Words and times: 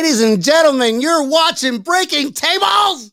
Ladies 0.00 0.22
and 0.22 0.42
gentlemen, 0.42 1.02
you're 1.02 1.28
watching 1.28 1.80
Breaking 1.80 2.32
Tables. 2.32 3.12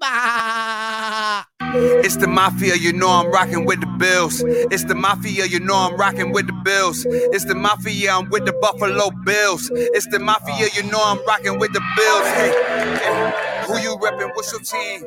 Bah. 0.00 1.44
It's 1.60 2.16
the 2.16 2.26
mafia, 2.26 2.76
you 2.76 2.94
know 2.94 3.10
I'm 3.10 3.30
rocking 3.30 3.66
with 3.66 3.82
the 3.82 3.86
Bills. 3.98 4.42
It's 4.46 4.84
the 4.84 4.94
mafia, 4.94 5.44
you 5.44 5.60
know 5.60 5.74
I'm 5.74 5.98
rocking 5.98 6.32
with 6.32 6.46
the 6.46 6.54
Bills. 6.64 7.04
It's 7.06 7.44
the 7.44 7.54
mafia, 7.54 8.10
I'm 8.10 8.30
with 8.30 8.46
the 8.46 8.54
Buffalo 8.54 9.10
Bills. 9.26 9.70
It's 9.74 10.06
the 10.06 10.18
mafia, 10.18 10.68
you 10.74 10.90
know 10.90 10.98
I'm 10.98 11.22
rocking 11.26 11.58
with 11.58 11.74
the 11.74 11.82
Bills. 11.94 12.26
Hey, 12.28 12.52
hey, 13.04 13.64
who 13.66 13.78
you 13.80 13.94
repping? 13.98 14.34
What's 14.34 14.50
your 14.50 14.62
team? 14.62 15.06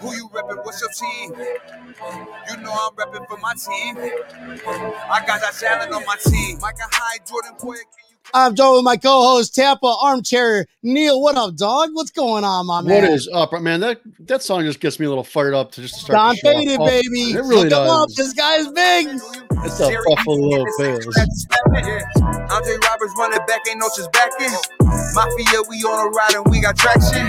Who 0.00 0.14
you 0.14 0.28
repping? 0.34 0.66
What's 0.66 0.82
your 0.82 0.90
team? 0.90 1.32
You 2.50 2.56
know 2.58 2.76
I'm 2.76 2.94
repping 2.94 3.26
for 3.26 3.38
my 3.38 3.54
team. 3.54 3.96
I 3.96 5.24
got 5.26 5.40
that 5.40 5.58
Allen 5.66 5.94
on 5.94 6.04
my 6.04 6.16
team. 6.26 6.58
Micah 6.60 6.76
Hyde, 6.92 7.26
Jordan 7.26 7.54
Poyer? 7.58 7.80
I'm 8.34 8.54
joined 8.54 8.76
with 8.76 8.84
my 8.84 8.96
co-host 8.96 9.54
Tampa 9.54 9.86
Armchair 9.86 10.66
Neil. 10.82 11.20
What 11.20 11.36
up, 11.36 11.56
dog? 11.56 11.90
What's 11.92 12.10
going 12.10 12.44
on, 12.44 12.66
my 12.66 12.82
man? 12.82 13.02
What 13.02 13.12
is 13.12 13.28
up, 13.32 13.52
man? 13.60 13.80
That 13.80 14.00
that 14.20 14.42
song 14.42 14.64
just 14.64 14.80
gets 14.80 15.00
me 15.00 15.06
a 15.06 15.08
little 15.08 15.24
fired 15.24 15.54
up 15.54 15.72
to 15.72 15.82
just 15.82 15.94
start. 15.96 16.16
Don 16.16 16.34
to 16.34 16.40
show 16.40 16.52
Faded, 16.52 16.80
off. 16.80 16.88
baby. 16.88 17.20
It 17.32 17.40
really 17.40 17.68
Look 17.70 17.72
him 17.72 17.88
up. 17.88 18.08
This 18.16 18.32
guy's 18.34 18.68
big. 18.68 19.08
It's 19.64 19.78
the 19.78 19.96
Buffalo 20.08 20.64
Bills. 20.78 21.16
Andre 22.50 22.76
Roberts 22.84 23.14
running 23.18 23.40
back, 23.46 23.60
ain't 23.68 23.78
no 23.80 23.88
just 23.96 24.12
backing. 24.12 24.52
Mafia, 25.14 25.62
we 25.68 25.82
on 25.84 26.06
a 26.06 26.10
ride 26.10 26.34
and 26.34 26.46
we 26.50 26.60
got 26.60 26.76
traction. 26.76 27.26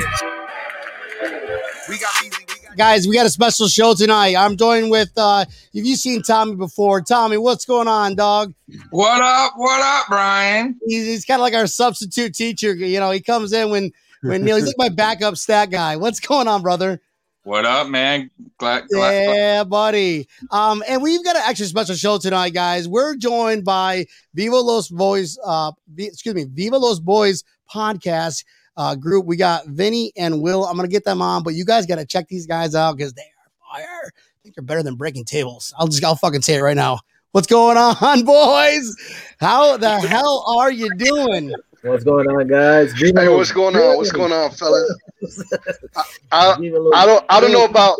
We 1.87 1.97
got 1.97 2.13
Beasley, 2.21 2.45
we 2.45 2.45
got 2.45 2.48
Guys, 2.77 3.07
we 3.07 3.15
got 3.15 3.25
a 3.25 3.29
special 3.29 3.67
show 3.67 3.93
tonight. 3.93 4.35
I'm 4.35 4.55
joined 4.55 4.91
with 4.91 5.11
uh 5.17 5.39
have 5.39 5.47
you 5.73 5.95
seen 5.95 6.21
Tommy 6.21 6.55
before? 6.55 7.01
Tommy, 7.01 7.37
what's 7.37 7.65
going 7.65 7.87
on, 7.87 8.15
dog? 8.15 8.53
What 8.91 9.21
up? 9.21 9.53
What 9.57 9.81
up, 9.81 10.07
Brian? 10.07 10.79
He's, 10.85 11.05
he's 11.05 11.25
kind 11.25 11.39
of 11.39 11.43
like 11.43 11.53
our 11.53 11.67
substitute 11.67 12.33
teacher. 12.33 12.73
You 12.73 12.99
know, 12.99 13.11
he 13.11 13.19
comes 13.19 13.53
in 13.53 13.69
when 13.69 13.91
when 14.21 14.43
Neil, 14.43 14.57
he's 14.57 14.67
like 14.67 14.75
my 14.77 14.89
backup 14.89 15.37
stat 15.37 15.71
guy. 15.71 15.95
What's 15.95 16.19
going 16.19 16.47
on, 16.47 16.61
brother? 16.61 17.01
What 17.43 17.65
up, 17.65 17.87
man? 17.87 18.29
Glad, 18.57 18.87
glad 18.89 19.35
Yeah, 19.35 19.63
buddy. 19.63 20.27
Um, 20.51 20.83
and 20.87 21.01
we've 21.01 21.23
got 21.23 21.35
an 21.37 21.43
extra 21.47 21.65
special 21.65 21.95
show 21.95 22.17
tonight, 22.17 22.53
guys. 22.53 22.87
We're 22.87 23.15
joined 23.15 23.63
by 23.65 24.05
Viva 24.33 24.57
Los 24.57 24.89
Boys, 24.89 25.37
uh, 25.43 25.71
excuse 25.97 26.35
me, 26.35 26.43
Viva 26.43 26.77
Los 26.77 26.99
Boys 26.99 27.43
podcast 27.73 28.43
uh, 28.79 28.95
group. 28.95 29.25
We 29.25 29.35
got 29.35 29.67
Vinny 29.67 30.11
and 30.15 30.41
Will. 30.41 30.65
I'm 30.65 30.77
gonna 30.77 30.87
get 30.87 31.03
them 31.03 31.21
on, 31.21 31.43
but 31.43 31.53
you 31.53 31.65
guys 31.65 31.85
got 31.85 31.97
to 31.97 32.05
check 32.05 32.27
these 32.29 32.47
guys 32.47 32.73
out 32.73 32.95
because 32.97 33.13
they 33.13 33.21
are 33.21 33.73
fire. 33.73 34.11
I 34.13 34.37
think 34.41 34.55
they're 34.55 34.63
better 34.63 34.81
than 34.81 34.95
breaking 34.95 35.25
tables. 35.25 35.73
I'll 35.77 35.87
just, 35.87 36.03
I'll 36.03 36.15
fucking 36.15 36.41
say 36.41 36.55
it 36.55 36.61
right 36.61 36.77
now. 36.77 36.99
What's 37.33 37.45
going 37.45 37.77
on, 37.77 38.23
boys? 38.25 38.95
How 39.39 39.77
the 39.77 39.99
hell 39.99 40.45
are 40.57 40.71
you 40.71 40.89
doing? 40.95 41.53
What's 41.81 42.05
going 42.05 42.27
on, 42.27 42.47
guys? 42.47 42.93
Hey, 42.93 43.11
Los 43.11 43.29
what's 43.29 43.51
going 43.51 43.75
on? 43.75 43.97
What's 43.97 44.11
going 44.11 44.31
on, 44.31 44.51
fellas? 44.51 44.95
I, 46.31 46.57
Viva 46.57 46.79
Los 46.79 46.93
I 46.95 47.05
don't 47.05 47.25
I 47.29 47.41
don't 47.41 47.51
know 47.51 47.65
about 47.65 47.97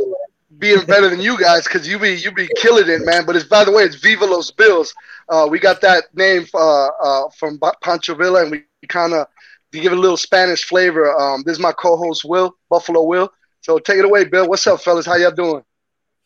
being 0.60 0.86
better 0.86 1.10
than 1.10 1.20
you 1.20 1.38
guys 1.38 1.66
because 1.66 1.88
you 1.88 2.00
be 2.00 2.16
you 2.16 2.32
be 2.32 2.50
killing 2.58 2.90
it, 2.90 3.06
man. 3.06 3.26
But 3.26 3.36
it's 3.36 3.46
by 3.46 3.66
the 3.66 3.72
way, 3.72 3.84
it's 3.84 3.96
Viva 3.96 4.26
Los 4.26 4.50
Bills. 4.50 4.94
Uh, 5.28 5.46
we 5.50 5.60
got 5.60 5.82
that 5.82 6.06
name 6.16 6.46
uh, 6.54 6.88
uh, 6.88 7.30
from 7.38 7.58
Ba- 7.58 7.76
Pancho 7.82 8.16
Villa, 8.16 8.44
and 8.44 8.52
we 8.52 8.64
kind 8.88 9.14
of 9.14 9.28
to 9.72 9.80
give 9.80 9.92
it 9.92 9.98
a 9.98 10.02
little 10.02 10.18
Spanish 10.18 10.66
flavor. 10.66 11.16
Um, 11.20 11.44
this 11.46 11.54
is 11.54 11.60
my 11.60 11.72
co-host 11.72 12.26
Will 12.26 12.56
Buffalo 12.70 13.04
Will. 13.04 13.32
So 13.62 13.78
take 13.80 13.98
it 13.98 14.06
away, 14.06 14.26
Bill. 14.26 14.48
What's 14.48 14.66
up, 14.68 14.82
fellas? 14.82 15.06
How 15.06 15.16
y'all 15.16 15.32
doing? 15.32 15.64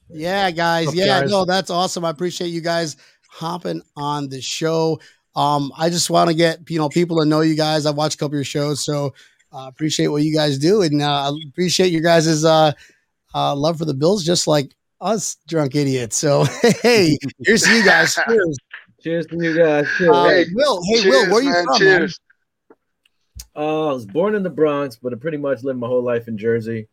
Yeah, 0.09 0.51
guys. 0.51 0.89
Up, 0.89 0.95
yeah, 0.95 1.21
guys? 1.21 1.31
no, 1.31 1.45
that's 1.45 1.69
awesome. 1.69 2.05
I 2.05 2.09
appreciate 2.09 2.49
you 2.49 2.61
guys 2.61 2.97
hopping 3.29 3.81
on 3.95 4.29
the 4.29 4.41
show. 4.41 4.99
Um, 5.35 5.71
I 5.77 5.89
just 5.89 6.09
want 6.09 6.29
to 6.29 6.35
get 6.35 6.69
you 6.69 6.77
know 6.77 6.89
people 6.89 7.17
to 7.19 7.25
know 7.25 7.41
you 7.41 7.55
guys. 7.55 7.85
I've 7.85 7.95
watched 7.95 8.15
a 8.15 8.17
couple 8.19 8.35
of 8.35 8.39
your 8.39 8.43
shows, 8.43 8.83
so 8.83 9.13
uh, 9.51 9.65
appreciate 9.67 10.07
what 10.07 10.21
you 10.21 10.33
guys 10.33 10.57
do, 10.59 10.83
and 10.83 11.01
uh, 11.01 11.31
I 11.31 11.39
appreciate 11.49 11.91
you 11.91 12.01
guys' 12.01 12.45
uh, 12.45 12.71
uh, 13.33 13.55
love 13.55 13.79
for 13.79 13.85
the 13.85 13.93
Bills, 13.95 14.23
just 14.23 14.45
like 14.47 14.75
us 15.01 15.37
drunk 15.47 15.75
idiots. 15.75 16.17
So 16.17 16.43
hey, 16.81 17.17
here's 17.43 17.63
to 17.63 17.75
you 17.75 17.83
guys. 17.83 18.15
Cheers. 18.27 18.57
Cheers 19.01 19.25
to 19.27 19.35
you 19.43 19.57
guys. 19.57 19.87
Cheers. 19.97 20.11
Uh, 20.15 20.29
Hey, 20.29 20.45
Will, 20.53 20.81
hey 20.85 21.01
Cheers, 21.01 21.05
Will, 21.05 21.31
where 21.31 21.39
are 21.39 21.43
you 21.43 21.51
man. 21.51 21.65
from? 21.65 21.83
man? 21.83 22.09
Cheers. 23.55 23.65
Uh, 23.65 23.89
I 23.89 23.93
was 23.93 24.05
born 24.05 24.35
in 24.35 24.43
the 24.43 24.49
Bronx, 24.49 24.95
but 24.95 25.13
I 25.13 25.15
pretty 25.15 25.37
much 25.37 25.63
lived 25.63 25.79
my 25.79 25.87
whole 25.87 26.03
life 26.03 26.27
in 26.27 26.37
Jersey. 26.37 26.87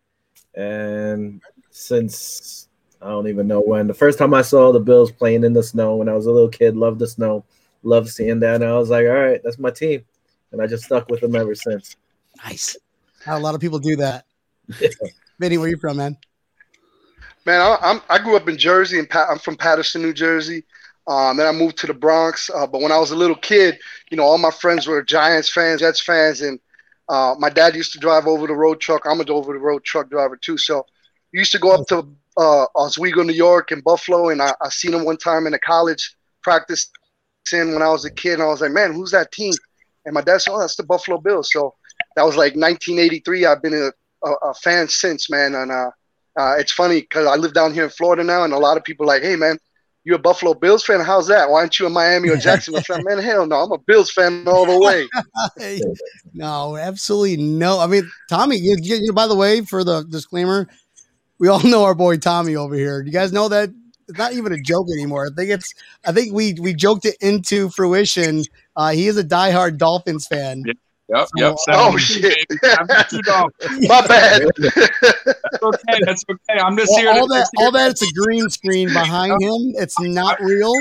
And 0.55 1.41
since 1.71 2.69
I 3.01 3.09
don't 3.09 3.29
even 3.29 3.47
know 3.47 3.61
when, 3.61 3.87
the 3.87 3.95
first 3.95 4.19
time 4.19 4.35
I 4.35 4.43
saw 4.43 4.73
the 4.73 4.81
Bills 4.81 5.13
playing 5.13 5.45
in 5.45 5.53
the 5.53 5.63
snow 5.63 5.97
when 5.97 6.09
I 6.09 6.15
was 6.15 6.27
a 6.27 6.31
little 6.31 6.49
kid, 6.49 6.77
loved 6.77 6.99
the 6.99 7.07
snow, 7.07 7.45
loved 7.83 8.09
seeing 8.09 8.41
that. 8.41 8.57
And 8.57 8.65
I 8.65 8.77
was 8.77 8.91
like, 8.91 9.07
all 9.07 9.13
right, 9.13 9.41
that's 9.43 9.59
my 9.59 9.71
team. 9.71 10.05
And 10.53 10.61
I 10.61 10.67
just 10.67 10.85
stuck 10.85 11.09
with 11.09 11.21
them 11.21 11.37
ever 11.37 11.55
since. 11.55 11.97
Nice. 12.45 12.77
Not 13.27 13.39
a 13.39 13.43
lot 13.43 13.55
of 13.55 13.61
people 13.61 13.79
do 13.79 13.97
that. 13.97 14.25
Vinny, 15.39 15.59
where 15.59 15.69
you 15.69 15.77
from, 15.77 15.97
man? 15.97 16.17
Man, 17.47 17.61
I, 17.61 17.79
I'm 17.81 18.01
I 18.11 18.19
grew 18.19 18.37
up 18.37 18.49
in 18.49 18.59
Jersey, 18.59 18.99
and 18.99 19.09
I'm 19.13 19.39
from 19.39 19.57
Patterson, 19.57 20.03
New 20.03 20.13
Jersey. 20.13 20.65
Um, 21.07 21.37
then 21.37 21.47
I 21.47 21.53
moved 21.53 21.79
to 21.79 21.87
the 21.87 21.95
Bronx. 21.95 22.51
Uh, 22.55 22.67
but 22.67 22.81
when 22.81 22.93
I 22.93 22.99
was 22.99 23.11
a 23.11 23.17
little 23.17 23.37
kid, 23.37 23.79
you 24.11 24.17
know, 24.17 24.25
all 24.25 24.39
my 24.39 24.51
friends 24.51 24.87
were 24.87 25.03
Giants 25.03 25.51
fans, 25.51 25.81
Jets 25.81 26.01
fans, 26.01 26.41
and 26.41 26.59
uh, 27.09 27.35
my 27.39 27.51
dad 27.51 27.75
used 27.75 27.93
to 27.93 27.99
drive 27.99 28.27
over 28.27 28.47
the 28.47 28.55
road 28.55 28.81
truck. 28.81 29.03
I'm 29.07 29.21
an 29.21 29.31
over 29.31 29.53
the 29.53 29.59
road 29.59 29.85
truck 29.85 30.11
driver 30.11 30.37
too. 30.37 30.57
So 30.59 30.87
we 31.33 31.41
used 31.41 31.53
to 31.53 31.59
go 31.59 31.73
up 31.73 31.87
to 31.89 32.07
uh, 32.37 32.67
Oswego, 32.75 33.23
New 33.23 33.33
York, 33.33 33.71
and 33.73 33.83
Buffalo, 33.83 34.29
and 34.29 34.41
I, 34.41 34.55
I 34.63 34.69
seen 34.69 34.95
him 34.95 35.05
one 35.05 35.17
time 35.17 35.47
in 35.47 35.55
a 35.55 35.59
college 35.59 36.17
practice 36.43 36.91
when 37.53 37.83
I 37.83 37.89
was 37.89 38.05
a 38.05 38.11
kid, 38.11 38.35
and 38.35 38.43
I 38.43 38.47
was 38.47 38.61
like, 38.61 38.71
man, 38.73 38.93
who's 38.93 39.11
that 39.11 39.33
team? 39.33 39.53
And 40.05 40.15
my 40.15 40.21
dad 40.23 40.41
said, 40.41 40.53
oh, 40.53 40.61
that's 40.61 40.77
the 40.77 40.85
Buffalo 40.85 41.19
Bills. 41.19 41.51
So 41.53 41.75
that 42.17 42.25
was 42.25 42.37
like 42.37 42.55
1983. 42.57 43.45
I've 43.45 43.63
been 43.63 43.75
a, 43.75 43.91
a, 44.29 44.33
a 44.51 44.55
fan 44.55 44.89
since, 44.89 45.31
man, 45.31 45.55
and 45.55 45.71
uh, 45.71 45.91
uh, 46.39 46.55
it's 46.59 46.73
funny 46.73 47.01
because 47.01 47.27
I 47.27 47.37
live 47.37 47.53
down 47.53 47.75
here 47.75 47.85
in 47.85 47.91
Florida 47.91 48.23
now, 48.23 48.45
and 48.45 48.53
a 48.53 48.59
lot 48.59 48.77
of 48.77 48.85
people 48.85 49.07
like, 49.07 49.23
"Hey, 49.23 49.37
man, 49.37 49.59
you 50.05 50.15
a 50.15 50.19
Buffalo 50.19 50.55
Bills 50.55 50.85
fan? 50.85 51.01
How's 51.01 51.27
that? 51.29 51.51
Why 51.51 51.61
aren't 51.61 51.79
you 51.79 51.87
a 51.87 51.91
Miami 51.91 52.29
or 52.31 52.37
Jacksonville?" 52.37 52.83
I'm 52.91 53.05
man, 53.05 53.19
hell 53.19 53.47
no, 53.47 53.57
I'm 53.57 53.73
a 53.73 53.79
Bills 53.79 54.11
fan 54.11 54.47
all 54.49 54.67
the 54.67 54.79
way. 54.79 55.07
No, 56.33 56.77
absolutely 56.77 57.37
no. 57.37 57.81
I 57.81 57.87
mean, 57.87 58.11
Tommy, 58.29 58.57
you, 58.57 58.77
you, 58.81 58.97
you- 59.03 59.13
by 59.13 59.27
the 59.27 59.35
way, 59.37 59.63
for 59.63 59.85
the 59.85 60.03
disclaimer, 60.05 60.67
we 61.39 61.49
all 61.49 61.63
know 61.63 61.85
our 61.85 61.95
boy 61.95 62.17
Tommy 62.19 62.57
over 62.57 62.75
here. 62.75 63.03
Do 63.03 63.07
you 63.09 63.13
guys 63.13 63.33
know 63.33 63.49
that 63.49 63.71
it's 64.09 64.19
not 64.19 64.33
even 64.33 64.53
a 64.53 64.61
joke 64.61 64.87
anymore? 64.93 65.27
I 65.27 65.35
think 65.37 65.51
it's, 65.51 65.73
I 66.07 66.13
think 66.13 66.33
we 66.33 66.55
we 66.61 66.73
joked 66.75 67.05
it 67.05 67.17
into 67.21 67.69
fruition. 67.71 68.45
Uh, 68.77 68.91
he 68.93 69.07
is 69.09 69.17
a 69.17 69.25
diehard 69.25 69.77
Dolphins 69.79 70.27
fan. 70.27 70.63
Yep, 71.15 71.29
yep. 71.37 71.57
Oh, 71.71 71.97
seven- 71.97 71.99
shit. 71.99 72.47
I'm 72.63 72.87
just, 72.87 73.13
My 73.89 74.07
bad. 74.07 74.43
that's 74.59 75.63
okay. 75.63 76.01
That's 76.05 76.25
okay. 76.31 76.61
I'm 76.61 76.77
just 76.77 76.91
All, 76.93 76.99
here. 76.99 77.11
all 77.11 77.27
to, 77.27 77.35
that, 77.35 77.49
here 77.57 77.67
all 77.67 77.73
that, 77.73 77.91
it's 77.91 78.03
a 78.03 78.13
green 78.13 78.49
screen 78.51 78.89
behind 78.89 79.33
him. 79.43 79.75
It's 79.77 79.99
not 80.01 80.41
real. 80.41 80.73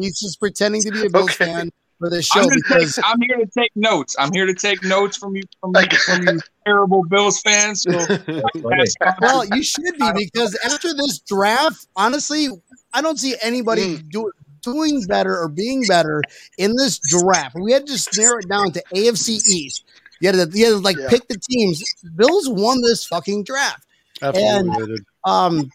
He's 0.00 0.20
just 0.20 0.40
pretending 0.40 0.82
to 0.82 0.90
be 0.90 1.06
a 1.06 1.10
Bills 1.10 1.30
Okay. 1.30 1.44
fan 1.52 1.70
for 1.98 2.10
this 2.10 2.26
show 2.26 2.40
I'm, 2.40 2.48
because 2.54 2.94
take, 2.96 3.04
I'm 3.06 3.20
here 3.20 3.36
to 3.36 3.46
take 3.46 3.70
notes. 3.76 4.16
I'm 4.18 4.32
here 4.32 4.46
to 4.46 4.54
take 4.54 4.82
notes 4.82 5.16
from 5.16 5.36
you, 5.36 5.42
from, 5.60 5.72
you, 5.76 5.98
from 5.98 6.26
you 6.26 6.40
terrible 6.66 7.04
Bills 7.08 7.40
fans. 7.42 7.82
So 7.82 7.92
Well, 9.20 9.44
you 9.46 9.62
should 9.62 9.84
be 9.98 10.10
because 10.16 10.58
after 10.64 10.92
this 10.94 11.20
draft, 11.20 11.86
honestly, 11.94 12.48
I 12.92 13.02
don't 13.02 13.18
see 13.18 13.36
anybody 13.42 13.98
Mm. 13.98 14.08
do, 14.10 14.32
doing 14.64 15.04
better 15.06 15.38
or 15.38 15.48
being 15.48 15.84
better 15.86 16.22
in 16.58 16.74
this 16.76 16.98
draft. 16.98 17.54
We 17.54 17.72
had 17.72 17.86
to 17.86 17.92
just 17.92 18.16
narrow 18.18 18.38
it 18.38 18.48
down 18.48 18.72
to 18.72 18.82
AFC 18.94 19.40
East. 19.48 19.84
You 20.20 20.32
had 20.32 20.50
to, 20.52 20.58
you 20.58 20.64
had 20.64 20.70
to 20.72 20.78
like 20.78 20.96
Yeah. 20.96 21.08
pick 21.08 21.28
the 21.28 21.38
teams. 21.50 21.82
Bills 22.16 22.48
won 22.48 22.80
this 22.82 23.04
fucking 23.04 23.44
draft. 23.44 23.84
Absolutely, 24.22 24.86
dude. 24.86 25.04
Um, 25.24 25.70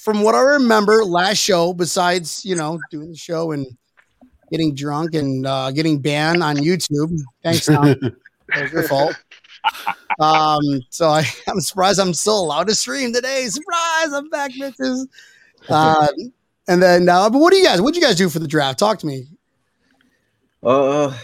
from 0.00 0.22
what 0.22 0.34
I 0.34 0.40
remember, 0.40 1.04
last 1.04 1.38
show, 1.38 1.72
besides 1.72 2.44
you 2.44 2.56
know 2.56 2.78
doing 2.90 3.10
the 3.10 3.16
show 3.16 3.52
and 3.52 3.66
getting 4.50 4.74
drunk 4.74 5.14
and 5.14 5.46
uh, 5.46 5.70
getting 5.70 5.98
banned 6.00 6.42
on 6.42 6.56
YouTube. 6.56 7.18
Thanks, 7.42 7.66
Tom. 7.66 7.84
that 8.48 8.62
was 8.62 8.72
your 8.72 8.82
fault. 8.84 9.14
Um, 10.20 10.60
so 10.90 11.08
I, 11.08 11.24
I'm 11.48 11.60
surprised 11.60 11.98
I'm 12.00 12.14
still 12.14 12.40
allowed 12.40 12.68
to 12.68 12.74
stream 12.74 13.12
today. 13.12 13.46
Surprise, 13.48 14.12
I'm 14.12 14.28
back, 14.30 14.52
bitches. 14.52 15.06
Uh, 15.68 16.08
and 16.68 16.82
then, 16.82 17.08
uh, 17.08 17.28
but 17.28 17.38
what 17.38 17.52
do 17.52 17.58
you 17.58 17.64
guys? 17.64 17.80
What 17.80 17.94
do 17.94 18.00
you 18.00 18.06
guys 18.06 18.16
do 18.16 18.28
for 18.28 18.38
the 18.38 18.48
draft? 18.48 18.78
Talk 18.78 18.98
to 19.00 19.06
me. 19.06 19.26
Uh, 20.62 21.16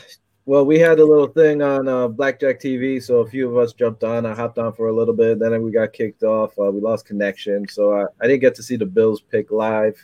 well, 0.46 0.64
we 0.64 0.78
had 0.78 0.98
a 0.98 1.04
little 1.04 1.26
thing 1.26 1.62
on 1.62 1.88
uh, 1.88 2.08
Blackjack 2.08 2.60
TV, 2.60 3.02
so 3.02 3.18
a 3.18 3.26
few 3.28 3.48
of 3.48 3.56
us 3.56 3.72
jumped 3.72 4.02
on. 4.02 4.26
I 4.26 4.34
hopped 4.34 4.58
on 4.58 4.72
for 4.72 4.88
a 4.88 4.92
little 4.92 5.14
bit, 5.14 5.38
then 5.38 5.62
we 5.62 5.70
got 5.70 5.92
kicked 5.92 6.22
off. 6.22 6.58
Uh, 6.58 6.70
we 6.72 6.80
lost 6.80 7.06
connection, 7.06 7.68
so 7.68 7.92
I, 7.92 8.04
I 8.20 8.26
didn't 8.26 8.40
get 8.40 8.54
to 8.54 8.62
see 8.62 8.76
the 8.76 8.86
Bills 8.86 9.20
pick 9.20 9.50
live 9.50 9.94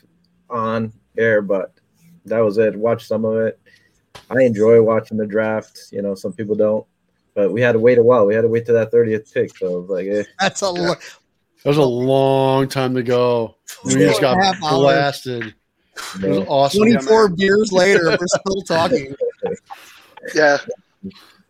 on 0.51 0.93
air, 1.17 1.43
but 1.43 1.73
that 2.27 2.41
was 2.41 2.59
it. 2.59 2.77
Watched 2.77 3.09
some 3.09 3.25
of 3.25 3.39
it. 3.39 3.59
I 4.31 4.43
enjoy 4.43 4.83
watching 4.83 5.17
the 5.17 5.27
draft. 5.27 5.89
You 5.91 6.03
know, 6.03 6.15
some 6.15 6.33
people 6.33 6.55
don't, 6.55 6.87
but 7.35 7.51
we 7.51 7.61
had 7.61 7.73
to 7.73 7.79
wait 7.79 7.99
a 7.99 8.03
while. 8.03 8.27
We 8.27 8.35
had 8.35 8.43
to 8.43 8.49
wait 8.49 8.67
to 8.67 8.73
that 8.75 8.93
30th 8.93 9.33
pick, 9.33 9.57
so 9.57 9.79
it 9.79 9.81
was 9.81 9.91
like, 9.91 10.07
eh. 10.07 10.25
That's 10.41 10.61
a 10.61 10.71
lo- 10.71 10.95
That 11.65 11.71
was 11.71 11.79
a 11.79 11.83
long 11.83 12.69
time 12.69 12.95
to 12.95 13.03
go. 13.03 13.57
We 13.85 13.95
just 13.95 14.21
got 14.21 14.37
blasted. 14.61 15.55
It 16.23 16.29
was 16.29 16.45
awesome. 16.47 16.81
24 16.81 17.29
man. 17.29 17.37
beers 17.37 17.73
later. 17.73 18.11
We're 18.11 18.27
still 18.27 18.63
talking. 18.63 19.15
Yeah, 20.35 20.59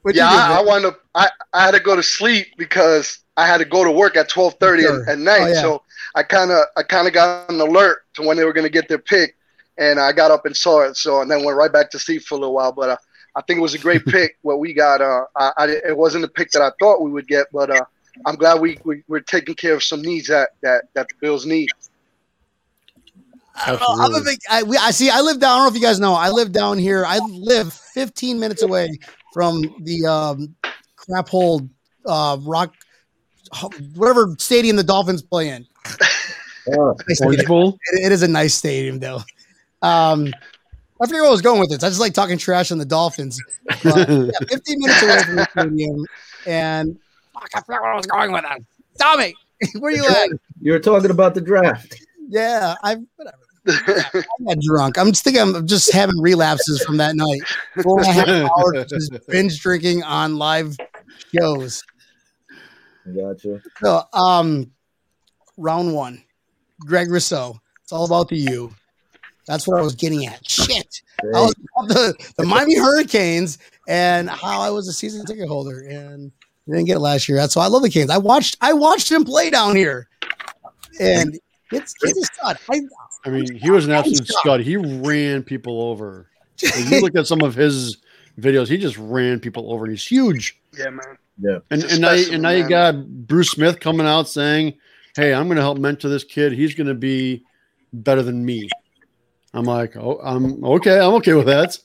What'd 0.03 0.17
yeah, 0.17 0.29
I, 0.29 0.53
I 0.53 0.59
Vic? 0.59 0.67
wound 0.69 0.85
up. 0.87 1.01
I, 1.15 1.31
I 1.53 1.65
had 1.65 1.71
to 1.73 1.81
go 1.81 1.97
to 1.97 2.03
sleep 2.03 2.49
because 2.59 3.21
I 3.37 3.47
had 3.47 3.59
to 3.59 3.65
go 3.65 3.85
to 3.85 3.91
work 3.91 4.17
at 4.17 4.29
twelve 4.29 4.55
thirty 4.61 4.83
Sure. 4.83 5.03
at, 5.03 5.09
at 5.09 5.19
night. 5.19 5.41
Oh, 5.41 5.47
yeah. 5.49 5.61
So 5.63 5.83
I 6.15 6.23
kind 6.23 6.51
of 6.51 6.65
I 6.77 6.83
kind 6.83 7.07
of 7.09 7.15
got 7.15 7.51
an 7.51 7.61
alert 7.61 8.05
to 8.15 8.23
when 8.23 8.37
they 8.37 8.45
were 8.45 8.53
going 8.53 8.67
to 8.67 8.71
get 8.71 8.87
their 8.89 8.99
pick, 8.99 9.37
and 9.79 9.99
I 9.99 10.13
got 10.13 10.31
up 10.31 10.45
and 10.45 10.55
saw 10.57 10.83
it. 10.83 10.97
So 10.97 11.23
and 11.23 11.31
then 11.31 11.43
went 11.45 11.57
right 11.57 11.73
back 11.73 11.91
to 11.93 11.99
sleep 11.99 12.23
for 12.23 12.35
a 12.35 12.39
little 12.39 12.55
while. 12.55 12.73
But 12.73 12.91
uh, 12.91 12.97
I 13.35 13.43
think 13.43 13.59
it 13.59 13.63
was 13.63 13.75
a 13.75 13.79
great 13.79 14.05
pick. 14.07 14.37
What 14.43 14.59
we 14.61 14.75
got, 14.75 15.01
uh, 15.01 15.25
I, 15.37 15.53
I 15.57 15.67
it 15.89 15.97
wasn't 15.97 16.23
the 16.23 16.29
pick 16.29 16.51
that 16.51 16.63
I 16.63 16.71
thought 16.79 17.01
we 17.03 17.11
would 17.11 17.27
get, 17.27 17.47
but 17.51 17.71
uh, 17.71 17.85
I'm 18.27 18.37
glad 18.37 18.61
we, 18.61 18.79
we 18.85 19.03
we're 19.09 19.21
taking 19.21 19.55
care 19.55 19.75
of 19.75 19.83
some 19.83 20.03
needs 20.03 20.29
that 20.29 20.51
that 20.63 20.85
that 20.95 21.09
the 21.09 21.15
Bills 21.21 21.47
need. 21.47 21.69
I 23.57 23.71
don't 23.71 23.81
know, 23.81 23.87
I'm 23.91 23.99
a 24.01 24.03
Absolutely. 24.05 24.33
big. 24.33 24.39
I, 24.51 24.63
we, 24.65 24.77
I 24.77 24.91
see. 24.91 25.11
I 25.11 25.21
live 25.21 25.39
down. 25.39 25.53
I 25.53 25.57
don't 25.59 25.65
know 25.67 25.69
if 25.77 25.81
you 25.81 25.87
guys 25.87 26.01
know. 26.01 26.15
I 26.15 26.31
live 26.31 26.51
down 26.53 26.77
here. 26.79 27.05
I 27.07 27.19
live 27.19 27.73
15 27.73 28.41
minutes 28.41 28.63
away 28.63 28.99
from 29.33 29.63
the 29.83 30.05
um, 30.07 30.57
crap 30.97 31.29
hole 31.29 31.63
uh, 32.05 32.37
rock, 32.43 32.75
whatever 33.95 34.35
stadium 34.39 34.75
the 34.77 34.83
Dolphins 34.83 35.23
play 35.23 35.49
in. 35.51 35.67
Nice 36.67 37.21
Orange. 37.21 37.45
Bowl. 37.47 37.79
It- 37.93 38.07
it 38.07 38.13
is 38.13 38.23
a 38.23 38.29
nice 38.29 38.55
stadium, 38.55 38.99
though. 38.99 39.21
Um, 39.83 40.29
I 40.99 41.07
forget 41.07 41.21
where 41.21 41.27
I 41.27 41.31
was 41.31 41.43
going 41.43 41.61
with 41.61 41.69
this. 41.69 41.83
I 41.85 41.89
just 41.89 42.01
like 42.01 42.15
talking 42.15 42.39
trash 42.39 42.73
on 42.73 42.79
the 42.79 42.87
Dolphins. 42.87 43.39
But, 43.85 44.09
yeah, 44.09 44.31
15 44.49 44.79
minutes 44.79 45.03
away 45.03 45.23
from 45.25 45.37
the 45.37 45.47
stadium, 45.51 46.07
and 46.47 46.99
fuck, 47.45 47.63
I 47.63 47.65
forgot 47.65 47.83
where 47.83 47.93
I 47.93 47.97
was 47.97 48.07
going 48.07 48.33
with 48.33 48.43
that. 48.43 48.61
Tommy, 48.99 49.35
where 49.79 49.93
you 49.93 50.07
at? 50.07 50.29
you 50.61 50.73
were 50.73 50.81
talking 50.81 51.11
about 51.11 51.35
the 51.35 51.41
draft. 51.41 52.01
Yeah, 52.29 52.75
I 52.83 52.97
whatever. 53.17 53.39
I'm 54.15 54.25
not 54.41 54.59
drunk. 54.61 54.99
I'm 54.99 55.09
just 55.09 55.25
thinking 55.25 55.43
I'm 55.43 55.67
just 55.67 55.91
having 55.93 56.21
relapses 56.21 56.83
from 56.85 56.99
that 56.99 57.17
night. 57.17 57.41
Four 57.83 58.01
and 58.01 58.09
a 58.09 58.13
half 58.13 58.29
hours 58.59 58.87
just 58.91 59.27
binge 59.27 59.61
drinking 59.61 60.03
on 60.03 60.37
live 60.37 60.77
shows. 61.35 61.83
Gotcha. 63.15 63.63
So, 63.83 64.03
um, 64.13 64.71
round 65.57 65.95
one, 65.95 66.23
Greg 66.81 67.11
Rousseau. 67.11 67.59
It's 67.83 67.93
all 67.93 68.05
about 68.05 68.29
the 68.29 68.37
U. 68.37 68.75
That's 69.47 69.69
what 69.69 69.79
I 69.79 69.83
was 69.83 69.95
getting 69.95 70.27
at. 70.27 70.49
Shit. 70.49 71.03
I 71.23 71.41
was 71.41 71.55
about 71.77 71.89
the, 71.89 72.15
the 72.39 72.47
Miami 72.47 72.77
Hurricanes 72.77 73.59
and 73.89 74.29
how 74.31 74.61
I 74.61 74.71
was 74.71 74.89
a 74.89 74.93
season 74.93 75.27
ticket 75.27 75.49
holder 75.49 75.81
and 75.81 76.33
we 76.67 76.77
didn't 76.77 76.87
get 76.87 76.97
it 76.97 77.01
last 77.01 77.29
year. 77.29 77.37
That's 77.37 77.57
why 77.57 77.65
I 77.65 77.69
love 77.69 77.83
the 77.83 77.91
Canes. 77.91 78.11
I 78.11 78.19
watched 78.19 78.57
I 78.61 78.73
watched 78.73 79.11
him 79.11 79.25
play 79.25 79.51
down 79.51 79.77
here. 79.77 80.09
And 81.01 81.39
it's 81.71 81.95
it's 82.03 82.19
a 82.19 82.35
stud. 82.35 82.59
I, 82.71 82.81
I 83.25 83.31
mean, 83.31 83.55
he 83.55 83.71
was 83.71 83.87
an 83.87 83.93
absolute 83.93 84.29
scud. 84.29 84.61
He 84.61 84.77
ran 84.77 85.43
people 85.43 85.83
over. 85.83 86.31
If 86.63 86.91
you 86.91 87.01
look 87.01 87.17
at 87.17 87.27
some 87.27 87.43
of 87.43 87.55
his 87.55 87.99
videos, 88.41 88.69
he 88.69 88.79
just 88.79 88.97
ran 88.97 89.41
people 89.41 89.73
over. 89.73 89.85
And 89.85 89.93
he's 89.93 90.07
huge. 90.07 90.59
yeah, 90.77 90.91
man. 90.91 91.19
Yeah. 91.39 91.59
And 91.71 91.83
He's 91.83 91.93
and 91.93 92.01
now, 92.01 92.13
and 92.13 92.43
now 92.43 92.51
you 92.51 92.69
got 92.69 93.07
Bruce 93.27 93.51
Smith 93.51 93.81
coming 93.81 94.07
out 94.07 94.29
saying, 94.29 94.75
"Hey, 95.17 95.35
I'm 95.35 95.47
going 95.47 95.57
to 95.57 95.63
help 95.63 95.79
mentor 95.79 96.09
this 96.09 96.25
kid. 96.25 96.53
He's 96.53 96.75
going 96.75 96.87
to 96.87 96.95
be 96.95 97.45
better 97.93 98.23
than 98.23 98.45
me." 98.45 98.69
I'm 99.53 99.65
like, 99.65 99.97
"Oh, 99.97 100.21
I'm 100.23 100.65
okay. 100.65 100.99
I'm 101.01 101.15
okay 101.15 101.35
with 101.35 101.47
that." 101.47 101.77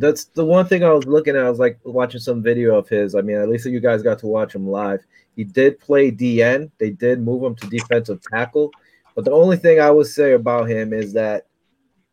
That's 0.00 0.24
the 0.24 0.44
one 0.44 0.66
thing 0.66 0.82
I 0.82 0.92
was 0.92 1.06
looking 1.06 1.36
at. 1.36 1.44
I 1.44 1.50
was 1.50 1.58
like 1.58 1.78
watching 1.84 2.20
some 2.20 2.42
video 2.42 2.76
of 2.76 2.88
his. 2.88 3.14
I 3.14 3.20
mean, 3.20 3.36
at 3.36 3.48
least 3.48 3.66
you 3.66 3.80
guys 3.80 4.02
got 4.02 4.18
to 4.20 4.26
watch 4.26 4.54
him 4.54 4.66
live. 4.66 5.04
He 5.36 5.44
did 5.44 5.78
play 5.78 6.10
DN. 6.10 6.70
They 6.78 6.90
did 6.90 7.20
move 7.20 7.42
him 7.42 7.54
to 7.56 7.66
defensive 7.68 8.20
tackle. 8.22 8.70
But 9.14 9.24
the 9.26 9.32
only 9.32 9.56
thing 9.58 9.78
I 9.80 9.90
would 9.90 10.06
say 10.06 10.32
about 10.32 10.68
him 10.70 10.92
is 10.92 11.12
that 11.12 11.46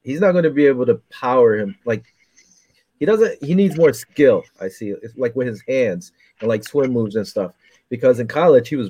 he's 0.03 0.19
not 0.19 0.33
going 0.33 0.43
to 0.43 0.49
be 0.49 0.65
able 0.65 0.85
to 0.85 1.01
power 1.09 1.55
him. 1.57 1.77
Like 1.85 2.13
he 2.99 3.05
doesn't. 3.05 3.41
He 3.43 3.55
needs 3.55 3.77
more 3.77 3.93
skill. 3.93 4.43
I 4.59 4.67
see. 4.67 4.89
It's 4.89 5.15
like 5.17 5.35
with 5.35 5.47
his 5.47 5.63
hands 5.67 6.11
and 6.41 6.49
like 6.49 6.63
swim 6.63 6.91
moves 6.91 7.15
and 7.15 7.27
stuff. 7.27 7.53
Because 7.89 8.19
in 8.19 8.27
college 8.27 8.67
he 8.67 8.75
was 8.75 8.89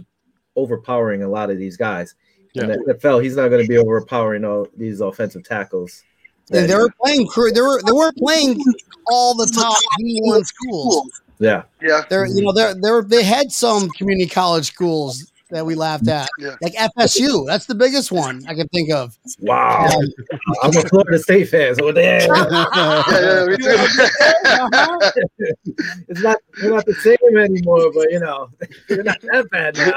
overpowering 0.56 1.22
a 1.22 1.30
lot 1.30 1.52
of 1.52 1.58
these 1.58 1.78
guys. 1.78 2.16
In 2.56 2.70
Yeah. 2.70 2.76
the 2.78 2.94
NFL, 2.96 3.22
he's 3.22 3.36
not 3.36 3.50
going 3.50 3.62
to 3.62 3.68
be 3.68 3.78
overpowering 3.78 4.44
all 4.44 4.68
these 4.76 5.02
offensive 5.02 5.44
tackles. 5.44 6.04
And 6.52 6.70
they 6.70 6.76
were 6.76 6.92
playing 7.02 7.28
cr- 7.28 7.52
they 7.54 7.62
were 7.62 7.82
they 7.86 7.92
were 7.92 8.12
playing 8.14 8.60
all 9.08 9.34
the 9.36 9.48
top 9.48 9.78
D1 10.02 10.46
schools. 10.46 11.22
yeah. 11.40 11.64
Yeah, 11.82 12.04
They're 12.10 12.26
you 12.26 12.42
know 12.42 12.52
they're 12.52 12.74
they're 12.76 13.02
they 13.04 13.24
had 13.24 13.52
some 13.52 13.90
community 13.90 14.30
college 14.30 14.68
schools 14.68 15.32
that 15.50 15.66
we 15.66 15.76
laughed 15.76 16.08
at. 16.08 16.28
Yeah. 16.40 16.56
Like 16.62 16.74
FSU. 16.74 17.46
That's 17.46 17.66
the 17.66 17.76
biggest 17.76 18.12
one 18.12 18.44
I 18.48 18.54
can 18.54 18.68
think 18.70 18.92
of. 18.92 19.18
Wow. 19.40 19.88
I'm 20.64 20.76
a 20.76 20.82
Florida 20.82 21.20
State 21.20 21.50
fan, 21.50 21.76
so 21.76 21.92
there. 21.92 22.22
yeah, 22.28 23.04
yeah, 23.12 23.46
me 23.46 23.58
too. 23.58 23.76
it's 26.08 26.22
not 26.22 26.38
they're 26.60 26.72
not 26.72 26.86
the 26.86 26.94
same 26.96 27.38
anymore, 27.38 27.92
but 27.94 28.12
you 28.12 28.20
know, 28.20 28.50
they're 28.88 29.04
not 29.04 29.22
that 29.22 29.50
bad 29.52 29.78
now. 29.78 29.94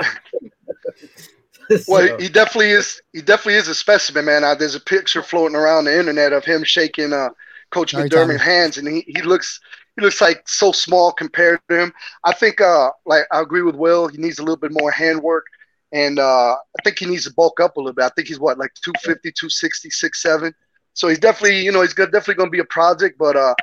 Well, 1.89 2.09
So, 2.09 2.17
he 2.19 2.29
definitely 2.29 2.71
is. 2.71 3.01
He 3.13 3.23
definitely 3.23 3.55
is 3.55 3.69
a 3.69 3.75
specimen, 3.75 4.25
man. 4.25 4.45
Uh, 4.45 4.55
there's 4.55 4.75
a 4.75 4.81
picture 4.81 5.23
floating 5.23 5.57
around 5.57 5.85
the 5.85 5.97
internet 5.99 6.33
of 6.33 6.45
him 6.45 6.65
shaking 6.65 7.13
uh, 7.13 7.31
Coach 7.71 7.95
McDermott's 7.95 8.43
hands, 8.43 8.77
and 8.77 8.89
he, 8.89 9.05
he 9.07 9.23
looks 9.23 9.61
he 9.97 10.03
looks 10.03 10.21
like 10.21 10.49
so 10.49 10.73
small 10.73 11.13
compared 11.13 11.61
to 11.69 11.83
him. 11.83 11.93
I 12.25 12.33
think, 12.33 12.61
uh, 12.61 12.91
like 13.07 13.25
I 13.33 13.41
agree 13.41 13.63
with 13.63 13.77
Will. 13.77 14.09
He 14.09 14.19
needs 14.19 14.39
a 14.39 14.43
little 14.43 14.57
bit 14.57 14.73
more 14.73 14.91
handwork, 14.91 15.47
and 15.93 16.19
uh, 16.19 16.55
I 16.55 16.83
think 16.83 16.99
he 16.99 17.07
needs 17.07 17.25
to 17.25 17.35
bulk 17.35 17.61
up 17.61 17.77
a 17.77 17.81
little 17.81 17.95
bit. 17.95 18.05
I 18.05 18.11
think 18.11 18.29
he's 18.29 18.41
what 18.41 18.59
like 18.59 18.73
250, 18.85 19.31
260, 19.31 19.89
6'7". 19.91 20.53
So 20.95 21.09
he's 21.09 21.19
definitely, 21.19 21.61
you 21.61 21.73
know, 21.73 21.83
he's 21.83 21.95
gonna, 21.95 22.11
definitely 22.11 22.35
going 22.35 22.49
to 22.49 22.57
be 22.57 22.61
a 22.61 22.65
project. 22.65 23.17
But 23.19 23.37
uh, 23.37 23.55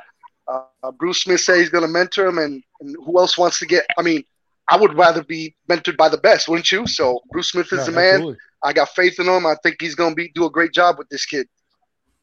uh, 0.48 0.92
Bruce 0.92 1.22
Smith 1.22 1.40
says 1.40 1.58
he's 1.60 1.68
going 1.70 1.84
to 1.84 1.88
mentor 1.88 2.26
him, 2.26 2.38
and, 2.38 2.62
and 2.80 2.96
who 3.04 3.18
else 3.18 3.36
wants 3.36 3.58
to 3.58 3.66
get? 3.66 3.86
I 3.98 4.02
mean, 4.02 4.24
I 4.70 4.76
would 4.76 4.94
rather 4.96 5.22
be 5.24 5.54
mentored 5.68 5.96
by 5.96 6.08
the 6.08 6.18
best, 6.18 6.48
wouldn't 6.48 6.70
you? 6.70 6.86
So 6.86 7.20
Bruce 7.30 7.50
Smith 7.50 7.72
is 7.72 7.78
Yeah, 7.80 7.84
the 7.84 7.92
man. 7.92 8.14
absolutely. 8.14 8.36
I 8.62 8.72
got 8.72 8.88
faith 8.90 9.18
in 9.20 9.26
him. 9.26 9.46
I 9.46 9.54
think 9.62 9.76
he's 9.80 9.94
going 9.94 10.10
to 10.12 10.16
be 10.16 10.30
do 10.34 10.44
a 10.44 10.50
great 10.50 10.72
job 10.72 10.96
with 10.98 11.08
this 11.08 11.24
kid. 11.24 11.46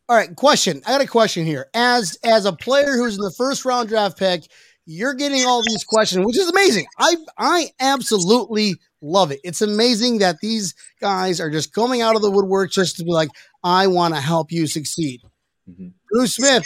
All 0.08 0.16
right, 0.16 0.36
question. 0.36 0.82
I 0.86 0.92
got 0.92 1.02
a 1.02 1.08
question 1.08 1.46
here. 1.46 1.68
As 1.74 2.18
as 2.24 2.46
a 2.46 2.54
player 2.54 2.96
who's 2.98 3.16
in 3.16 3.22
the 3.22 3.34
first 3.38 3.66
round 3.66 3.90
draft 3.90 4.20
pick, 4.20 4.44
you're 4.86 5.16
getting 5.16 5.46
all 5.46 5.62
these 5.64 5.84
questions, 5.84 6.24
which 6.26 6.38
is 6.38 6.48
amazing. 6.50 6.86
I 7.00 7.16
I 7.40 7.70
absolutely 7.80 8.76
love 9.02 9.32
it. 9.32 9.40
It's 9.44 9.62
amazing 9.62 10.20
that 10.20 10.36
these 10.42 10.76
guys 11.02 11.40
are 11.42 11.50
just 11.50 11.74
coming 11.74 12.02
out 12.02 12.16
of 12.16 12.22
the 12.22 12.30
woodwork 12.30 12.72
just 12.72 12.98
to 12.98 13.04
be 13.04 13.12
like, 13.12 13.30
I 13.64 13.88
want 13.88 14.14
to 14.14 14.22
help 14.22 14.52
you 14.52 14.68
succeed. 14.68 15.22
Mhm. 15.68 15.94
Bruce 16.12 16.36
Smith, 16.36 16.64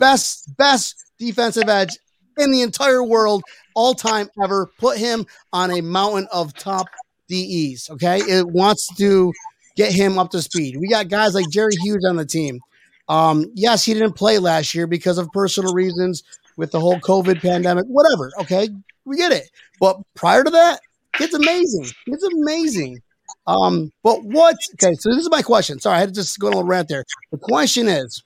best 0.00 0.50
best 0.56 0.96
defensive 1.18 1.68
edge 1.68 1.96
in 2.38 2.50
the 2.50 2.62
entire 2.62 3.04
world, 3.04 3.42
all 3.74 3.94
time 3.94 4.28
ever. 4.42 4.70
Put 4.78 4.98
him 4.98 5.26
on 5.52 5.70
a 5.70 5.80
mountain 5.80 6.28
of 6.32 6.54
top 6.54 6.86
DEs. 7.28 7.88
Okay, 7.90 8.18
it 8.18 8.46
wants 8.46 8.94
to 8.96 9.32
get 9.76 9.92
him 9.92 10.18
up 10.18 10.30
to 10.30 10.42
speed. 10.42 10.76
We 10.76 10.88
got 10.88 11.08
guys 11.08 11.34
like 11.34 11.48
Jerry 11.50 11.74
Hughes 11.82 12.04
on 12.08 12.16
the 12.16 12.26
team. 12.26 12.60
Um, 13.08 13.46
yes, 13.54 13.84
he 13.84 13.94
didn't 13.94 14.12
play 14.12 14.38
last 14.38 14.74
year 14.74 14.86
because 14.86 15.18
of 15.18 15.28
personal 15.32 15.74
reasons 15.74 16.22
with 16.56 16.70
the 16.70 16.80
whole 16.80 16.98
COVID 17.00 17.40
pandemic, 17.40 17.86
whatever. 17.86 18.30
Okay, 18.40 18.68
we 19.04 19.16
get 19.16 19.32
it. 19.32 19.50
But 19.80 20.00
prior 20.14 20.44
to 20.44 20.50
that, 20.50 20.80
it's 21.18 21.34
amazing. 21.34 21.86
It's 22.06 22.24
amazing. 22.24 23.02
Um, 23.46 23.92
but 24.02 24.22
what? 24.24 24.56
Okay, 24.74 24.94
so 24.94 25.10
this 25.10 25.22
is 25.22 25.30
my 25.30 25.42
question. 25.42 25.80
Sorry, 25.80 25.96
I 25.96 26.00
had 26.00 26.10
to 26.10 26.14
just 26.14 26.38
go 26.38 26.48
on 26.48 26.52
a 26.52 26.56
little 26.56 26.68
rant 26.68 26.88
there. 26.88 27.04
The 27.30 27.38
question 27.38 27.88
is, 27.88 28.22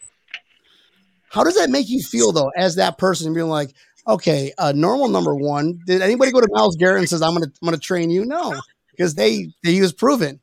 how 1.30 1.44
does 1.44 1.56
that 1.56 1.70
make 1.70 1.88
you 1.88 2.02
feel 2.02 2.32
though, 2.32 2.50
as 2.56 2.76
that 2.76 2.98
person 2.98 3.34
being 3.34 3.48
like, 3.48 3.72
okay, 4.06 4.52
uh, 4.58 4.72
normal 4.74 5.08
number 5.08 5.34
one? 5.34 5.80
Did 5.86 6.02
anybody 6.02 6.32
go 6.32 6.40
to 6.40 6.48
Myles 6.50 6.76
Garrett 6.76 7.00
and 7.00 7.08
says, 7.08 7.22
"I'm 7.22 7.34
gonna, 7.34 7.46
I'm 7.46 7.66
gonna 7.66 7.78
train 7.78 8.10
you"? 8.10 8.24
No, 8.24 8.54
because 8.90 9.14
they, 9.14 9.52
he 9.62 9.80
was 9.80 9.92
proven. 9.92 10.40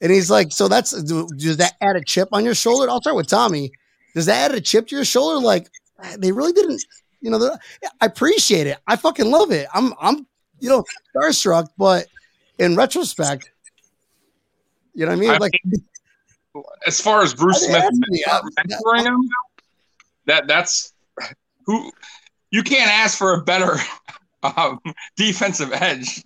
And 0.00 0.10
he's 0.10 0.30
like, 0.30 0.50
so 0.50 0.66
that's 0.66 0.92
does 0.92 1.58
that 1.58 1.74
add 1.82 1.96
a 1.96 2.02
chip 2.02 2.30
on 2.32 2.44
your 2.44 2.54
shoulder? 2.54 2.88
I'll 2.88 3.02
start 3.02 3.16
with 3.16 3.26
Tommy. 3.26 3.70
Does 4.14 4.26
that 4.26 4.50
add 4.50 4.56
a 4.56 4.60
chip 4.60 4.88
to 4.88 4.96
your 4.96 5.04
shoulder? 5.04 5.44
Like 5.44 5.68
they 6.18 6.32
really 6.32 6.52
didn't, 6.52 6.82
you 7.20 7.30
know. 7.30 7.56
I 8.00 8.06
appreciate 8.06 8.66
it. 8.66 8.78
I 8.86 8.96
fucking 8.96 9.30
love 9.30 9.50
it. 9.50 9.68
I'm, 9.74 9.92
I'm, 10.00 10.26
you 10.58 10.70
know, 10.70 10.84
starstruck. 11.14 11.68
But 11.76 12.06
in 12.58 12.76
retrospect, 12.76 13.50
you 14.94 15.04
know 15.04 15.12
what 15.12 15.18
I 15.18 15.20
mean? 15.20 15.30
I 15.30 15.36
like, 15.36 15.52
as 16.86 17.00
far 17.00 17.22
as 17.22 17.34
Bruce 17.34 17.66
Smith 17.66 17.84
mentoring 18.58 19.04
him, 19.04 19.28
that 20.24 20.48
that's 20.48 20.94
who 21.66 21.92
you 22.50 22.62
can't 22.62 22.90
ask 22.90 23.16
for 23.18 23.34
a 23.34 23.42
better 23.42 23.76
um, 24.42 24.78
defensive 25.16 25.72
edge 25.72 26.22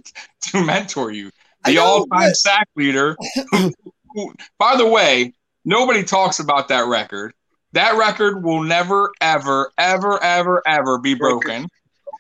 to 0.49 0.64
mentor 0.64 1.11
you. 1.11 1.31
The 1.64 1.78
all-time 1.78 2.28
but- 2.28 2.37
sack 2.37 2.69
leader. 2.76 3.16
Who, 3.50 3.73
who, 4.14 4.33
by 4.59 4.76
the 4.76 4.87
way, 4.87 5.33
nobody 5.64 6.04
talks 6.04 6.38
about 6.38 6.69
that 6.69 6.87
record. 6.87 7.33
That 7.73 7.97
record 7.99 8.45
will 8.45 8.62
never, 8.62 9.11
ever, 9.21 9.73
ever, 9.78 10.23
ever, 10.23 10.62
ever 10.66 10.99
be 10.99 11.14
broken. 11.14 11.66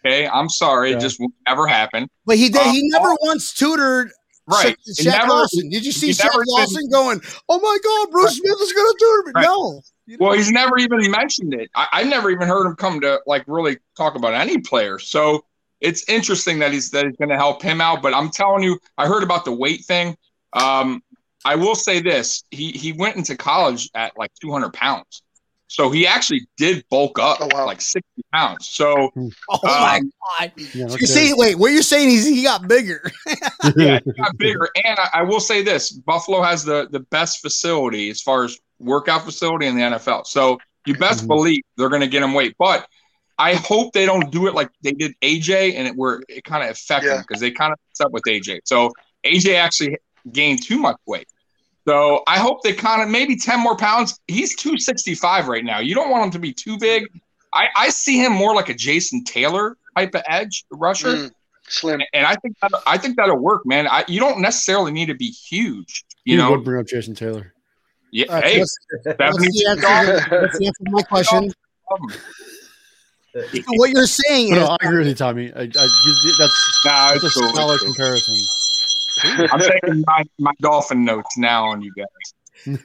Okay, 0.04 0.26
I'm 0.26 0.48
sorry, 0.48 0.90
Yeah. 0.90 0.96
it 0.96 1.00
just 1.00 1.20
won't 1.20 1.34
ever 1.46 1.66
happen. 1.68 2.08
but 2.26 2.36
he 2.36 2.48
did. 2.48 2.60
Uh, 2.62 2.72
He 2.72 2.80
never 2.90 3.14
once 3.22 3.52
tutored. 3.54 4.10
Right? 4.48 4.76
Sha- 4.84 4.90
It 4.90 5.06
Shaq 5.06 5.18
never- 5.18 5.28
Lawson. 5.28 5.68
Did 5.70 5.86
you 5.86 5.92
see 5.92 6.08
he 6.08 6.12
Shaq 6.12 6.24
never 6.24 6.38
did- 6.44 6.48
Lawson 6.48 6.88
going? 6.90 7.20
Oh 7.48 7.60
my 7.60 7.78
God, 7.84 8.10
Bruce 8.10 8.36
Smith 8.36 8.58
is 8.60 8.72
going 8.72 8.92
to 8.92 8.96
tutor 8.98 9.22
me? 9.26 9.32
Right. 9.36 9.44
No. 9.44 9.80
You 10.06 10.18
know? 10.18 10.26
Well, 10.26 10.34
he's 10.34 10.50
never 10.50 10.78
even 10.78 11.10
mentioned 11.10 11.54
it. 11.54 11.70
I, 11.74 11.88
I 11.92 12.02
never 12.04 12.30
even 12.30 12.46
heard 12.46 12.66
him 12.66 12.76
come 12.76 13.00
to 13.00 13.20
like 13.26 13.44
really 13.46 13.78
talk 13.96 14.14
about 14.16 14.34
any 14.34 14.58
player. 14.58 14.98
So 14.98 15.44
it's 15.80 16.08
interesting 16.08 16.58
that 16.60 16.72
he's 16.72 16.90
that 16.90 17.06
he's 17.06 17.16
going 17.16 17.30
to 17.30 17.36
help 17.36 17.62
him 17.62 17.80
out. 17.80 18.02
But 18.02 18.14
I'm 18.14 18.30
telling 18.30 18.62
you, 18.62 18.78
I 18.98 19.06
heard 19.06 19.22
about 19.22 19.44
the 19.44 19.52
weight 19.52 19.84
thing. 19.84 20.16
Um, 20.52 21.02
I 21.44 21.56
will 21.56 21.74
say 21.74 22.00
this: 22.00 22.42
he 22.50 22.72
he 22.72 22.92
went 22.92 23.16
into 23.16 23.36
college 23.36 23.90
at 23.94 24.16
like 24.16 24.30
200 24.40 24.72
pounds, 24.72 25.22
so 25.68 25.90
he 25.90 26.06
actually 26.06 26.46
did 26.56 26.84
bulk 26.90 27.18
up 27.18 27.38
Oh, 27.40 27.48
wow. 27.48 27.66
like 27.66 27.80
60 27.80 28.02
pounds. 28.32 28.68
So 28.68 29.12
Oh 29.48 29.60
my 29.64 29.98
Um, 29.98 30.10
god! 30.38 30.52
Yeah, 30.56 30.84
okay. 30.86 30.96
you're 31.00 31.06
saying 31.06 31.34
wait, 31.36 31.56
what 31.56 31.72
you're 31.72 31.82
saying 31.82 32.08
is 32.10 32.26
he 32.26 32.42
got 32.42 32.66
bigger? 32.68 33.10
yeah, 33.76 33.98
he 34.04 34.12
got 34.22 34.36
bigger. 34.38 34.68
And 34.84 34.98
I, 34.98 35.08
I 35.20 35.22
will 35.22 35.40
say 35.40 35.62
this: 35.62 35.90
Buffalo 35.92 36.42
has 36.42 36.64
the 36.64 36.88
the 36.90 37.00
best 37.00 37.40
facility 37.40 38.08
as 38.10 38.20
far 38.22 38.44
as 38.44 38.58
workout 38.78 39.24
facility 39.24 39.66
in 39.66 39.76
the 39.76 39.82
NFL. 39.82 40.26
So 40.26 40.58
you 40.86 40.94
best 40.96 41.24
Mhm. 41.24 41.28
believe 41.28 41.62
they're 41.76 41.88
going 41.88 42.00
to 42.00 42.06
get 42.08 42.22
him 42.22 42.32
weight. 42.34 42.54
But 42.58 42.86
I 43.38 43.54
hope 43.54 43.92
they 43.92 44.06
don't 44.06 44.30
do 44.30 44.46
it 44.46 44.54
like 44.54 44.70
they 44.82 44.92
did 44.92 45.14
AJ, 45.22 45.74
and 45.76 45.86
it 45.88 45.94
where 45.96 46.22
it 46.28 46.44
kind 46.44 46.62
of 46.64 46.70
affected 46.70 47.08
Yeah. 47.08 47.16
him 47.16 47.24
because 47.26 47.40
they 47.40 47.50
kind 47.50 47.72
of 47.72 47.78
messed 47.90 48.00
up 48.02 48.12
with 48.12 48.22
AJ. 48.24 48.60
So 48.64 48.92
AJ 49.24 49.56
actually 49.56 49.98
gained 50.32 50.62
too 50.62 50.78
much 50.78 50.96
weight. 51.06 51.26
So 51.86 52.22
I 52.26 52.38
hope 52.38 52.62
they 52.62 52.72
kind 52.72 53.02
of 53.02 53.08
maybe 53.08 53.36
10 53.36 53.60
more 53.60 53.76
pounds. 53.76 54.18
He's 54.26 54.56
265 54.56 55.48
right 55.48 55.64
now. 55.64 55.80
You 55.80 55.94
don't 55.94 56.10
want 56.10 56.24
him 56.24 56.30
to 56.32 56.38
be 56.38 56.52
too 56.52 56.78
big. 56.78 57.08
I, 57.52 57.68
I 57.76 57.88
see 57.90 58.18
him 58.18 58.32
more 58.32 58.54
like 58.54 58.68
a 58.68 58.74
Jason 58.74 59.22
Taylor 59.24 59.76
type 59.96 60.14
of 60.14 60.22
edge 60.26 60.64
rusher. 60.70 61.08
Mm, 61.14 61.30
slim. 61.68 62.00
And 62.12 62.26
I 62.26 62.36
think 62.36 62.56
that, 62.62 62.72
I 62.86 62.96
think 62.98 63.16
that'll 63.16 63.36
work, 63.38 63.66
man. 63.66 63.86
I, 63.86 64.04
you 64.08 64.18
don't 64.18 64.40
necessarily 64.40 64.92
need 64.92 65.06
to 65.06 65.14
be 65.14 65.28
huge. 65.28 66.04
You 66.24 66.32
You 66.32 66.38
know, 66.38 66.50
would 66.52 66.64
bring 66.64 66.80
up 66.80 66.86
Jason 66.86 67.14
Taylor. 67.14 67.52
yeah, 68.10 68.26
All 68.28 68.34
right, 68.36 68.44
hey, 68.44 68.58
what's, 68.60 68.78
what's 69.04 69.18
70 69.18 69.48
the 69.48 69.66
answer? 69.68 70.40
What's 70.40 70.58
the 70.58 70.66
answer 70.66 70.84
to 70.84 70.90
my 70.90 71.02
question? 71.02 71.52
So 73.34 73.62
what 73.74 73.90
you're 73.90 74.06
saying 74.06 74.50
But 74.50 74.58
is 74.58 74.62
no, 74.68 74.76
I 74.80 74.86
agree 74.86 74.98
with 74.98 75.08
you, 75.08 75.14
Tommy. 75.16 75.52
I, 75.54 75.62
I, 75.62 75.66
that's, 75.66 76.82
Nah, 76.84 77.10
that's 77.10 77.24
a 77.24 77.26
it's 77.26 77.36
cool. 77.36 77.52
solid 77.52 77.80
cool. 77.80 77.88
comparison. 77.88 78.36
I'm 79.22 79.60
taking 79.60 80.02
my, 80.06 80.24
my 80.38 80.52
dolphin 80.60 81.04
notes 81.04 81.36
now 81.38 81.66
on 81.66 81.82
you 81.82 81.92
guys. 81.96 82.78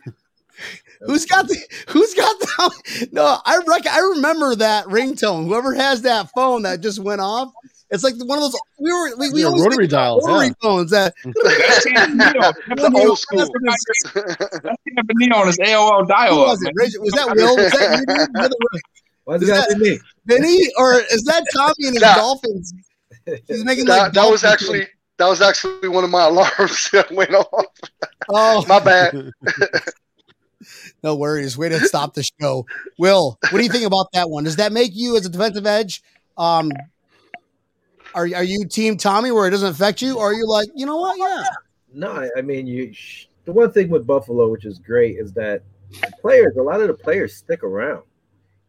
who's 1.01 1.25
got 1.25 1.47
the 1.47 1.57
who's 1.87 2.13
got 2.13 2.37
the 2.39 3.09
no 3.13 3.37
I 3.45 3.61
rec- 3.65 3.87
I 3.87 3.99
remember 3.99 4.55
that 4.55 4.85
ringtone 4.85 5.45
whoever 5.45 5.73
has 5.73 6.01
that 6.01 6.29
phone 6.35 6.63
that 6.63 6.81
just 6.81 6.99
went 6.99 7.21
off 7.21 7.53
it's 7.89 8.03
like 8.03 8.15
one 8.17 8.37
of 8.37 8.43
those 8.43 8.59
we 8.79 8.91
were 8.91 9.15
we, 9.17 9.29
we 9.31 9.41
Yeah, 9.41 9.47
always 9.47 9.63
rotary 9.63 9.83
think 9.85 9.91
dials, 9.91 10.27
rotary 10.27 10.47
yeah. 10.47 10.53
phones 10.61 10.91
that 10.91 11.13
That's 11.23 11.83
Sam 11.83 12.17
Benito. 12.17 12.39
That's 12.41 12.57
The 12.67 12.89
the 12.89 13.05
old 13.07 13.17
school. 13.19 13.39
That's 13.39 14.75
Sam 14.83 15.05
Benito 15.05 15.35
on 15.37 15.47
his 15.47 15.57
AOL 15.59 16.07
dial 16.07 16.35
was 16.39 16.61
it 16.61 16.73
was 16.75 17.11
that 17.13 17.33
Will 17.35 17.55
was 17.55 17.71
that 17.71 17.99
you 17.99 18.05
dude? 18.05 18.33
The 18.33 18.41
other- 18.43 19.43
Is 19.43 19.49
it 19.49 19.77
me? 19.77 19.99
Vinny 20.25 20.59
or 20.77 20.95
is 20.95 21.23
that 21.23 21.45
Tommy 21.55 21.73
and 21.87 21.93
his 21.95 22.01
Nah. 22.01 22.15
Dolphins 22.15 22.73
he's 23.47 23.63
making 23.63 23.85
that, 23.85 23.97
like 23.97 24.13
that 24.13 24.29
was 24.29 24.41
dolphin- 24.41 24.51
actually 24.51 24.87
that 25.19 25.27
was 25.27 25.41
actually 25.41 25.87
one 25.89 26.03
of 26.03 26.09
my 26.09 26.25
alarms 26.27 26.89
that 26.91 27.11
went 27.11 27.33
off. 27.35 27.65
oh 28.29 28.65
My 28.67 28.79
bad. 28.79 29.31
no 31.03 31.15
worries 31.15 31.57
way 31.57 31.69
to 31.69 31.79
stop 31.81 32.13
the 32.13 32.23
show 32.41 32.65
Will 32.97 33.37
what 33.49 33.59
do 33.59 33.63
you 33.63 33.69
think 33.71 33.85
about 33.85 34.07
that 34.13 34.29
one 34.29 34.43
does 34.43 34.57
that 34.57 34.73
make 34.73 34.91
you 34.93 35.15
as 35.15 35.25
a 35.25 35.29
defensive 35.29 35.65
edge 35.65 36.01
um 36.37 36.69
are, 38.13 38.23
are 38.35 38.43
you 38.43 38.65
team 38.67 38.97
Tommy 38.97 39.31
where 39.31 39.47
it 39.47 39.51
doesn't 39.51 39.69
affect 39.69 40.01
you 40.01 40.17
or 40.17 40.31
are 40.31 40.33
you 40.33 40.45
like 40.47 40.67
you 40.75 40.85
know 40.85 40.97
what 40.97 41.17
yeah 41.17 41.43
No, 41.93 42.11
I- 42.11 42.29
I 42.37 42.41
mean 42.41 42.67
you. 42.67 42.91
sh- 42.93 43.27
The 43.45 43.51
one 43.53 43.71
thing 43.71 43.89
with 43.89 44.05
Buffalo, 44.05 44.49
which 44.49 44.65
is 44.65 44.79
great, 44.79 45.17
is 45.17 45.31
that 45.33 45.61
the 46.01 46.11
players, 46.21 46.55
a 46.57 46.61
lot 46.61 46.81
of 46.81 46.87
the 46.87 46.93
players, 46.93 47.35
stick 47.35 47.63
around 47.63 48.03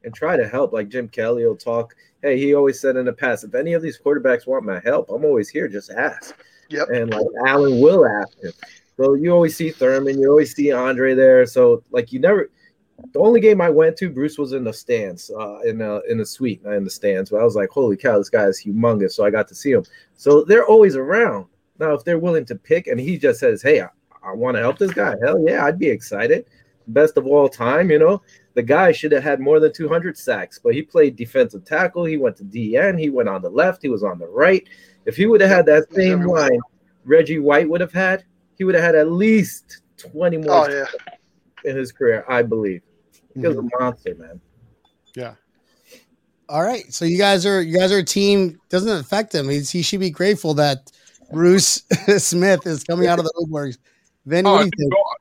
and 0.04 0.14
try 0.14 0.36
to 0.36 0.46
help. 0.48 0.72
Like 0.72 0.88
Jim 0.88 1.08
Kelly 1.08 1.44
will 1.44 1.56
talk. 1.56 1.94
Hey, 2.22 2.38
he 2.38 2.54
always 2.54 2.80
said 2.80 2.96
in 2.96 3.06
the 3.06 3.12
past, 3.12 3.44
if 3.44 3.54
any 3.54 3.72
of 3.72 3.82
these 3.82 3.98
quarterbacks 3.98 4.46
want 4.46 4.64
my 4.64 4.80
help, 4.80 5.10
I'm 5.10 5.24
always 5.24 5.48
here. 5.48 5.68
Just 5.68 5.90
ask. 5.90 6.36
Yep. 6.68 6.88
And 6.90 7.10
like 7.10 7.26
Allen 7.46 7.80
will 7.80 8.06
ask 8.06 8.38
him. 8.42 8.52
So 8.96 9.14
you 9.14 9.32
always 9.32 9.56
see 9.56 9.70
Thurman, 9.70 10.20
you 10.20 10.28
always 10.28 10.54
see 10.54 10.72
Andre 10.72 11.14
there. 11.14 11.46
So 11.46 11.82
like 11.90 12.12
you 12.12 12.20
never. 12.20 12.50
The 13.14 13.18
only 13.18 13.40
game 13.40 13.62
I 13.62 13.70
went 13.70 13.96
to, 13.96 14.10
Bruce 14.10 14.36
was 14.36 14.52
in 14.52 14.62
the 14.62 14.74
stands, 14.74 15.30
uh, 15.30 15.60
in 15.60 15.78
the 15.78 16.02
in 16.10 16.18
the 16.18 16.26
suite, 16.26 16.62
not 16.62 16.74
in 16.74 16.84
the 16.84 16.90
stands. 16.90 17.30
But 17.30 17.40
I 17.40 17.44
was 17.44 17.56
like, 17.56 17.70
holy 17.70 17.96
cow, 17.96 18.18
this 18.18 18.28
guy 18.28 18.44
is 18.44 18.62
humongous. 18.62 19.12
So 19.12 19.24
I 19.24 19.30
got 19.30 19.48
to 19.48 19.54
see 19.54 19.72
him. 19.72 19.84
So 20.16 20.44
they're 20.44 20.66
always 20.66 20.96
around. 20.96 21.46
Now, 21.78 21.94
if 21.94 22.04
they're 22.04 22.18
willing 22.18 22.44
to 22.44 22.54
pick, 22.54 22.88
and 22.88 23.00
he 23.00 23.16
just 23.16 23.40
says, 23.40 23.62
"Hey, 23.62 23.80
I, 23.80 23.88
I 24.22 24.34
want 24.34 24.56
to 24.56 24.60
help 24.60 24.76
this 24.76 24.92
guy," 24.92 25.14
hell 25.24 25.42
yeah, 25.48 25.64
I'd 25.64 25.78
be 25.78 25.88
excited. 25.88 26.44
Best 26.88 27.16
of 27.16 27.26
all 27.26 27.48
time, 27.48 27.90
you 27.90 27.98
know. 27.98 28.20
The 28.54 28.62
guy 28.62 28.92
should 28.92 29.12
have 29.12 29.22
had 29.22 29.40
more 29.40 29.60
than 29.60 29.72
200 29.72 30.18
sacks, 30.18 30.58
but 30.62 30.74
he 30.74 30.82
played 30.82 31.16
defensive 31.16 31.64
tackle. 31.64 32.04
He 32.04 32.16
went 32.16 32.36
to 32.38 32.44
DN. 32.44 32.98
He 32.98 33.08
went 33.08 33.28
on 33.28 33.42
the 33.42 33.50
left. 33.50 33.82
He 33.82 33.88
was 33.88 34.02
on 34.02 34.18
the 34.18 34.26
right. 34.26 34.66
If 35.06 35.16
he 35.16 35.26
would 35.26 35.40
have 35.40 35.50
had 35.50 35.66
that 35.66 35.92
same 35.92 36.22
line 36.22 36.58
Reggie 37.04 37.38
White 37.38 37.68
would 37.68 37.80
have 37.80 37.92
had, 37.92 38.24
he 38.56 38.64
would 38.64 38.74
have 38.74 38.84
had 38.84 38.94
at 38.94 39.10
least 39.10 39.82
20 39.98 40.38
more 40.38 40.68
Oh 40.68 40.68
yeah. 40.68 40.84
in 41.64 41.76
his 41.76 41.92
career, 41.92 42.24
I 42.28 42.42
believe. 42.42 42.82
He 43.34 43.46
was 43.46 43.56
a 43.56 43.60
mhm. 43.60 43.68
monster, 43.78 44.14
man. 44.16 44.40
Yeah. 45.14 45.34
All 46.48 46.62
right, 46.62 46.92
so 46.92 47.04
you 47.04 47.16
guys 47.16 47.46
are 47.46 47.62
you 47.62 47.78
guys 47.78 47.92
are 47.92 47.98
a 47.98 48.04
team. 48.04 48.58
Doesn't 48.70 48.90
affect 48.90 49.32
him. 49.32 49.48
He's, 49.48 49.70
he 49.70 49.82
should 49.82 50.00
be 50.00 50.10
grateful 50.10 50.52
that 50.54 50.90
Bruce 51.32 51.82
Smith 52.18 52.66
is 52.66 52.82
coming 52.82 53.06
out 53.06 53.20
of 53.20 53.24
the 53.24 53.46
woodworks. 53.48 53.78
Then 54.26 54.46
Oh, 54.46 54.60
you 54.60 54.70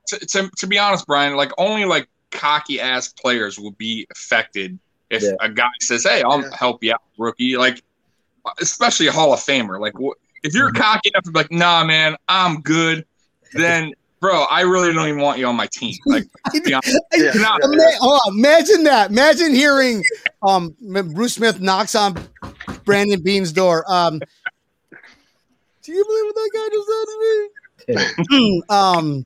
to, 0.08 0.18
to, 0.18 0.50
to 0.58 0.66
be 0.66 0.78
honest, 0.78 1.06
Brian, 1.06 1.36
like 1.36 1.52
only 1.56 1.84
like 1.84 2.08
cocky 2.30 2.80
ass 2.80 3.08
players 3.08 3.58
will 3.58 3.72
be 3.72 4.06
affected 4.12 4.78
if 5.10 5.22
Yeah. 5.22 5.30
a 5.40 5.48
guy 5.48 5.68
says, 5.80 6.04
"Hey, 6.04 6.22
I'll 6.22 6.40
Yeah. 6.42 6.56
help 6.56 6.82
you 6.84 6.92
out, 6.92 7.02
rookie." 7.18 7.56
Like, 7.56 7.82
especially 8.60 9.06
a 9.08 9.12
Hall 9.12 9.32
of 9.32 9.40
Famer. 9.40 9.80
Like, 9.80 9.94
wh- 9.94 10.16
if 10.42 10.54
you're 10.54 10.68
Mm-hmm. 10.70 10.80
cocky 10.82 11.10
enough 11.12 11.24
to 11.24 11.30
be 11.32 11.38
like, 11.38 11.50
"Nah, 11.52 11.84
man, 11.84 12.16
I'm 12.28 12.60
good," 12.62 13.04
then, 13.54 13.92
bro, 14.20 14.44
I 14.44 14.60
really 14.62 14.92
don't 14.92 15.06
even 15.08 15.20
want 15.20 15.38
you 15.38 15.46
on 15.46 15.56
my 15.56 15.66
team. 15.66 15.94
Like, 16.06 16.24
be 16.64 16.72
honest, 16.74 16.98
Yeah. 17.14 17.32
not- 17.34 17.62
Ima- 17.64 17.82
hold 17.98 18.20
imagine 18.28 18.84
that. 18.84 19.10
Imagine 19.10 19.54
hearing 19.54 20.04
um 20.46 20.74
Bruce 20.80 21.34
Smith 21.34 21.60
knocks 21.60 21.94
on 21.94 22.16
Brandon 22.84 23.20
Beane's 23.22 23.52
door. 23.52 23.84
Um, 23.92 24.20
do 25.82 25.92
you 25.92 26.04
believe 26.04 26.24
what 26.26 26.34
that 26.34 26.50
guy 26.54 26.68
just 26.72 26.88
said 26.88 27.06
to 27.08 28.36
me? 28.36 28.62
um, 28.68 29.24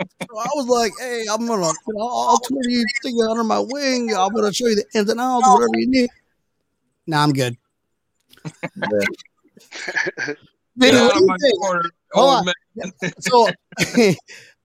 so 0.00 0.38
I 0.38 0.48
was 0.54 0.66
like, 0.66 0.92
"Hey, 0.98 1.24
I'm 1.30 1.46
gonna, 1.46 1.66
you 1.66 1.94
know, 1.94 2.08
I'll 2.08 2.38
tour 2.38 2.58
you, 2.68 2.84
stick 2.96 3.12
you 3.14 3.26
under 3.28 3.44
my 3.44 3.58
wing. 3.58 4.14
I'm 4.14 4.32
gonna 4.32 4.52
show 4.52 4.66
you 4.66 4.76
the 4.76 4.84
ins 4.94 5.10
and 5.10 5.20
outs, 5.20 5.46
whatever 5.48 5.78
you 5.78 5.88
need." 5.88 6.10
Nah, 7.06 7.22
I'm 7.22 7.32
good. 7.32 7.56
Vinny, 10.76 10.92
Get 10.92 11.02
what 11.02 11.14
do 11.14 11.20
you 11.20 11.36
think? 11.40 11.60
corner, 11.60 11.82
Hold 12.12 12.30
on. 12.30 12.44
man. 12.76 12.92
so 13.20 13.48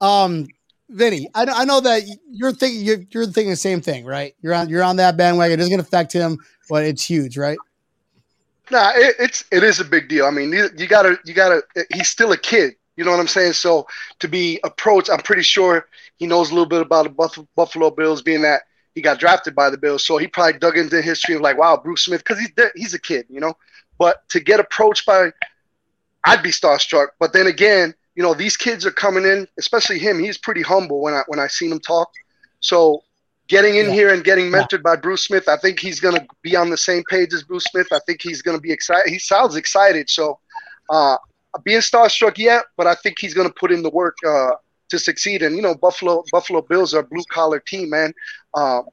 um 0.00 0.46
Vinny, 0.88 1.28
I, 1.34 1.44
I 1.44 1.64
know 1.64 1.80
that 1.80 2.02
you're 2.30 2.52
thinking 2.52 2.82
you're, 2.82 2.98
you're 3.10 3.26
thinking 3.26 3.50
the 3.50 3.56
same 3.56 3.80
thing, 3.80 4.04
right? 4.04 4.34
You're 4.40 4.54
on 4.54 4.68
you're 4.68 4.84
on 4.84 4.96
that 4.96 5.16
bandwagon. 5.16 5.58
It's 5.58 5.68
going 5.68 5.80
to 5.80 5.86
affect 5.86 6.12
him, 6.12 6.38
but 6.68 6.84
it's 6.84 7.04
huge, 7.04 7.36
right? 7.36 7.58
Nah, 8.70 8.92
it, 8.94 9.16
it's 9.18 9.44
it 9.50 9.64
is 9.64 9.80
a 9.80 9.84
big 9.84 10.08
deal. 10.08 10.26
I 10.26 10.30
mean, 10.30 10.52
you, 10.52 10.68
you 10.76 10.86
gotta 10.86 11.18
you 11.24 11.34
gotta. 11.34 11.62
He's 11.92 12.08
still 12.08 12.32
a 12.32 12.36
kid. 12.36 12.74
You 12.96 13.04
know 13.04 13.10
what 13.12 13.20
I'm 13.20 13.28
saying? 13.28 13.52
So 13.54 13.86
to 14.20 14.28
be 14.28 14.58
approached, 14.64 15.10
I'm 15.10 15.20
pretty 15.20 15.42
sure 15.42 15.86
he 16.16 16.26
knows 16.26 16.50
a 16.50 16.54
little 16.54 16.68
bit 16.68 16.80
about 16.82 17.04
the 17.04 17.10
Buff- 17.10 17.38
Buffalo 17.54 17.90
Bills, 17.90 18.22
being 18.22 18.42
that 18.42 18.62
he 18.94 19.02
got 19.02 19.18
drafted 19.18 19.54
by 19.54 19.70
the 19.70 19.78
Bills. 19.78 20.04
So 20.06 20.16
he 20.18 20.26
probably 20.26 20.58
dug 20.58 20.76
into 20.78 21.00
history 21.02 21.34
of 21.34 21.40
like, 21.42 21.58
wow, 21.58 21.76
Bruce 21.76 22.04
Smith, 22.04 22.20
because 22.24 22.38
he's 22.40 22.50
he's 22.74 22.94
a 22.94 23.00
kid, 23.00 23.26
you 23.28 23.40
know. 23.40 23.54
But 23.98 24.28
to 24.30 24.40
get 24.40 24.60
approached 24.60 25.06
by, 25.06 25.30
I'd 26.24 26.42
be 26.42 26.50
starstruck. 26.50 27.08
But 27.18 27.32
then 27.32 27.46
again, 27.46 27.94
you 28.14 28.22
know, 28.22 28.34
these 28.34 28.56
kids 28.56 28.86
are 28.86 28.90
coming 28.90 29.24
in, 29.24 29.46
especially 29.58 29.98
him. 29.98 30.18
He's 30.18 30.38
pretty 30.38 30.62
humble 30.62 31.00
when 31.02 31.14
I 31.14 31.22
when 31.28 31.38
I 31.38 31.46
seen 31.48 31.72
him 31.72 31.80
talk. 31.80 32.08
So 32.60 33.02
getting 33.48 33.76
in 33.76 33.86
Yeah. 33.86 33.92
here 33.92 34.12
and 34.12 34.24
getting 34.24 34.46
mentored 34.50 34.82
by 34.82 34.96
Bruce 34.96 35.24
Smith, 35.26 35.48
I 35.48 35.56
think 35.56 35.78
he's 35.80 36.00
gonna 36.00 36.26
be 36.42 36.56
on 36.56 36.70
the 36.70 36.76
same 36.76 37.04
page 37.08 37.32
as 37.32 37.42
Bruce 37.42 37.64
Smith. 37.64 37.88
I 37.92 38.00
think 38.06 38.22
he's 38.22 38.42
gonna 38.42 38.60
be 38.60 38.72
excited. 38.72 39.08
He 39.10 39.18
sounds 39.18 39.56
excited. 39.56 40.08
So 40.10 40.38
uh, 40.90 41.16
being 41.64 41.80
starstruck 41.80 42.38
yet, 42.38 42.64
but 42.76 42.86
I 42.86 42.94
think 42.94 43.18
he's 43.18 43.34
gonna 43.34 43.52
put 43.52 43.72
in 43.72 43.82
the 43.82 43.90
work 43.90 44.16
uh, 44.26 44.52
to 44.88 44.98
succeed. 44.98 45.42
And 45.42 45.56
you 45.56 45.62
know, 45.62 45.74
Buffalo 45.74 46.24
Buffalo 46.32 46.62
Bills 46.62 46.94
are 46.94 47.00
a 47.00 47.06
blue 47.06 47.24
collar 47.30 47.60
team, 47.60 47.90
man. 47.90 48.12
Um, 48.54 48.84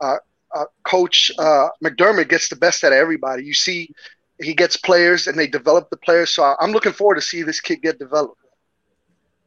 uh, 0.00 0.16
uh, 0.54 0.64
Coach 0.84 1.30
uh, 1.38 1.68
McDermott 1.84 2.28
gets 2.28 2.48
the 2.48 2.56
best 2.56 2.84
out 2.84 2.92
of 2.92 2.98
everybody. 2.98 3.44
You 3.44 3.54
see, 3.54 3.90
he 4.40 4.54
gets 4.54 4.76
players 4.76 5.26
and 5.26 5.38
they 5.38 5.46
develop 5.46 5.90
the 5.90 5.96
players. 5.98 6.30
So 6.30 6.54
I'm 6.60 6.72
looking 6.72 6.92
forward 6.92 7.16
to 7.16 7.20
see 7.20 7.42
this 7.42 7.60
kid 7.60 7.82
get 7.82 7.98
developed. 7.98 8.40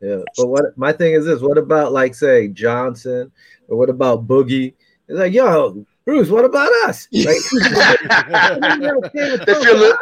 Yeah, 0.01 0.21
but 0.37 0.47
what 0.47 0.77
my 0.77 0.93
thing 0.93 1.13
is 1.13 1.25
this: 1.25 1.41
what 1.41 1.57
about 1.57 1.91
like 1.91 2.15
say 2.15 2.47
Johnson, 2.47 3.31
or 3.67 3.77
what 3.77 3.89
about 3.89 4.27
Boogie? 4.27 4.73
It's 5.07 5.17
like, 5.17 5.33
yo, 5.33 5.85
Bruce, 6.05 6.29
what 6.29 6.45
about 6.45 6.71
us? 6.87 7.07
Like, 7.13 7.41
If 9.47 9.63
you're 9.63 9.75
li- 9.75 9.93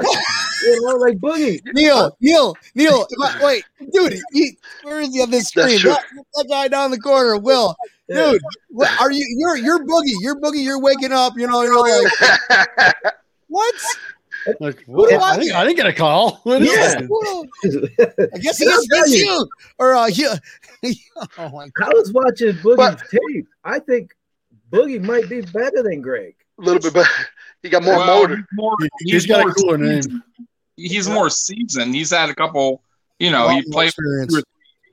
you 0.64 0.82
know, 0.82 0.96
like 0.98 1.18
Boogie. 1.18 1.62
Neil, 1.74 2.16
Neil, 2.22 2.56
Neil. 2.76 3.06
I- 3.22 3.40
wait, 3.44 3.64
dude, 3.92 4.20
he, 4.32 4.58
where 4.84 5.02
is 5.02 5.14
he 5.14 5.22
on 5.22 5.30
this 5.32 5.48
screen? 5.50 5.80
That, 5.84 6.04
that 6.36 6.46
guy 6.50 6.68
down 6.68 6.92
the 6.92 7.00
corner, 7.00 7.38
Will. 7.38 7.76
Yeah. 8.10 8.32
Dude, 8.32 8.42
what, 8.70 9.02
are 9.02 9.12
you? 9.12 9.26
You're 9.38 9.58
you're 9.58 9.80
boogie. 9.86 10.16
You're 10.22 10.40
boogie. 10.40 10.64
You're 10.64 10.80
waking 10.82 11.12
up. 11.12 11.34
You 11.38 11.48
know. 11.48 11.62
You're 11.64 11.80
like 11.80 12.12
what? 13.48 13.76
Like, 14.62 14.82
what? 14.86 15.12
Yeah. 15.12 15.20
I, 15.20 15.38
didn't, 15.38 15.56
I 15.56 15.64
didn't 15.66 15.76
get 15.78 15.88
a 15.88 15.94
call. 15.94 16.40
What 16.44 16.62
is 16.62 16.70
Yes, 16.70 16.96
that? 16.96 18.30
I 18.34 18.38
guess 18.38 18.58
he 18.60 18.66
And 18.66 18.88
gets 18.90 19.12
you, 19.12 19.26
you. 19.26 19.48
Or 19.78 19.94
uh 19.94 20.08
yeah. 20.08 20.36
oh 21.38 21.50
my 21.50 21.70
I 21.82 21.90
was 21.90 22.14
watching 22.14 22.54
Boogie's 22.54 22.78
But- 22.78 23.04
tape. 23.10 23.48
I 23.66 23.80
think 23.80 24.16
Boogie 24.72 25.02
might 25.02 25.28
be 25.28 25.42
better 25.42 25.84
than 25.84 26.02
Greg. 26.02 26.36
A 26.60 26.62
little 26.62 26.80
bit 26.82 26.94
better. 26.94 27.10
He 27.68 27.72
got 27.72 27.84
more 27.84 27.98
Well, 27.98 28.22
motor. 28.22 28.36
he's 28.38 28.46
more, 28.54 28.76
He- 29.02 29.12
he's 29.12 29.26
got 29.26 29.42
a 29.42 29.44
more 29.44 29.54
cooler 29.54 29.78
name. 29.78 30.02
seasoned. 30.02 30.22
He's 30.78 31.10
more 31.10 31.30
seasoned. 31.30 31.94
He's 31.96 32.12
had 32.12 32.30
a 32.30 32.36
couple. 32.36 32.82
You 33.20 33.30
know, 33.32 33.50
he 33.50 33.56
Lot 33.56 33.64
more 33.68 33.74
played 33.74 33.88
experience. 33.90 34.42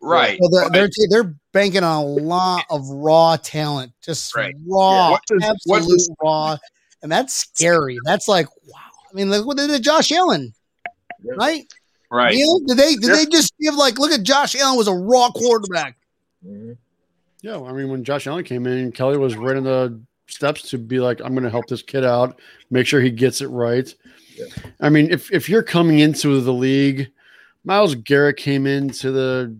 right. 0.02 0.38
Well, 0.40 0.50
they're, 0.50 0.62
right. 0.62 0.72
they're 0.72 1.22
they're 1.22 1.34
banking 1.52 1.84
on 1.84 2.02
a 2.02 2.04
lot 2.04 2.64
of 2.70 2.88
raw 2.88 3.36
talent, 3.36 3.92
just 4.02 4.34
Right. 4.34 4.54
raw, 4.66 5.12
What's 5.12 5.30
his- 5.30 5.42
absolute 5.44 5.60
what's 5.82 5.86
his- 5.92 6.10
raw, 6.22 6.56
and 7.02 7.12
that's 7.12 7.34
scary. 7.34 7.98
That's 8.04 8.26
like 8.26 8.48
wow. 8.66 8.80
I 9.10 9.14
mean, 9.14 9.30
look 9.30 9.46
what 9.46 9.56
they 9.56 9.66
did 9.68 9.82
Josh 9.82 10.10
Allen, 10.10 10.52
Yeah. 11.22 11.34
right? 11.36 11.66
right. 12.10 12.34
Neil, 12.34 12.58
did 12.66 12.76
they 12.78 12.94
did 12.96 13.04
Yeah. 13.10 13.16
they 13.16 13.26
just 13.26 13.52
give 13.60 13.74
like 13.76 13.98
look 13.98 14.10
at 14.10 14.22
Josh 14.24 14.56
Allen 14.56 14.76
was 14.76 14.88
a 14.88 14.94
raw 14.94 15.30
quarterback? 15.30 15.96
Mhm. 16.44 16.76
Yeah, 17.42 17.60
I 17.60 17.72
mean, 17.72 17.90
when 17.90 18.04
Josh 18.04 18.26
Allen 18.26 18.42
came 18.42 18.66
in, 18.66 18.90
Kelly 18.90 19.18
was 19.18 19.36
right 19.36 19.54
in 19.56 19.64
the 19.64 20.00
steps 20.26 20.70
to 20.70 20.78
be 20.78 21.00
like, 21.00 21.20
I'm 21.20 21.32
going 21.32 21.44
to 21.44 21.50
help 21.50 21.66
this 21.66 21.82
kid 21.82 22.04
out, 22.04 22.40
make 22.70 22.86
sure 22.86 23.00
he 23.00 23.10
gets 23.10 23.40
it 23.40 23.48
right. 23.48 23.92
Yeah. 24.36 24.46
I 24.80 24.88
mean, 24.88 25.10
if 25.10 25.32
if 25.32 25.48
you're 25.48 25.62
coming 25.62 26.00
into 26.00 26.40
the 26.40 26.52
league, 26.52 27.10
Myles 27.64 27.94
Garrett 27.94 28.36
came 28.36 28.66
into 28.66 29.12
the 29.12 29.56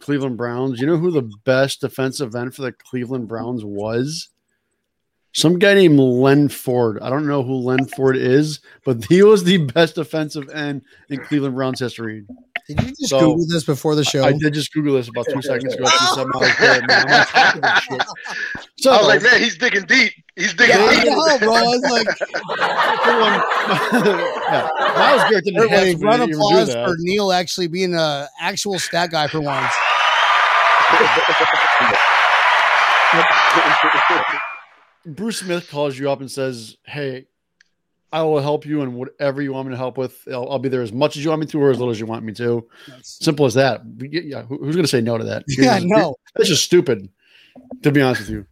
Cleveland 0.00 0.36
Browns. 0.36 0.80
You 0.80 0.86
know 0.86 0.96
who 0.96 1.10
the 1.10 1.30
best 1.44 1.80
defensive 1.80 2.34
end 2.34 2.54
for 2.54 2.62
the 2.62 2.72
Cleveland 2.72 3.28
Browns 3.28 3.64
was? 3.64 4.28
Some 5.32 5.58
guy 5.58 5.74
named 5.74 5.98
Len 5.98 6.48
Ford. 6.48 6.98
I 7.00 7.10
don't 7.10 7.26
know 7.26 7.42
who 7.42 7.54
Len 7.54 7.86
Ford 7.86 8.16
is, 8.16 8.60
but 8.84 9.04
he 9.04 9.22
was 9.22 9.44
the 9.44 9.58
best 9.72 9.94
defensive 9.94 10.48
end 10.50 10.82
in 11.10 11.20
Cleveland 11.20 11.54
Browns 11.54 11.80
history. 11.80 12.26
Did 12.68 12.80
you 12.82 12.88
just 12.88 13.08
So, 13.08 13.20
Google 13.20 13.46
this 13.48 13.64
before 13.64 13.94
the 13.94 14.04
show? 14.04 14.22
I 14.24 14.32
did 14.32 14.52
just 14.52 14.70
Google 14.74 14.96
this 14.96 15.08
about 15.08 15.24
two 15.32 15.40
seconds 15.40 15.72
ago. 15.74 15.88
She 15.88 16.04
said 16.14 16.26
Myles 16.26 16.52
Garrett, 16.58 16.86
man. 16.86 17.06
I'm 17.08 17.20
on 17.20 17.26
top 17.26 17.54
of 17.56 17.62
this 17.62 17.78
shit. 17.82 18.02
So, 18.80 18.92
I 18.92 18.98
was 18.98 19.06
like, 19.08 19.22
man, 19.22 19.40
he's 19.40 19.58
digging 19.58 19.86
deep. 19.86 20.12
He's 20.36 20.54
digging 20.54 20.76
Yeah, 20.76 20.84
I 20.84 20.94
deep. 21.02 21.10
know, 21.10 21.38
bro. 21.40 21.54
I 21.56 21.62
was 21.64 21.82
like, 21.90 22.06
yeah, 24.48 24.68
Myles 24.96 25.22
Garrett 25.30 25.44
didn't 25.44 25.68
have 25.68 25.98
to 25.98 26.06
round 26.06 26.22
of 26.22 26.30
applause 26.30 26.72
for 26.72 26.94
Neil 26.98 27.32
actually 27.32 27.66
being 27.66 27.92
an 27.94 28.28
actual 28.40 28.78
stat 28.78 29.10
guy 29.10 29.26
for 29.26 29.40
once. 29.40 29.74
Bruce 35.06 35.38
Smith 35.38 35.70
calls 35.70 35.98
you 35.98 36.10
up 36.10 36.20
and 36.20 36.30
says, 36.30 36.76
"Hey, 36.84 37.26
I 38.12 38.22
will 38.22 38.40
help 38.40 38.64
you 38.64 38.80
in 38.82 38.94
whatever 38.94 39.42
you 39.42 39.52
want 39.52 39.68
me 39.68 39.72
to 39.74 39.76
help 39.76 39.98
with. 39.98 40.16
I'll, 40.28 40.48
I'll 40.50 40.58
be 40.58 40.68
there 40.70 40.82
as 40.82 40.92
much 40.92 41.16
as 41.16 41.22
you 41.24 41.28
want 41.30 41.40
me 41.40 41.46
to, 41.48 41.60
or 41.60 41.70
as 41.70 41.78
little 41.78 41.90
as 41.92 42.00
you 42.00 42.06
want 42.06 42.24
me 42.24 42.32
to. 42.34 42.66
Simple 43.02 43.44
as 43.46 43.54
that. 43.54 43.82
Yeah, 43.98 44.42
who- 44.42 44.58
who's 44.58 44.74
going 44.76 44.84
to 44.84 44.88
say 44.88 45.00
no 45.02 45.18
to 45.18 45.24
that? 45.24 45.44
Yeah, 45.48 45.78
no. 45.82 46.16
that's 46.34 46.48
just 46.48 46.64
stupid. 46.64 47.08
To 47.82 47.90
be 47.92 48.00
honest 48.00 48.20
with 48.22 48.30
you, 48.30 48.46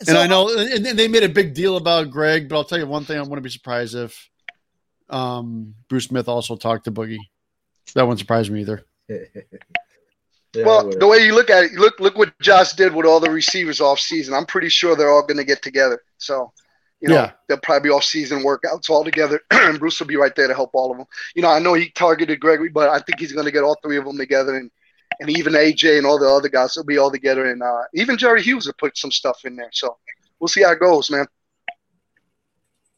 and 0.00 0.08
So- 0.08 0.20
I 0.20 0.26
know, 0.26 0.48
and, 0.56 0.86
and 0.86 0.98
they 0.98 1.08
made 1.08 1.22
a 1.24 1.28
big 1.28 1.54
deal 1.54 1.76
about 1.76 2.10
Greg, 2.10 2.48
but 2.48 2.56
I'll 2.56 2.64
tell 2.64 2.78
you 2.78 2.86
one 2.86 3.04
thing: 3.04 3.18
I 3.18 3.22
wouldn't 3.22 3.42
be 3.44 3.50
surprised 3.50 3.94
if 3.94 4.28
um, 5.10 5.74
Bruce 5.88 6.06
Smith 6.06 6.26
also 6.28 6.56
talked 6.56 6.84
to 6.86 6.92
Boogie. 6.92 7.18
That 7.94 8.02
wouldn't 8.04 8.18
surprise 8.20 8.50
me 8.50 8.60
either. 8.62 8.84
Yeah, 10.56 10.66
Well, 10.66 10.88
the 10.88 11.08
way 11.08 11.18
you 11.26 11.34
look 11.34 11.50
at 11.50 11.64
it, 11.64 11.72
look 11.72 11.98
look 11.98 12.16
what 12.16 12.32
Josh 12.40 12.74
did 12.74 12.94
with 12.94 13.06
all 13.06 13.18
the 13.18 13.28
receivers 13.28 13.80
off 13.80 13.98
season. 13.98 14.34
I'm 14.34 14.46
pretty 14.46 14.68
sure 14.68 14.94
they're 14.94 15.10
all 15.10 15.22
going 15.26 15.36
to 15.36 15.44
get 15.44 15.62
together. 15.62 16.00
So, 16.18 16.52
you 17.04 17.10
know, 17.10 17.16
Yeah. 17.16 17.32
they'll 17.48 17.58
probably 17.58 17.90
be 17.90 17.92
off 17.92 18.02
season 18.02 18.42
workouts 18.42 18.88
all 18.88 19.04
together, 19.04 19.38
and 19.50 19.78
Bruce 19.78 20.00
will 20.00 20.06
be 20.06 20.16
right 20.16 20.34
there 20.34 20.48
to 20.48 20.54
help 20.54 20.70
all 20.72 20.90
of 20.90 20.96
them. 20.96 21.06
You 21.34 21.42
know, 21.42 21.50
I 21.50 21.58
know 21.58 21.74
he 21.74 21.90
targeted 21.90 22.40
Gregory, 22.40 22.70
but 22.70 22.88
I 22.88 22.98
think 23.00 23.20
he's 23.20 23.30
going 23.32 23.44
to 23.44 23.52
get 23.52 23.62
all 23.62 23.76
three 23.82 23.98
of 23.98 24.06
them 24.06 24.16
together, 24.16 24.56
and 24.56 24.70
and 25.20 25.28
even 25.28 25.52
AJ 25.52 25.98
and 25.98 26.06
all 26.06 26.18
the 26.18 26.26
other 26.26 26.48
guys 26.48 26.74
will 26.74 26.84
be 26.84 26.96
all 26.96 27.10
together, 27.10 27.44
and 27.44 27.62
uh, 27.62 27.82
even 27.92 28.16
Jerry 28.16 28.40
Hughes 28.40 28.64
will 28.66 28.72
put 28.78 28.96
some 28.96 29.10
stuff 29.12 29.44
in 29.44 29.54
there. 29.54 29.68
So, 29.70 29.98
we'll 30.40 30.48
see 30.48 30.62
how 30.62 30.72
it 30.72 30.80
goes, 30.80 31.10
man. 31.10 31.26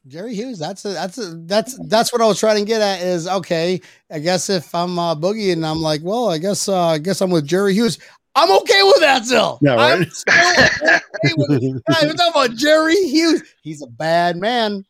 Jerry 0.07 0.35
Hughes, 0.35 0.61
that's 0.61 0.85
a, 0.85 0.91
that's 0.91 1.19
a, 1.19 1.35
that's 1.47 1.77
that's 1.89 2.13
what 2.13 2.23
I 2.23 2.27
was 2.27 2.39
trying 2.39 2.59
to 2.59 2.65
get 2.65 2.81
at. 2.81 3.03
Is 3.03 3.27
okay. 3.27 3.81
I 4.09 4.21
guess 4.21 4.49
if 4.49 4.73
I'm 4.73 5.01
uh, 5.01 5.17
Boogie 5.17 5.53
and 5.53 5.67
I'm 5.67 5.83
like, 5.83 6.01
well, 6.05 6.31
I 6.31 6.39
guess 6.39 6.69
uh, 6.69 6.87
I 6.91 6.99
guess 6.99 7.21
I'm 7.21 7.31
with 7.31 7.45
Jerry 7.45 7.75
Hughes. 7.75 7.99
I'm 8.37 8.51
okay 8.61 8.83
with 8.85 9.01
that 9.01 9.25
still. 9.25 9.59
Yeah, 9.63 9.75
right. 9.75 9.93
I'm 9.99 10.11
still 10.11 10.35
okay 10.35 11.01
with 11.37 11.63
it. 11.63 11.83
Hey, 11.97 12.07
we're 12.07 12.13
talking 12.13 12.31
about 12.31 12.51
Jerry 12.57 12.95
Hughes. 13.07 13.43
He's 13.63 13.83
a 13.83 13.87
bad 13.87 14.37
man. 14.37 14.85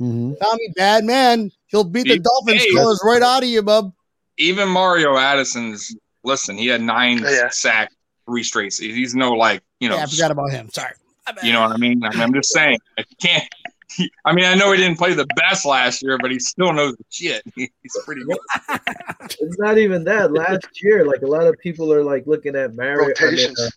Mhm. 0.00 0.38
Tommy, 0.38 0.68
bad 0.76 1.04
man. 1.04 1.50
He'll 1.68 1.84
beat 1.84 2.04
the 2.06 2.14
He- 2.14 2.18
Dolphins 2.18 2.62
hey. 2.62 2.72
colors 2.74 3.00
right 3.02 3.22
out 3.22 3.42
of 3.42 3.48
you, 3.48 3.62
bub. 3.62 3.92
Even 4.36 4.68
Mario 4.68 5.16
Addison's 5.16 5.96
listen. 6.22 6.58
He 6.58 6.66
had 6.66 6.82
nine 6.82 7.18
Yeah. 7.20 7.48
sacks, 7.48 7.94
three 8.28 8.42
straight. 8.42 8.74
seasons. 8.74 8.96
He's 8.98 9.14
no 9.14 9.32
like 9.32 9.62
you 9.80 9.88
know. 9.88 9.96
Yeah, 9.96 10.02
I 10.02 10.06
forgot 10.06 10.30
about 10.30 10.50
him. 10.50 10.68
Sorry. 10.70 10.92
You 11.42 11.52
know 11.54 11.62
what 11.62 11.72
I 11.72 11.76
mean? 11.78 12.04
I 12.04 12.10
mean, 12.10 12.20
I'm 12.20 12.32
just 12.34 12.50
saying. 12.52 12.78
I 12.98 13.04
can't. 13.20 13.42
I 14.24 14.32
mean, 14.34 14.44
I 14.44 14.54
know 14.54 14.72
he 14.72 14.78
didn't 14.78 14.98
play 14.98 15.14
the 15.14 15.26
best 15.36 15.64
last 15.64 16.02
year, 16.02 16.18
but 16.20 16.30
he 16.30 16.38
still 16.38 16.72
knows 16.72 16.96
the 16.96 17.04
shit. 17.10 17.42
He's 17.54 17.70
pretty 18.04 18.24
good. 18.24 18.36
it's 19.40 19.58
not 19.58 19.78
even 19.78 20.04
that. 20.04 20.32
Last 20.32 20.66
year, 20.82 21.04
like 21.06 21.22
a 21.22 21.26
lot 21.26 21.46
of 21.46 21.56
people 21.58 21.92
are 21.92 22.02
like 22.02 22.26
looking 22.26 22.56
at 22.56 22.74
Mario. 22.74 23.14
I 23.20 23.30
mean, 23.30 23.54
uh, 23.58 23.68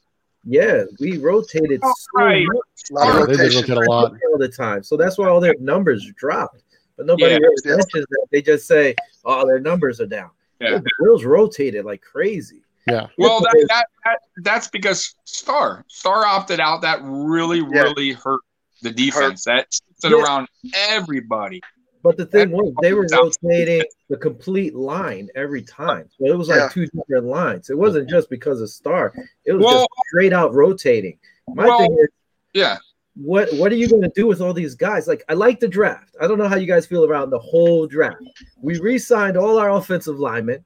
yeah, 0.45 0.83
we 0.99 1.17
rotated 1.17 1.81
so 1.83 1.93
Right. 2.15 2.45
much 2.47 2.65
Yeah, 2.91 3.25
they 3.25 3.33
did 3.33 3.39
rotation. 3.39 3.61
rotate 3.75 3.87
a 3.87 3.91
lot. 3.91 4.13
all 4.31 4.37
the 4.39 4.47
time. 4.49 4.83
So 4.83 4.97
that's 4.97 5.17
why 5.17 5.27
all 5.27 5.39
their 5.39 5.55
numbers 5.59 6.11
dropped. 6.17 6.63
But 6.97 7.05
nobody 7.05 7.33
Yeah. 7.33 7.39
really 7.39 7.77
mentions 7.77 8.05
that. 8.09 8.27
They 8.31 8.41
just 8.41 8.67
say, 8.67 8.95
"Oh, 9.25 9.45
their 9.45 9.59
numbers 9.59 10.01
are 10.01 10.05
down." 10.07 10.31
Yeah. 10.59 10.79
The 10.79 10.89
Bills 11.01 11.23
rotated 11.23 11.85
like 11.85 12.01
crazy. 12.01 12.61
Yeah. 12.87 13.07
Well, 13.17 13.39
that, 13.41 13.65
that, 13.69 13.85
that 14.05 14.19
that's 14.37 14.67
because 14.69 15.13
Star 15.23 15.85
Star 15.87 16.25
opted 16.25 16.59
out. 16.59 16.81
That 16.81 16.99
really, 17.03 17.59
Yeah. 17.59 17.83
really 17.83 18.11
hurt 18.13 18.39
the 18.81 18.91
defense. 18.91 19.43
That 19.45 19.67
stood 19.71 20.11
Yeah. 20.11 20.23
around 20.23 20.47
everybody. 20.73 21.61
But 22.01 22.15
the 22.15 22.25
thing 22.25 22.51
was, 22.51 22.73
they 22.81 22.93
were 22.93 23.07
Sounds- 23.09 23.37
rotating 23.41 23.83
the 24.09 24.15
complete 24.17 24.73
line 24.73 25.29
every 25.35 25.61
time. 25.61 26.09
So 26.17 26.27
it 26.27 26.37
was 26.37 26.47
like 26.47 26.59
Yeah. 26.59 26.69
two 26.69 26.87
different 26.87 27.25
lines. 27.25 27.69
It 27.69 27.77
wasn't 27.77 28.09
just 28.09 28.29
because 28.29 28.61
of 28.61 28.69
Star. 28.69 29.13
It 29.45 29.53
was 29.53 29.63
Well- 29.63 29.79
just 29.79 29.89
straight 30.07 30.31
out 30.33 30.53
rotating. 30.53 31.19
My 31.47 31.65
Well- 31.65 31.79
thing 31.79 31.97
is, 31.99 32.07
Yeah, 32.53 32.77
what 33.15 33.53
what 33.55 33.71
are 33.71 33.75
you 33.75 33.87
going 33.87 34.01
to 34.01 34.11
do 34.15 34.25
with 34.25 34.41
all 34.41 34.53
these 34.53 34.75
guys? 34.75 35.07
Like, 35.07 35.23
I 35.29 35.33
like 35.33 35.59
the 35.59 35.67
draft. 35.67 36.15
I 36.19 36.27
don't 36.27 36.37
know 36.37 36.47
how 36.47 36.55
you 36.55 36.65
guys 36.65 36.87
feel 36.87 37.03
about 37.03 37.29
the 37.29 37.39
whole 37.39 37.85
draft. 37.85 38.23
We 38.61 38.79
re-signed 38.79 39.37
all 39.37 39.59
our 39.59 39.69
offensive 39.69 40.19
linemen. 40.19 40.63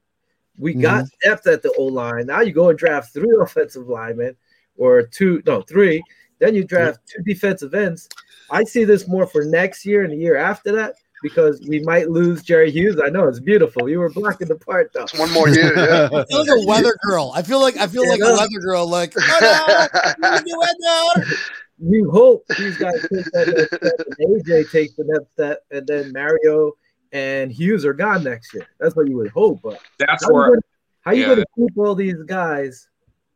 We 0.58 0.73
mm-hmm. 0.73 0.82
got 0.82 1.06
depth 1.23 1.47
at 1.47 1.62
the 1.63 1.73
O 1.78 1.86
line. 1.86 2.28
Now 2.28 2.41
you 2.41 2.54
go 2.54 2.69
and 2.69 2.78
draft 2.78 3.12
three 3.13 3.36
offensive 3.41 3.89
linemen, 3.89 4.38
or 4.78 5.04
two, 5.04 5.41
no, 5.45 5.62
three. 5.62 6.02
Then 6.43 6.56
you 6.56 6.65
draft 6.65 6.99
two 7.08 7.23
defensive 7.23 7.73
ends. 7.73 8.10
I 8.51 8.65
see 8.65 8.84
this 8.84 9.08
more 9.08 9.25
for 9.25 9.45
next 9.45 9.86
year 9.86 10.03
and 10.03 10.12
the 10.12 10.17
year 10.17 10.36
after 10.36 10.73
that 10.73 10.95
because 11.21 11.62
we 11.69 11.79
might 11.79 12.10
lose 12.10 12.43
Jerry 12.43 12.69
Hughes. 12.69 12.99
I 13.01 13.08
know 13.08 13.29
it's 13.29 13.39
beautiful. 13.39 13.88
You 13.88 13.99
were 13.99 14.10
blocking 14.10 14.49
the 14.49 14.58
part 14.58 14.91
though. 14.91 15.03
It's 15.03 15.17
one 15.17 15.32
more 15.32 15.47
year. 15.47 15.73
Yeah. 15.73 16.10
I 16.13 16.25
feel 16.25 16.39
like 16.39 16.49
a 16.49 16.67
weather 16.67 16.97
girl. 17.08 17.32
I 17.34 17.43
feel 17.43 17.62
like 17.62 17.77
I 17.77 17.88
feel 17.88 18.06
like 18.10 18.19
a 18.19 18.34
weather 18.34 18.60
girl. 18.60 18.86
Like, 18.86 19.13
oh 19.17 19.38
no, 19.39 20.29
look 20.29 20.34
at 20.34 20.43
the 20.43 20.75
weather. 21.15 21.27
You 21.86 22.12
hope 22.12 22.45
these 22.60 22.77
guys 22.77 23.01
take 23.01 23.25
that 23.34 23.47
next 23.58 23.75
step 23.75 24.08
and 24.19 24.43
AJ 24.45 24.71
takes 24.71 24.93
the 24.93 25.03
next 25.06 25.32
step, 25.32 25.65
and 25.71 25.86
then 25.88 26.13
Mario 26.13 26.73
and 27.12 27.51
Hughes 27.51 27.84
are 27.84 27.93
gone 27.93 28.23
next 28.23 28.53
year. 28.53 28.67
That's 28.79 28.95
what 28.95 29.10
you 29.10 29.17
would 29.17 29.32
hope. 29.32 29.62
But 29.63 29.79
that's 29.97 30.23
how 30.23 30.29
you 30.29 30.36
where 30.36 30.49
gonna, 30.49 30.62
how 31.01 31.12
you 31.13 31.21
yeah. 31.21 31.25
going 31.27 31.39
to 31.39 31.45
keep 31.58 31.77
all 31.77 31.95
these 31.95 32.21
guys 32.23 32.88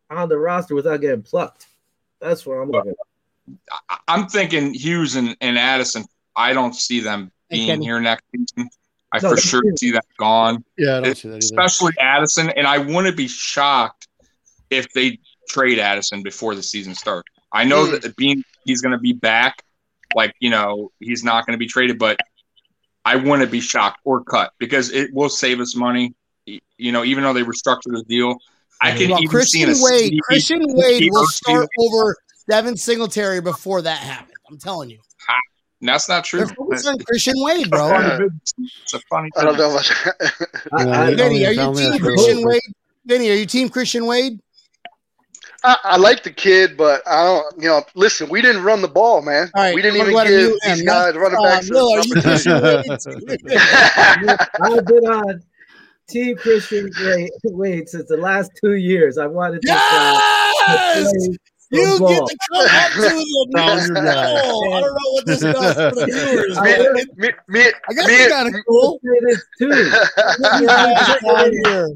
on 0.09 0.29
the 0.29 0.37
roster 0.37 0.75
without 0.75 1.01
getting 1.01 1.23
plucked? 1.23 1.67
That's 2.21 2.45
what 2.45 2.55
I'm 2.55 2.71
looking. 2.71 2.91
at. 2.91 3.71
I- 3.89 3.97
I'm 4.07 4.27
thinking 4.27 4.73
Hughes 4.73 5.15
and, 5.15 5.35
and 5.41 5.57
Addison. 5.57 6.05
I 6.35 6.53
don't 6.53 6.75
see 6.75 6.99
them 6.99 7.31
being 7.49 7.81
here 7.81 7.99
next 7.99 8.23
season. 8.35 8.69
I 9.13 9.19
No, 9.21 9.29
for 9.31 9.37
sure 9.37 9.61
true. 9.61 9.77
see 9.77 9.91
that 9.91 10.05
gone, 10.17 10.63
Yeah, 10.77 10.97
I 10.97 11.01
don't 11.01 11.15
see 11.15 11.29
that 11.29 11.35
either. 11.35 11.39
especially 11.39 11.93
Addison. 11.99 12.49
And 12.49 12.67
I 12.67 12.77
wouldn't 12.77 13.15
be 13.15 13.27
shocked 13.27 14.07
if 14.69 14.91
they 14.93 15.19
trade 15.47 15.79
Addison 15.79 16.23
before 16.23 16.55
the 16.55 16.63
season 16.63 16.93
starts. 16.93 17.29
I 17.53 17.63
know 17.63 17.85
Hmm. 17.85 17.99
that 18.01 18.15
being 18.17 18.43
he's 18.65 18.81
going 18.81 18.91
to 18.91 18.97
be 18.97 19.13
back, 19.13 19.63
like 20.13 20.35
you 20.39 20.49
know, 20.49 20.91
he's 20.99 21.23
not 21.23 21.45
going 21.45 21.53
to 21.53 21.57
be 21.57 21.67
traded, 21.67 21.97
but 21.97 22.19
I 23.05 23.15
wouldn't 23.15 23.49
be 23.49 23.61
shocked 23.61 24.01
or 24.03 24.23
cut 24.25 24.51
because 24.59 24.91
it 24.91 25.13
will 25.13 25.29
save 25.29 25.61
us 25.61 25.73
money. 25.75 26.13
You 26.45 26.91
know, 26.91 27.05
even 27.05 27.23
though 27.23 27.31
they 27.33 27.43
restructured 27.43 27.93
the 27.93 28.03
deal, 28.07 28.37
I 28.81 28.91
can 28.91 29.09
Well, 29.11 29.19
even 29.19 29.29
Christian 29.29 29.69
a 29.69 29.73
Wade. 29.79 29.99
sneaky- 29.99 30.19
Christian 30.23 30.59
Wade 30.67 31.09
will 31.11 31.25
start 31.27 31.67
deal. 31.77 31.87
over 31.95 32.15
Devin 32.49 32.77
Singletary 32.77 33.41
before 33.41 33.81
that 33.81 33.97
happens. 33.99 34.33
I'm 34.49 34.57
telling 34.57 34.89
you. 34.89 34.99
That's 35.81 36.09
not 36.09 36.23
true. 36.23 36.39
They're 36.45 36.55
focused 36.55 36.87
on 36.87 36.97
Christian 36.99 37.35
Wade, 37.37 37.69
bro. 37.69 38.19
It's 38.81 38.93
a 38.93 38.99
funny. 39.09 39.29
I 39.37 39.43
don't 39.43 39.57
know 39.57 39.69
about 39.71 39.91
I, 40.73 41.09
Yeah, 41.09 41.15
Vinny, 41.15 41.45
are 41.45 41.51
you 41.51 41.73
team 41.75 41.99
Christian. 41.99 42.43
Wade? 42.47 42.61
Vinny, 43.05 43.29
are 43.29 43.35
you 43.35 43.45
team 43.45 43.69
Christian 43.69 44.05
Wade? 44.07 44.39
I, 45.63 45.75
I 45.83 45.97
like 45.97 46.23
the 46.23 46.31
kid, 46.31 46.77
but 46.77 47.01
I 47.07 47.23
don't. 47.23 47.61
You 47.61 47.67
know, 47.69 47.83
listen, 47.95 48.27
we 48.29 48.41
didn't 48.41 48.63
run 48.63 48.81
the 48.81 48.87
ball, 48.87 49.21
man. 49.21 49.51
All 49.55 49.63
right, 49.63 49.75
we 49.75 49.81
didn't 49.81 50.01
I'm 50.01 50.09
even 50.11 50.23
give 50.27 50.51
these 50.65 50.79
him. 50.79 50.85
guys 50.85 51.13
That's- 51.13 51.15
running 51.15 51.39
uh, 51.39 51.43
backs. 51.43 51.69
Will, 51.69 51.93
are 51.93 52.01
you 52.01 52.15
number 52.15 52.21
Christian 52.21 52.61
Team 56.09 56.37
Christian 56.37 56.89
Wade, 57.01 57.29
Wade 57.43 57.89
since 57.89 58.07
the 58.09 58.17
last 58.17 58.51
two 58.63 58.75
years. 58.75 59.17
I 59.17 59.27
wanted 59.27 59.61
to 59.63 59.67
Yes! 59.67 61.11
play 61.11 61.37
You 61.71 61.99
get 61.99 62.25
to 62.25 62.37
come 62.49 62.65
up 62.65 62.91
to 62.93 63.01
the 63.01 63.49
Found 63.55 63.87
your. 63.87 63.97
Oh, 63.97 64.71
I 64.71 64.79
don't 64.81 64.93
know 64.93 65.11
what 65.11 65.25
this 65.25 65.39
does 65.41 65.53
for 65.75 65.91
the 65.95 66.05
viewers. 66.33 66.57
I- 66.57 66.69
it- 66.69 67.17
me, 67.17 67.29
me, 67.49 67.61
I 67.89 67.93
guess 67.93 68.05
it's 68.09 68.33
kind 68.33 68.55
of 68.55 68.61
cool. 68.67 68.99
Say 69.03 69.19
this 69.21 69.43
too. 69.59 69.71
Here. 71.63 71.89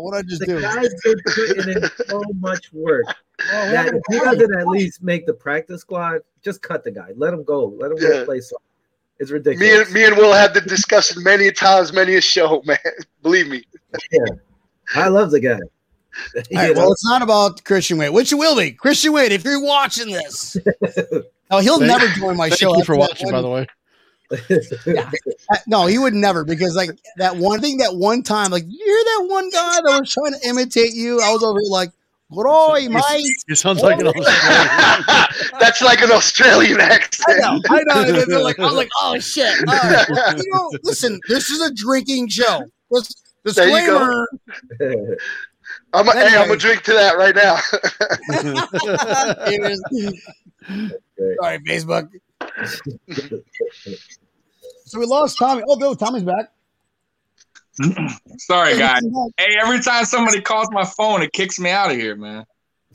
What 0.00 0.14
I 0.14 0.22
just 0.22 0.40
The 0.40 0.46
do? 0.46 0.60
guy's 0.60 0.94
been 1.02 1.16
putting 1.34 1.82
in 1.82 1.90
so 2.08 2.22
much 2.38 2.72
work 2.72 3.04
Oh, 3.52 3.70
that 3.72 3.88
if 3.88 4.00
he 4.08 4.18
doesn't 4.18 4.54
at 4.60 4.68
least 4.68 5.02
make 5.02 5.26
the 5.26 5.32
practice 5.34 5.80
squad, 5.80 6.20
just 6.44 6.62
cut 6.62 6.84
the 6.84 6.90
guy. 6.92 7.08
Let 7.16 7.34
him 7.34 7.42
go. 7.42 7.74
Let 7.78 7.90
him 7.90 7.96
go 7.98 8.18
Yeah. 8.18 8.24
play 8.24 8.40
some. 8.40 8.58
It's 9.20 9.30
ridiculous. 9.30 9.60
me, 9.60 9.66
ridiculous. 9.78 9.86
and, 9.86 9.94
me 9.94 10.04
and 10.06 10.16
Will 10.16 10.32
had 10.32 10.54
the 10.54 10.60
discussion 10.62 11.22
many 11.22 11.52
times, 11.52 11.92
many 11.92 12.16
a 12.16 12.20
show, 12.20 12.62
man. 12.66 12.78
Believe 13.22 13.46
me. 13.48 13.62
Yeah. 14.10 14.24
I 14.96 15.08
love 15.08 15.30
the 15.30 15.38
guy. 15.40 15.52
All 15.52 16.42
right, 16.52 16.74
well, 16.74 16.90
it's 16.90 17.04
not 17.04 17.22
about 17.22 17.62
Christian 17.64 17.96
Wade, 17.98 18.10
which 18.12 18.32
it 18.32 18.34
will 18.34 18.56
be. 18.56 18.72
Christian 18.72 19.12
Wade, 19.12 19.30
if 19.30 19.44
you're 19.44 19.62
watching 19.62 20.08
this, 20.12 20.56
no, 21.50 21.58
he'll 21.60 21.78
Thank- 21.78 21.86
never 21.86 22.06
join 22.18 22.36
my 22.36 22.48
Thank 22.48 22.58
show. 22.60 22.76
you 22.76 22.82
for 22.84 22.96
watching, 22.96 23.26
one- 23.26 23.34
by 23.34 23.42
the 23.42 23.48
way. 23.48 23.66
Uh, 25.52 25.56
No, 25.66 25.86
he 25.86 25.98
would 25.98 26.14
never 26.14 26.44
because 26.44 26.76
like 26.76 26.90
that 27.16 27.36
one 27.36 27.60
thing 27.60 27.78
that 27.78 27.96
one 27.96 28.22
time, 28.22 28.50
like 28.52 28.64
you're 28.66 29.04
that 29.04 29.26
one 29.28 29.50
guy 29.50 29.80
that 29.84 30.00
was 30.00 30.12
trying 30.12 30.32
to 30.40 30.48
imitate 30.48 30.94
you. 30.94 31.20
I 31.20 31.32
was 31.32 31.42
over 31.42 31.58
here 31.60 31.70
like, 31.70 31.90
Groy, 32.32 32.88
mate. 32.88 33.26
You 33.48 33.54
sound 33.56 33.80
like 33.80 33.98
an 34.00 34.06
Australian. 34.08 35.04
That's 35.60 35.82
like 35.82 36.00
an 36.00 36.10
Australian 36.12 36.80
accent. 36.80 37.26
I 37.28 37.38
know, 37.40 37.60
I 37.68 37.82
know. 37.84 38.02
And 38.22 38.30
they're 38.32 38.38
like, 38.42 38.58
I'm 38.60 38.74
like, 38.74 38.88
oh 39.02 39.18
shit. 39.18 39.52
All 39.68 39.74
right. 39.74 40.06
Well, 40.08 40.36
you 40.38 40.44
know, 40.54 40.70
listen, 40.84 41.18
this 41.28 41.50
is 41.50 41.60
a 41.60 41.74
drinking 41.74 42.28
show. 42.28 42.62
Dis- 42.92 43.54
There 43.54 43.68
you 43.68 43.86
go. 43.86 44.26
Disclaimer. 44.78 45.16
I'm 45.92 46.08
a, 46.08 46.12
hey, 46.12 46.36
I'm 46.36 46.46
gonna 46.48 46.56
drink 46.56 46.82
to 46.84 46.92
that 46.92 47.16
right 47.16 47.34
now. 47.34 47.58
It 49.48 49.62
is- 49.72 49.82
Sorry, 51.40 51.58
Facebook. 51.60 52.08
So 54.84 54.98
we 54.98 55.06
lost 55.06 55.36
Tommy. 55.38 55.62
Oh, 55.68 55.74
no, 55.76 55.94
Tommy's 55.94 56.22
back. 56.24 56.52
Sorry, 58.38 58.76
guys. 58.78 59.00
Hey, 59.36 59.56
every 59.60 59.80
time 59.80 60.04
somebody 60.04 60.40
calls 60.40 60.68
my 60.72 60.84
phone, 60.84 61.22
it 61.22 61.32
kicks 61.32 61.58
me 61.58 61.70
out 61.70 61.90
of 61.90 61.96
here, 61.96 62.16
man. 62.16 62.44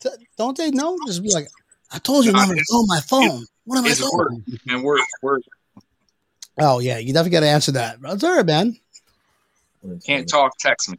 T- 0.00 0.08
Don't 0.38 0.56
they 0.56 0.70
know? 0.70 0.96
Just 1.06 1.22
be 1.22 1.30
like, 1.30 1.48
I 1.92 1.98
told 1.98 2.24
you 2.24 2.32
never 2.32 2.54
to 2.54 2.64
call 2.70 2.86
my 2.86 3.00
phone. 3.00 3.44
What 3.64 3.78
am 3.78 3.84
I 3.84 3.90
It's 3.90 4.00
work, 4.12 4.30
doing? 4.30 4.44
man. 4.64 4.82
Work, 4.82 5.00
work. 5.22 5.42
Oh 6.58 6.78
yeah, 6.78 6.98
you 6.98 7.12
definitely 7.12 7.30
got 7.32 7.40
to 7.40 7.48
answer 7.48 7.72
that. 7.72 8.00
That's 8.00 8.24
all 8.24 8.36
right, 8.36 8.46
man. 8.46 8.76
Can't 10.06 10.28
talk, 10.28 10.52
text 10.58 10.90
me. 10.90 10.98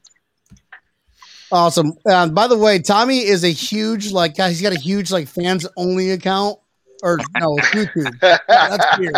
Awesome. 1.51 1.93
Um, 2.05 2.33
by 2.33 2.47
the 2.47 2.57
way, 2.57 2.79
Tommy 2.79 3.19
is 3.25 3.43
a 3.43 3.49
huge 3.51 4.11
like 4.11 4.35
guy. 4.37 4.49
He's 4.49 4.61
got 4.61 4.73
a 4.73 4.79
huge 4.79 5.11
like 5.11 5.27
fans 5.27 5.67
only 5.77 6.11
account, 6.11 6.59
or 7.03 7.17
no, 7.39 7.55
YouTube. 7.57 8.19
That's 8.47 8.97
weird. 8.99 9.15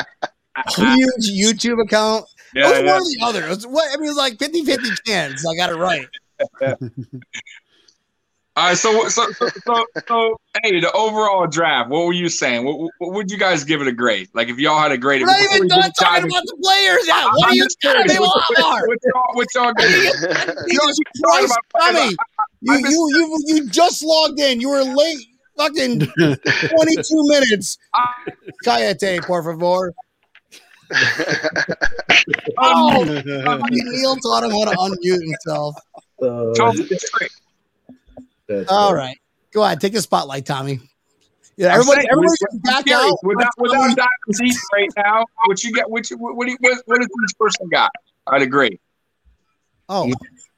Huge 0.76 1.32
YouTube 1.56 1.82
account. 1.82 2.26
It 2.56 2.64
was 2.64 2.84
yeah. 2.84 2.92
one 2.92 3.02
or 3.02 3.06
the 3.06 3.20
other. 3.24 3.46
It 3.46 3.50
was 3.50 3.68
what 3.68 3.86
I 3.92 3.98
mean, 3.98 4.06
it 4.06 4.10
was 4.10 4.18
like 4.18 4.38
50-50 4.38 5.04
chance. 5.06 5.46
I 5.48 5.56
got 5.56 5.70
it 5.72 5.76
right. 5.76 6.08
All 8.56 8.68
right, 8.68 8.78
so 8.78 9.08
so 9.10 9.32
so 9.32 9.50
so, 9.66 9.86
so 10.08 10.40
hey, 10.62 10.80
the 10.80 10.92
overall 10.92 11.48
draft. 11.48 11.90
What 11.90 12.06
were 12.06 12.14
you 12.14 12.30
saying? 12.30 12.64
What, 12.64 12.92
what 13.00 13.14
would 13.14 13.32
you 13.32 13.38
guys 13.38 13.64
give 13.64 13.82
it 13.82 13.88
a 13.88 13.92
grade? 13.92 14.30
Like 14.34 14.48
if 14.48 14.60
y'all 14.60 14.80
had 14.80 14.92
a 14.92 14.98
grade, 14.98 15.22
We're 15.22 15.28
not 15.28 15.56
even 15.56 15.68
done 15.68 15.92
talking 16.00 16.26
about 16.26 16.44
the 16.46 16.58
players 16.62 17.08
yet. 17.08 17.26
What 17.34 17.50
are 17.50 17.56
you 17.56 17.64
just 17.64 17.82
telling 17.82 18.04
curious, 18.04 18.20
me? 18.20 18.28
What, 18.28 19.00
y'all, 19.04 19.34
what 19.34 19.48
y'all 19.56 19.74
give? 19.74 19.88
Jesus 20.70 21.00
You 21.00 21.24
Christ, 21.24 21.58
Tommy, 21.80 22.16
you, 22.62 22.78
you 22.78 23.10
you 23.16 23.44
you 23.48 23.70
just 23.70 24.04
logged 24.04 24.40
in. 24.40 24.62
You 24.62 24.70
were 24.70 24.84
late. 24.84 25.26
Fucking 25.58 26.00
twenty-two 26.76 27.28
minutes. 27.30 27.80
Cállate, 28.64 29.26
por 29.26 29.44
favor. 29.44 29.94
Oh, 32.58 33.06
fucking 33.06 33.86
Neil 33.92 34.16
taught 34.18 34.44
him 34.44 34.52
how 34.52 34.66
to 34.66 34.76
unmute 34.78 35.22
himself. 35.24 35.76
Uh, 36.22 36.54
Charles, 36.56 36.80
it's 36.80 37.10
great. 37.10 37.32
that's 38.48 38.70
All 38.72 38.94
right, 38.96 39.18
go 39.52 39.64
ahead, 39.64 39.82
take 39.82 39.94
the 39.94 40.02
spotlight, 40.02 40.46
Tommy. 40.46 40.80
Yeah, 41.56 41.68
I'm 41.68 41.74
everybody, 41.82 42.02
saying, 42.02 42.08
everybody, 42.12 42.28
we're- 42.42 42.50
can 42.52 42.60
back 42.60 42.86
Curious, 42.86 43.12
out. 43.12 43.18
without 43.24 43.50
without 43.58 43.78
Tommy- 43.78 43.96
diving 43.96 44.10
deep 44.40 44.56
right 44.74 44.90
now, 44.98 45.26
what 45.46 45.64
you 45.64 45.72
get? 45.74 45.90
What 45.90 46.10
you, 46.10 46.18
what, 46.18 46.36
what, 46.36 46.46
do 46.46 46.52
you, 46.52 46.58
what, 46.62 46.82
what 46.86 46.98
does 47.00 47.08
each 47.08 47.38
person 47.38 47.68
got? 47.70 47.92
I'd 48.28 48.42
agree. 48.42 48.80
Oh, 49.90 50.12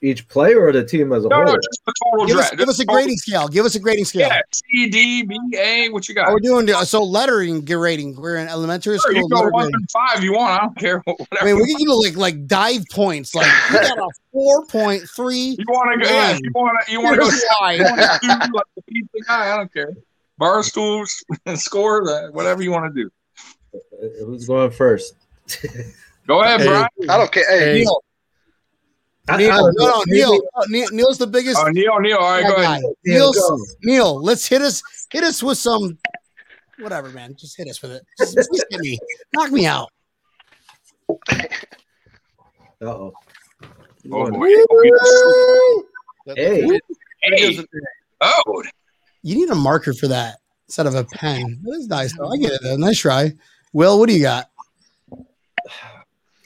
Each 0.06 0.28
player 0.28 0.64
or 0.64 0.72
the 0.72 0.84
team 0.86 1.12
as 1.14 1.26
a 1.26 1.30
No, 1.30 1.38
whole? 1.38 1.46
no, 1.46 1.56
just 1.56 1.82
the 1.86 1.94
total 2.04 2.28
give 2.28 2.38
us, 2.38 2.52
give 2.52 2.70
us 2.70 2.80
a 2.80 2.86
grading 2.86 3.18
scale. 3.18 3.48
Give 3.48 3.66
us 3.66 3.74
a 3.74 3.80
grading 3.80 4.06
scale. 4.06 4.28
Yeah, 4.30 4.42
C, 4.52 4.88
D, 4.90 5.24
B, 5.24 5.36
A. 5.58 5.90
What 5.90 6.08
you 6.08 6.14
got? 6.14 6.28
Oh, 6.30 6.34
we're 6.34 6.40
doing 6.40 6.68
so 6.86 7.04
lettering 7.04 7.66
grading. 7.66 8.16
We're 8.16 8.36
in 8.38 8.48
elementary 8.48 9.00
Sure, 9.00 9.12
school. 9.12 9.16
you 9.24 9.30
go 9.30 9.42
one 9.50 9.52
grading. 9.52 9.72
through 9.72 9.86
five. 9.92 10.24
You 10.24 10.34
want? 10.34 10.52
I 10.62 10.64
don't 10.66 10.78
care. 10.78 11.02
I 11.08 11.12
Whatever. 11.12 11.46
mean, 11.46 11.56
we 11.56 11.66
can 11.66 11.78
give 11.80 11.88
it 11.90 11.94
like 11.94 12.16
like 12.18 12.46
dive 12.48 12.84
points. 12.92 13.34
Like 13.34 13.48
you 13.72 13.80
got 13.82 13.98
a 13.98 14.10
four 14.32 14.66
point 14.68 15.10
three. 15.10 15.56
you 15.58 15.66
want 15.68 16.00
to 16.00 16.08
go? 16.08 16.14
Yeah, 16.14 16.38
you 16.40 16.52
want 16.54 16.86
to? 16.86 16.92
You 16.92 17.02
want 17.02 17.16
to 17.16 17.22
go? 17.22 17.30
Here's 17.30 17.44
why. 17.60 17.74
You 17.74 17.84
want 17.84 18.00
to 18.02 18.20
do 18.22 18.54
like 18.54 18.66
the 18.76 18.82
pizza 18.84 19.18
guy? 19.28 19.54
I 19.54 19.58
don't 19.58 19.74
care. 19.74 19.92
Bar 20.38 20.62
stools, 20.62 21.24
and 21.48 21.60
score, 21.60 22.08
uh, 22.08 22.30
whatever 22.32 22.62
you 22.62 22.70
want 22.70 22.94
to 22.94 23.04
do. 23.04 23.10
Who's 24.24 24.46
going 24.46 24.70
first? 24.70 25.16
Go 26.28 26.42
ahead, 26.42 26.60
Hey. 26.62 26.68
Brian. 26.68 26.88
I 27.10 27.18
don't 27.18 27.32
care. 27.32 27.46
Hey, 27.50 27.80
Hey, 27.80 27.86
Neil, 29.28 29.36
I- 29.36 29.38
Neil, 29.38 29.52
I- 29.54 29.58
no, 29.60 29.88
no, 29.88 30.04
Neil, 30.08 30.42
uh, 30.56 30.64
Neil, 30.70 30.88
Neil's 30.92 31.18
the 31.18 31.28
biggest 31.28 31.58
Oh, 31.60 31.68
Neil, 31.70 32.00
Neil. 32.00 32.18
All 32.18 32.30
right, 32.30 32.44
go 32.44 32.56
ahead. 32.62 32.82
Neil, 33.06 33.32
Neil, 33.32 33.34
go. 33.34 33.66
Neil, 33.84 34.22
let's 34.24 34.48
hit 34.48 34.62
us, 34.62 34.84
hit 35.12 35.24
us 35.24 35.42
with 35.42 35.58
some, 35.58 35.98
whatever, 36.80 37.10
man. 37.10 37.36
Just 37.36 37.58
hit 37.58 37.68
us 37.68 37.82
with 37.82 37.92
it. 37.92 38.04
Just, 38.20 38.36
just 38.36 38.66
hit 38.70 38.80
me, 38.82 39.00
knock 39.34 39.52
me 39.52 39.66
out. 39.66 39.90
Uh-oh. 42.82 43.14
Oh, 44.12 44.32
boy. 44.32 44.50
Hey. 46.36 46.80
Hey, 47.24 47.66
oh, 48.22 48.64
You 49.24 49.36
need 49.36 49.50
a 49.50 49.56
marker 49.56 49.94
for 49.94 50.08
that 50.08 50.38
instead 50.68 50.86
of 50.86 50.94
a 50.94 51.04
pen. 51.04 51.60
That 51.64 51.72
is 51.78 51.88
nice, 51.88 52.16
though. 52.16 52.32
I 52.32 52.38
get 52.38 52.52
it. 52.52 52.62
Though. 52.62 52.76
Nice 52.78 53.00
try. 53.00 53.34
Will, 53.74 53.98
what 53.98 54.08
do 54.08 54.16
you 54.16 54.22
got? 54.22 54.52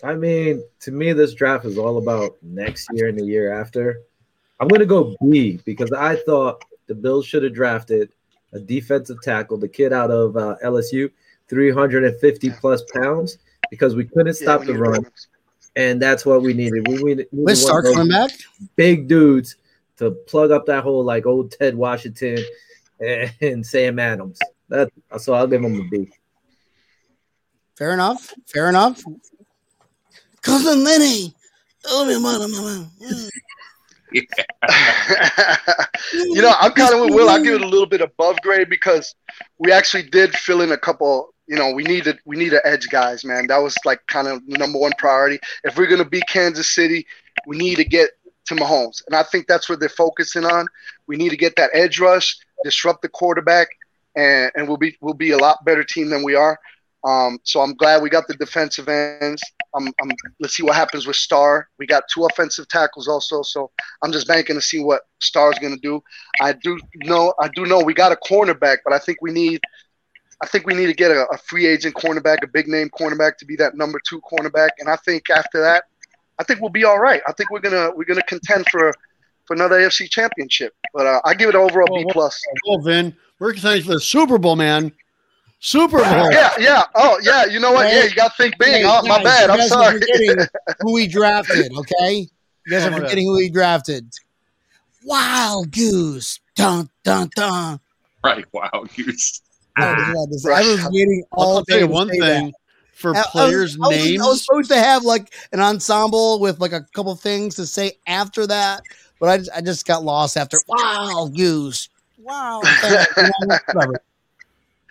I 0.03 0.15
mean, 0.15 0.63
to 0.81 0.91
me, 0.91 1.13
this 1.13 1.33
draft 1.33 1.65
is 1.65 1.77
all 1.77 1.97
about 1.97 2.37
next 2.41 2.87
year 2.93 3.07
and 3.09 3.17
the 3.19 3.25
year 3.25 3.51
after. 3.59 4.01
I'm 4.59 4.67
going 4.67 4.79
to 4.79 4.85
go 4.85 5.15
B 5.29 5.59
because 5.65 5.91
I 5.91 6.15
thought 6.17 6.63
the 6.87 6.95
Bills 6.95 7.25
should 7.25 7.43
have 7.43 7.53
drafted 7.53 8.11
a 8.53 8.59
defensive 8.59 9.21
tackle, 9.21 9.57
the 9.57 9.67
kid 9.67 9.93
out 9.93 10.09
of 10.11 10.35
uh, 10.37 10.55
LSU, 10.63 11.11
350 11.47 12.49
plus 12.51 12.81
pounds, 12.93 13.37
because 13.69 13.95
we 13.95 14.05
couldn't 14.05 14.27
yeah, 14.39 14.45
stop 14.45 14.61
we 14.61 14.67
the 14.67 14.77
run, 14.77 15.03
to- 15.03 15.11
and 15.75 16.01
that's 16.01 16.25
what 16.25 16.41
we 16.41 16.53
needed. 16.53 16.87
We 16.87 16.95
needed, 16.95 17.07
needed 17.07 17.27
With 17.31 17.45
one 17.45 17.55
Stark 17.55 17.85
of 17.85 17.93
coming 17.93 18.11
back? 18.11 18.31
big 18.75 19.07
dudes 19.07 19.55
to 19.97 20.11
plug 20.11 20.51
up 20.51 20.65
that 20.65 20.83
hole 20.83 21.03
like 21.03 21.25
old 21.25 21.51
Ted 21.51 21.75
Washington 21.75 22.39
and 22.99 23.65
Sam 23.65 23.99
Adams. 23.99 24.39
That 24.69 24.89
so 25.19 25.33
I'll 25.33 25.47
give 25.47 25.63
him 25.63 25.79
a 25.79 25.87
B. 25.89 26.09
Fair 27.75 27.93
enough. 27.93 28.33
Fair 28.47 28.69
enough. 28.69 29.01
Cousin 30.41 30.83
Lenny. 30.83 31.33
Oh, 31.85 32.19
mama. 32.19 32.89
you 34.11 34.23
know, 36.41 36.53
I'm 36.59 36.71
kind 36.71 36.93
of 36.93 37.01
with 37.01 37.13
Will. 37.13 37.29
I 37.29 37.41
give 37.41 37.55
it 37.55 37.61
a 37.61 37.67
little 37.67 37.85
bit 37.85 38.01
above 38.01 38.41
grade 38.41 38.69
because 38.69 39.15
we 39.59 39.71
actually 39.71 40.03
did 40.03 40.33
fill 40.33 40.61
in 40.61 40.71
a 40.71 40.77
couple. 40.77 41.33
You 41.47 41.55
know, 41.55 41.71
we 41.71 41.83
needed 41.83 42.19
we 42.25 42.35
needed 42.35 42.59
edge 42.63 42.89
guys, 42.89 43.23
man. 43.23 43.47
That 43.47 43.59
was 43.59 43.75
like 43.85 44.05
kind 44.07 44.27
of 44.27 44.45
the 44.47 44.57
number 44.57 44.79
one 44.79 44.91
priority. 44.97 45.39
If 45.63 45.77
we're 45.77 45.87
gonna 45.87 46.05
beat 46.05 46.27
Kansas 46.27 46.69
City, 46.69 47.05
we 47.45 47.57
need 47.57 47.75
to 47.75 47.85
get 47.85 48.11
to 48.45 48.55
Mahomes, 48.55 49.03
and 49.07 49.15
I 49.15 49.23
think 49.23 49.47
that's 49.47 49.69
what 49.69 49.79
they're 49.79 49.89
focusing 49.89 50.45
on. 50.45 50.65
We 51.07 51.15
need 51.15 51.29
to 51.29 51.37
get 51.37 51.55
that 51.57 51.69
edge 51.73 51.99
rush, 51.99 52.37
disrupt 52.63 53.03
the 53.03 53.09
quarterback, 53.09 53.67
and 54.15 54.51
and 54.55 54.67
we'll 54.67 54.77
be 54.77 54.97
we'll 55.01 55.13
be 55.13 55.31
a 55.31 55.37
lot 55.37 55.63
better 55.65 55.83
team 55.83 56.09
than 56.09 56.23
we 56.23 56.35
are. 56.35 56.59
Um, 57.03 57.39
so 57.43 57.61
I'm 57.61 57.75
glad 57.75 58.01
we 58.01 58.09
got 58.09 58.27
the 58.27 58.35
defensive 58.35 58.89
ends. 58.89 59.41
I'm, 59.75 59.87
I'm, 60.01 60.11
let's 60.39 60.55
see 60.55 60.63
what 60.63 60.75
happens 60.75 61.05
with 61.05 61.15
Star. 61.15 61.69
We 61.77 61.85
got 61.85 62.03
two 62.13 62.25
offensive 62.25 62.67
tackles 62.67 63.07
also, 63.07 63.41
so 63.41 63.71
I'm 64.03 64.11
just 64.11 64.27
banking 64.27 64.55
to 64.55 64.61
see 64.61 64.83
what 64.83 65.01
Star's 65.19 65.59
going 65.59 65.73
to 65.73 65.79
do. 65.81 66.01
I 66.41 66.53
do 66.53 66.79
know 66.95 67.33
I 67.39 67.49
do 67.49 67.65
know 67.65 67.81
we 67.81 67.93
got 67.93 68.11
a 68.11 68.15
cornerback, 68.15 68.77
but 68.83 68.93
I 68.93 68.99
think 68.99 69.19
we 69.21 69.31
need 69.31 69.61
I 70.41 70.47
think 70.47 70.65
we 70.65 70.73
need 70.73 70.87
to 70.87 70.93
get 70.93 71.11
a, 71.11 71.27
a 71.31 71.37
free 71.37 71.67
agent 71.67 71.95
cornerback, 71.95 72.37
a 72.43 72.47
big 72.47 72.67
name 72.67 72.89
cornerback 72.89 73.37
to 73.37 73.45
be 73.45 73.55
that 73.57 73.75
number 73.75 73.99
two 74.07 74.21
cornerback. 74.21 74.69
And 74.79 74.89
I 74.89 74.95
think 74.97 75.29
after 75.29 75.61
that, 75.61 75.83
I 76.39 76.43
think 76.43 76.61
we'll 76.61 76.69
be 76.69 76.85
all 76.85 76.99
right. 76.99 77.21
I 77.27 77.33
think 77.33 77.51
we're 77.51 77.59
gonna 77.59 77.91
we're 77.95 78.05
gonna 78.05 78.23
contend 78.23 78.65
for 78.71 78.93
for 79.45 79.53
another 79.53 79.79
AFC 79.79 80.09
championship. 80.09 80.73
But 80.93 81.05
uh, 81.05 81.21
I 81.25 81.33
give 81.33 81.49
it 81.49 81.55
an 81.55 81.61
overall 81.61 81.87
B 81.93 82.05
plus. 82.11 82.41
Well, 82.65 82.79
Vin, 82.79 83.15
we're 83.39 83.53
contending 83.53 83.83
for 83.83 83.93
the 83.93 83.99
Super 83.99 84.37
Bowl, 84.37 84.55
man. 84.55 84.93
Super 85.59 85.97
Bowl. 85.97 86.31
Yeah, 86.31 86.49
yeah. 86.57 86.83
Oh, 86.95 87.19
yeah. 87.21 87.45
You 87.45 87.59
know 87.59 87.71
what? 87.73 87.87
Yeah, 87.91 88.05
you 88.05 88.15
got 88.15 88.31
to 88.35 88.37
think 88.43 88.57
big. 88.57 88.69
Hey, 88.69 88.83
Oh, 88.85 89.05
my 89.05 89.21
bad. 89.21 89.49
I'm 89.49 89.67
sorry. 89.67 89.99
who 90.79 90.95
he 90.97 91.07
drafted, 91.07 91.71
okay? 91.77 92.27
You 92.65 92.71
guys 92.71 92.85
Oh 92.85 92.89
are 92.89 92.93
forgetting 93.01 93.25
who 93.27 93.37
he 93.39 93.49
drafted. 93.49 94.09
Wild 95.03 95.71
Goose. 95.71 96.39
Dun, 96.55 96.89
dun, 97.03 97.29
dun. 97.35 97.79
Right. 98.23 98.45
Wow. 98.53 98.85
Goose. 98.95 99.41
Oh, 99.77 99.83
ah. 99.83 100.09
I 100.11 100.13
was 100.13 100.45
about 100.45 100.51
Right. 100.51 100.65
I 100.65 100.69
was 100.69 100.87
waiting 100.91 101.23
all 101.31 101.57
I'll 101.57 101.65
tell 101.65 101.79
you 101.79 101.87
day 101.87 101.93
one 101.93 102.09
thing 102.09 102.19
that. 102.19 102.53
for 102.93 103.15
I- 103.15 103.19
I 103.19 103.21
was- 103.21 103.27
players' 103.31 103.75
I 103.75 103.87
was, 103.87 103.97
names. 103.97 104.21
I 104.21 104.25
was 104.25 104.45
supposed 104.45 104.69
to 104.71 104.77
have 104.79 105.03
like 105.03 105.33
an 105.51 105.59
ensemble 105.59 106.39
with 106.39 106.59
like 106.59 106.73
a 106.73 106.85
couple 106.93 107.13
things 107.15 107.55
to 107.55 107.65
say 107.65 107.93
after 108.07 108.45
that, 108.47 108.81
but 109.19 109.29
I 109.29 109.37
just, 109.37 109.51
I 109.55 109.61
just 109.61 109.85
got 109.85 110.03
lost 110.03 110.37
after 110.37 110.57
Wild 110.67 111.35
Goose. 111.35 111.89
Wow. 112.17 112.61
Whatever. 113.73 114.01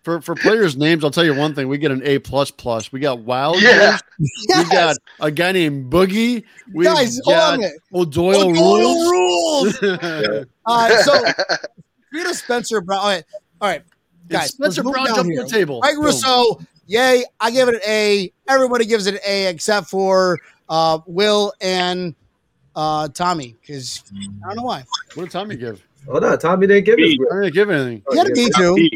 For 0.08 0.22
for 0.22 0.34
players' 0.34 0.76
names, 0.76 1.04
I'll 1.04 1.10
tell 1.10 1.24
you 1.24 1.34
one 1.34 1.54
thing: 1.54 1.68
we 1.68 1.76
get 1.76 1.90
an 1.90 2.00
A 2.04 2.18
plus 2.18 2.50
plus. 2.50 2.90
We 2.90 3.00
got 3.00 3.20
Wild. 3.20 3.60
Yeah. 3.60 3.98
Yes. 4.48 4.64
We 4.64 4.64
got 4.72 4.96
a 5.20 5.30
guy 5.30 5.52
named 5.52 5.92
Boogie. 5.92 6.44
We 6.72 6.84
Guys, 6.84 7.20
hold 7.24 7.36
on 7.36 7.42
a 7.42 7.56
got 7.56 7.58
minute. 7.60 7.76
O'Doyle 7.94 8.50
O'Doyle 8.50 9.10
rules. 9.10 9.82
rules. 9.82 10.46
Uh, 10.66 11.02
so, 11.02 11.24
Rita 12.12 12.34
Spencer 12.34 12.82
Brown. 12.82 13.00
All 13.00 13.06
right, 13.08 13.24
all 13.60 13.68
right, 13.68 13.82
guys. 14.28 14.50
Spencer 14.50 14.82
let's 14.82 14.84
move 14.84 14.92
Brown 14.92 15.06
down 15.06 15.14
jumped 15.16 15.30
here. 15.32 15.44
the 15.44 15.48
table. 15.48 15.80
Mike 15.80 15.94
Boom. 15.94 16.04
Rousseau, 16.04 16.60
yay! 16.86 17.24
I 17.40 17.50
give 17.50 17.68
it 17.68 17.76
an 17.76 17.80
A. 17.86 18.32
Everybody 18.48 18.84
gives 18.84 19.06
it 19.06 19.14
an 19.14 19.20
A 19.26 19.46
except 19.48 19.88
for 19.88 20.38
uh, 20.68 20.98
Will 21.06 21.54
and 21.62 22.14
uh, 22.76 23.08
Tommy 23.08 23.56
because 23.60 24.02
I 24.44 24.48
don't 24.48 24.56
know 24.56 24.62
why. 24.64 24.84
What 25.14 25.24
did 25.24 25.30
Tommy 25.32 25.56
give? 25.56 25.82
Hold 26.06 26.24
on, 26.24 26.38
Tommy 26.38 26.66
didn't 26.66 26.84
give 26.84 26.94
us. 26.94 26.98
B. 26.98 27.20
I 27.30 27.34
didn't 27.42 27.54
give 27.54 27.70
anything. 27.70 28.02
He 28.10 28.18
had 28.18 28.26
a 28.28 28.32
B 28.32 28.50
too. 28.56 28.90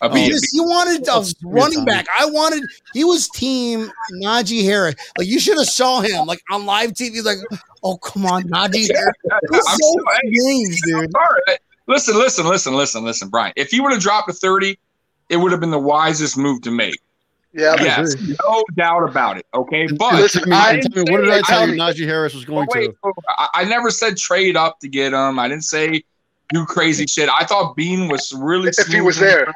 B. 0.00 0.06
A 0.06 0.08
B. 0.10 0.20
He, 0.20 0.26
A 0.26 0.28
just, 0.30 0.48
he 0.52 0.60
wanted 0.60 1.06
a 1.08 1.18
Let's 1.18 1.34
do 1.34 1.48
it, 1.48 1.52
running 1.52 1.84
back. 1.84 2.06
I 2.18 2.26
wanted. 2.26 2.64
He 2.94 3.04
was 3.04 3.28
team 3.28 3.90
Najee 4.22 4.64
Harris. 4.64 4.94
Like 5.16 5.28
you 5.28 5.40
should 5.40 5.58
have 5.58 5.68
saw 5.68 6.00
him 6.00 6.26
like 6.26 6.40
on 6.50 6.66
live 6.66 6.92
TV. 6.92 7.24
Like, 7.24 7.38
oh 7.82 7.96
come 7.98 8.26
on, 8.26 8.44
Najee 8.44 8.88
Harris. 8.94 9.14
He's 9.50 9.66
I'm 9.68 9.78
so 9.78 9.94
so- 9.98 10.44
games, 10.44 10.80
dude. 10.84 11.12
Listen, 11.86 12.18
listen, 12.18 12.46
listen, 12.46 12.74
listen, 12.74 13.04
listen, 13.04 13.28
Brian. 13.28 13.52
If 13.56 13.70
he 13.70 13.80
would 13.80 13.92
have 13.92 14.02
dropped 14.02 14.28
to 14.28 14.34
30, 14.34 14.78
it 15.30 15.38
would 15.38 15.52
have 15.52 15.60
been 15.60 15.70
the 15.70 15.78
wisest 15.78 16.36
move 16.36 16.60
to 16.62 16.70
make. 16.70 17.00
Yeah. 17.54 17.76
I 17.78 17.82
Yes, 17.82 18.14
no 18.44 18.62
doubt 18.76 19.08
about 19.08 19.38
it. 19.38 19.46
Okay, 19.54 19.86
but 19.86 20.14
Listen, 20.14 20.42
Tommy, 20.42 20.54
I- 20.54 20.72
and 20.74 20.94
Tommy, 20.94 21.10
what 21.10 21.22
did 21.22 21.30
I 21.30 21.38
I- 21.38 21.42
tell 21.42 21.68
you? 21.68 21.74
Najee 21.74 22.06
Harris 22.06 22.34
was 22.34 22.44
going 22.44 22.68
wait, 22.74 22.90
to. 23.02 23.12
I, 23.30 23.48
I 23.54 23.64
never 23.64 23.90
said 23.90 24.18
trade 24.18 24.56
up 24.56 24.80
to 24.80 24.88
get 24.88 25.14
him. 25.14 25.38
I 25.38 25.48
didn't 25.48 25.64
say 25.64 26.02
do 26.50 26.66
crazy 26.66 27.04
mm-hmm. 27.04 27.22
shit. 27.22 27.30
I 27.30 27.44
thought 27.44 27.74
Beane 27.74 28.08
was 28.08 28.32
really. 28.32 28.68
If 28.68 28.86
he 28.88 29.00
was 29.00 29.18
in 29.18 29.24
the 29.24 29.30
there. 29.30 29.54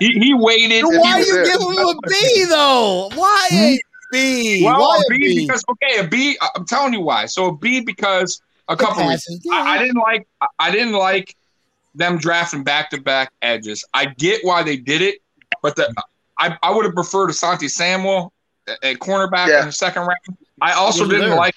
Draft. 0.00 0.14
he 0.14 0.18
he 0.18 0.34
waited. 0.34 0.80
So 0.82 0.90
he 0.90 0.98
why 0.98 1.18
was 1.18 1.26
you 1.26 1.34
there. 1.34 1.44
give 1.44 1.60
him 1.60 1.68
a 1.78 1.94
B 2.08 2.44
though? 2.48 3.10
Why 3.14 3.48
a 3.52 3.78
B? 4.12 4.62
Well, 4.64 4.80
why 4.80 4.96
a 5.06 5.10
B, 5.10 5.46
because 5.46 5.64
okay, 5.70 5.98
a 5.98 6.06
B. 6.08 6.38
I'm 6.56 6.64
telling 6.66 6.92
you 6.94 7.00
why. 7.00 7.26
So 7.26 7.46
a 7.46 7.56
B 7.56 7.80
because 7.80 8.40
a 8.68 8.76
couple 8.76 9.06
reasons. 9.06 9.40
passes, 9.46 9.66
I, 9.66 9.74
I 9.74 9.78
didn't 9.78 9.96
like. 10.00 10.26
I- 10.40 10.46
I 10.60 10.70
didn't 10.70 10.92
like 10.94 11.34
them 11.94 12.18
drafting 12.18 12.62
back 12.64 12.90
to 12.90 13.00
back 13.00 13.32
edges. 13.42 13.84
I 13.94 14.06
get 14.06 14.44
why 14.44 14.62
they 14.62 14.76
did 14.76 15.02
it, 15.02 15.20
but 15.62 15.74
the 15.76 15.92
I, 16.38 16.56
I 16.62 16.70
would 16.72 16.84
have 16.84 16.94
preferred 16.94 17.30
Asante 17.30 17.68
Samuel 17.70 18.32
at, 18.68 18.82
at 18.84 18.96
cornerback 18.98 19.48
Yeah. 19.48 19.60
in 19.60 19.66
the 19.66 19.72
second 19.72 20.02
round. 20.02 20.36
I 20.60 20.72
also 20.72 21.04
didn't 21.06 21.28
there. 21.30 21.36
like. 21.36 21.54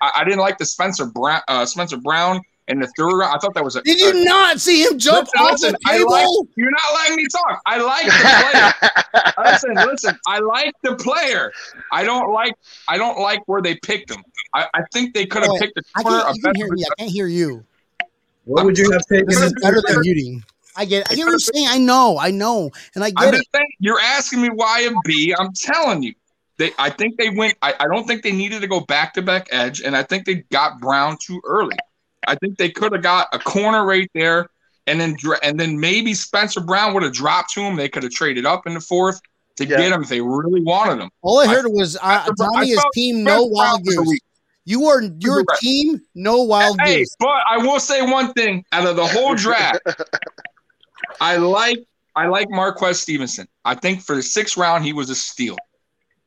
I, 0.00 0.10
I 0.16 0.24
didn't 0.24 0.40
like 0.40 0.58
the 0.58 0.64
Spencer 0.66 1.06
Brown. 1.06 1.40
Uh, 1.48 1.64
Spencer 1.66 1.96
Brown 1.98 2.40
in 2.68 2.80
the 2.80 2.86
third 2.96 3.16
round. 3.16 3.34
I 3.34 3.38
thought 3.38 3.54
that 3.54 3.64
was 3.64 3.76
a. 3.76 3.82
Did 3.82 3.98
you 3.98 4.24
not 4.24 4.60
see 4.60 4.82
him 4.84 4.98
jump 4.98 5.28
Listen, 5.34 5.40
off 5.46 5.52
listen, 5.52 5.72
the 5.72 5.78
I 5.90 5.98
table? 5.98 6.10
like- 6.10 6.48
You're 6.56 6.70
not 6.70 6.94
letting 6.94 7.16
me 7.16 7.26
talk. 7.30 7.62
I 7.66 7.78
like 7.78 8.06
the 8.06 8.82
player. 9.12 9.32
listen, 9.52 9.74
listen. 9.74 10.18
I 10.26 10.38
like 10.40 10.74
the 10.82 10.96
player. 10.96 11.52
I 11.92 12.04
don't 12.04 12.32
like. 12.32 12.54
I 12.88 12.98
don't 12.98 13.18
like 13.20 13.40
where 13.46 13.62
they 13.62 13.76
picked 13.76 14.10
him. 14.10 14.22
I, 14.54 14.66
I 14.74 14.80
think 14.92 15.14
they 15.14 15.26
could 15.26 15.42
have 15.42 15.52
Wait, 15.52 15.60
picked 15.62 15.78
a 15.78 15.82
I 15.96 16.02
corner. 16.02 16.22
can't, 16.22 16.36
A 16.36 16.40
you 16.48 16.52
hear 16.56 16.72
me. 16.72 16.84
I 16.84 16.94
can't 16.98 17.10
hear 17.10 17.26
you. 17.26 17.64
What 18.44 18.64
would 18.64 18.78
you 18.78 18.90
have 18.92 19.02
taken? 19.10 19.26
This 19.28 19.40
is 19.42 19.52
in- 19.52 19.58
better 19.60 19.82
than 19.86 20.00
muting. 20.00 20.44
I 20.76 20.84
get. 20.84 21.10
I 21.10 21.14
get 21.14 21.24
what 21.24 21.30
you're 21.30 21.38
saying. 21.38 21.66
I 21.68 21.78
know. 21.78 22.18
I 22.18 22.30
know, 22.30 22.70
and 22.94 23.02
I 23.02 23.08
I'm 23.16 23.24
get 23.26 23.34
it. 23.34 23.36
just 23.38 23.48
saying. 23.54 23.66
You're 23.80 24.00
asking 24.00 24.42
me 24.42 24.48
why 24.50 24.80
a 24.80 24.90
B. 25.04 25.34
I'm 25.38 25.52
telling 25.52 26.02
you. 26.02 26.14
They, 26.58 26.70
I 26.78 26.88
think 26.90 27.18
they 27.18 27.28
went. 27.30 27.56
I, 27.60 27.74
I 27.80 27.86
don't 27.86 28.06
think 28.06 28.22
they 28.22 28.32
needed 28.32 28.60
to 28.62 28.66
go 28.66 28.80
back 28.80 29.12
to 29.14 29.22
back 29.22 29.48
edge, 29.52 29.80
and 29.82 29.94
I 29.96 30.02
think 30.02 30.24
they 30.24 30.36
got 30.50 30.80
Brown 30.80 31.18
too 31.20 31.40
early. 31.44 31.76
I 32.26 32.34
think 32.36 32.58
they 32.58 32.70
could 32.70 32.92
have 32.92 33.02
got 33.02 33.28
a 33.32 33.38
corner 33.38 33.84
right 33.84 34.10
there, 34.14 34.48
and 34.86 35.00
then 35.00 35.16
and 35.42 35.58
then 35.58 35.78
maybe 35.80 36.14
Spencer 36.14 36.60
Brown 36.60 36.94
would 36.94 37.02
have 37.02 37.12
dropped 37.12 37.52
to 37.54 37.60
him. 37.60 37.76
They 37.76 37.88
could 37.88 38.02
have 38.02 38.12
traded 38.12 38.46
up 38.46 38.66
in 38.66 38.74
the 38.74 38.80
fourth 38.80 39.20
to 39.56 39.64
Yeah. 39.66 39.76
get 39.78 39.92
him 39.92 40.02
if 40.02 40.08
they 40.08 40.20
really 40.20 40.62
wanted 40.62 41.00
him. 41.02 41.10
All 41.22 41.38
I 41.40 41.44
I- 41.44 41.46
heard 41.54 41.66
was 41.68 41.96
uh, 41.96 42.00
I 42.02 42.28
Tommy 42.38 42.70
is 42.70 42.80
felt- 42.80 42.92
team 42.94 43.22
Spencer 43.24 43.36
no 43.38 43.44
wild 43.44 43.80
was 43.86 43.94
a 43.96 44.02
goose. 44.02 44.18
You 44.68 44.86
are 44.86 45.00
your 45.20 45.44
team 45.60 46.02
no 46.16 46.42
wild 46.42 46.76
Hey, 46.80 46.98
goose. 46.98 47.14
but 47.20 47.38
I 47.48 47.58
will 47.58 47.78
say 47.80 48.02
one 48.02 48.32
thing: 48.32 48.64
out 48.72 48.86
of 48.86 48.96
the 48.96 49.06
whole 49.06 49.34
draft, 49.36 49.78
I 51.20 51.36
like 51.36 51.84
I 52.14 52.26
like 52.28 52.48
Marquez 52.50 53.00
Stevenson. 53.00 53.46
I 53.64 53.74
think 53.74 54.02
for 54.02 54.16
the 54.16 54.22
sixth 54.22 54.56
round, 54.56 54.84
he 54.84 54.92
was 54.92 55.10
a 55.10 55.14
steal. 55.14 55.56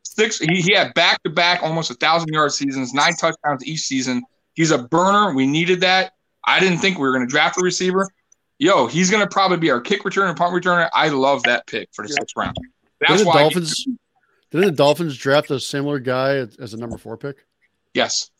Six, 0.03 0.39
he, 0.39 0.62
he 0.62 0.73
had 0.73 0.93
back 0.93 1.21
to 1.23 1.29
back 1.29 1.62
almost 1.63 1.91
a 1.91 1.93
thousand 1.95 2.29
yard 2.33 2.51
seasons, 2.51 2.93
nine 2.93 3.13
touchdowns 3.13 3.65
each 3.65 3.81
season. 3.81 4.23
He's 4.60 4.72
a 4.72 4.78
burner. 4.78 5.34
We 5.34 5.48
needed 5.48 5.80
that. 5.82 6.15
I 6.43 6.60
didn't 6.60 6.80
think 6.80 6.98
we 6.98 7.04
were 7.04 7.13
going 7.13 7.26
to 7.26 7.32
draft 7.32 7.58
a 7.58 7.63
receiver. 7.63 8.10
Yo, 8.58 8.88
he's 8.88 9.10
going 9.10 9.24
to 9.24 9.30
probably 9.30 9.56
be 9.56 9.72
our 9.72 9.80
kick 9.80 10.04
returner, 10.04 10.36
punt 10.36 10.54
returner. 10.54 10.89
I 10.93 11.08
love 11.08 11.43
that 11.43 11.65
pick 11.65 11.88
for 11.93 12.06
the 12.06 12.10
sixth 12.12 12.36
round. 12.36 12.58
That's 13.00 13.13
Didn't 13.13 13.24
the 13.24 13.30
why. 13.30 13.39
Dolphins? 13.39 13.88
Didn't 14.52 14.65
the 14.65 14.72
Dolphins 14.74 15.17
draft 15.17 15.50
a 15.50 15.62
similar 15.62 15.98
guy 16.00 16.36
as 16.36 16.58
as 16.58 16.74
a 16.74 16.78
number 16.78 16.98
four 16.98 17.15
pick? 17.15 17.45
Yes, 17.93 18.32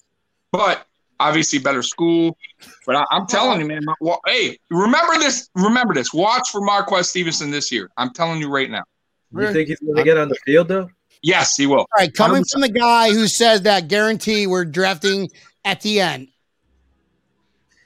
but 0.52 0.86
obviously 1.22 1.58
better 1.58 1.82
school. 1.82 2.38
But 2.86 2.98
I, 2.98 3.06
I'm 3.12 3.26
telling 3.26 3.62
you, 3.62 3.68
man. 3.68 3.86
Well, 4.02 4.20
hey, 4.26 4.60
remember 4.70 5.14
this. 5.20 5.50
Remember 5.56 5.94
this. 5.94 6.14
Watch 6.14 6.50
for 6.50 6.60
Marquez 6.60 7.08
Stevenson 7.08 7.50
this 7.50 7.72
year. 7.72 7.90
I'm 7.96 8.12
telling 8.12 8.42
you 8.42 8.50
right 8.50 8.70
now. 8.70 8.84
You 9.32 9.54
think 9.54 9.70
he's 9.70 9.80
going 9.80 9.96
to 9.96 10.04
get 10.04 10.18
on 10.18 10.28
the 10.28 10.38
field 10.46 10.68
though? 10.68 10.90
Yes, 11.22 11.56
he 11.56 11.66
will. 11.66 11.80
All 11.80 11.88
right, 11.98 12.14
coming 12.14 12.44
from 12.52 12.60
the 12.60 12.70
guy 12.70 13.10
who 13.12 13.28
says 13.28 13.62
that 13.62 13.88
guarantee 13.88 14.48
we're 14.48 14.66
drafting 14.66 15.30
at 15.66 15.82
the 15.82 16.00
end. 16.02 16.28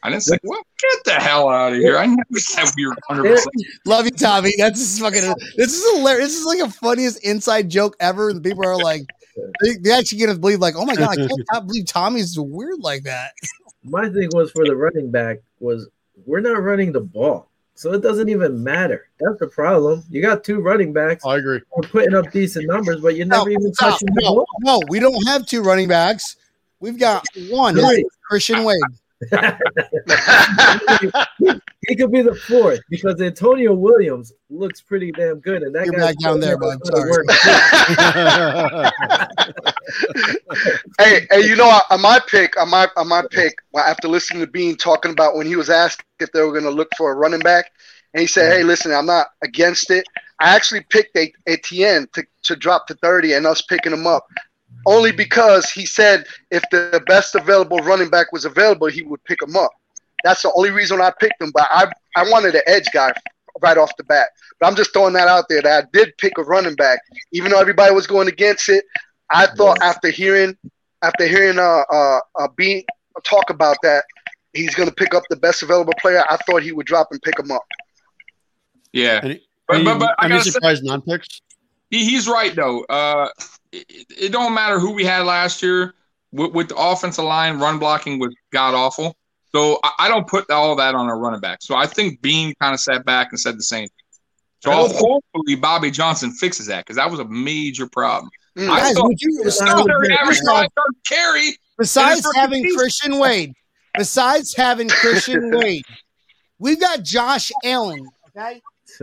I 0.05 0.09
didn't 0.09 0.23
say. 0.23 0.37
Well, 0.43 0.61
get 0.81 1.03
the 1.05 1.13
hell 1.13 1.47
out 1.47 1.71
of 1.71 1.79
here. 1.79 1.97
I 1.97 2.05
never 2.05 2.23
said 2.37 2.65
we 2.75 2.85
were 2.85 2.95
100. 3.07 3.29
percent 3.35 3.55
Love 3.85 4.05
you, 4.05 4.11
Tommy. 4.11 4.51
That's 4.57 4.79
just 4.79 4.99
fucking. 4.99 5.21
This 5.55 5.73
is 5.73 5.95
hilarious. 5.95 6.29
This 6.29 6.39
is 6.39 6.45
like 6.45 6.59
a 6.59 6.69
funniest 6.69 7.23
inside 7.23 7.69
joke 7.69 7.95
ever. 8.01 8.29
And 8.29 8.43
people 8.43 8.67
are 8.67 8.77
like, 8.77 9.03
they, 9.61 9.75
they 9.77 9.91
actually 9.91 10.17
get 10.17 10.27
to 10.27 10.35
believe 10.37 10.59
like, 10.59 10.75
oh 10.75 10.85
my 10.85 10.95
god, 10.95 11.11
I 11.11 11.15
can't 11.15 11.31
not 11.53 11.67
believe 11.67 11.85
Tommy's 11.85 12.37
weird 12.37 12.79
like 12.79 13.03
that. 13.03 13.31
My 13.83 14.09
thing 14.09 14.29
was 14.33 14.51
for 14.51 14.65
the 14.65 14.75
running 14.75 15.09
back 15.09 15.39
was 15.59 15.89
we're 16.25 16.41
not 16.41 16.61
running 16.61 16.91
the 16.91 17.01
ball, 17.01 17.49
so 17.75 17.93
it 17.93 18.01
doesn't 18.01 18.27
even 18.27 18.61
matter. 18.61 19.07
That's 19.21 19.39
the 19.39 19.47
problem. 19.47 20.03
You 20.09 20.21
got 20.21 20.43
two 20.43 20.59
running 20.59 20.91
backs. 20.91 21.25
I 21.25 21.37
agree. 21.37 21.61
We're 21.75 21.87
putting 21.87 22.13
up 22.13 22.29
decent 22.31 22.67
numbers, 22.67 22.99
but 23.01 23.15
you're 23.15 23.25
No, 23.25 23.37
never 23.39 23.51
even 23.51 23.73
stop. 23.73 23.91
touching 23.93 24.09
the 24.13 24.21
ball. 24.21 24.45
no, 24.61 24.81
we 24.89 24.99
don't 24.99 25.25
have 25.27 25.45
two 25.45 25.61
running 25.61 25.87
backs. 25.87 26.35
We've 26.83 26.99
got 26.99 27.25
one. 27.49 27.79
Christian 28.29 28.65
Wade. 28.65 28.77
he 31.87 31.95
could 31.95 32.11
be 32.11 32.21
the 32.21 32.35
fourth 32.45 32.81
because 32.89 33.21
Antonio 33.21 33.73
Williams 33.73 34.33
looks 34.49 34.81
pretty 34.81 35.13
damn 35.13 35.39
good, 35.39 35.63
and 35.63 35.73
that 35.73 35.85
You're 35.85 35.95
back 35.95 36.17
down 36.17 36.41
there, 36.41 36.57
knows 36.57 36.75
bud. 36.75 36.91
how 36.91 36.99
to 36.99 37.07
Sorry. 37.07 37.09
work. 37.09 37.25
hey, 40.99 41.25
hey, 41.31 41.47
you 41.47 41.55
know, 41.55 41.79
on 41.89 42.01
my 42.01 42.19
pick, 42.27 42.59
on 42.59 42.69
my 42.69 42.89
on 42.97 43.07
my 43.07 43.23
pick, 43.31 43.55
after 43.73 44.09
listening 44.09 44.41
to 44.41 44.47
Beane 44.51 44.75
talking 44.75 45.13
about 45.13 45.37
when 45.37 45.47
he 45.47 45.55
was 45.55 45.69
asked 45.69 46.03
if 46.19 46.33
they 46.33 46.41
were 46.41 46.51
going 46.51 46.65
to 46.65 46.69
look 46.69 46.89
for 46.97 47.13
a 47.13 47.15
running 47.15 47.39
back, 47.39 47.71
and 48.13 48.19
he 48.19 48.27
said, 48.27 48.51
"Hey, 48.51 48.63
listen, 48.63 48.91
I'm 48.91 49.05
not 49.05 49.27
against 49.41 49.89
it. 49.89 50.03
I 50.41 50.53
actually 50.53 50.81
picked 50.89 51.15
a- 51.15 51.31
Etienne 51.47 52.09
to 52.11 52.25
to 52.41 52.57
drop 52.57 52.87
to 52.87 52.95
30, 52.95 53.35
and 53.35 53.47
us 53.47 53.61
picking 53.61 53.93
him 53.93 54.05
up." 54.05 54.27
Only 54.85 55.11
because 55.11 55.69
he 55.69 55.85
said 55.85 56.25
if 56.51 56.63
the 56.71 57.01
best 57.07 57.35
available 57.35 57.77
running 57.79 58.09
back 58.09 58.31
was 58.31 58.45
available, 58.45 58.87
he 58.87 59.01
would 59.03 59.23
pick 59.23 59.41
him 59.41 59.55
up. 59.55 59.71
That's 60.23 60.41
the 60.41 60.51
only 60.53 60.71
reason 60.71 61.01
I 61.01 61.11
picked 61.19 61.41
him. 61.41 61.51
But 61.53 61.67
I 61.71 61.91
I 62.15 62.29
wanted 62.29 62.55
an 62.55 62.61
edge 62.67 62.87
guy 62.93 63.13
right 63.61 63.77
off 63.77 63.95
the 63.97 64.03
bat. 64.03 64.29
But 64.59 64.67
I'm 64.67 64.75
just 64.75 64.93
throwing 64.93 65.13
that 65.13 65.27
out 65.27 65.45
there 65.49 65.61
that 65.61 65.83
I 65.85 65.87
did 65.93 66.17
pick 66.17 66.37
a 66.37 66.43
running 66.43 66.75
back, 66.75 66.99
even 67.31 67.51
though 67.51 67.59
everybody 67.59 67.93
was 67.93 68.07
going 68.07 68.27
against 68.27 68.69
it. 68.69 68.85
I 69.29 69.47
thought 69.47 69.81
after 69.81 70.09
hearing 70.09 70.57
after 71.01 71.25
hearing 71.27 71.59
uh 71.59 71.83
uh, 71.89 72.19
uh 72.37 72.47
B 72.55 72.85
talk 73.23 73.49
about 73.49 73.77
that, 73.83 74.03
he's 74.53 74.75
going 74.75 74.89
to 74.89 74.95
pick 74.95 75.13
up 75.13 75.23
the 75.29 75.35
best 75.35 75.63
available 75.63 75.93
player. 75.99 76.23
I 76.29 76.37
thought 76.45 76.63
he 76.63 76.71
would 76.71 76.85
drop 76.87 77.07
and 77.11 77.21
pick 77.21 77.37
him 77.39 77.51
up. 77.51 77.63
Yeah, 78.91 79.21
Any, 79.23 79.41
But- 79.67 79.83
but- 79.85 79.99
but 79.99 80.15
I'm 80.19 80.29
gotta 80.29 80.79
non-picks? 80.83 81.41
he, 81.89 82.05
he's 82.09 82.27
right 82.27 82.55
though. 82.55 82.83
Uh, 82.85 83.29
it, 83.89 84.05
it 84.17 84.31
don't 84.31 84.53
matter 84.53 84.79
who 84.79 84.91
we 84.91 85.03
had 85.03 85.25
last 85.25 85.61
year 85.63 85.93
with, 86.31 86.51
with 86.53 86.69
the 86.69 86.75
offensive 86.77 87.25
line. 87.25 87.59
Run 87.59 87.79
blocking 87.79 88.19
was 88.19 88.33
god 88.51 88.73
awful. 88.73 89.15
So 89.51 89.79
I, 89.83 89.91
I 89.99 90.07
don't 90.07 90.27
put 90.27 90.49
all 90.49 90.75
that 90.77 90.95
on 90.95 91.07
our 91.07 91.17
running 91.19 91.39
back. 91.41 91.59
So 91.61 91.75
I 91.75 91.85
think 91.87 92.21
Beane 92.21 92.53
kind 92.61 92.73
of 92.73 92.79
sat 92.79 93.05
back 93.05 93.27
and 93.31 93.39
said 93.39 93.57
the 93.57 93.63
same. 93.63 93.87
thing. 93.87 93.89
So 94.59 94.71
I 94.71 94.75
don't- 94.75 94.95
hopefully 94.95 95.55
Bobby 95.55 95.91
Johnson 95.91 96.31
fixes 96.31 96.67
that 96.67 96.85
because 96.85 96.95
that 96.95 97.09
was 97.11 97.19
a 97.19 97.25
major 97.25 97.87
problem. 97.87 98.29
Mm. 98.57 98.69
I 98.69 98.79
Guys, 98.79 98.95
saw 98.95 99.07
would 99.07 99.19
you, 99.19 99.29
Military 99.43 100.13
average 100.17 100.39
besides, 100.39 100.69
five 100.75 100.85
carry. 101.07 101.57
besides 101.77 102.27
having 102.35 102.63
season. 102.63 102.77
Christian 102.77 103.19
Wade, 103.19 103.53
besides 103.97 104.55
having 104.55 104.89
Christian 104.89 105.49
Wade, 105.57 105.83
we've 106.59 106.79
got 106.79 107.01
Josh 107.03 107.51
Allen. 107.63 108.05
Okay, 108.37 108.61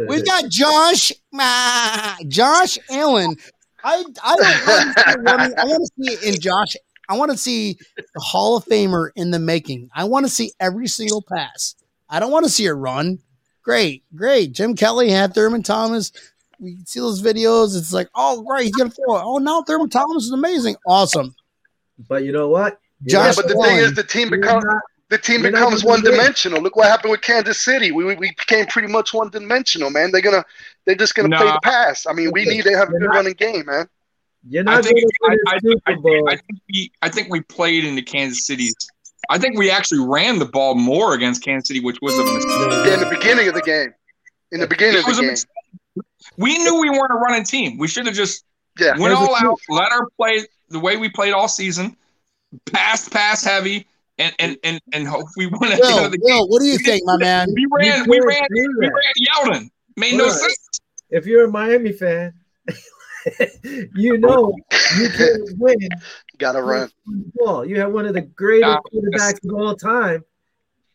we've 0.09 0.25
got 0.25 0.49
Josh, 0.49 1.11
ah, 1.35 2.17
Josh 2.29 2.79
Allen. 2.91 3.37
I 3.85 4.05
I 4.25 4.37
don't 4.37 4.67
want 4.67 4.97
to 4.97 5.03
see. 5.03 5.55
I 5.57 5.65
want 5.65 5.89
to 5.97 6.05
see 6.05 6.13
it 6.13 6.35
in 6.35 6.41
Josh. 6.41 6.77
I 7.09 7.17
want 7.17 7.31
to 7.33 7.37
see 7.37 7.77
the 7.97 8.21
Hall 8.21 8.57
of 8.57 8.65
Famer 8.67 9.11
in 9.17 9.31
the 9.33 9.39
making. 9.39 9.91
I 9.95 10.05
want 10.05 10.27
to 10.27 10.31
see 10.31 10.53
every 10.61 10.87
single 10.87 11.23
pass. 11.23 11.75
I 12.09 12.21
don't 12.21 12.31
want 12.31 12.45
to 12.45 12.51
see 12.51 12.67
a 12.67 12.75
run. 12.75 13.19
Great, 13.63 14.05
great. 14.15 14.53
Jim 14.53 14.75
Kelly 14.77 15.11
had 15.11 15.35
Thurman 15.35 15.63
Thomas. 15.63 16.13
We 16.61 16.77
can 16.77 16.87
see 16.87 17.01
those 17.01 17.23
videos. 17.23 17.77
It's 17.77 17.93
like, 17.93 18.09
oh, 18.15 18.45
right, 18.45 18.65
he's 18.65 18.75
gonna 18.75 18.91
throw 18.91 19.17
it. 19.17 19.23
Oh, 19.25 19.39
now 19.39 19.63
Thurman 19.63 19.89
Thomas 19.91 20.25
is 20.25 20.33
amazing. 20.33 20.77
Awesome. 20.87 21.35
But 22.09 22.25
you 22.25 22.33
know 22.33 22.49
what? 22.49 22.79
Yeah, 23.03 23.33
but 23.35 23.49
the 23.49 23.55
thing 23.55 23.79
is, 23.79 23.95
the 23.95 24.03
team 24.03 24.29
You're 24.29 24.41
becomes 24.41 24.65
not- 24.65 24.83
the 25.11 25.19
team 25.19 25.43
you're 25.43 25.53
becomes 25.53 25.85
one 25.85 26.03
win. 26.03 26.13
dimensional. 26.13 26.63
Look 26.63 26.77
what 26.77 26.87
happened 26.87 27.11
with 27.11 27.21
Kansas 27.21 27.61
City. 27.63 27.93
We, 27.93 28.05
we 28.05 28.15
we 28.15 28.29
became 28.31 28.67
pretty 28.67 28.89
much 28.89 29.13
one 29.13 29.29
dimensional, 29.31 29.91
man. 29.91 30.11
They're 30.13 30.21
gonna 30.23 30.45
they're 30.87 30.95
just 30.95 31.15
gonna 31.15 31.37
play 31.37 31.47
the 31.47 31.61
pass. 31.63 32.07
I 32.07 32.13
mean, 32.13 32.31
we 32.33 32.45
need 32.45 32.65
to 32.65 32.77
have 32.77 32.89
a 32.89 32.93
good 32.93 33.03
not- 33.03 33.15
running 33.17 33.35
game, 33.35 33.67
man. 33.67 33.89
You're 34.49 34.65
I 34.67 34.81
think, 34.81 34.95
going 34.95 35.05
I, 35.23 35.29
win 35.29 35.39
I, 35.49 35.55
a 35.57 35.61
think, 35.61 35.83
I, 35.87 35.95
think, 35.97 36.29
I 36.31 36.37
think 36.37 36.61
we 36.73 36.93
I 37.03 37.09
think 37.11 37.29
we 37.31 37.41
played 37.43 37.85
into 37.85 38.01
Kansas 38.03 38.47
City's. 38.47 38.75
I 39.29 39.37
think 39.37 39.59
we 39.59 39.71
actually 39.71 40.01
ran 40.07 40.39
the 40.39 40.47
ball 40.47 40.75
more 40.75 41.13
against 41.13 41.45
Kansas 41.45 41.69
City, 41.69 41.81
which 41.81 41.99
was 42.01 42.15
a 42.19 42.25
mistake. 42.25 42.95
In 42.95 43.01
the 43.01 43.15
beginning 43.15 43.49
of 43.49 43.55
the 43.55 43.61
game. 43.61 43.93
In 44.53 44.61
the 44.61 44.67
beginning 44.67 44.95
It 44.97 45.01
of 45.01 45.05
the 45.07 45.11
a 45.13 45.21
game. 45.21 45.31
mistake. 45.31 45.51
We 46.39 46.57
knew 46.59 46.81
we 46.81 46.89
weren't 46.89 47.13
a 47.13 47.17
running 47.17 47.45
team. 47.45 47.77
We 47.77 47.87
should 47.87 48.07
have 48.07 48.15
just 48.15 48.45
Yeah. 48.79 48.91
went 48.93 49.01
There's 49.01 49.19
all 49.19 49.37
out, 49.37 49.59
let 49.69 49.93
our 49.93 50.07
play 50.17 50.47
the 50.71 50.81
way 50.81 50.97
we 50.97 51.11
played 51.11 51.33
all 51.35 51.47
season, 51.49 51.97
pass, 52.73 53.09
pass 53.11 53.45
heavy, 53.45 53.87
and 54.21 54.35
and 54.39 54.57
and 54.63 54.81
and 54.93 55.09
hope 55.09 55.27
we 55.37 55.47
win 55.47 55.73
at 55.73 55.81
the 55.81 55.87
end 55.87 55.97
Will, 55.97 56.05
of 56.05 56.13
the 56.13 56.19
game. 56.19 56.37
Will, 56.37 56.49
what 56.49 56.61
do 56.61 56.67
you 56.67 56.79
think, 56.79 57.03
my 57.05 57.17
man? 57.17 57.49
We 57.55 57.67
ran, 57.73 58.05
You 58.05 58.11
we 58.11 58.19
can't 58.19 58.27
ran, 58.29 58.47
we 58.79 58.89
ran 58.89 59.13
Yeldon. 59.27 59.71
Made 59.97 60.15
no 60.15 60.29
sense. 60.29 60.81
If 61.11 61.27
you're 61.27 61.47
a 61.47 61.51
Miami 61.51 61.93
fan, 61.93 62.35
you 63.97 64.19
know 64.19 64.55
oh. 64.55 64.77
you 64.99 65.09
can 65.09 65.45
win 65.59 65.77
Gotta 66.39 66.63
run. 66.63 66.91
the 67.07 67.33
ball. 67.35 67.65
You 67.67 67.81
have 67.81 67.93
one 67.93 68.07
of 68.07 68.15
the 68.15 68.23
greatest 68.23 68.69
Nah, 68.71 68.81
quarterbacks 68.93 69.45
of 69.45 69.59
all 69.59 69.75
time 69.75 70.25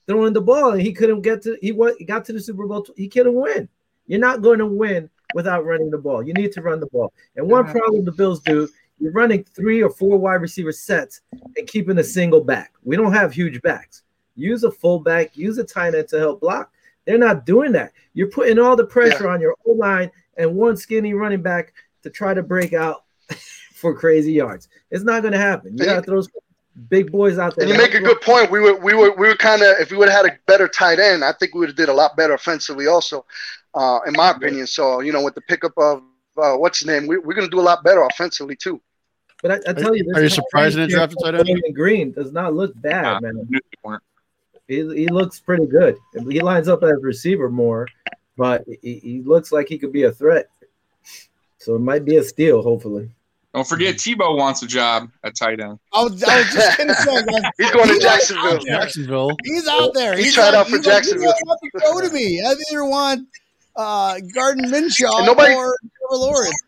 throwing 0.07 0.33
the 0.33 0.41
ball, 0.41 0.71
and 0.71 0.81
he 0.81 0.93
couldn't 0.93 1.21
get 1.21 1.41
to. 1.43 1.57
He 1.61 1.71
wa- 1.71 1.93
he 1.97 2.05
got 2.05 2.25
to 2.25 2.33
the 2.33 2.39
Super 2.39 2.67
Bowl. 2.67 2.85
He 2.95 3.09
couldn't 3.09 3.33
win. 3.35 3.67
You're 4.07 4.19
not 4.19 4.41
going 4.41 4.59
to 4.59 4.65
win 4.67 5.09
without 5.33 5.65
running 5.65 5.89
the 5.89 5.97
ball. 5.97 6.23
You 6.23 6.33
need 6.33 6.51
to 6.53 6.61
run 6.61 6.79
the 6.79 6.87
ball. 6.87 7.11
And 7.35 7.49
one 7.49 7.65
problem 7.65 8.05
the 8.05 8.11
Bills 8.11 8.39
do, 8.41 8.69
you're 8.99 9.11
running 9.11 9.43
three 9.43 9.83
or 9.83 9.89
four 9.89 10.17
wide 10.17 10.35
receiver 10.35 10.71
sets 10.71 11.21
and 11.57 11.67
keeping 11.67 11.97
a 11.97 12.03
single 12.03 12.41
back. 12.41 12.73
We 12.83 12.95
don't 12.95 13.13
have 13.13 13.33
huge 13.33 13.61
backs. 13.61 14.03
Use 14.35 14.63
a 14.63 14.71
full 14.71 14.99
back, 14.99 15.37
use 15.37 15.57
a 15.57 15.63
tight 15.63 15.95
end 15.95 16.07
to 16.09 16.19
help 16.19 16.41
block. 16.41 16.71
They're 17.05 17.17
not 17.17 17.45
doing 17.45 17.71
that. 17.73 17.93
You're 18.13 18.29
putting 18.29 18.59
all 18.59 18.75
the 18.75 18.85
pressure 18.85 19.29
on 19.29 19.39
your 19.39 19.55
O 19.67 19.71
line 19.71 20.11
and 20.37 20.55
one 20.55 20.75
skinny 20.75 21.13
running 21.13 21.41
back 21.41 21.73
to 22.03 22.09
try 22.09 22.33
to 22.33 22.43
break 22.43 22.73
out 22.73 23.03
for 23.75 23.95
crazy 23.95 24.33
yards. 24.33 24.67
It's 24.91 25.03
not 25.03 25.21
going 25.21 25.33
to 25.33 25.39
happen. 25.39 25.77
You 25.77 25.85
got 25.85 25.95
to 25.95 26.01
throw 26.01 26.21
big 26.89 27.11
boys 27.11 27.37
out 27.37 27.55
there. 27.55 27.65
And 27.65 27.73
you 27.73 27.79
make 27.79 27.93
a 27.93 27.99
good 27.99 28.21
point. 28.21 28.51
We 28.51 28.59
were 28.59 28.75
we 28.75 28.93
were 28.93 29.15
we 29.15 29.27
were 29.27 29.35
kind 29.35 29.61
of 29.61 29.79
if 29.79 29.91
we 29.91 29.97
would 29.97 30.09
have 30.09 30.25
had 30.25 30.33
a 30.33 30.37
better 30.47 30.67
tight 30.67 30.99
end, 30.99 31.23
I 31.23 31.31
think 31.33 31.53
we 31.53 31.61
would 31.61 31.69
have 31.69 31.77
did 31.77 31.89
a 31.89 31.93
lot 31.93 32.17
better 32.17 32.33
offensively 32.33 32.87
also, 32.87 33.25
uh, 33.73 33.99
in 34.05 34.13
my 34.13 34.31
opinion. 34.31 34.67
So 34.67 35.01
you 35.01 35.11
know, 35.11 35.23
with 35.23 35.35
the 35.35 35.41
pickup 35.41 35.73
of 35.77 36.01
uh, 36.37 36.55
what's 36.55 36.79
his 36.79 36.87
name, 36.87 37.07
we, 37.07 37.17
we're 37.17 37.33
going 37.33 37.47
to 37.47 37.51
do 37.55 37.59
a 37.59 37.63
lot 37.63 37.83
better 37.83 38.01
offensively 38.03 38.55
too. 38.55 38.81
But 39.41 39.51
I, 39.67 39.71
I 39.71 39.73
tell 39.73 39.95
you, 39.95 40.03
this 40.05 40.15
Are 40.17 40.23
you 40.23 40.29
surprised 40.29 40.75
they 40.77 40.81
didn't 40.87 40.91
draft 41.11 41.15
tight 41.23 41.35
end? 41.49 41.61
Green 41.75 42.11
does 42.11 42.31
not 42.31 42.53
look 42.53 42.71
bad, 42.81 43.03
Nah, 43.03 43.19
man. 43.19 43.35
knew 43.49 43.59
they 43.59 43.77
weren't. 43.83 44.03
He, 44.67 44.75
he 44.95 45.07
looks 45.07 45.39
pretty 45.39 45.67
good. 45.67 45.97
He 46.29 46.39
lines 46.39 46.67
up 46.67 46.81
as 46.83 47.03
receiver 47.03 47.49
more, 47.49 47.87
but 48.37 48.63
he, 48.81 48.95
he 48.99 49.21
looks 49.21 49.51
like 49.51 49.67
he 49.67 49.77
could 49.77 49.91
be 49.93 50.03
a 50.03 50.11
threat. 50.11 50.49
So 51.59 51.75
it 51.75 51.79
might 51.79 52.05
be 52.05 52.15
a 52.17 52.23
steal, 52.23 52.61
hopefully. 52.63 53.09
Don't 53.53 53.67
forget, 53.67 53.95
Tebow 53.95 54.35
wants 54.37 54.61
a 54.63 54.67
job 54.67 55.09
at 55.23 55.35
tight 55.35 55.61
end. 55.61 55.79
I 55.93 56.03
was, 56.03 56.21
I 56.23 56.37
was 56.39 56.51
just 56.51 56.77
gonna 56.77 56.93
say, 56.93 57.23
man, 57.25 57.43
He's 57.57 57.71
going 57.71 57.87
to 57.87 57.99
Jacksonville. 57.99 58.47
out. 58.55 58.61
Jacksonville. 58.65 59.31
he's 59.45 59.67
out 59.67 59.93
there. 59.93 60.17
He 60.17 60.23
He's 60.23 60.33
tried 60.33 60.47
like- 60.49 60.55
out 60.55 60.65
for 60.67 60.75
he's 60.77 60.85
like, 60.85 60.95
Jacksonville. 60.95 61.33
You 61.43 61.45
don't 61.45 61.59
to 61.61 62.01
go 62.01 62.07
to 62.07 62.13
me. 62.13 62.41
I 62.41 62.53
either 62.71 62.83
want 62.85 63.27
uh, 63.77 64.19
Gardner 64.33 64.67
Minshew 64.67 65.25
nobody- 65.25 65.53
or 65.53 65.77
Trevor 66.09 66.21
Lawrence. 66.23 66.61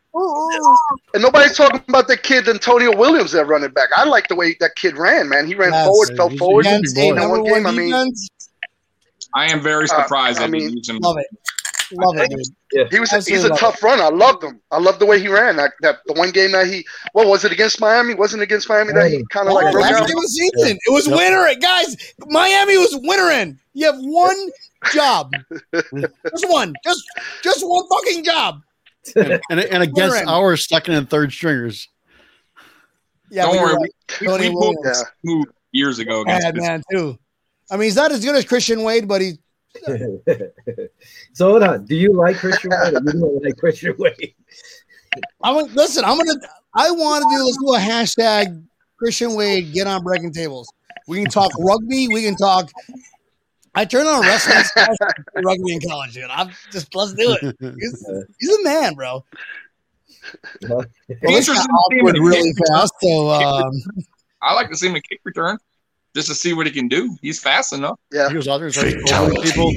And 1.13 1.23
nobody's 1.23 1.55
talking 1.55 1.81
about 1.87 2.07
the 2.07 2.17
kid 2.17 2.47
Antonio 2.47 2.95
Williams 2.97 3.31
that 3.33 3.45
running 3.45 3.71
back. 3.71 3.89
I 3.95 4.05
like 4.05 4.27
the 4.27 4.35
way 4.35 4.55
that 4.59 4.75
kid 4.75 4.97
ran, 4.97 5.29
man. 5.29 5.45
He 5.47 5.53
ran 5.55 5.71
Yes. 5.71 5.85
forward, 5.85 6.17
fell 6.17 6.29
He's- 6.29 6.39
forward. 6.39 6.65
he's- 6.65 6.77
Against 6.79 6.97
a 6.97 6.99
boy. 7.01 7.15
That 7.15 7.29
one 7.29 7.41
one 7.43 7.53
game, 7.53 7.67
I 7.67 7.71
mean- 7.71 7.89
defense. 7.89 8.29
I 9.35 9.51
am 9.51 9.61
very 9.61 9.83
Uh, 9.85 9.87
surprised 10.03 10.39
I 10.39 10.43
that 10.47 10.51
they 10.51 10.59
mean- 10.59 10.81
him. 10.87 10.97
Love 10.99 11.17
it. 11.17 11.27
Love 11.93 12.17
it, 12.17 12.29
dude. 12.71 12.91
He 12.91 12.99
was 12.99 13.11
he's 13.25 13.45
a 13.45 13.47
love 13.49 13.59
tough 13.59 13.81
runner. 13.81 14.03
I 14.03 14.09
loved 14.09 14.43
him. 14.43 14.59
I 14.71 14.77
loved 14.77 14.99
the 14.99 15.05
way 15.05 15.21
he 15.21 15.29
ran. 15.29 15.55
That, 15.55 15.71
that 15.81 15.99
the 16.05 16.13
one 16.13 16.31
game 16.31 16.51
that 16.51 16.67
he 16.67 16.85
what 17.13 17.27
was 17.27 17.45
it 17.45 17.53
against 17.53 17.79
Miami? 17.79 18.13
Wasn't 18.13 18.41
it 18.41 18.43
against 18.43 18.67
Miami 18.67 18.91
that 18.91 19.09
he 19.09 19.23
kind 19.31 19.47
of 19.47 19.53
Oh, 19.53 19.55
like 19.55 19.71
broke 19.71 19.83
last 19.85 20.01
out? 20.01 20.07
game 20.07 20.17
of 20.17 20.23
the 20.23 20.27
season. 20.27 20.77
It 20.85 20.91
was 20.91 21.07
Yep. 21.07 21.15
winter. 21.17 21.59
Guys, 21.61 21.95
Miami 22.27 22.77
was 22.77 22.93
wintering. 23.03 23.57
You 23.73 23.85
have 23.85 23.95
one 23.99 24.49
job. 24.91 25.31
just 25.73 26.49
one. 26.49 26.73
Just 26.83 27.03
just 27.41 27.65
one 27.65 27.87
fucking 27.89 28.25
job. 28.25 28.61
And, 29.15 29.41
and, 29.49 29.59
and 29.59 29.83
against 29.83 30.25
Warren. 30.25 30.29
our 30.29 30.57
second 30.57 30.95
and 30.95 31.09
third 31.09 31.31
stringers. 31.31 31.89
Yeah, 33.29 33.43
Don't 33.43 33.55
but 33.55 33.63
worry, 33.63 33.73
right. 33.73 33.91
we, 34.21 34.27
Tony 34.27 34.49
we 34.49 34.55
pulled 34.55 34.77
this 34.83 35.03
move 35.23 35.45
years 35.71 35.99
ago 35.99 36.21
against 36.21 36.43
Bad 36.43 36.57
man 36.57 36.83
too. 36.91 37.17
I 37.69 37.75
mean, 37.75 37.83
he's 37.83 37.95
not 37.95 38.11
as 38.11 38.23
good 38.23 38.35
as 38.35 38.45
Christian 38.45 38.83
Wade, 38.83 39.07
but 39.07 39.21
he's 39.21 39.37
so 41.33 41.51
hold 41.51 41.63
on. 41.63 41.85
Do 41.85 41.95
you 41.95 42.13
like 42.13 42.37
Christian 42.37 42.71
Wade? 42.71 42.93
Or 42.93 43.01
you 43.01 43.19
don't 43.19 43.43
like 43.43 43.57
Christian 43.57 43.95
Wade? 43.97 44.33
I'm 45.43 45.55
gonna 45.55 45.73
listen. 45.73 46.03
I'm 46.05 46.17
gonna. 46.17 46.39
I 46.73 46.91
want 46.91 47.23
to 47.23 47.29
do. 47.29 47.43
Let's 47.43 47.57
do 47.57 47.73
a 47.73 47.79
hashtag 47.79 48.63
Christian 48.97 49.35
Wade. 49.35 49.73
Get 49.73 49.87
on 49.87 50.03
breaking 50.03 50.33
tables. 50.33 50.71
We 51.07 51.21
can 51.21 51.31
talk 51.31 51.51
rugby. 51.59 52.07
We 52.07 52.23
can 52.23 52.35
talk. 52.35 52.69
I 53.77 53.85
turned 53.85 54.07
on 54.07 54.23
a 54.23 54.27
wrestling 54.27 54.63
special 54.63 54.95
rugby 55.43 55.73
in 55.73 55.81
college, 55.87 56.13
dude. 56.13 56.23
I'm 56.31 56.49
just 56.71 56.93
let's 56.95 57.13
do 57.13 57.37
it. 57.39 57.55
He's, 57.59 58.05
he's 58.39 58.57
a 58.57 58.63
man, 58.63 58.95
bro. 58.95 59.23
Well, 60.67 60.83
this 61.07 61.21
got 61.21 61.31
Interesting 61.31 61.71
awkward 61.71 62.17
really 62.17 62.51
fast. 62.69 62.93
So 63.01 63.29
um, 63.29 63.71
I 64.41 64.53
like 64.55 64.69
to 64.71 64.75
see 64.75 64.87
him 64.87 64.95
in 64.95 65.01
kick 65.07 65.21
return 65.23 65.57
just 66.15 66.27
to 66.29 66.33
see 66.35 66.53
what 66.53 66.65
he 66.65 66.71
can 66.73 66.87
do. 66.87 67.15
He's 67.21 67.39
fast 67.39 67.71
enough 67.71 67.99
Yeah, 68.11 68.29
He 68.29 68.35
was 68.35 68.47
out 68.47 68.57
there 68.57 68.71
and 68.75 69.41
people. 69.43 69.71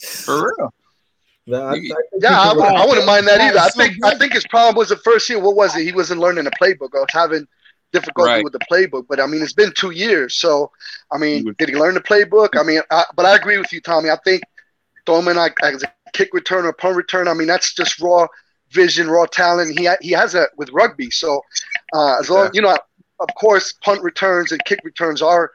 for 0.00 0.44
real. 0.56 0.72
No, 1.48 1.60
I- 1.66 1.72
I 1.72 1.80
yeah. 2.20 2.40
I, 2.40 2.52
would- 2.52 2.60
right. 2.60 2.76
I 2.76 2.86
wouldn't 2.86 3.06
mind 3.06 3.26
that 3.26 3.40
either. 3.40 3.58
I 3.58 3.68
think 3.70 3.96
I 4.04 4.16
think 4.16 4.32
his 4.32 4.46
problem 4.46 4.76
was 4.76 4.90
the 4.90 4.96
first 4.98 5.28
year. 5.28 5.40
What 5.40 5.56
was 5.56 5.76
it? 5.76 5.82
He 5.84 5.90
wasn't 5.92 6.20
learning 6.20 6.44
the 6.44 6.52
playbook. 6.52 6.90
I 6.94 7.00
was 7.00 7.08
having 7.10 7.46
difficulty 7.92 8.40
Right. 8.40 8.42
with 8.42 8.52
the 8.52 8.60
playbook. 8.70 9.06
But 9.08 9.20
I 9.20 9.26
mean, 9.26 9.42
it's 9.42 9.52
been 9.52 9.72
two 9.76 9.90
years. 9.90 10.34
So 10.36 10.70
I 11.12 11.18
mean, 11.18 11.44
did 11.58 11.68
he 11.68 11.76
learn 11.76 11.94
the 11.94 12.00
playbook? 12.00 12.50
I 12.58 12.62
mean, 12.64 12.80
I, 12.90 13.04
but 13.16 13.26
I 13.26 13.36
agree 13.36 13.58
with 13.58 13.72
you, 13.72 13.80
Tommy. 13.80 14.10
I 14.10 14.18
think 14.24 14.42
him 15.08 15.28
in 15.28 15.38
as 15.38 15.82
a 15.82 15.88
kick 15.90 16.08
return 16.32 16.64
or 16.66 16.72
punt 16.72 16.96
return. 16.96 17.28
I 17.28 17.34
mean, 17.34 17.46
that's 17.48 17.74
just 17.74 18.00
raw 18.00 18.26
vision, 18.70 19.08
raw 19.08 19.26
talent. 19.26 19.78
He 19.78 19.88
he 20.00 20.12
has 20.12 20.32
that 20.32 20.50
with 20.56 20.70
rugby. 20.72 21.10
So 21.10 21.40
uh, 21.94 22.18
as 22.18 22.28
long 22.30 22.44
Yeah. 22.44 22.50
you 22.52 22.62
know, 22.62 22.76
of 23.20 23.28
course, 23.38 23.72
punt 23.84 24.02
returns 24.02 24.52
and 24.52 24.62
kick 24.64 24.80
returns 24.84 25.22
are 25.22 25.50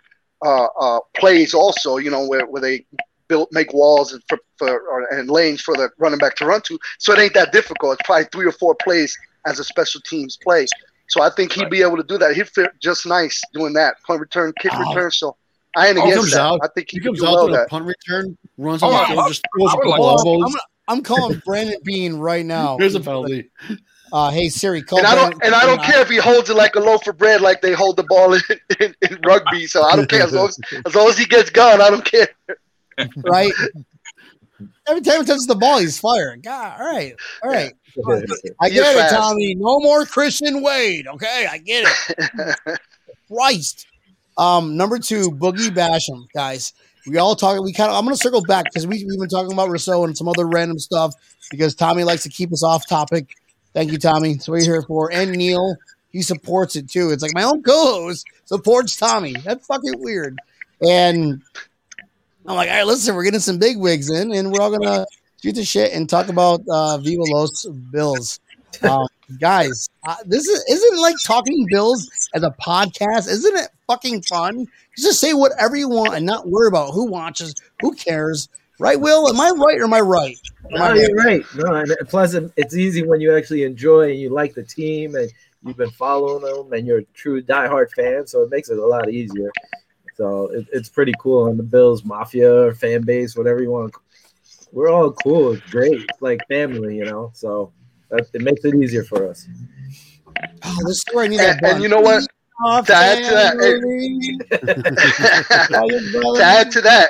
uh, 0.46 0.68
uh, 0.80 1.00
plays 1.16 1.54
also. 1.54 1.98
You 1.98 2.10
know, 2.12 2.26
where 2.28 2.46
where 2.46 2.62
they 2.62 2.86
build 3.28 3.48
make 3.52 3.74
walls 3.74 4.14
and 4.14 4.22
for, 4.28 4.38
for 4.58 4.80
or, 4.80 5.08
and 5.14 5.30
lanes 5.30 5.62
for 5.62 5.76
the 5.76 5.90
running 5.98 6.20
back 6.20 6.36
to 6.38 6.46
run 6.46 6.62
to. 6.64 6.78
So 7.00 7.14
it 7.14 7.20
ain't 7.20 7.34
that 7.34 7.52
difficult. 7.52 7.94
It's 8.00 8.06
probably 8.06 8.26
three 8.32 8.46
or 8.48 8.52
four 8.54 8.76
plays 8.76 9.18
as 9.46 9.60
a 9.60 9.64
special 9.64 10.02
teams 10.02 10.38
play. 10.44 10.68
So 11.10 11.22
I 11.22 11.30
think 11.30 11.54
he'd 11.54 11.70
be 11.70 11.82
able 11.82 11.98
to 11.98 12.04
do 12.04 12.18
that. 12.18 12.36
He'd 12.36 12.50
fit 12.50 12.72
just 12.82 13.06
nice 13.06 13.42
doing 13.54 13.74
that 13.74 13.96
punt 14.06 14.20
return, 14.20 14.54
kick 14.62 14.72
Oh. 14.74 14.90
return. 14.90 15.12
So 15.12 15.36
I 15.76 15.88
ain't 15.90 15.98
Oh, 15.98 16.08
against 16.10 16.32
that. 16.34 16.40
out- 16.42 16.60
I 16.64 16.68
think 16.76 16.90
he, 16.92 16.98
He 16.98 17.04
comes 17.04 17.20
do 17.20 17.26
out 17.28 17.34
well 17.34 17.44
with 17.46 17.54
the 17.54 17.58
that. 17.60 17.70
punt 17.70 17.86
return, 17.86 18.38
runs 18.58 18.84
Oh, 18.84 18.88
on 18.88 18.94
I 18.94 19.00
the 19.00 19.06
field, 19.08 19.18
love- 19.18 19.28
just 19.30 19.44
throws 19.56 19.70
I 19.70 19.74
a 19.74 19.78
would 19.78 19.88
like 19.88 20.00
couple 20.00 20.40
that. 20.42 20.48
I'm. 20.50 20.60
I'm 20.90 21.04
calling 21.04 21.42
Brandon 21.46 21.76
Beane 21.84 22.16
right 22.16 22.46
now. 22.58 22.78
Here's 22.78 22.96
a 22.96 23.02
penalty. 23.02 23.50
Uh, 24.14 24.30
hey 24.32 24.48
Siri, 24.48 24.82
call. 24.82 25.00
And 25.00 25.08
I 25.08 25.16
don't 25.16 25.44
and 25.44 25.54
I 25.54 25.66
don't 25.66 25.82
care 25.84 26.00
if 26.02 26.08
he 26.10 26.16
holds 26.16 26.50
it 26.50 26.54
like 26.56 26.76
a 26.76 26.80
loaf 26.80 27.06
of 27.08 27.18
bread, 27.18 27.42
like 27.42 27.62
they 27.62 27.74
hold 27.74 27.98
the 27.98 28.04
ball 28.04 28.34
in, 28.34 28.42
in, 28.80 28.96
in 29.02 29.20
rugby. 29.26 29.68
So 29.68 29.84
I 29.84 29.98
don't 29.98 30.10
care 30.10 30.24
as 30.24 30.32
long 30.32 30.48
as, 30.48 30.58
as 30.86 30.96
long 30.96 31.10
as 31.10 31.18
he 31.18 31.26
gets 31.26 31.50
gone. 31.50 31.82
I 31.82 31.90
don't 31.90 32.06
care. 32.06 32.30
right? 33.26 33.52
Every 34.88 35.02
time 35.02 35.22
he 35.22 35.26
touches 35.26 35.48
the 35.48 35.56
ball, 35.56 35.80
he's 35.80 36.00
firing. 36.00 36.42
God, 36.42 36.80
all 36.80 36.86
right, 36.86 37.16
all 37.44 37.50
right. 37.50 37.74
I 38.62 38.70
get 38.70 38.86
is 38.86 38.96
it, 38.96 38.98
fast. 38.98 39.16
Tommy. 39.16 39.56
No 39.56 39.80
more 39.80 40.06
Christian 40.06 40.62
Wade. 40.62 41.08
Okay, 41.08 41.48
I 41.50 41.58
get 41.58 41.86
it. 41.88 42.80
Christ. 43.32 43.88
Um, 44.38 44.78
number 44.78 45.00
two, 45.00 45.32
Boogie 45.32 45.70
Basham, 45.70 46.28
guys. 46.34 46.74
We 47.08 47.18
all 47.18 47.36
talk. 47.36 47.62
We 47.64 47.74
kind 47.74 47.90
of. 47.90 47.98
I'm 47.98 48.06
going 48.06 48.16
to 48.16 48.22
circle 48.22 48.42
back 48.44 48.66
because 48.66 48.86
we, 48.86 49.04
we've 49.08 49.20
been 49.20 49.30
talking 49.30 49.52
about 49.52 49.70
Rousseau 49.70 50.04
and 50.04 50.18
some 50.18 50.28
other 50.28 50.46
random 50.46 50.78
stuff 50.78 51.16
because 51.50 51.74
Tommy 51.76 52.04
likes 52.04 52.24
to 52.24 52.30
keep 52.30 52.52
us 52.52 52.64
off 52.64 52.88
topic. 52.88 53.34
Thank 53.74 53.92
you, 53.92 53.98
Tommy. 53.98 54.34
That's 54.34 54.48
what 54.48 54.64
you're 54.64 54.76
here 54.76 54.82
for. 54.84 55.12
And 55.12 55.32
Neil, 55.32 55.76
he 56.12 56.22
supports 56.22 56.76
it 56.76 56.90
too. 56.90 57.12
It's 57.12 57.24
like 57.24 57.34
my 57.34 57.44
own 57.44 57.64
co-host 57.64 58.26
supports 58.46 58.98
Tommy. 58.98 59.36
That's 59.44 59.66
fucking 59.68 60.00
weird. 60.00 60.38
And 60.82 61.42
I'm 62.48 62.56
like, 62.56 62.70
all 62.70 62.76
right, 62.78 62.88
listen, 62.88 63.14
we're 63.14 63.26
getting 63.26 63.42
some 63.42 63.58
big 63.58 63.78
wigs 63.78 64.10
in, 64.10 64.32
and 64.32 64.52
we're 64.52 64.62
all 64.62 64.72
gonna 64.72 65.06
shoot 65.42 65.56
the 65.56 65.66
shit 65.66 65.92
and 65.94 66.10
talk 66.10 66.30
about 66.30 66.62
uh, 66.70 66.98
Viva 66.98 67.24
Los 67.24 67.66
Bills. 67.92 68.40
Um, 68.84 69.08
guys, 69.40 69.90
uh, 70.08 70.16
this 70.26 70.48
is 70.48 70.64
isn't 70.70 71.02
like 71.02 71.16
talking 71.26 71.68
Bills 71.70 72.10
as 72.34 72.44
a 72.44 72.56
podcast. 72.62 73.28
Isn't 73.28 73.58
it 73.58 73.70
fucking 73.88 74.22
fun? 74.24 74.66
Just 74.98 75.20
say 75.20 75.34
whatever 75.34 75.76
you 75.76 75.90
want 75.90 76.16
and 76.16 76.26
not 76.26 76.48
worry 76.48 76.68
about 76.68 76.92
who 76.92 77.06
watches, 77.06 77.54
who 77.82 77.94
cares. 77.94 78.48
Right, 78.80 79.00
Will? 79.00 79.28
Am 79.28 79.42
I 79.42 79.50
right 79.50 79.80
or 79.80 79.86
am 79.86 79.94
I 79.94 80.02
right? 80.02 80.38
Am 80.72 80.82
I 80.82 80.94
you're 80.94 81.16
right. 81.16 81.44
No, 81.56 81.84
plus 82.08 82.36
it's 82.56 82.76
easy 82.76 83.04
when 83.04 83.20
you 83.20 83.36
actually 83.36 83.64
enjoy 83.64 84.12
and 84.12 84.20
you 84.20 84.30
like 84.30 84.54
the 84.54 84.64
team 84.64 85.16
and 85.16 85.32
you've 85.66 85.78
been 85.78 85.90
following 85.90 86.44
them 86.44 86.72
and 86.72 86.86
you're 86.86 87.00
a 87.00 87.06
true 87.16 87.42
diehard 87.42 87.90
fan, 87.92 88.28
so 88.28 88.44
it 88.44 88.52
makes 88.52 88.70
it 88.70 88.78
a 88.78 88.86
lot 88.86 89.10
easier. 89.10 89.52
So 90.18 90.48
it, 90.48 90.66
it's 90.74 90.90
pretty 90.90 91.14
cool. 91.20 91.46
And 91.48 91.58
the 91.60 91.64
Bills 91.64 92.04
Mafia 92.04 92.52
or 92.52 92.74
fan 92.74 93.04
base, 93.04 93.38
whatever 93.38 93.62
you 93.62 93.70
want, 93.70 93.94
we're 94.72 94.90
all 94.90 95.12
cool. 95.12 95.54
It's 95.54 95.62
great, 95.70 96.02
It's 96.02 96.22
like 96.22 96.42
family, 96.48 96.98
you 96.98 97.06
know. 97.06 97.30
So 97.34 97.72
that, 98.10 98.28
it 98.34 98.42
makes 98.42 98.66
it 98.66 98.74
easier 98.76 99.04
for 99.04 99.30
us. 99.30 99.48
Oh, 100.64 100.78
this 100.86 100.98
is 100.98 101.06
where 101.14 101.26
I 101.26 101.28
need 101.28 101.40
that 101.40 101.64
And, 101.64 101.74
and 101.74 101.84
you 101.84 101.90
know 101.90 102.02
what? 102.02 102.26
button. 102.60 102.86
To 102.86 102.96
add 102.96 103.24
to 103.24 103.32
that, 103.32 103.58
to 106.36 106.44
add 106.44 106.72
to 106.72 106.82
that, 106.82 107.10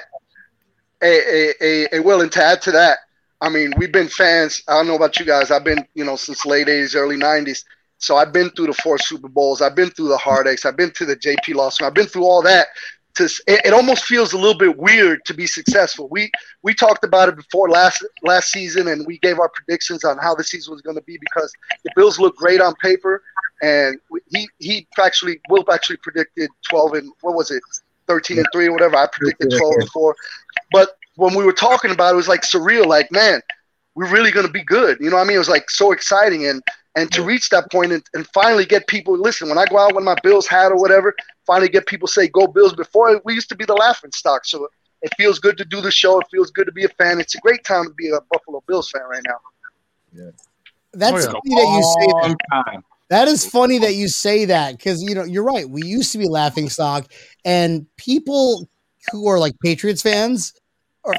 a, 1.02 1.06
a, 1.06 1.54
a, 1.62 1.88
a 1.98 2.00
Will, 2.02 2.22
and 2.22 2.32
to 2.34 2.44
add 2.44 2.62
to 2.64 2.72
that, 2.72 2.98
I 3.40 3.50
mean, 3.50 3.72
we've 3.78 3.92
been 3.92 4.10
fans. 4.10 4.64
I 4.68 4.74
don't 4.74 4.88
know 4.88 4.96
about 4.96 5.18
you 5.18 5.26
guys. 5.26 5.52
I've 5.52 5.64
been, 5.64 5.88
you 5.94 6.04
know, 6.04 6.18
since 6.18 6.46
late 6.46 6.68
80s, 6.68 6.96
early 6.96 7.16
90s. 7.16 7.64
So 8.00 8.18
I've 8.18 8.34
been 8.34 8.50
through 8.52 8.68
the 8.68 8.74
four 8.74 8.98
Super 8.98 9.28
Bowls. 9.28 9.62
I've 9.62 9.76
been 9.76 9.90
through 9.90 10.10
the 10.10 10.18
heartaches. 10.18 10.66
I've 10.66 10.78
been 10.78 10.92
through 10.92 11.08
the 11.08 11.16
JP 11.16 11.56
Losman. 11.56 11.88
I've 11.88 11.94
been 11.94 12.06
through 12.06 12.26
all 12.26 12.42
that. 12.44 12.68
To, 13.18 13.26
it, 13.26 13.62
it 13.66 13.74
almost 13.74 14.06
feels 14.06 14.34
a 14.34 14.38
little 14.38 14.58
bit 14.58 14.78
weird 14.78 15.26
to 15.26 15.34
be 15.34 15.48
successful. 15.48 16.08
We 16.12 16.32
we 16.64 16.74
talked 16.74 17.04
about 17.04 17.30
it 17.30 17.36
before 17.36 17.70
last 17.70 18.06
last 18.24 18.52
season, 18.52 18.88
and 18.88 19.06
we 19.06 19.20
gave 19.20 19.40
our 19.40 19.50
predictions 19.50 20.04
on 20.04 20.18
how 20.20 20.36
the 20.36 20.44
season 20.44 20.74
was 20.74 20.82
going 20.82 20.98
to 20.98 21.04
be 21.04 21.18
because 21.20 21.52
the 21.84 21.92
Bills 21.96 22.20
look 22.20 22.36
great 22.38 22.62
on 22.62 22.76
paper, 22.76 23.24
and 23.62 24.00
we- 24.10 24.22
he 24.30 24.50
he 24.60 24.88
actually 25.00 25.40
Will 25.50 25.64
actually 25.72 25.98
predicted 25.98 26.50
12 26.70 26.94
and 26.94 27.12
what 27.22 27.36
was 27.36 27.52
it 27.52 27.64
13 28.08 28.38
and 28.40 28.48
three 28.54 28.68
or 28.68 28.72
whatever. 28.74 28.96
I 28.96 29.08
predicted 29.12 29.50
12 29.58 29.76
and 29.80 29.90
four, 29.90 30.16
but 30.72 30.90
when 31.16 31.34
we 31.36 31.44
were 31.44 31.54
talking 31.54 31.92
about 31.92 32.10
it, 32.10 32.14
it 32.14 32.18
was 32.18 32.28
like 32.28 32.42
surreal. 32.42 32.86
Like 32.86 33.12
man, 33.12 33.42
we're 33.96 34.12
really 34.12 34.32
going 34.32 34.46
to 34.46 34.52
be 34.52 34.64
good. 34.64 34.98
You 35.00 35.10
know 35.10 35.18
what 35.18 35.24
I 35.24 35.26
mean? 35.28 35.36
It 35.36 35.40
was 35.40 35.50
like 35.50 35.70
so 35.70 35.92
exciting, 35.92 36.46
and 36.48 36.62
and 36.98 37.12
to 37.12 37.22
reach 37.22 37.50
that 37.50 37.72
point 37.72 37.92
and, 37.92 38.04
and 38.16 38.28
finally 38.34 38.66
get 38.66 38.88
people 38.88 39.18
listen. 39.18 39.48
When 39.48 39.60
I 39.60 39.66
go 39.66 39.78
out 39.78 39.94
with 39.96 40.04
my 40.04 40.16
Bills 40.24 40.48
hat 40.48 40.72
or 40.72 40.82
whatever, 40.82 41.16
finally 41.46 41.70
get 41.70 41.86
people 41.86 42.08
say 42.08 42.28
go 42.28 42.48
Bills. 42.48 42.74
Before 42.74 43.22
we 43.24 43.36
used 43.36 43.50
to 43.50 43.56
be 43.56 43.66
the 43.66 43.76
laughing 43.76 44.12
stock, 44.12 44.46
so 44.46 44.68
it 45.04 45.14
feels 45.16 45.38
good 45.38 45.58
to 45.60 45.66
do 45.66 45.80
the 45.80 45.92
show. 45.92 46.20
It 46.20 46.28
feels 46.32 46.50
good 46.50 46.66
to 46.66 46.72
be 46.72 46.86
a 46.86 46.90
fan. 46.90 47.20
It's 47.20 47.36
a 47.36 47.40
great 47.40 47.64
time 47.64 47.86
to 47.86 47.94
be 47.94 48.10
a 48.10 48.20
Buffalo 48.32 48.64
Bills 48.68 48.90
fan 48.90 49.04
right 49.04 49.22
now. 49.26 49.38
yeah 50.12 50.32
That's 50.94 51.26
Oh, 51.26 51.30
yeah. 51.30 51.34
funny 51.34 51.56
that 51.56 51.70
you 51.78 51.84
say 51.84 52.08
that. 52.30 52.38
Time. 52.52 52.84
That 53.10 53.28
is 53.28 53.48
funny 53.48 53.78
that 53.80 53.94
you 53.94 54.10
say 54.10 54.46
that 54.46 54.78
because 54.78 55.02
you 55.02 55.14
know 55.14 55.24
you're 55.24 55.44
right. 55.44 55.70
We 55.70 55.84
used 55.84 56.12
to 56.14 56.18
be 56.18 56.28
laughing 56.28 56.68
stock, 56.68 57.10
and 57.46 57.86
people 57.98 58.68
who 59.12 59.28
are 59.28 59.40
like 59.40 59.54
Patriots 59.64 60.02
fans, 60.02 60.54
or 61.04 61.14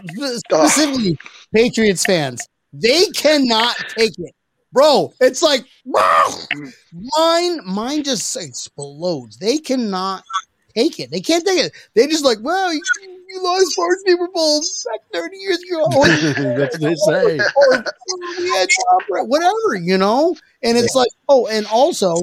specifically 0.51 1.16
Patriots 1.55 2.05
fans, 2.05 2.47
they 2.72 3.07
cannot 3.14 3.76
take 3.97 4.12
it, 4.18 4.35
bro. 4.73 5.12
It's 5.21 5.43
like 5.43 5.64
mine. 5.87 7.61
Mine 7.64 8.05
just 8.05 8.37
explodes. 8.37 9.39
They 9.39 9.59
cannot 9.59 10.25
take 10.75 11.01
it. 11.01 11.11
They 11.11 11.21
can't 11.21 11.45
take 11.45 11.64
it. 11.64 11.73
They 11.95 12.07
just 12.07 12.25
like, 12.25 12.39
well, 12.41 12.73
you, 12.73 12.81
you 13.29 13.43
lost 13.43 13.75
four 13.75 13.97
Super 14.07 14.29
Bowls 14.29 14.87
back 14.91 15.01
thirty 15.12 15.37
years 15.39 15.59
ago. 15.62 15.87
That's 16.59 16.79
what 16.79 16.81
they 16.81 16.95
say. 16.95 17.39
or 17.57 17.85
we 18.39 18.49
had 18.51 18.69
whatever, 19.09 19.77
you 19.81 19.99
know? 19.99 20.37
And 20.62 20.77
it's 20.79 20.95
like, 20.95 21.11
oh, 21.29 21.47
and 21.47 21.66
also, 21.66 22.14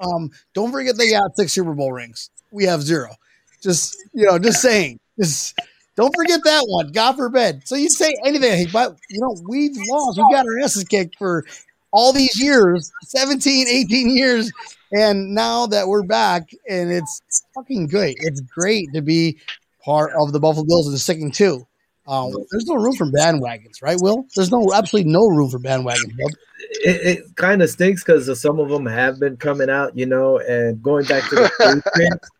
um, 0.00 0.30
don't 0.54 0.72
forget 0.72 0.96
they 0.96 1.10
got 1.10 1.36
six 1.36 1.52
Super 1.52 1.74
Bowl 1.74 1.92
rings. 1.92 2.30
We 2.50 2.64
have 2.64 2.82
zero. 2.82 3.14
Just, 3.62 3.96
you 4.14 4.26
know, 4.26 4.38
just 4.38 4.62
saying. 4.62 4.98
Just 5.18 5.58
don't 6.00 6.16
forget 6.16 6.40
that 6.44 6.64
one. 6.66 6.92
God 6.92 7.16
forbid. 7.16 7.68
So 7.68 7.74
you 7.76 7.90
say 7.90 8.14
anything, 8.24 8.68
but 8.72 8.96
you 9.10 9.20
know, 9.20 9.36
we've 9.46 9.76
lost. 9.76 10.16
We 10.16 10.24
got 10.32 10.46
our 10.46 10.58
asses 10.64 10.84
kicked 10.84 11.16
for 11.18 11.44
all 11.90 12.14
these 12.14 12.40
years 12.40 12.90
17, 13.02 13.68
18 13.68 14.08
years. 14.08 14.50
And 14.92 15.34
now 15.34 15.66
that 15.66 15.88
we're 15.88 16.02
back, 16.02 16.50
and 16.68 16.90
it's 16.90 17.44
fucking 17.54 17.88
great. 17.88 18.16
It's 18.20 18.40
great 18.40 18.88
to 18.94 19.02
be 19.02 19.38
part 19.84 20.12
of 20.18 20.32
the 20.32 20.40
Buffalo 20.40 20.64
Bills 20.64 20.88
and 20.88 20.98
sticking 20.98 21.30
two. 21.30 21.66
Um, 22.08 22.32
there's 22.50 22.66
no 22.66 22.76
room 22.76 22.96
for 22.96 23.06
bandwagons, 23.06 23.82
right, 23.82 23.98
Will? 24.00 24.24
There's 24.34 24.50
no 24.50 24.72
absolutely 24.72 25.12
no 25.12 25.28
room 25.28 25.50
for 25.50 25.58
bandwagons. 25.58 26.16
Bub. 26.16 26.30
It, 26.82 27.18
it 27.18 27.36
kind 27.36 27.62
of 27.62 27.68
stinks 27.68 28.02
because 28.02 28.40
some 28.40 28.58
of 28.58 28.70
them 28.70 28.86
have 28.86 29.20
been 29.20 29.36
coming 29.36 29.68
out, 29.68 29.96
you 29.96 30.06
know, 30.06 30.38
and 30.38 30.82
going 30.82 31.04
back 31.04 31.28
to 31.28 31.34
the. 31.36 32.20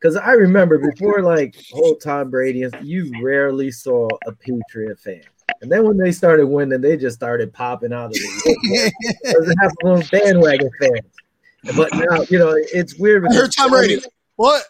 Because 0.00 0.16
I 0.16 0.32
remember 0.32 0.78
before, 0.90 1.22
like 1.22 1.56
whole 1.72 1.96
Tom 1.96 2.30
Brady, 2.30 2.66
you 2.82 3.12
rarely 3.22 3.70
saw 3.70 4.08
a 4.26 4.32
Patriot 4.32 4.98
fan, 4.98 5.22
and 5.60 5.70
then 5.70 5.84
when 5.84 5.96
they 5.96 6.12
started 6.12 6.46
winning, 6.46 6.80
they 6.80 6.96
just 6.96 7.16
started 7.16 7.52
popping 7.52 7.92
out 7.92 8.06
of 8.06 8.12
the 8.12 8.92
Because 9.22 9.54
half 9.60 9.72
of 9.84 10.00
them 10.00 10.08
bandwagon 10.10 10.70
fans. 10.80 11.76
But 11.76 11.92
now, 11.94 12.22
you 12.30 12.38
know, 12.38 12.54
it's 12.56 12.98
weird. 12.98 13.26
I 13.26 13.34
heard 13.34 13.52
Tom 13.56 13.70
Brady. 13.70 14.00
What? 14.36 14.64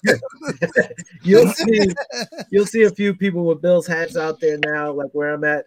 you'll 1.23 1.47
see 1.53 1.89
you'll 2.51 2.67
see 2.67 2.83
a 2.83 2.91
few 2.91 3.15
people 3.15 3.45
with 3.45 3.63
Bills 3.63 3.87
hats 3.87 4.17
out 4.17 4.41
there 4.41 4.59
now, 4.59 4.91
like 4.91 5.11
where 5.13 5.33
I'm 5.33 5.45
at, 5.45 5.67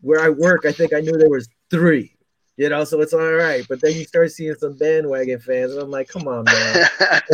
where 0.00 0.20
I 0.20 0.30
work. 0.30 0.66
I 0.66 0.72
think 0.72 0.92
I 0.92 0.98
knew 0.98 1.16
there 1.16 1.30
was 1.30 1.48
three, 1.70 2.16
you 2.56 2.68
know, 2.68 2.82
so 2.82 3.00
it's 3.00 3.12
all 3.12 3.32
right. 3.32 3.64
But 3.68 3.80
then 3.80 3.92
you 3.92 4.04
start 4.04 4.32
seeing 4.32 4.56
some 4.56 4.76
bandwagon 4.76 5.38
fans, 5.38 5.74
and 5.74 5.80
I'm 5.80 5.92
like, 5.92 6.08
come 6.08 6.26
on, 6.26 6.44
man. 6.44 6.88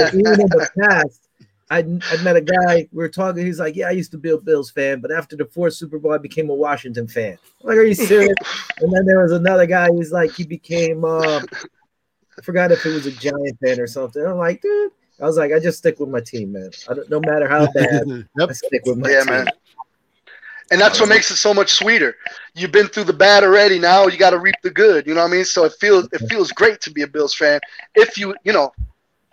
Even 0.09 0.43
in 0.43 0.49
the 0.49 0.69
past, 0.79 1.31
I 1.73 1.79
I 1.79 2.23
met 2.23 2.37
a 2.37 2.41
guy. 2.41 2.87
We 2.93 3.03
were 3.03 3.09
talking. 3.09 3.47
He's 3.47 3.59
like, 3.59 3.77
"Yeah, 3.77 3.89
I 3.89 3.93
used 3.93 4.11
to 4.13 4.19
be 4.19 4.31
a 4.31 4.37
Bills 4.37 4.71
fan, 4.71 5.01
but 5.01 5.11
after 5.11 5.37
the 5.37 5.47
fourth 5.47 5.75
Super 5.75 5.99
Bowl, 5.99 6.13
I 6.13 6.19
became 6.19 6.51
a 6.51 6.55
Washington 6.55 7.09
fan." 7.09 7.39
I'm 7.63 7.69
like, 7.69 7.79
"Are 7.79 7.85
you 7.85 7.95
serious?" 7.95 8.37
and 8.81 8.93
then 8.93 9.07
there 9.07 9.23
was 9.23 9.33
another 9.33 9.67
guy. 9.67 9.89
He's 9.97 10.13
like, 10.13 10.33
he 10.33 10.45
became. 10.45 11.05
Uh, 11.05 11.41
I 11.41 12.43
forgot 12.43 12.73
if 12.73 12.85
it 12.85 12.91
was 12.91 13.07
a 13.07 13.13
Giant 13.13 13.59
fan 13.65 13.81
or 13.81 13.87
something. 13.87 14.25
I'm 14.25 14.37
like, 14.39 14.61
dude. 14.61 14.93
I 15.21 15.25
was 15.25 15.37
like, 15.37 15.53
I 15.53 15.61
just 15.61 15.79
stick 15.79 16.01
with 16.01 16.09
my 16.09 16.21
team, 16.21 16.53
man. 16.53 16.71
I 16.89 16.95
don't, 16.95 17.09
no 17.09 17.21
matter 17.21 17.47
how 17.47 17.67
bad, 17.75 18.09
yep. 18.37 18.51
I 18.51 18.53
stick 18.53 18.85
with 18.85 18.99
my 18.99 19.09
Yeah, 19.11 19.21
team. 19.23 19.33
man. 19.35 19.49
And 20.73 20.81
that's 20.81 20.99
what 20.99 21.09
makes 21.09 21.31
it 21.31 21.37
so 21.37 21.53
much 21.53 21.71
sweeter. 21.71 22.17
You've 22.55 22.73
been 22.73 22.89
through 22.89 23.05
the 23.05 23.13
bad 23.13 23.45
already. 23.45 23.79
Now 23.79 24.07
you 24.07 24.17
got 24.17 24.31
to 24.31 24.39
reap 24.39 24.55
the 24.63 24.71
good. 24.71 25.07
You 25.07 25.15
know 25.15 25.21
what 25.21 25.29
I 25.29 25.33
mean? 25.33 25.45
So 25.45 25.65
it 25.65 25.75
feels 25.79 26.09
it 26.13 26.23
feels 26.31 26.51
great 26.51 26.81
to 26.81 26.91
be 26.91 27.03
a 27.03 27.07
Bills 27.07 27.35
fan. 27.35 27.61
If 27.95 28.17
you 28.17 28.35
you 28.43 28.53
know 28.53 28.73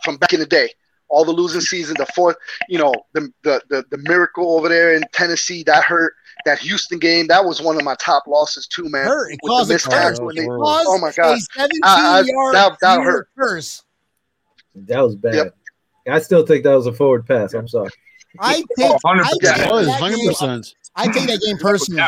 from 0.03 0.17
back 0.17 0.33
in 0.33 0.41
the 0.41 0.45
day, 0.45 0.73
all 1.09 1.25
the 1.25 1.31
losing 1.31 1.61
season, 1.61 1.95
the 1.97 2.05
fourth, 2.15 2.37
you 2.69 2.77
know 2.79 2.93
the 3.13 3.31
the 3.43 3.61
the, 3.69 3.83
the 3.91 3.97
miracle 3.97 4.55
over 4.57 4.69
there 4.69 4.93
in 4.95 5.03
Tennessee 5.13 5.63
that 5.63 5.83
hurt. 5.83 6.13
That 6.45 6.57
Houston 6.59 6.99
game, 6.99 7.27
that 7.27 7.43
was 7.43 7.61
one 7.61 7.75
of 7.75 7.83
my 7.83 7.95
top 7.99 8.25
losses 8.25 8.65
too, 8.65 8.87
man. 8.87 9.05
Hurt. 9.05 9.33
It 9.33 9.39
caused 9.45 9.69
the 9.69 9.73
a 9.73 9.75
missed 9.75 10.21
when 10.23 10.35
they- 10.37 10.43
It 10.43 10.47
oh, 10.49 10.57
caused 10.57 10.87
oh 10.89 10.97
my 10.97 11.11
god, 11.11 11.37
a 11.37 11.41
17 11.59 11.81
I- 11.83 11.89
I- 11.89 12.21
yard 12.25 12.55
that- 12.55 12.77
that 12.79 13.01
hurt. 13.01 13.27
curse. 13.37 13.83
That 14.73 15.01
was 15.01 15.17
bad. 15.17 15.33
Yep. 15.35 15.55
I 16.09 16.19
still 16.19 16.45
think 16.45 16.63
that 16.63 16.73
was 16.73 16.87
a 16.87 16.93
forward 16.93 17.27
pass. 17.27 17.53
I'm 17.53 17.67
sorry. 17.67 17.89
I 18.39 18.63
take, 18.77 18.89
Oh, 18.89 18.97
100%. 19.03 19.25
I 19.25 19.57
take, 19.57 19.69
was 19.69 19.87
that 19.87 19.99
100. 19.99 20.15
game, 20.15 20.27
percent 20.29 20.75
I 20.95 21.07
take 21.11 21.27
that 21.27 21.41
game 21.45 21.57
personally. 21.57 22.01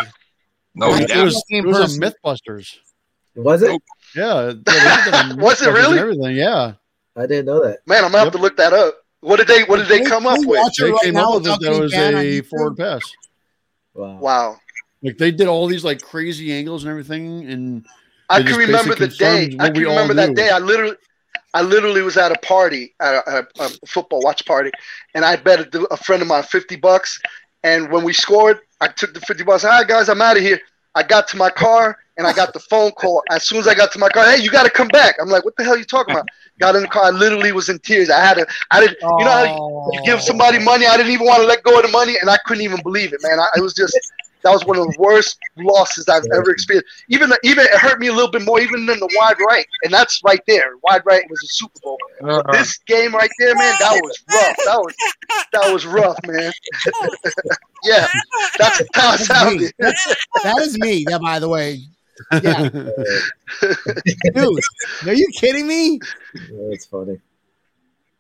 No 0.75 0.93
It 0.95 0.99
doubt 0.99 1.07
doubt. 1.09 1.23
was, 1.25 1.33
that 1.33 1.43
game 1.49 1.65
it 1.65 1.67
was 1.67 1.97
a. 1.97 1.99
MythBusters. 1.99 2.77
Was 3.35 3.63
it? 3.63 3.81
Yeah, 4.15 4.45
yeah, 4.45 4.45
they 4.45 4.53
did 4.53 4.63
the 4.63 5.35
Was 5.43 5.61
it 5.61 5.71
really? 5.73 5.99
Everything, 5.99 6.37
yeah. 6.37 6.75
I 7.15 7.25
didn't 7.25 7.45
know 7.45 7.63
that. 7.63 7.79
man, 7.85 8.03
I'm 8.05 8.11
gonna 8.11 8.23
have 8.23 8.33
to 8.33 8.39
look 8.39 8.57
that 8.57 8.73
up. 8.73 8.95
What 9.21 9.37
did 9.37 9.47
they 9.47 9.63
What 9.63 9.77
did 9.77 9.87
they 9.87 9.99
Can 9.99 10.07
come 10.07 10.27
up 10.27 10.39
with? 10.45 10.73
They 10.79 10.91
right 10.91 11.01
came 11.01 11.17
up 11.17 11.35
with. 11.35 11.43
That 11.43 11.59
getting 11.59 11.81
was 11.81 11.93
a 11.93 12.41
forward 12.41 12.77
pass. 12.77 13.01
Wow. 13.93 14.17
Wow. 14.17 14.57
Like 15.03 15.17
they 15.17 15.31
did 15.31 15.47
all 15.47 15.67
these 15.67 15.83
like 15.83 16.01
crazy 16.01 16.53
angles 16.53 16.83
and 16.83 16.91
everything, 16.91 17.49
and 17.49 17.85
I 18.29 18.43
can 18.43 18.55
remember 18.55 18.95
the 18.95 19.07
day. 19.07 19.55
I 19.59 19.69
can 19.69 19.83
remember 19.83 20.13
that 20.13 20.29
knew. 20.29 20.35
day. 20.35 20.49
I 20.49 20.59
literally, 20.59 20.95
I 21.53 21.61
literally 21.61 22.01
was 22.01 22.17
at 22.17 22.31
a 22.31 22.39
party, 22.39 22.93
at 22.99 23.15
a, 23.15 23.29
at 23.29 23.47
a, 23.59 23.65
a 23.65 23.69
football 23.87 24.21
watch 24.21 24.45
party, 24.45 24.71
and 25.15 25.25
I 25.25 25.35
bet 25.35 25.73
a, 25.73 25.83
a 25.91 25.97
friend 25.97 26.21
of 26.21 26.27
mine 26.27 26.43
fifty 26.43 26.75
bucks. 26.75 27.19
And 27.63 27.91
when 27.91 28.03
we 28.03 28.13
scored, 28.13 28.59
I 28.79 28.87
took 28.87 29.13
the 29.13 29.21
fifty 29.21 29.43
bucks. 29.43 29.65
All 29.65 29.71
right, 29.71 29.87
guys, 29.87 30.07
I'm 30.07 30.21
out 30.21 30.37
of 30.37 30.43
here. 30.43 30.61
I 30.93 31.03
got 31.03 31.27
to 31.29 31.37
my 31.37 31.49
car 31.49 31.97
and 32.17 32.27
I 32.27 32.33
got 32.33 32.53
the 32.53 32.59
phone 32.59 32.91
call. 32.91 33.23
As 33.31 33.43
soon 33.47 33.59
as 33.59 33.67
I 33.67 33.73
got 33.73 33.91
to 33.93 33.99
my 33.99 34.09
car, 34.09 34.25
hey, 34.29 34.41
you 34.41 34.49
got 34.51 34.63
to 34.63 34.69
come 34.69 34.87
back. 34.89 35.15
I'm 35.21 35.29
like, 35.29 35.45
what 35.45 35.55
the 35.57 35.63
hell 35.63 35.73
are 35.75 35.77
you 35.77 35.83
talking 35.85 36.13
about? 36.13 36.27
Got 36.59 36.75
in 36.75 36.81
the 36.83 36.87
car. 36.87 37.05
I 37.05 37.09
literally 37.09 37.51
was 37.51 37.69
in 37.69 37.79
tears. 37.79 38.09
I 38.09 38.19
had 38.19 38.35
to. 38.35 38.45
I 38.69 38.81
didn't. 38.81 38.97
You 39.01 39.25
know 39.25 39.31
how 39.31 39.43
you, 39.43 39.93
you 39.93 40.01
give 40.05 40.21
somebody 40.21 40.59
money. 40.59 40.85
I 40.85 40.97
didn't 40.97 41.11
even 41.11 41.25
want 41.25 41.41
to 41.41 41.47
let 41.47 41.63
go 41.63 41.77
of 41.77 41.83
the 41.83 41.91
money, 41.91 42.17
and 42.21 42.29
I 42.29 42.37
couldn't 42.45 42.63
even 42.63 42.81
believe 42.83 43.13
it, 43.13 43.21
man. 43.23 43.39
I, 43.39 43.47
it 43.57 43.61
was 43.61 43.73
just 43.73 43.97
that 44.43 44.51
was 44.51 44.65
one 44.65 44.77
of 44.77 44.85
the 44.87 44.97
worst 44.99 45.37
losses 45.57 46.07
I've 46.09 46.23
ever 46.33 46.51
experienced. 46.51 46.89
Even 47.09 47.31
even 47.43 47.65
it 47.65 47.71
hurt 47.71 47.99
me 47.99 48.07
a 48.07 48.13
little 48.13 48.31
bit 48.31 48.43
more, 48.43 48.59
even 48.59 48.85
than 48.85 48.99
the 48.99 49.09
wide 49.19 49.37
right, 49.47 49.65
and 49.83 49.93
that's 49.93 50.21
right 50.23 50.41
there. 50.47 50.73
Wide 50.83 51.01
right 51.05 51.23
was 51.29 51.39
a 51.43 51.47
Super 51.47 51.79
Bowl. 51.83 51.97
Uh, 52.23 52.41
This 52.51 52.77
game 52.79 53.13
right 53.13 53.29
there, 53.39 53.55
man, 53.55 53.75
that 53.79 53.99
was 54.01 54.23
rough. 54.33 54.55
That 54.65 54.77
was 54.79 54.95
that 55.53 55.73
was 55.73 55.85
rough, 55.85 56.17
man. 56.25 56.51
yeah, 57.83 58.07
that's 58.57 58.81
how 58.93 59.13
it 59.13 59.19
sounded. 59.19 59.73
That 59.79 60.59
is 60.61 60.77
me. 60.79 61.05
Yeah, 61.07 61.17
by 61.19 61.39
the 61.39 61.49
way. 61.49 61.81
Yeah. 62.31 62.69
Dude, 64.33 64.59
are 65.05 65.13
you 65.13 65.27
kidding 65.39 65.67
me? 65.67 65.99
That's 66.69 66.85
funny. 66.85 67.19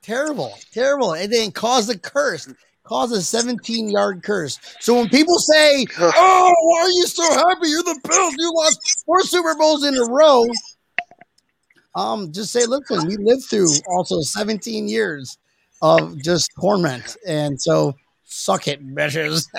Terrible, 0.01 0.57
terrible. 0.71 1.13
And 1.13 1.31
then 1.31 1.51
cause 1.51 1.87
a 1.89 1.97
curse, 1.97 2.51
cause 2.83 3.11
a 3.11 3.21
17 3.21 3.89
yard 3.89 4.23
curse. 4.23 4.59
So 4.79 4.95
when 4.95 5.09
people 5.09 5.37
say, 5.37 5.85
Oh, 5.99 6.53
why 6.63 6.81
are 6.81 6.89
you 6.89 7.05
so 7.05 7.23
happy? 7.33 7.67
You're 7.69 7.83
the 7.83 7.99
Bills. 8.07 8.35
You 8.37 8.51
lost 8.55 9.03
four 9.05 9.21
Super 9.21 9.55
Bowls 9.55 9.83
in 9.85 9.95
a 9.95 10.05
row. 10.05 10.43
Um, 11.95 12.31
just 12.31 12.51
say, 12.51 12.65
listen, 12.65 13.05
we 13.07 13.17
lived 13.17 13.43
through 13.49 13.69
also 13.87 14.21
17 14.21 14.87
years 14.87 15.37
of 15.81 16.17
just 16.21 16.49
torment. 16.59 17.17
And 17.27 17.61
so 17.61 17.93
suck 18.31 18.67
it, 18.67 18.85
bitches. 18.85 19.47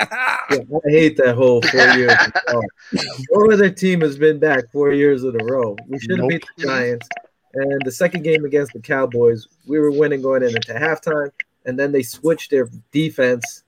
Yeah, 0.50 0.58
I 0.86 0.90
hate 0.90 1.16
that 1.16 1.34
whole 1.34 1.62
four 1.62 1.86
years. 1.96 2.12
Oh. 2.48 2.62
No 3.30 3.52
other 3.52 3.70
team 3.70 4.02
has 4.02 4.18
been 4.18 4.38
back 4.38 4.70
four 4.70 4.92
years 4.92 5.24
in 5.24 5.40
a 5.40 5.44
row. 5.44 5.76
We 5.88 5.98
should 5.98 6.10
have 6.10 6.18
Nope. 6.18 6.28
beat 6.28 6.44
the 6.58 6.64
Giants. 6.64 7.08
And 7.54 7.80
the 7.84 7.92
second 7.92 8.22
game 8.22 8.44
against 8.44 8.72
the 8.74 8.80
Cowboys, 8.80 9.48
we 9.66 9.78
were 9.78 9.90
winning 9.90 10.20
going 10.20 10.42
into 10.42 10.74
halftime, 10.74 11.30
and 11.64 11.78
then 11.78 11.92
they 11.92 12.02
switched 12.02 12.50
their 12.50 12.68
defense, 12.90 13.62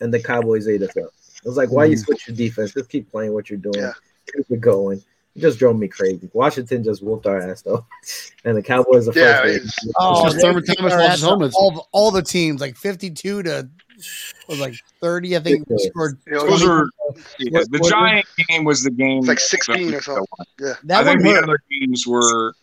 and 0.00 0.12
the 0.12 0.20
Cowboys 0.20 0.66
ate 0.66 0.82
us 0.82 0.96
up. 0.96 1.10
I 1.44 1.48
was 1.48 1.56
like, 1.56 1.70
why 1.70 1.84
you 1.84 1.96
mm. 1.96 2.04
switch 2.04 2.26
your 2.26 2.36
defense? 2.36 2.72
Just 2.72 2.88
keep 2.88 3.10
playing 3.10 3.32
what 3.32 3.50
you're 3.50 3.58
doing. 3.58 3.76
Yeah. 3.76 3.92
Keep 4.34 4.50
it 4.50 4.60
going. 4.60 5.02
It 5.36 5.40
just 5.40 5.58
drove 5.58 5.76
me 5.78 5.88
crazy. 5.88 6.30
Washington 6.32 6.82
just 6.82 7.02
whooped 7.02 7.26
our 7.26 7.38
ass 7.38 7.62
though, 7.62 7.86
and 8.44 8.56
the 8.56 8.62
Cowboys 8.62 9.06
the 9.06 9.12
Yeah, 9.12 9.42
first. 9.42 9.56
it's- 9.56 9.84
game. 9.84 9.92
Oh, 9.98 10.24
just 10.24 10.40
Thurman 10.40 10.64
Thomas 10.64 10.92
lost 10.94 11.12
his 11.12 11.22
helmets. 11.22 11.54
All, 11.56 11.88
all 11.92 12.10
the 12.10 12.22
teams, 12.22 12.60
like 12.60 12.76
52 12.76 13.42
to 13.44 13.68
was 14.48 14.60
like 14.60 14.74
30, 15.00 15.36
I 15.36 15.40
think 15.40 15.68
we 15.68 15.74
Ridiculous. 15.74 15.86
scored. 15.86 16.18
those 16.30 16.64
are 16.64 16.88
yeah, 17.38 17.60
the 17.70 17.78
what- 17.78 17.90
Giant 17.90 18.26
game 18.48 18.64
was 18.64 18.82
the 18.82 18.90
game. 18.90 19.22
like 19.24 19.40
16 19.40 19.86
we 19.88 19.94
or 19.94 20.00
something. 20.02 20.24
I 20.38 20.74
That 20.84 21.04
think 21.04 21.06
one 21.06 21.22
the 21.22 21.30
hurt. 21.34 21.44
other 21.44 21.58
games 21.70 22.06
were 22.06 22.54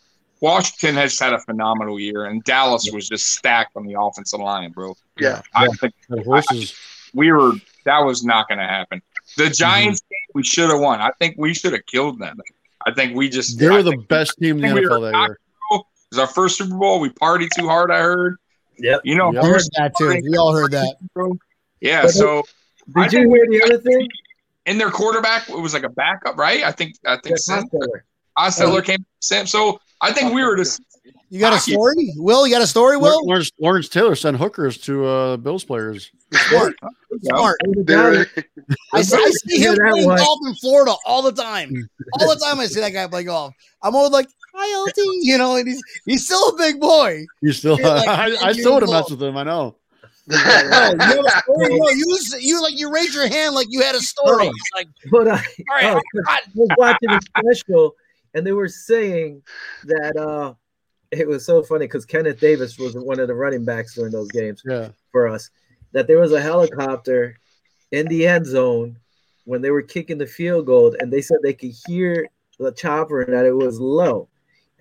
Washington 0.42 0.96
has 0.96 1.20
had 1.20 1.34
a 1.34 1.40
phenomenal 1.40 2.00
year, 2.00 2.26
and 2.26 2.44
Dallas 2.44 2.90
was 2.92 3.08
just 3.08 3.28
stacked 3.28 3.76
on 3.78 3.86
the 3.86 4.00
offensive 4.00 4.40
line, 4.40 4.72
bro. 4.72 4.96
Yeah. 5.20 5.42
I 5.54 5.68
think 5.68 5.94
The 6.10 6.24
horses. 6.24 6.74
we 7.14 7.32
were 7.32 7.54
that 7.86 8.00
was 8.00 8.24
not 8.24 8.48
going 8.48 8.58
to 8.60 8.66
happen. 8.68 9.02
The 9.38 9.44
Mm-hmm. 9.44 9.52
Giants 9.54 10.02
game 10.02 10.18
we 10.34 10.44
should 10.44 10.70
have 10.70 10.80
won. 10.80 11.00
I 11.00 11.12
think 11.20 11.36
we 11.38 11.54
should 11.54 11.74
have 11.74 11.86
killed 11.86 12.20
them. 12.20 12.40
I 12.86 12.92
think 12.94 13.16
we 13.16 13.30
just 13.30 13.60
They 13.60 13.68
I 13.68 13.72
were 13.74 13.84
the 13.84 13.92
think 13.92 14.08
best 14.08 14.38
team 14.40 14.56
in 14.58 14.62
the 14.62 14.68
I 14.68 14.74
think 14.74 14.90
we 14.90 15.02
that 15.12 15.14
year. 15.14 15.40
It 15.74 15.84
was 16.12 16.20
our 16.20 16.28
first 16.28 16.58
Super 16.58 16.76
Bowl. 16.76 17.00
We 17.00 17.10
partied 17.10 17.50
too 17.56 17.68
hard. 17.68 17.92
I 17.92 18.00
heard. 18.00 18.38
Yep. 18.80 19.02
You 19.04 19.16
know, 19.16 19.34
Yep. 19.34 19.44
I 19.44 19.48
heard 19.48 19.62
that 19.78 19.92
too. 19.98 20.08
We 20.30 20.38
all 20.38 20.54
heard 20.54 20.72
that. 20.72 20.96
yeah. 21.82 22.04
But- 22.04 22.12
So 22.12 22.44
I 22.96 23.08
Did 23.08 23.14
you 23.14 23.34
hear 23.34 23.46
the 23.50 23.64
other 23.64 23.78
thing? 23.80 24.08
in 24.68 24.78
their 24.78 24.92
quarterback, 24.92 25.50
it 25.50 25.58
was 25.60 25.74
like 25.74 25.84
a 25.84 25.90
backup, 25.90 26.38
right? 26.38 26.64
I 26.64 26.72
think. 26.72 26.96
I 27.06 27.16
think 27.16 27.38
Jeff 27.38 27.40
Sim, 27.40 27.64
Hostetler. 28.38 28.84
Came. 28.84 29.04
Sim. 29.20 29.48
So 29.48 29.80
I 30.02 30.12
think 30.12 30.34
we 30.34 30.44
were 30.44 30.56
just. 30.56 30.82
You 31.30 31.40
got 31.40 31.54
a 31.54 31.60
story? 31.60 32.12
Will, 32.18 32.46
you 32.46 32.54
got 32.54 32.62
a 32.62 32.68
story, 32.68 32.98
Will? 32.98 33.26
Lawrence, 33.26 33.52
Lawrence 33.58 33.88
Taylor 33.88 34.16
sent 34.16 34.36
hookers 34.38 34.78
to 34.80 35.06
uh, 35.06 35.38
Bills 35.38 35.64
players. 35.64 36.12
Smart. 36.50 36.76
Smart. 37.24 37.58
The 37.64 37.84
They're- 37.84 38.26
guy- 38.26 38.44
I, 38.94 39.02
see- 39.02 39.16
I 39.20 39.32
see 39.48 39.60
him 39.62 39.76
playing 39.78 40.08
golf 40.10 40.40
in 40.46 40.54
Florida 40.56 40.94
all 41.06 41.22
the 41.22 41.32
time. 41.32 41.72
All 42.20 42.28
the 42.30 42.40
time 42.46 42.60
I 42.60 42.66
see 42.66 42.82
that 42.82 42.92
guy 42.92 43.08
play 43.08 43.24
golf. 43.24 43.54
I'm 43.82 43.96
always 43.96 44.12
like, 44.12 44.28
hi, 44.54 44.84
LT. 44.84 44.94
You 45.22 45.38
know, 45.38 45.56
and 45.56 45.68
he's, 45.68 45.82
he's 46.06 46.26
still 46.26 46.50
a 46.50 46.58
big 46.58 46.80
boy. 46.80 47.26
You 47.42 47.52
still, 47.54 47.78
You're 47.78 47.88
like 47.88 48.08
I, 48.08 48.36
I 48.48 48.52
still 48.54 48.74
would 48.74 48.84
have 48.84 48.92
messed 48.92 49.12
with 49.12 49.22
him. 49.22 49.38
I 49.38 49.44
know. 49.44 49.76
No, 50.28 50.38
you 50.38 51.26
a 51.26 51.30
story? 51.30 51.78
No, 51.78 51.90
you, 51.90 52.18
you 52.40 52.62
like 52.62 52.78
you 52.80 52.94
raised 52.94 53.14
your 53.14 53.28
hand 53.28 53.54
like 53.56 53.68
you 53.70 53.82
had 53.82 53.96
a 53.96 54.00
story. 54.00 54.48
Oh. 54.48 54.54
Like, 54.76 54.88
But 55.10 55.28
I, 55.28 55.32
all 55.32 55.42
right, 55.72 55.96
oh, 55.98 56.22
I 56.28 56.40
was 56.56 56.70
watching 56.78 57.10
a 57.10 57.20
special, 57.40 57.96
and 58.34 58.46
they 58.46 58.52
were 58.54 58.70
saying 58.70 59.42
that 59.86 60.16
uh, 60.16 60.54
it 61.10 61.28
was 61.28 61.46
so 61.46 61.64
funny 61.64 61.86
because 61.86 62.06
Kenneth 62.06 62.40
Davis 62.40 62.78
was 62.78 62.94
one 62.96 63.20
of 63.20 63.28
the 63.28 63.34
running 63.36 63.66
backs 63.66 63.96
during 63.96 64.12
those 64.12 64.30
games 64.32 64.62
Yeah. 64.66 64.90
for 65.12 65.28
us. 65.28 65.50
That 65.92 66.08
there 66.08 66.20
was 66.20 66.32
a 66.32 66.40
helicopter 66.42 67.36
in 67.92 68.08
the 68.08 68.26
end 68.28 68.46
zone 68.46 68.98
when 69.46 69.62
they 69.62 69.72
were 69.72 69.82
kicking 69.82 70.18
the 70.20 70.28
field 70.28 70.66
goal, 70.68 70.96
and 71.00 71.12
they 71.12 71.22
said 71.22 71.38
they 71.42 71.54
could 71.54 71.74
hear 71.88 72.28
the 72.60 72.72
chopper 72.72 73.22
and 73.24 73.34
that 73.34 73.46
it 73.46 73.56
was 73.56 73.80
low. 73.80 74.30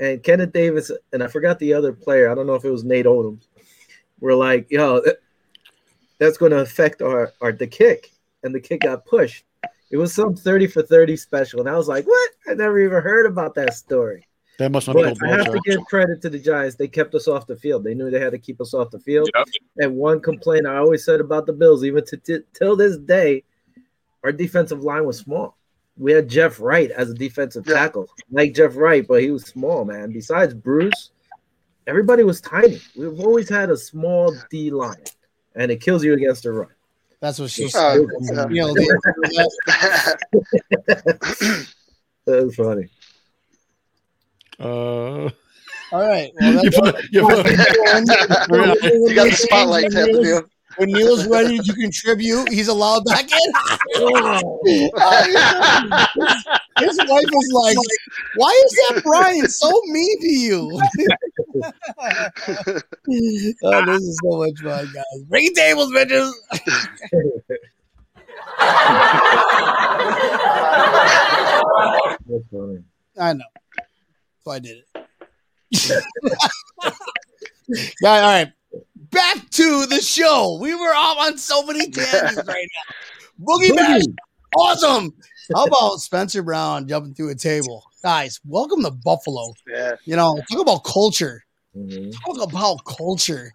And 0.01 0.22
Kenneth 0.22 0.53
Davis 0.53 0.90
and 1.12 1.22
I 1.22 1.28
forgot 1.28 1.59
the 1.59 1.74
other 1.74 1.92
player. 1.92 2.30
I 2.30 2.34
don't 2.34 2.46
know 2.46 2.55
if 2.55 2.64
it 2.64 2.70
was 2.70 2.84
Nate 2.84 3.05
Odomes. 3.07 3.46
We're 4.18 4.34
like, 4.34 4.66
yo, 4.70 5.03
that's 6.18 6.38
going 6.38 6.53
to 6.53 6.61
affect 6.61 7.03
our, 7.03 7.32
our 7.40 7.53
the 7.53 7.66
kick, 7.66 8.11
and 8.42 8.55
the 8.55 8.61
kick 8.61 8.80
got 8.80 9.05
pushed. 9.05 9.44
It 9.90 9.98
was 9.98 10.14
some 10.14 10.34
30 10.34 10.68
for 10.68 10.82
30 10.82 11.16
special. 11.16 11.61
And 11.61 11.68
I 11.68 11.76
was 11.76 11.88
like, 11.88 12.07
what? 12.07 12.30
I 12.48 12.55
never 12.55 12.80
even 12.80 13.03
heard 13.03 13.26
about 13.26 13.55
that 13.57 13.74
story. 13.74 14.26
That 14.59 14.70
must 14.70 14.86
not 14.86 14.96
be 14.96 15.03
But 15.03 15.22
I 15.22 15.36
have 15.36 15.53
to 15.53 15.61
give 15.64 15.84
credit 15.86 16.20
to 16.22 16.30
the 16.30 16.38
Giants. 16.38 16.76
They 16.76 16.86
kept 16.86 17.14
us 17.14 17.26
off 17.28 17.46
the 17.46 17.57
field. 17.57 17.82
They 17.82 17.94
knew 17.94 18.11
they 18.11 18.20
had 18.20 18.32
to 18.32 18.38
keep 18.38 18.61
us 18.61 18.72
off 18.72 18.90
the 18.90 19.01
field. 19.01 19.28
Yep. 19.34 19.48
And 19.78 19.96
one 19.96 20.20
complaint 20.20 20.66
I 20.66 20.76
always 20.76 21.05
said 21.05 21.20
about 21.20 21.46
the 21.46 21.53
Bills, 21.53 21.84
even 21.84 22.05
to, 22.07 22.16
to 22.18 22.44
till 22.55 22.76
this 22.76 22.96
day, 22.98 23.42
our 24.22 24.32
defensive 24.32 24.82
line 24.82 25.05
was 25.05 25.18
small. 25.18 25.57
We 26.01 26.12
had 26.12 26.28
Jeff 26.28 26.59
Wright 26.61 26.90
as 26.90 27.11
a 27.11 27.14
defensive 27.14 27.64
Yeah. 27.66 27.74
tackle, 27.74 28.09
like 28.30 28.55
Jeff 28.55 28.74
Wright, 28.74 29.07
but 29.07 29.20
he 29.22 29.30
was 29.30 29.44
small, 29.44 29.84
man. 29.84 30.11
Besides 30.12 30.55
Bruce, 30.55 31.11
everybody 31.86 32.24
was 32.24 32.40
tiny. 32.40 32.80
We've 32.96 33.20
always 33.20 33.48
had 33.51 33.68
a 33.70 33.76
small 33.76 34.34
D 34.51 34.70
line, 34.70 35.05
and 35.55 35.70
it 35.70 35.82
kills 35.82 36.03
you 36.03 36.14
against 36.14 36.44
the 36.44 36.53
run. 36.53 36.68
that's 37.20 37.38
what 37.38 37.51
she 37.51 37.66
Uh, 37.66 37.68
said. 37.68 38.07
yeah. 38.22 38.48
You 38.48 38.61
know, 38.62 38.72
the- 38.74 39.66
That 42.26 42.44
was 42.44 42.55
funny. 42.55 42.88
Uh, 44.59 45.30
all 45.92 45.94
right. 46.09 46.30
Well, 46.40 46.53
you 46.64 46.70
put, 46.70 47.12
you 47.12 47.22
put, 47.26 47.46
you 47.46 49.14
got 49.14 49.28
the 49.28 49.36
spotlight 49.36 49.90
tap, 49.90 50.09
Neil. 50.11 50.44
When 50.76 50.92
Neil's 50.92 51.26
ready 51.26 51.58
to 51.58 51.72
contribute, 51.74 52.48
he's 52.50 52.68
allowed 52.68 53.04
back 53.04 53.24
in. 53.24 53.30
His 56.80 56.96
wife 56.96 57.30
was 57.32 57.48
like, 57.52 57.76
"Why 58.36 58.62
is 58.64 58.72
that 58.72 59.02
Brian 59.04 59.48
so 59.48 59.70
mean 59.86 60.20
to 60.20 60.28
you?" 60.28 60.80
oh, 63.64 63.84
this 63.86 64.02
is 64.02 64.18
so 64.22 64.38
much 64.38 64.60
fun, 64.62 64.88
guys. 64.94 65.22
Bring 65.28 65.52
tables, 65.54 65.90
bitches. 65.92 66.32
I 73.18 73.32
know. 73.34 73.44
So 74.44 74.50
I 74.52 74.58
did 74.60 74.78
it. 74.78 74.86
yeah, 78.00 78.10
all 78.10 78.20
right. 78.20 78.52
Back 79.11 79.48
to 79.50 79.86
the 79.86 80.00
show. 80.00 80.58
We 80.61 80.74
were 80.74 80.94
off 80.94 81.18
on 81.18 81.36
so 81.38 81.64
many 81.64 81.90
tangents 81.90 82.46
right 82.46 82.68
now. 82.76 83.44
Boogie 83.44 83.74
Bash, 83.74 84.02
awesome. 84.56 85.12
How 85.54 85.64
about 85.64 85.96
Spencer 85.96 86.42
Brown 86.42 86.86
jumping 86.86 87.14
through 87.14 87.30
a 87.30 87.34
table? 87.34 87.84
Guys, 88.02 88.40
welcome 88.46 88.82
to 88.84 88.90
Buffalo. 88.90 89.52
yeah. 89.66 89.96
You 90.04 90.16
know, 90.16 90.40
talk 90.50 90.61
about 90.61 90.84
culture. 90.84 91.42
Mhm. 91.76 92.12
Talk 92.24 92.40
about 92.40 92.84
culture. 92.84 93.52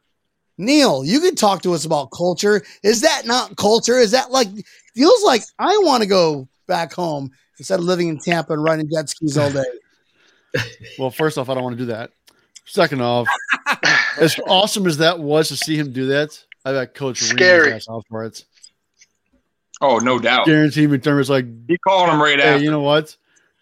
Neil, 0.57 1.03
you 1.05 1.19
can 1.19 1.35
talk 1.35 1.61
to 1.63 1.73
us 1.73 1.85
about 1.85 2.11
culture. 2.11 2.63
Is 2.83 3.01
that 3.01 3.25
not 3.25 3.55
culture? 3.57 3.97
Is 3.97 4.11
that 4.11 4.31
like 4.31 4.47
feels 4.93 5.23
like 5.23 5.43
I 5.59 5.77
want 5.83 6.01
to 6.03 6.07
go 6.07 6.47
back 6.67 6.93
home 6.93 7.31
instead 7.59 7.79
of 7.79 7.85
living 7.85 8.07
in 8.09 8.17
Tampa 8.19 8.53
and 8.53 8.63
riding 8.63 8.89
jet 8.91 9.09
skis 9.09 9.37
all 9.37 9.51
day? 9.51 9.63
well, 10.99 11.11
first 11.11 11.37
off, 11.37 11.49
I 11.49 11.53
don't 11.53 11.63
want 11.63 11.77
to 11.77 11.83
do 11.83 11.87
that. 11.91 12.11
Second 12.65 13.01
off, 13.01 13.27
as 14.19 14.39
awesome 14.47 14.87
as 14.87 14.97
that 14.97 15.19
was 15.19 15.47
to 15.49 15.57
see 15.57 15.75
him 15.77 15.91
do 15.91 16.07
that, 16.07 16.37
I 16.63 16.71
bet 16.71 16.93
Coach 16.93 17.21
reamed 17.21 17.37
Scary. 17.37 17.65
his 17.73 17.87
ass 17.87 17.89
out 17.89 18.05
for 18.09 18.23
it. 18.25 18.43
Oh, 19.81 19.97
no 19.97 20.19
doubt. 20.19 20.45
Guarantee 20.45 20.87
McDermott's 20.87 21.29
like, 21.29 21.45
He 21.67 21.77
called 21.77 22.09
him 22.09 22.21
right 22.21 22.39
hey, 22.39 22.53
after. 22.53 22.63
you 22.63 22.71
know 22.71 22.79
what? 22.81 23.15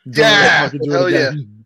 Don't 0.06 0.18
Yeah, 0.18 0.70
do 0.70 0.92
hell 0.92 1.06
again. 1.06 1.66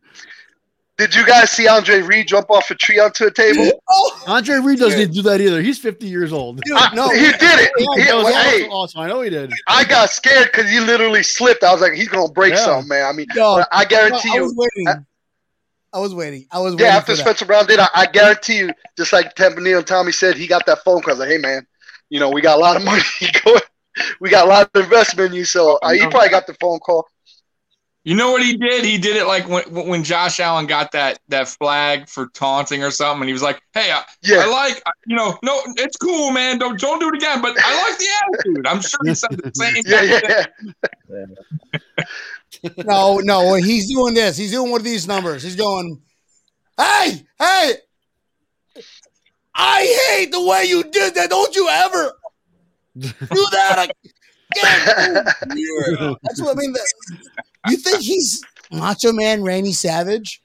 Did 0.98 1.14
you 1.14 1.28
guys 1.28 1.52
see 1.52 1.68
Andre 1.68 2.02
Reed 2.02 2.28
jump 2.28 2.50
off 2.50 2.72
a 2.72 2.76
tree 2.76 2.98
onto 2.98 3.26
a 3.26 3.32
table? 3.32 3.70
Oh, 3.90 4.24
Andre 4.28 4.56
Reed 4.58 4.80
doesn't 4.80 4.98
need 4.98 5.10
to 5.10 5.14
do 5.14 5.22
that 5.24 5.40
either. 5.42 5.62
He's 5.62 5.78
50 5.78 6.08
years 6.08 6.34
old. 6.34 6.60
dude, 6.62 6.76
I- 6.76 6.94
no. 6.96 7.08
he 7.10 7.20
did 7.26 7.34
it. 7.42 7.72
Yeah, 7.78 7.86
He- 7.96 8.04
That 8.10 8.16
was 8.18 8.28
hey, 8.34 8.62
awesome. 8.64 8.72
awesome. 8.72 9.02
I 9.02 9.08
know 9.08 9.22
he 9.22 9.30
did. 9.30 9.52
I 9.68 9.84
got 9.84 10.10
scared 10.10 10.50
because 10.52 10.70
he 10.72 10.80
literally 10.80 11.22
slipped. 11.24 11.64
I 11.64 11.72
was 11.72 11.82
like, 11.82 11.94
he's 11.94 12.08
gonna 12.10 12.32
break 12.32 12.54
Yeah. 12.54 12.66
something, 12.66 12.88
man. 12.90 13.06
I 13.06 13.12
mean, 13.14 13.28
No, 13.36 13.58
but 13.58 13.68
I 13.72 13.84
no, 13.84 13.90
guarantee 13.90 14.30
I 14.32 14.36
you, 14.36 14.44
was 14.44 14.56
waiting. 14.56 15.06
I 15.98 16.00
was 16.00 16.14
waiting. 16.14 16.46
I 16.52 16.60
was 16.60 16.74
waiting. 16.76 16.86
yeah. 16.86 16.98
After 16.98 17.14
for 17.14 17.18
that. 17.18 17.24
Spencer 17.24 17.46
Brown 17.46 17.66
did, 17.66 17.80
I, 17.80 17.88
I 17.96 18.06
guarantee 18.06 18.60
you, 18.60 18.72
just 18.98 19.12
like 19.12 19.34
Tempanil 19.34 19.80
and 19.80 19.88
Tommy 19.88 20.12
said, 20.12 20.38
he 20.38 20.46
got 20.46 20.68
that 20.68 20.84
phone 20.84 21.02
call. 21.02 21.16
Like, 21.16 21.30
hey, 21.30 21.40
man, 21.40 21.66
you 22.10 22.20
know, 22.20 22.30
we 22.30 22.42
got 22.42 22.58
a 22.58 22.62
lot 22.62 22.76
of 22.76 22.84
money 22.84 23.02
going. 23.44 23.62
We 24.20 24.30
got 24.30 24.46
a 24.46 24.50
lot 24.50 24.70
of 24.76 24.84
investment 24.84 25.32
in 25.32 25.38
you, 25.38 25.44
so 25.46 25.80
uh, 25.82 25.92
he 25.92 26.02
probably 26.02 26.30
got 26.30 26.46
the 26.46 26.54
phone 26.54 26.78
call. 26.78 27.08
You 28.04 28.16
know 28.16 28.32
what 28.32 28.44
he 28.44 28.56
did? 28.56 28.86
He 28.86 29.00
did 29.00 29.18
it 29.18 29.26
like 29.26 29.50
when 29.50 29.64
when 29.88 30.04
Josh 30.04 30.40
Allen 30.40 30.68
got 30.68 30.92
that 30.92 31.20
that 31.30 31.48
flag 31.50 32.08
for 32.08 32.28
taunting 32.28 32.84
or 32.84 32.92
something, 32.92 33.24
and 33.24 33.28
he 33.30 33.34
was 33.34 33.42
like, 33.42 33.60
"Hey, 33.74 33.92
I, 33.92 34.04
I 34.30 34.46
like 34.46 34.82
you 35.08 35.16
know, 35.16 35.38
no, 35.44 35.60
it's 35.76 35.98
cool, 35.98 36.32
man. 36.32 36.58
Don't 36.58 36.80
don't 36.80 37.00
do 37.00 37.10
it 37.10 37.16
again." 37.16 37.42
But 37.42 37.58
I 37.62 37.90
like 37.90 37.98
the 37.98 38.08
attitude. 38.22 38.68
I'm 38.68 38.82
sure 38.82 39.00
he 39.04 39.14
said 39.14 39.32
the 39.32 39.52
same. 39.54 39.74
Thing. 39.84 39.84
Yeah, 39.88 40.04
yeah, 40.04 40.20
yeah. 40.30 40.72
No, 42.86 43.18
no, 43.18 43.54
he's 43.56 43.90
doing 43.90 44.14
this. 44.14 44.38
He's 44.38 44.52
doing 44.52 44.72
one 44.72 44.82
of 44.82 44.86
these 44.86 45.08
numbers. 45.08 45.44
He's 45.44 45.56
going, 45.56 46.02
"Hey, 46.78 47.24
hey, 47.40 47.74
I 49.54 50.10
hate 50.10 50.32
the 50.32 50.44
way 50.44 50.66
you 50.66 50.84
did 50.84 51.16
that. 51.16 51.30
Don't 51.30 51.56
you 51.56 51.68
ever 51.70 52.14
do 52.98 53.10
that 53.52 53.90
again." 53.90 53.94
That's 56.24 56.42
what 56.42 56.56
I 56.56 56.60
mean. 56.60 56.74
The, 56.74 56.82
you 57.70 57.78
think 57.78 58.00
he's 58.00 58.44
Macho 58.72 59.12
Man 59.12 59.44
Randy 59.44 59.74
Savage? 59.74 60.42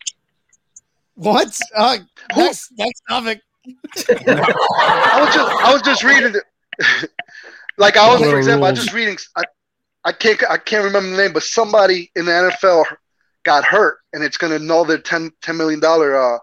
What? 1.14 1.58
Uh, 1.76 1.98
next, 2.36 2.72
next 2.76 3.02
topic. 3.08 3.40
I 3.66 5.20
was 5.20 5.34
just, 5.34 5.64
I 5.64 5.72
was 5.72 5.82
just 5.82 6.02
reading 6.02 6.34
it. 6.34 7.10
like 7.78 7.96
I 7.96 8.12
was, 8.12 8.20
for 8.20 8.38
example, 8.38 8.66
I 8.66 8.70
was 8.70 8.80
just 8.80 8.94
reading. 8.94 9.16
I, 9.36 9.44
I 10.04 10.12
can't, 10.12 10.42
I 10.50 10.56
can't 10.58 10.84
remember 10.84 11.10
the 11.10 11.16
name, 11.22 11.32
but 11.32 11.42
somebody 11.42 12.10
in 12.16 12.24
the 12.24 12.32
NFL 12.32 12.84
got 13.44 13.64
hurt, 13.64 13.98
and 14.12 14.22
it's 14.24 14.36
going 14.36 14.52
to 14.52 14.64
null 14.64 14.84
their 14.84 14.98
10, 14.98 15.30
$10 15.42 15.56
million. 15.56 15.80
Uh, 15.84 16.38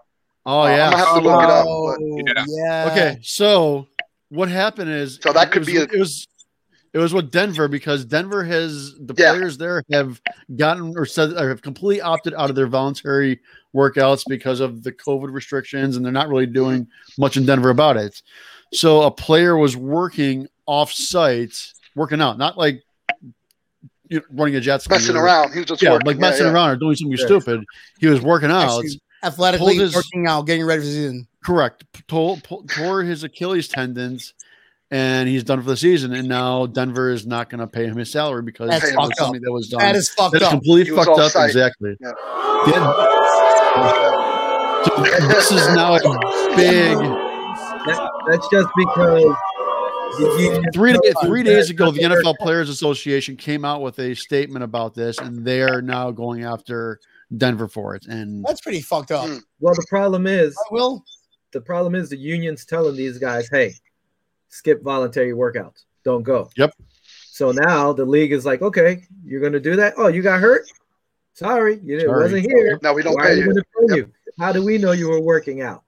Oh, 0.46 0.62
I'm 0.62 0.70
yeah. 0.72 0.84
gonna 0.90 0.96
have 0.96 1.14
to 1.16 1.20
look 1.20 1.42
it 1.44 1.50
up. 1.50 1.66
Oh, 1.68 1.94
But 2.24 2.46
yeah. 2.48 2.88
Okay, 2.90 3.18
so 3.22 3.86
what 4.30 4.48
happened 4.48 4.90
is 4.90 5.18
So 5.22 5.34
that 5.34 5.48
it 5.48 5.52
could 5.52 5.60
was, 5.60 5.68
be 5.68 5.76
a- 5.76 5.82
it 5.82 5.98
was 5.98 6.26
it 6.94 6.98
was 6.98 7.12
with 7.12 7.30
Denver 7.30 7.68
because 7.68 8.06
Denver 8.06 8.42
has 8.42 8.94
the 8.98 9.14
Yeah. 9.16 9.32
players 9.32 9.58
there 9.58 9.84
have 9.92 10.18
gotten 10.56 10.94
or 10.96 11.04
said 11.04 11.34
or 11.34 11.50
have 11.50 11.60
completely 11.60 12.00
opted 12.00 12.32
out 12.32 12.48
of 12.48 12.56
their 12.56 12.66
voluntary 12.68 13.40
workouts 13.76 14.24
because 14.26 14.60
of 14.60 14.82
the 14.82 14.92
COVID 14.92 15.30
restrictions 15.30 15.96
and 15.96 16.04
they're 16.04 16.10
not 16.10 16.28
really 16.30 16.46
doing 16.46 16.88
much 17.18 17.36
in 17.36 17.44
Denver 17.44 17.68
about 17.68 17.98
it. 17.98 18.22
So 18.72 19.02
a 19.02 19.10
player 19.10 19.58
was 19.58 19.76
working 19.76 20.48
off 20.64 20.90
site, 20.90 21.74
working 21.94 22.22
out, 22.22 22.38
not 22.38 22.56
like 22.56 22.76
you 22.76 22.78
know, 22.78 22.82
running 24.30 24.56
a 24.56 24.60
jet 24.60 24.82
ski 24.82 24.94
messing 24.94 25.16
or- 25.16 25.24
around. 25.24 25.52
He 25.52 25.58
was 25.60 25.66
just 25.68 25.82
Yeah, 25.82 25.92
working. 25.92 26.06
like 26.06 26.18
messing 26.18 26.46
yeah. 26.46 26.52
around 26.52 26.70
or 26.70 26.76
doing 26.76 26.96
something 26.96 27.16
Yeah. 27.18 27.24
stupid. 27.26 27.64
He 27.98 28.06
was 28.06 28.20
working 28.20 28.50
out. 28.50 28.64
Actually, 28.78 29.00
athletically 29.22 29.76
his- 29.76 29.94
working 29.94 30.26
out, 30.26 30.46
getting 30.46 30.64
ready 30.64 30.80
for 30.80 30.86
the 30.86 30.92
season. 30.92 31.26
Correct. 31.44 31.84
Tore, 32.08 32.38
tore 32.68 33.02
his 33.02 33.24
Achilles 33.24 33.68
tendons, 33.68 34.34
and 34.90 35.28
he's 35.28 35.42
done 35.44 35.62
for 35.62 35.68
the 35.70 35.76
season. 35.76 36.12
And 36.12 36.28
now 36.28 36.66
Denver 36.66 37.10
is 37.10 37.26
not 37.26 37.48
going 37.48 37.60
to 37.60 37.66
pay 37.66 37.84
him 37.86 37.96
his 37.96 38.10
salary 38.10 38.42
because 38.42 38.68
That's 38.68 38.84
it 38.88 38.96
was 38.96 39.06
fucked 39.08 39.18
something 39.18 39.40
that 39.42 39.52
was 39.52 39.68
done. 39.68 39.80
That 39.80 39.96
is 39.96 40.08
fucked 40.10 40.32
That's 40.32 40.44
up. 40.44 40.50
completely 40.50 40.90
He 40.90 40.96
fucked 40.96 41.08
up. 41.10 41.18
off-site. 41.18 41.46
Exactly. 41.50 41.96
Yeah. 42.00 42.10
Yeah. 42.66 43.06
So 44.84 45.02
this 45.28 45.50
is 45.52 45.68
now 45.74 45.94
a 45.94 46.00
big. 46.56 46.96
That, 47.86 48.10
that's 48.30 48.48
just 48.50 48.68
because 48.76 49.22
the 49.22 49.26
union 49.26 49.36
Three, 50.74 50.92
day, 50.92 51.12
three 51.22 51.42
days 51.42 51.70
ago, 51.70 51.90
the 51.90 52.00
NFL 52.02 52.36
Players 52.38 52.68
Association 52.68 53.36
came 53.36 53.64
out 53.64 53.80
with 53.82 53.98
a 53.98 54.14
statement 54.14 54.64
about 54.64 54.94
this, 54.94 55.18
and 55.18 55.44
they 55.44 55.62
are 55.62 55.80
now 55.80 56.10
going 56.10 56.44
after 56.44 57.00
Denver 57.36 57.68
for 57.68 57.94
it. 57.94 58.06
And 58.06 58.44
That's 58.44 58.60
pretty 58.60 58.80
fucked 58.80 59.10
up. 59.12 59.26
Mm. 59.26 59.40
Well, 59.60 59.74
the 59.74 59.86
problem 59.88 60.26
is, 60.26 60.54
Right, 60.56 60.72
Will? 60.72 61.04
the 61.52 61.60
problem 61.60 61.94
is 61.94 62.08
the 62.10 62.16
union's 62.16 62.64
telling 62.64 62.96
these 62.96 63.18
guys, 63.18 63.48
"Hey, 63.50 63.74
skip 64.48 64.82
voluntary 64.82 65.32
workouts. 65.32 65.84
Don't 66.04 66.22
go." 66.22 66.50
Yep. 66.56 66.74
So 67.30 67.52
now 67.52 67.92
the 67.92 68.04
league 68.04 68.32
is 68.32 68.44
like, 68.44 68.62
"Okay, 68.62 69.04
you're 69.24 69.40
going 69.40 69.52
to 69.52 69.60
do 69.60 69.76
that? 69.76 69.94
Oh, 69.96 70.08
you 70.08 70.22
got 70.22 70.40
hurt? 70.40 70.62
Sorry, 71.34 71.80
you 71.82 72.00
Sorry. 72.00 72.22
wasn't 72.24 72.42
here. 72.46 72.78
No, 72.82 72.92
we 72.92 73.02
don't 73.02 73.14
Why 73.14 73.26
pay 73.28 73.36
you. 73.36 73.44
going 73.44 73.56
to 73.56 73.64
pay 73.88 73.96
you? 73.96 74.12
How 74.38 74.52
do 74.52 74.64
we 74.64 74.76
know 74.78 74.92
you 74.92 75.08
were 75.08 75.20
working 75.20 75.62
out?" 75.62 75.84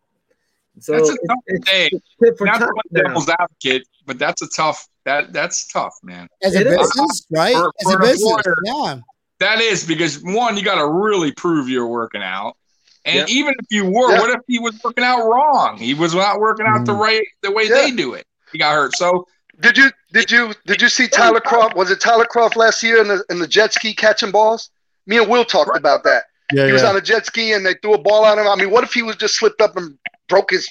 So 0.79 0.93
That's 0.93 1.11
a 1.11 1.13
it- 1.13 1.21
tough 1.29 1.39
it's, 1.47 1.71
day. 1.71 1.91
it's 2.21 2.39
for 2.39 2.47
Not 2.47 2.59
to 2.59 2.67
tat 2.67 2.69
now. 2.93 3.03
devil's 3.03 3.29
advocate, 3.29 3.87
but 4.07 4.19
that's 4.19 4.43
a 4.43 4.49
tough. 4.49 4.87
That 5.05 5.33
that's 5.33 5.67
tough, 5.69 5.95
man. 6.03 6.29
As 6.43 6.55
a 6.55 6.61
It 6.61 6.67
is. 6.69 6.77
business, 6.77 7.27
right? 7.31 7.55
For- 7.55 7.73
As 7.81 7.93
for 7.93 7.99
a 7.99 8.03
business, 8.03 8.23
employer. 8.47 8.57
yeah. 8.65 8.97
That 9.41 9.61
is 9.61 9.85
because 9.85 10.21
one, 10.23 10.57
you 10.57 10.63
got 10.63 10.77
to 10.77 10.87
really 10.89 11.33
prove 11.33 11.69
you're 11.69 11.87
working 11.89 12.23
out, 12.23 12.57
and 13.05 13.29
Yeah. 13.29 13.35
even 13.35 13.55
if 13.59 13.67
you 13.71 13.85
were, 13.85 14.13
Yeah. 14.13 14.21
what 14.21 14.31
if 14.31 14.41
he 14.47 14.59
was 14.61 14.79
working 14.85 15.03
out 15.05 15.27
wrong? 15.27 15.77
He 15.79 15.95
was 15.95 16.15
not 16.15 16.39
working 16.39 16.67
out 16.67 16.85
the 16.85 16.93
Mm. 16.95 17.01
right 17.01 17.27
the 17.43 17.51
way 17.51 17.65
Yeah. 17.65 17.75
they 17.75 17.91
do 17.91 18.15
it. 18.15 18.27
He 18.53 18.59
got 18.59 18.73
hurt. 18.75 18.97
So 18.97 19.27
Did 19.61 19.77
you 19.77 19.91
did 20.13 20.31
you 20.31 20.55
did 20.67 20.81
you 20.83 20.89
see 20.89 21.07
Tyler 21.09 21.39
Kroft? 21.41 21.75
Was 21.77 21.91
it 21.91 22.01
Tyler 22.01 22.25
Kroft 22.25 22.57
last 22.57 22.83
year 22.83 23.01
in 23.01 23.09
the 23.09 23.23
in 23.31 23.39
the 23.39 23.47
jet 23.47 23.73
ski 23.73 23.95
catching 23.95 24.31
balls? 24.31 24.71
Me 25.07 25.19
and 25.19 25.29
Will 25.29 25.45
talked 25.45 25.77
about 25.77 26.05
that. 26.05 26.25
yeah, 26.53 26.67
He 26.67 26.73
was 26.73 26.83
yeah. 26.83 26.89
on 26.89 26.97
a 26.97 27.01
jet 27.01 27.27
ski 27.27 27.53
and 27.53 27.65
they 27.65 27.75
threw 27.75 27.95
a 27.95 27.99
ball 27.99 28.25
at 28.27 28.39
him. 28.39 28.47
I 28.49 28.57
mean, 28.57 28.71
what 28.71 28.83
if 28.85 28.93
he 28.95 29.03
was 29.03 29.17
just 29.17 29.37
slipped 29.37 29.61
up 29.61 29.77
and 29.77 29.99
broke 30.29 30.51
his 30.51 30.69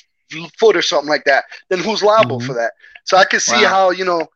foot 0.59 0.75
or 0.75 0.82
something 0.82 1.09
like 1.09 1.23
that? 1.25 1.45
Then 1.69 1.79
who's 1.79 2.01
liable 2.03 2.39
Mhm. 2.39 2.47
for 2.47 2.53
that? 2.53 2.71
So 3.05 3.17
I 3.17 3.25
can 3.25 3.39
see 3.39 3.63
Wow. 3.63 3.69
how 3.69 3.89
you 3.91 4.05
know, 4.05 4.27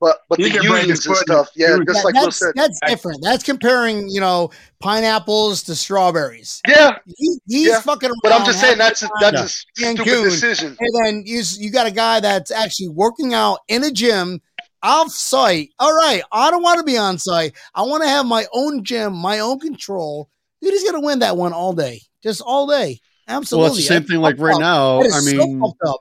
but 0.00 0.18
but 0.28 0.38
He 0.38 0.44
the 0.44 0.50
can 0.50 0.60
break 0.68 0.80
unions 0.82 0.98
his 1.00 1.06
and 1.06 1.16
foot. 1.16 1.26
stuff. 1.26 1.48
Yeah, 1.56 1.76
Dude, 1.76 1.86
just 1.88 1.98
That- 2.00 2.04
like 2.06 2.14
Will 2.14 2.22
that's 2.24 2.36
said. 2.38 2.52
that's 2.54 2.78
different. 2.86 3.20
That's 3.22 3.42
comparing, 3.44 4.08
you 4.08 4.20
know, 4.20 4.50
pineapples 4.80 5.62
to 5.64 5.74
strawberries. 5.74 6.60
Yeah, 6.68 6.98
He, 7.16 7.38
he's 7.48 7.68
Yeah, 7.68 7.80
fucking 7.80 8.10
but 8.22 8.32
I'm 8.32 8.44
just 8.44 8.60
saying 8.60 8.78
that's 8.78 9.02
a, 9.02 9.08
that's 9.20 9.36
Yeah. 9.36 9.44
a 9.44 9.94
stupid 9.94 10.06
Cancun. 10.06 10.24
decision. 10.24 10.76
and 10.78 11.04
then 11.04 11.22
you 11.26 11.42
you 11.58 11.70
got 11.70 11.86
a 11.86 11.90
guy 11.90 12.20
that's 12.20 12.50
actually 12.50 12.88
working 12.88 13.32
out 13.34 13.60
in 13.68 13.84
a 13.84 13.90
gym 13.90 14.40
off 14.82 15.10
site. 15.12 15.70
All 15.78 15.94
right, 15.94 16.22
I 16.32 16.50
don't 16.50 16.62
want 16.62 16.78
to 16.78 16.84
be 16.84 16.98
on 16.98 17.18
site. 17.18 17.54
I 17.74 17.82
want 17.82 18.02
to 18.02 18.08
have 18.08 18.26
my 18.26 18.46
own 18.52 18.82
gym, 18.84 19.12
my 19.14 19.38
own 19.38 19.60
control. 19.60 20.28
Dude, 20.60 20.72
he's 20.72 20.84
gonna 20.84 21.00
win 21.04 21.20
that 21.20 21.36
one 21.36 21.52
all 21.52 21.72
day, 21.72 22.02
just 22.22 22.40
all 22.40 22.66
day. 22.66 23.00
Absolutely. 23.28 23.62
Well, 23.62 23.72
it's 23.72 23.82
the 23.82 23.86
same 23.88 24.00
That's 24.02 24.10
thing. 24.10 24.20
Like 24.20 24.38
right 24.40 24.54
up. 24.54 24.60
now, 24.60 25.00
I 25.00 25.20
mean, 25.24 25.60
fucked 25.60 25.80
up. 25.86 26.00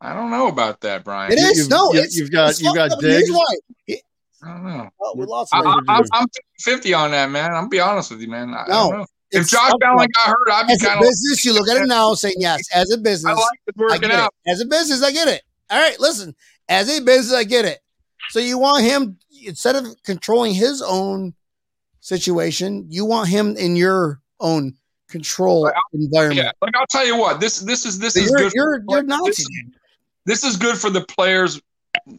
I 0.00 0.14
don't 0.14 0.30
know 0.30 0.48
about 0.48 0.80
that, 0.80 1.04
Brian. 1.04 1.32
It 1.32 1.38
you- 1.38 1.46
is 1.48 1.58
you've- 1.58 1.68
no. 1.70 1.92
you- 1.92 2.00
it's, 2.00 2.16
you've 2.16 2.30
got- 2.30 2.50
it's 2.50 2.60
you've 2.62 2.74
got 2.74 2.90
fucked 2.90 3.02
Diggs. 3.02 3.30
why. 3.30 3.44
It- 3.86 4.02
I 4.42 4.48
don't 4.54 4.64
know. 4.64 4.88
oh, 5.02 5.14
we 5.16 5.26
lost. 5.26 5.52
I, 5.54 5.58
him. 5.60 5.66
I, 5.66 5.98
I'm, 5.98 6.04
I'm 6.14 6.26
50 6.60 6.94
on 6.94 7.10
that, 7.10 7.30
man. 7.30 7.52
I'm 7.54 7.68
be 7.68 7.78
honest 7.80 8.10
with 8.10 8.22
you, 8.22 8.28
man. 8.28 8.54
I, 8.54 8.62
I 8.62 8.66
No, 8.68 8.74
don't 8.90 8.98
know. 9.00 9.06
If 9.32 9.42
It's 9.42 9.50
Josh 9.50 9.68
fucked 9.70 9.82
Allen 9.84 10.04
up. 10.04 10.10
got 10.14 10.26
hurt, 10.28 10.50
I'd 10.50 10.66
be 10.66 10.72
as 10.72 10.82
a 10.82 10.86
kind 10.86 10.98
of. 10.98 11.02
business, 11.02 11.44
you 11.44 11.52
look 11.52 11.68
at 11.68 11.76
it 11.82 11.86
now 11.86 12.14
saying 12.14 12.36
yes. 12.38 12.62
As 12.74 12.90
a 12.90 12.96
business, 12.98 13.30
I 13.30 13.34
like 13.34 13.58
it 13.66 13.74
I 13.78 13.80
working 13.82 14.00
get 14.08 14.10
out. 14.12 14.32
it. 14.46 14.50
As 14.50 14.60
a 14.62 14.64
business, 14.66 15.02
I 15.02 15.12
get 15.12 15.28
it. 15.28 15.42
All 15.68 15.78
right, 15.80 16.00
listen. 16.00 16.34
As 16.70 16.88
a 16.88 17.00
business, 17.02 17.32
I 17.36 17.44
get 17.44 17.64
it. 17.66 17.80
So 18.30 18.38
you 18.40 18.56
want 18.58 18.82
him 18.82 19.18
instead 19.44 19.76
of 19.76 19.86
controlling 20.04 20.54
his 20.54 20.80
own 20.82 21.34
situation, 22.00 22.86
you 22.88 23.04
want 23.04 23.28
him 23.28 23.56
in 23.56 23.76
your 23.76 24.20
own 24.40 24.74
control 25.08 25.62
Like, 25.62 25.74
environment. 25.92 26.38
Yeah, 26.46 26.52
like 26.62 26.74
I'll 26.76 26.86
tell 26.88 27.04
you 27.06 27.16
what. 27.16 27.40
This 27.40 27.58
this 27.58 27.84
is 27.84 27.98
this 27.98 28.14
So 28.14 28.20
is 28.20 28.30
you're 28.30 28.38
good. 28.38 28.52
you're 28.54 28.82
you're 28.88 29.02
not. 29.02 29.26
This, 29.26 29.44
this 30.26 30.44
is 30.44 30.56
good 30.56 30.76
for 30.76 30.90
the 30.90 31.02
players, 31.02 31.60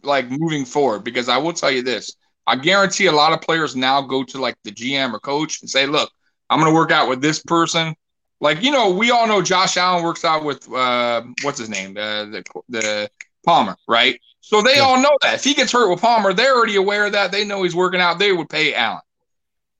like 0.02 0.30
moving 0.30 0.64
forward. 0.64 1.04
Because 1.04 1.28
I 1.28 1.38
will 1.38 1.52
tell 1.52 1.70
you 1.70 1.82
this: 1.82 2.16
I 2.46 2.56
guarantee 2.56 3.06
a 3.06 3.12
lot 3.12 3.32
of 3.32 3.40
players 3.40 3.76
now 3.76 4.02
go 4.02 4.24
to 4.24 4.38
like 4.40 4.56
the 4.64 4.70
GM 4.72 5.12
or 5.14 5.20
coach 5.20 5.60
and 5.62 5.70
say, 5.70 5.86
"Look, 5.86 6.10
I'm 6.50 6.60
going 6.60 6.70
to 6.70 6.74
work 6.74 6.90
out 6.90 7.08
with 7.08 7.20
this 7.22 7.40
person." 7.42 7.94
Like 8.40 8.62
you 8.62 8.70
know, 8.70 8.90
we 8.90 9.10
all 9.10 9.26
know 9.26 9.40
Josh 9.42 9.76
Allen 9.76 10.02
works 10.04 10.24
out 10.24 10.44
with 10.44 10.70
uh, 10.72 11.22
what's 11.42 11.58
his 11.58 11.68
name, 11.68 11.96
uh, 11.96 12.24
the 12.26 12.44
the 12.68 13.10
Palmer, 13.46 13.76
right? 13.88 14.20
So 14.40 14.60
they 14.62 14.76
Yeah. 14.78 14.82
all 14.82 15.00
know 15.00 15.16
that 15.22 15.34
if 15.34 15.44
he 15.44 15.54
gets 15.54 15.72
hurt 15.72 15.88
with 15.90 16.00
Palmer, 16.00 16.32
they're 16.32 16.54
already 16.56 16.76
aware 16.76 17.06
of 17.06 17.12
that. 17.12 17.30
They 17.32 17.44
know 17.44 17.62
he's 17.62 17.76
working 17.76 18.00
out. 18.00 18.18
They 18.18 18.32
would 18.32 18.48
pay 18.48 18.74
Allen. 18.74 19.00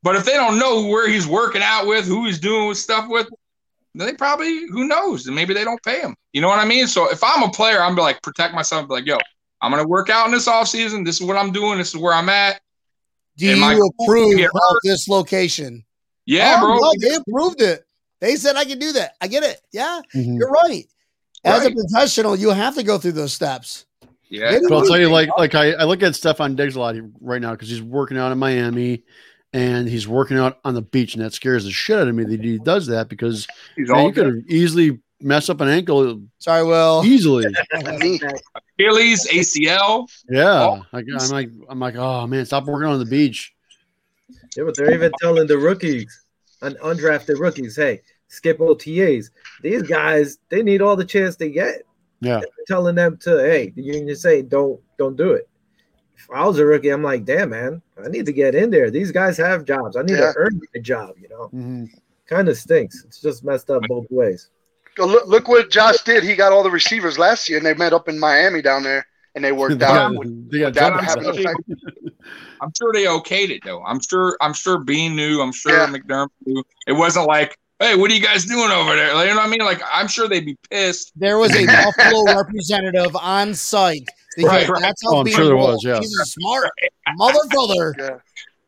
But 0.03 0.17
if 0.17 0.25
they 0.25 0.33
don't 0.33 0.59
know 0.59 0.87
where 0.89 1.09
he's 1.09 1.27
working 1.27 1.63
out 1.63 1.87
with, 1.87 2.07
who 2.07 2.27
he's 2.27 2.41
doing 2.41 2.75
stuff 2.75 3.09
with, 3.09 3.29
they 3.95 4.13
probably 4.15 4.67
who 4.69 4.87
knows? 4.87 5.27
And 5.27 5.35
maybe 5.37 5.55
they 5.55 5.65
don't 5.65 5.83
pay 5.83 6.01
him. 6.01 6.15
You 6.33 6.41
know 6.41 6.49
what 6.49 6.59
I 6.59 6.65
mean? 6.65 6.87
So 6.87 7.11
if 7.11 7.23
I'm 7.23 7.43
a 7.43 7.51
player, 7.51 7.83
I'm 7.83 7.95
be 7.95 8.01
like 8.03 8.23
protect 8.23 8.55
myself, 8.55 8.89
be 8.89 8.95
like, 8.95 9.07
yo, 9.07 9.19
I'm 9.61 9.71
gonna 9.71 9.87
work 9.87 10.11
out 10.11 10.27
in 10.27 10.33
this 10.33 10.49
offseason. 10.49 11.05
This 11.05 11.21
is 11.21 11.27
what 11.27 11.37
I'm 11.37 11.53
doing, 11.53 11.79
this 11.79 11.89
is 11.95 11.97
where 12.01 12.15
I'm 12.15 12.29
at. 12.29 12.61
Do 13.37 13.49
Am 13.51 13.59
you 13.73 13.79
cool 13.99 14.05
approve 14.07 14.41
of 14.41 14.51
this 14.85 15.09
location? 15.09 15.85
Yeah, 16.27 16.61
Oh, 16.63 16.67
bro. 16.67 16.77
no, 16.79 16.93
they 17.01 17.15
approved 17.15 17.61
it. 17.63 17.85
They 18.21 18.37
said 18.37 18.57
I 18.57 18.65
can 18.65 18.79
do 18.79 18.93
that. 18.93 19.17
I 19.21 19.27
get 19.27 19.43
it. 19.43 19.61
Yeah, 19.73 20.01
Mhm. 20.15 20.39
you're 20.39 20.51
right. 20.51 20.85
As 21.45 21.67
a 21.67 21.71
professional, 21.73 22.37
you 22.37 22.51
have 22.51 22.77
to 22.77 22.83
go 22.85 22.99
through 22.99 23.13
those 23.13 23.33
steps. 23.33 23.87
Yeah. 24.29 24.59
But 24.69 24.73
I'll 24.77 24.87
tell 24.87 24.99
you, 24.99 25.09
like, 25.11 25.29
like 25.37 25.55
I, 25.57 25.73
I 25.73 25.85
look 25.85 26.03
at 26.03 26.13
Stefon 26.13 26.55
Diggs 26.57 26.77
a 26.77 26.81
lot 26.81 26.95
right 27.21 27.43
now 27.43 27.51
because 27.51 27.69
he's 27.69 27.83
working 27.83 28.17
out 28.17 28.31
in 28.33 28.39
Miami, 28.39 29.03
and 29.53 29.89
he's 29.89 30.07
working 30.09 30.39
out 30.39 30.59
on 30.65 30.75
the 30.75 30.83
beach, 30.83 31.15
and 31.15 31.25
that 31.25 31.33
scares 31.35 31.65
the 31.65 31.71
shit 31.71 31.99
out 31.99 32.09
of 32.09 32.15
me 32.15 32.25
that 32.25 32.43
he 32.43 32.59
does 32.59 32.87
that 32.87 33.09
because 33.09 33.47
He's 33.77 33.89
man, 33.89 33.99
all 33.99 34.07
you 34.07 34.13
could 34.13 34.45
easily 34.49 35.01
mess 35.21 35.49
up 35.49 35.61
an 35.61 35.69
ankle 35.69 36.21
Sorry, 36.39 36.65
Will. 36.65 37.03
easily. 37.05 37.47
Me. 37.99 38.21
Achilles, 38.79 39.27
ACL. 39.29 40.09
Yeah, 40.29 40.63
Oh. 40.63 40.83
like, 40.93 41.05
I'm 41.17 41.29
like, 41.29 41.51
I'm 41.69 41.79
like, 41.79 41.97
oh 41.97 42.27
man, 42.27 42.45
stop 42.47 42.65
working 42.65 42.89
on 42.89 42.99
the 42.99 43.05
beach. 43.05 43.53
Yeah, 44.57 44.65
but 44.65 44.77
they're 44.77 44.93
even 44.93 45.13
telling 45.21 45.47
the 45.47 45.59
rookies, 45.59 46.25
un- 46.63 46.77
undrafted 46.83 47.39
rookies, 47.39 47.77
hey, 47.77 48.01
skip 48.29 48.59
OTAs. 48.59 49.27
These 49.63 49.83
guys, 49.83 50.39
they 50.49 50.63
need 50.63 50.83
all 50.83 50.97
the 50.97 51.05
chance 51.05 51.37
they 51.37 51.51
get. 51.51 51.83
Yeah, 52.21 52.39
They're 52.39 52.49
telling 52.69 52.95
them 52.95 53.17
to, 53.23 53.39
hey, 53.39 53.71
the 53.75 53.83
union 53.83 54.15
say, 54.15 54.43
don't, 54.43 54.81
don't 54.99 55.17
do 55.17 55.33
it. 55.33 55.49
If 56.23 56.31
I 56.35 56.47
was 56.47 56.59
a 56.59 56.65
rookie, 56.67 56.89
I'm 56.91 57.03
like, 57.03 57.25
damn, 57.25 57.51
man, 57.51 57.83
I 58.03 58.09
need 58.09 58.27
to 58.27 58.33
get 58.33 58.55
in 58.55 58.71
there. 58.71 58.91
These 58.91 59.11
guys 59.13 59.37
have 59.39 59.65
jobs. 59.65 59.97
I 59.97 60.03
need 60.03 60.13
Yeah. 60.19 60.33
to 60.33 60.35
earn 60.37 60.61
a 60.75 60.79
job. 60.81 61.15
You 61.21 61.29
know, 61.29 61.51
Mhm. 61.55 61.89
kind 62.27 62.49
of 62.49 62.57
stinks. 62.57 63.05
It's 63.07 63.21
just 63.21 63.45
messed 63.45 63.71
up 63.71 63.83
both 63.89 64.07
ways. 64.11 64.49
Look, 64.99 65.27
look 65.27 65.49
what 65.49 65.71
Josh 65.71 66.03
did. 66.05 66.23
He 66.23 66.35
got 66.35 66.53
all 66.53 66.63
the 66.63 66.71
receivers 66.71 67.19
last 67.19 67.49
year, 67.49 67.59
and 67.59 67.67
they 67.67 67.75
met 67.75 67.93
up 67.93 68.09
in 68.09 68.19
Miami 68.19 68.61
down 68.63 68.83
there, 68.83 69.07
and 69.35 69.43
they 69.45 69.53
worked 69.53 69.83
out. 69.83 70.15
got- 70.15 70.25
they 70.51 70.59
got 70.61 70.75
That 70.75 70.93
jobs. 71.05 71.25
having 71.25 71.47
an. 71.47 71.55
I'm 72.61 72.71
sure 72.79 72.93
they 72.93 73.05
okayed 73.05 73.51
it 73.51 73.63
though. 73.65 73.83
I'm 73.85 74.01
sure. 74.01 74.37
I'm 74.41 74.53
sure 74.53 74.79
Beane 74.79 75.17
knew. 75.17 75.41
I'm 75.41 75.53
sure 75.53 75.73
Yeah. 75.73 75.87
McDermott 75.87 76.29
knew. 76.47 76.63
It 76.87 76.93
wasn't 76.93 77.27
like, 77.27 77.59
hey, 77.81 77.97
what 77.97 78.11
are 78.11 78.15
you 78.15 78.21
guys 78.23 78.45
doing 78.45 78.71
over 78.71 78.95
there? 78.95 79.15
Like, 79.15 79.29
you 79.29 79.35
know 79.35 79.41
what 79.41 79.47
I 79.47 79.51
mean? 79.51 79.61
Like, 79.61 79.83
I'm 79.93 80.07
sure 80.07 80.29
they'd 80.29 80.45
be 80.47 80.57
pissed. 80.71 81.13
There 81.17 81.39
was 81.39 81.53
a 81.57 81.67
Buffalo 81.67 82.25
representative 82.37 83.17
on 83.17 83.55
site 83.55 84.05
because 84.05 84.22
Right, 84.39 84.69
right. 84.69 84.81
that's 84.81 85.03
how 85.05 85.17
Oh, 85.17 85.21
I'm 85.21 85.27
sure 85.27 85.45
there 85.45 85.57
was, 85.57 85.83
yeah. 85.85 85.99
He's 85.99 86.19
a 86.19 86.25
smart 86.25 86.71
motherfucker. 87.19 87.95
Yeah. 87.99 88.17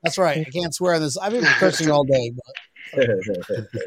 That's 0.02 0.18
right. 0.18 0.46
I 0.46 0.50
can't 0.50 0.74
swear 0.74 0.94
on 0.94 1.00
this. 1.00 1.16
I've 1.16 1.32
been 1.32 1.44
cursing 1.44 1.90
all 1.90 2.04
day. 2.04 2.32
But. 2.92 3.66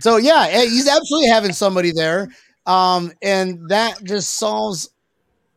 So 0.00 0.16
yeah, 0.16 0.46
eh, 0.48 0.62
he's 0.62 0.88
absolutely 0.88 1.28
having 1.28 1.52
somebody 1.52 1.92
there, 1.92 2.28
um, 2.66 3.12
and 3.22 3.68
that 3.68 4.02
just 4.04 4.34
solves 4.34 4.90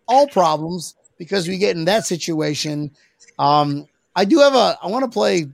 all 0.08 0.28
problems 0.28 0.96
because 1.18 1.48
we 1.48 1.58
get 1.58 1.76
in 1.76 1.86
that 1.86 2.06
situation. 2.06 2.92
Um, 3.38 3.88
I 4.16 4.26
do 4.26 4.40
have 4.40 4.56
a. 4.56 4.78
I 4.82 4.88
want 4.88 5.06
to 5.06 5.10
play. 5.10 5.48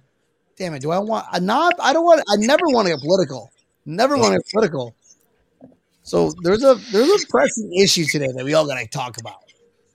Damn 0.57 0.73
it! 0.73 0.81
Do 0.81 0.91
I 0.91 0.99
want 0.99 1.25
a 1.33 1.39
knob? 1.39 1.73
I 1.79 1.93
don't 1.93 2.05
want. 2.05 2.21
I 2.29 2.37
never 2.37 2.65
want 2.67 2.87
to 2.87 2.93
get 2.93 3.01
political. 3.01 3.51
Never 3.85 4.17
want 4.17 4.33
to 4.33 4.39
get 4.39 4.49
political. 4.51 4.95
So 6.07 6.33
there's 6.41 6.63
a 6.63 6.75
there's 6.89 7.09
a 7.23 7.27
pressing 7.27 7.69
issue 7.83 8.05
today 8.05 8.29
that 8.33 8.45
we 8.45 8.53
all 8.53 8.65
got 8.65 8.79
to 8.79 8.87
talk 8.87 9.17
about. 9.17 9.35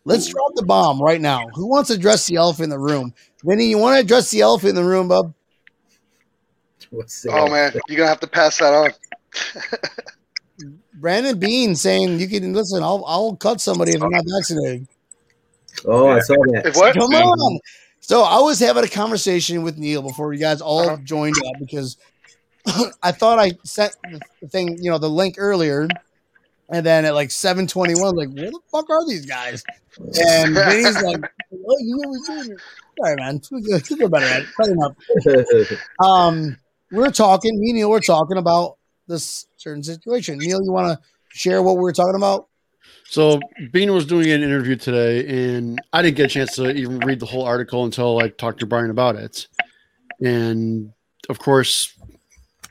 Let's 0.04 0.26
drop 0.28 0.52
the 0.54 0.62
bomb 0.62 1.00
right 1.00 1.20
now. 1.20 1.48
Who 1.54 1.66
wants 1.66 1.88
to 1.88 1.94
address 1.94 2.26
the 2.26 2.36
elephant 2.36 2.64
in 2.64 2.70
the 2.70 2.78
room? 2.78 3.14
Vinny, 3.44 3.70
you 3.70 3.78
want 3.78 3.96
to 3.96 4.00
address 4.00 4.30
the 4.30 4.42
elephant 4.42 4.70
in 4.70 4.74
the 4.74 4.84
room, 4.84 5.08
bub? 5.08 5.32
What's 6.90 7.24
Oh 7.30 7.48
man, 7.48 7.72
you're 7.88 7.96
gonna 7.96 8.10
have 8.10 8.20
to 8.20 8.26
pass 8.26 8.58
that 8.58 8.74
on. 8.74 8.90
Brandon 10.92 11.38
Beane 11.38 11.74
saying 11.76 12.20
you 12.20 12.28
can 12.28 12.52
listen. 12.52 12.82
I'll 12.82 13.04
I'll 13.06 13.36
cut 13.36 13.62
somebody 13.62 13.92
if 13.92 14.02
I'm 14.02 14.10
not 14.10 14.24
vaccinated. 14.36 14.86
Oh, 15.86 16.08
I 16.08 16.18
saw 16.18 16.34
that. 16.34 16.66
If 16.66 16.76
what? 16.76 16.94
Come 16.94 17.14
on. 17.14 17.58
So 18.00 18.22
I 18.22 18.38
was 18.40 18.60
having 18.60 18.84
a 18.84 18.88
conversation 18.88 19.62
with 19.62 19.78
Neil 19.78 20.02
before 20.02 20.34
you 20.34 20.40
guys 20.40 20.60
all 20.60 20.88
Uh-huh. 20.88 20.98
joined 21.04 21.38
up 21.38 21.54
because 21.58 21.96
I 23.02 23.12
thought 23.12 23.38
I 23.38 23.52
sent 23.64 23.96
the 24.40 24.48
thing, 24.48 24.78
you 24.80 24.90
know, 24.90 24.98
the 24.98 25.10
link 25.10 25.36
earlier, 25.38 25.88
and 26.68 26.86
then 26.86 27.04
at 27.04 27.14
like 27.14 27.30
7:21, 27.30 28.14
like 28.14 28.28
where 28.30 28.50
the 28.50 28.60
fuck 28.70 28.88
are 28.88 29.06
these 29.06 29.26
guys? 29.26 29.64
And 29.98 30.54
Vinny's 30.54 31.02
like, 31.02 31.22
"Oh, 31.52 31.76
you 31.80 31.96
know 31.96 32.08
what 32.08 32.20
we're 32.28 32.42
doing?" 32.42 32.56
Sorry, 32.98 33.16
man. 33.16 33.40
We'll 33.50 33.80
feel 33.80 34.08
better 34.08 34.26
at 34.26 34.42
it. 34.42 34.48
Probably 34.54 34.74
not. 34.74 36.06
Um, 36.06 36.56
we're 36.90 37.10
talking. 37.10 37.58
Me 37.58 37.70
and 37.70 37.78
Neil 37.78 37.90
were 37.90 38.00
talking 38.00 38.36
about 38.36 38.78
this 39.08 39.46
certain 39.56 39.82
situation. 39.82 40.38
Neil, 40.38 40.60
you 40.62 40.72
want 40.72 40.98
to 40.98 41.04
share 41.30 41.62
what 41.62 41.76
we 41.76 41.82
were 41.82 41.92
talking 41.92 42.16
about? 42.16 42.48
So 43.04 43.40
Beane 43.72 43.92
was 43.92 44.06
doing 44.06 44.30
an 44.30 44.42
interview 44.42 44.76
today, 44.76 45.54
and 45.54 45.80
I 45.92 46.02
didn't 46.02 46.16
get 46.16 46.26
a 46.26 46.28
chance 46.28 46.56
to 46.56 46.70
even 46.70 46.98
read 47.00 47.20
the 47.20 47.26
whole 47.26 47.44
article 47.44 47.84
until 47.84 48.18
I 48.18 48.28
talked 48.28 48.60
to 48.60 48.66
Brian 48.66 48.90
about 48.90 49.16
it. 49.16 49.48
And 50.22 50.92
of 51.28 51.38
course, 51.38 51.94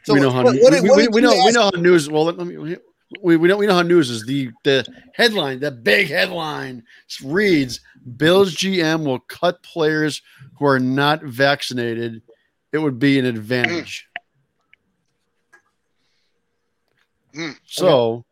So 0.04 0.14
we 0.14 0.20
know 0.20 0.32
how 0.32 0.44
what- 0.44 0.56
what 0.62 0.72
did- 0.74 0.84
we, 0.84 0.90
what 0.90 0.98
we, 0.98 1.08
we 1.08 1.16
you 1.22 1.28
know 1.28 1.46
we 1.46 1.52
know 1.52 1.64
how 1.64 1.70
news. 1.82 2.10
Well, 2.10 2.26
let 2.26 2.38
me. 2.38 2.78
We, 3.22 3.36
we 3.36 3.50
know 3.50 3.58
we 3.58 3.68
know 3.68 3.74
how 3.74 3.82
news 3.82 4.10
is. 4.10 4.26
The 4.26 4.52
the 4.64 4.86
headline, 5.14 5.60
the 5.60 5.70
big 5.72 6.08
headline 6.08 6.84
reads: 7.24 7.82
Bills 8.18 8.56
GM 8.56 9.04
will 9.06 9.20
cut 9.20 9.62
players 9.64 10.22
who 10.58 10.66
are 10.66 10.80
not 10.80 11.22
vaccinated. 11.22 12.22
It 12.72 12.78
would 12.78 13.00
be 13.00 13.20
an 13.20 13.26
advantage. 13.26 14.08
Hmm. 17.34 17.52
So, 17.66 18.26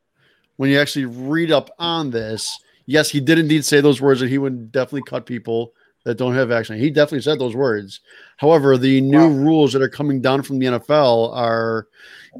when 0.57 0.69
you 0.69 0.79
actually 0.79 1.05
read 1.05 1.51
up 1.51 1.69
on 1.79 2.11
this, 2.11 2.57
yes, 2.85 3.09
he 3.09 3.19
did 3.19 3.39
indeed 3.39 3.65
say 3.65 3.81
those 3.81 4.01
words 4.01 4.19
that 4.19 4.29
he 4.29 4.37
would 4.37 4.71
definitely 4.71 5.03
cut 5.03 5.25
people 5.25 5.73
that 6.09 6.17
don't 6.17 6.33
have 6.33 6.49
vaccine. 6.49 6.79
He 6.79 6.89
definitely 6.89 7.21
said 7.21 7.37
those 7.37 7.55
words. 7.55 7.99
However, 8.37 8.79
the 8.79 8.99
new 8.99 9.27
Wow. 9.27 9.27
rules 9.27 9.73
that 9.73 9.81
are 9.83 9.89
coming 9.89 10.21
down 10.21 10.41
from 10.41 10.57
the 10.57 10.65
NFL 10.65 11.31
are 11.35 11.87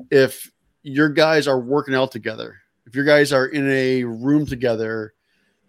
if 0.09 0.51
your 0.81 1.07
guys 1.07 1.47
are 1.47 1.59
working 1.59 1.93
out 1.93 2.11
together, 2.11 2.55
if 2.87 2.95
your 2.95 3.05
guys 3.05 3.31
are 3.31 3.45
in 3.45 3.69
a 3.69 4.03
room 4.05 4.47
together, 4.47 5.13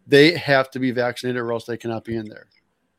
they 0.07 0.33
have 0.33 0.71
to 0.71 0.79
be 0.79 0.93
vaccinated 0.93 1.43
or 1.43 1.53
else 1.53 1.67
they 1.67 1.77
cannot 1.77 2.05
be 2.05 2.17
in 2.17 2.27
there. 2.27 2.47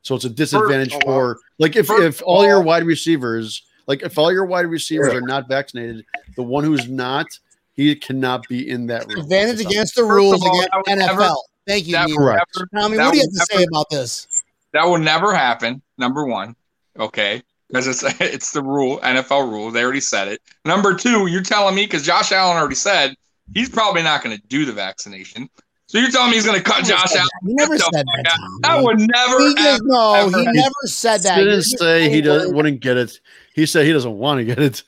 So 0.04 0.14
it's 0.14 0.26
a 0.26 0.30
disadvantage 0.30 0.94
wow. 0.94 1.00
for 1.04 1.38
like 1.58 1.76
if, 1.76 1.88
First 1.88 2.04
if 2.04 2.22
all 2.24 2.46
your 2.46 2.62
wide 2.62 2.84
receivers, 2.84 3.64
like 3.88 4.04
if 4.04 4.20
all 4.20 4.32
your 4.32 4.46
wide 4.46 4.68
receivers 4.68 5.16
are 5.16 5.22
not 5.22 5.48
vaccinated, 5.48 6.06
the 6.36 6.44
one 6.44 6.64
who's 6.64 6.88
not, 6.88 7.26
he 7.74 7.96
cannot 7.96 8.48
be 8.48 8.70
in 8.70 8.86
that 8.86 9.08
room. 9.08 9.22
Advantage 9.22 9.62
against 9.66 9.96
the 9.96 10.04
rules 10.04 10.46
all, 10.46 10.62
against 10.62 10.72
NFL. 10.88 11.18
never- 11.18 11.34
Thank 11.68 11.86
you, 11.88 11.94
That 11.94 12.08
Neil. 12.08 12.18
will 12.18 12.26
Correct. 12.26 12.46
never- 12.56 12.70
Tommy, 12.76 12.98
that 12.98 13.06
what 13.06 13.12
do 13.14 13.18
you 13.20 13.24
have 13.24 13.48
to 13.48 13.56
say 13.56 13.64
about 13.64 13.90
this? 13.90 14.28
That 14.74 14.86
will 14.86 14.98
never 15.00 15.34
happen. 15.34 15.82
Number 15.98 16.26
one, 16.26 16.56
okay, 17.00 17.42
because 17.68 17.88
it's 17.88 18.04
it's 18.22 18.52
the 18.52 18.64
rule, 18.64 19.00
NFL 19.00 19.50
rule. 19.50 19.72
They 19.72 19.84
already 19.84 20.00
said 20.02 20.28
it. 20.28 20.42
Number 20.66 20.96
two, 20.96 21.28
you're 21.28 21.42
telling 21.44 21.76
me 21.76 21.86
because 21.86 22.04
Josh 22.06 22.32
Allen 22.32 22.58
already 22.58 22.76
said 22.76 23.16
he's 23.54 23.70
probably 23.70 24.02
not 24.04 24.24
going 24.24 24.36
to 24.38 24.42
do 24.48 24.66
the 24.66 24.72
vaccination. 24.74 25.50
So 25.88 25.98
you're 25.98 26.10
telling 26.10 26.30
me 26.30 26.38
he's 26.38 26.46
going 26.46 26.58
to 26.58 26.64
cut 26.64 26.86
Josh 26.86 27.14
Allen? 27.16 27.28
He 27.46 27.54
never 27.54 27.78
said 27.78 27.84
fuck 27.84 27.92
that. 27.94 28.26
out. 28.28 28.38
Tommy. 28.38 28.60
That 28.62 28.84
would 28.84 29.00
never. 29.00 29.40
He 29.40 29.54
just 29.56 29.68
ever, 29.68 29.84
no. 29.84 30.14
ever 30.14 30.30
He 30.30 30.46
happen. 30.46 30.54
never 30.56 30.74
said 30.86 31.18
that. 31.24 31.38
He 31.38 31.44
didn't 31.44 31.54
You're 31.56 31.62
say 31.80 32.10
he 32.10 32.22
does, 32.22 32.44
words. 32.44 32.54
wouldn't 32.54 32.80
get 32.80 32.96
it. 32.98 33.20
He 33.54 33.66
said 33.66 33.86
he 33.86 33.92
doesn't 33.92 34.18
want 34.18 34.40
to 34.40 34.46
get 34.46 34.60
it. 34.60 34.84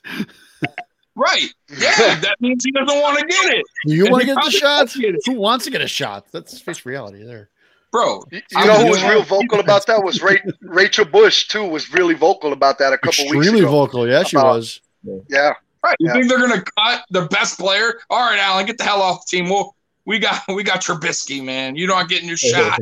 Right? 1.15 1.49
Yeah, 1.77 2.15
that 2.21 2.38
means 2.39 2.63
he 2.65 2.71
doesn't 2.71 2.99
want 3.01 3.19
to 3.19 3.25
get 3.25 3.53
it, 3.53 3.65
Do 3.86 3.93
you 3.93 4.09
want 4.09 4.21
to 4.21 4.25
get 4.27 4.34
the 4.36 4.39
probably 4.39 4.51
shot? 4.57 4.93
get. 4.99 5.15
Who 5.25 5.34
wants 5.34 5.65
to 5.65 5.71
get 5.71 5.81
a 5.81 5.88
shot? 5.88 6.25
That's 6.31 6.59
face 6.59 6.86
reality 6.86 7.23
there. 7.23 7.49
Bro. 7.93 8.23
You, 8.31 8.41
you 8.51 8.65
know 8.65 8.73
who 8.79 8.89
was 8.89 9.01
real 9.03 9.23
vocal 9.23 9.59
about 9.61 9.85
that 9.87 10.03
was 10.03 10.21
Ra- 10.21 10.33
Rachel 10.61 11.05
Bush 11.05 11.47
too. 11.47 11.63
Was 11.63 11.93
really 11.93 12.15
vocal 12.15 12.51
about 12.51 12.77
that 12.79 12.91
a 12.91 12.97
couple 12.97 13.23
weeks 13.25 13.37
Extremely 13.47 13.61
vocal. 13.61 14.05
Yeah, 14.09 14.23
she 14.23 14.35
About- 14.35 14.55
was. 14.57 14.81
Yeah, 15.29 15.53
Right? 15.85 15.95
You 15.99 16.07
Yeah. 16.07 16.13
think 16.13 16.29
they're 16.29 16.37
going 16.39 16.59
to 16.61 16.71
cut 16.77 17.03
the 17.11 17.25
best 17.27 17.59
player? 17.59 17.99
All 18.09 18.19
right, 18.29 18.39
Allen, 18.39 18.65
get 18.65 18.77
the 18.77 18.83
hell 18.85 19.01
off 19.01 19.25
the 19.25 19.37
team. 19.37 19.49
Well, 19.49 19.75
we 20.05 20.19
got 20.19 20.41
we 20.53 20.63
got 20.63 20.81
Trubisky, 20.81 21.43
man. 21.43 21.75
You're 21.75 21.87
not 21.87 22.09
getting 22.09 22.27
your 22.27 22.37
shot. 22.51 22.79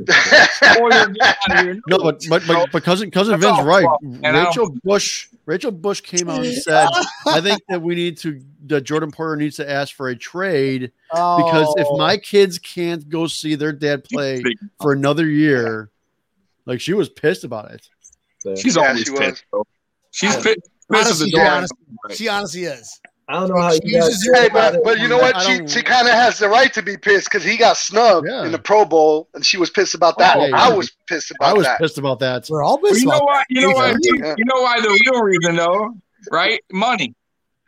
Or 0.80 0.91
you're 0.91 1.07
getting 1.07 1.15
out 1.22 1.59
of 1.59 1.59
here. 1.65 1.80
No, 1.88 1.97
but 1.99 2.24
but 2.30 2.43
but, 2.47 2.72
but 2.72 2.84
cousin 2.84 3.11
cousin 3.11 3.39
That's 3.39 3.43
Vin's 3.45 3.59
all 3.59 3.65
right. 3.65 3.84
fluff, 3.84 3.99
and 4.24 4.28
I 4.28 4.32
don't- 4.32 4.45
Rachel 4.47 4.78
Bush 4.84 5.28
Rachel 5.45 5.72
Bush 5.72 6.01
came 6.01 6.30
out 6.30 6.45
and 6.45 6.53
said, 6.53 6.88
"I 7.28 7.41
think 7.41 7.61
that 7.69 7.82
we 7.82 7.95
need 7.95 8.17
to 8.19 8.39
that 8.67 8.82
Jordan 8.82 9.11
Poyer 9.11 9.38
needs 9.38 9.55
to 9.57 9.69
ask 9.69 9.93
for 9.95 10.09
a 10.09 10.15
trade 10.15 10.91
because 11.11 11.74
if 11.78 11.88
Oh. 11.89 11.97
my 11.97 12.17
kids 12.17 12.57
can't 12.59 13.07
go 13.09 13.28
see 13.28 13.55
their 13.55 13.72
dad 13.74 14.03
play 14.05 14.43
for 14.80 14.93
another 14.93 15.28
year, 15.28 15.89
like 16.65 16.80
she 16.80 16.93
was 16.93 17.09
pissed 17.09 17.43
about 17.43 17.72
it." 17.72 17.88
She's 18.59 18.76
Yeah, 18.76 18.88
always 18.88 19.03
she 19.03 19.11
pissed. 19.17 19.43
Bro. 19.51 19.65
She's 20.11 20.36
pissed, 20.36 20.45
pissed 20.45 20.61
at 20.91 20.97
Honestly, 20.97 21.32
door. 21.32 21.45
honestly, 21.47 21.78
she 22.15 22.28
honestly 22.28 22.63
is. 22.63 22.99
I 23.32 23.40
don't 23.40 23.50
know 23.50 23.62
how 23.62 23.72
She 23.72 23.80
you 23.86 23.94
guys 24.00 24.10
uses 24.10 24.30
Hey, 24.36 24.50
but 24.52 24.76
it. 24.76 24.82
but 24.84 25.00
you 25.00 25.08
know 25.08 25.18
what? 25.18 25.40
She 25.42 25.66
she 25.68 25.82
kind 25.82 26.08
of 26.08 26.14
has 26.14 26.38
the 26.40 26.50
right 26.50 26.72
to 26.74 26.82
be 26.82 26.98
pissed 26.98 27.28
because 27.30 27.44
he 27.44 27.56
got 27.56 27.78
snubbed 27.78 28.28
Yeah. 28.30 28.46
in 28.46 28.52
the 28.52 28.60
Pro 28.60 28.84
Bowl, 28.84 29.30
and 29.34 29.46
she 29.46 29.58
was 29.58 29.70
pissed 29.70 29.96
about 29.96 30.18
that. 30.18 30.36
Oh, 30.38 30.46
yeah, 30.46 30.56
I 30.58 30.68
yeah. 30.70 30.76
was 30.76 30.92
pissed 31.08 31.32
about 31.32 31.46
that. 31.48 31.50
I 31.50 31.58
was 31.58 31.66
that. 31.68 31.80
pissed 31.80 31.98
about 31.98 32.20
that. 32.20 32.48
We're 32.50 32.62
all 32.64 32.80
Well, 32.82 32.92
pissed 32.92 33.02
you 33.04 33.08
know 33.08 33.16
about 33.18 33.26
why? 33.26 33.44
You 33.50 33.62
know 33.62 33.72
why? 33.72 33.96
Yeah. 34.02 34.36
You 34.38 34.46
know 34.46 34.62
why? 34.62 34.82
The 34.82 35.00
real 35.06 35.22
reason, 35.24 35.56
though, 35.56 35.94
right? 36.32 36.60
Money. 36.74 37.16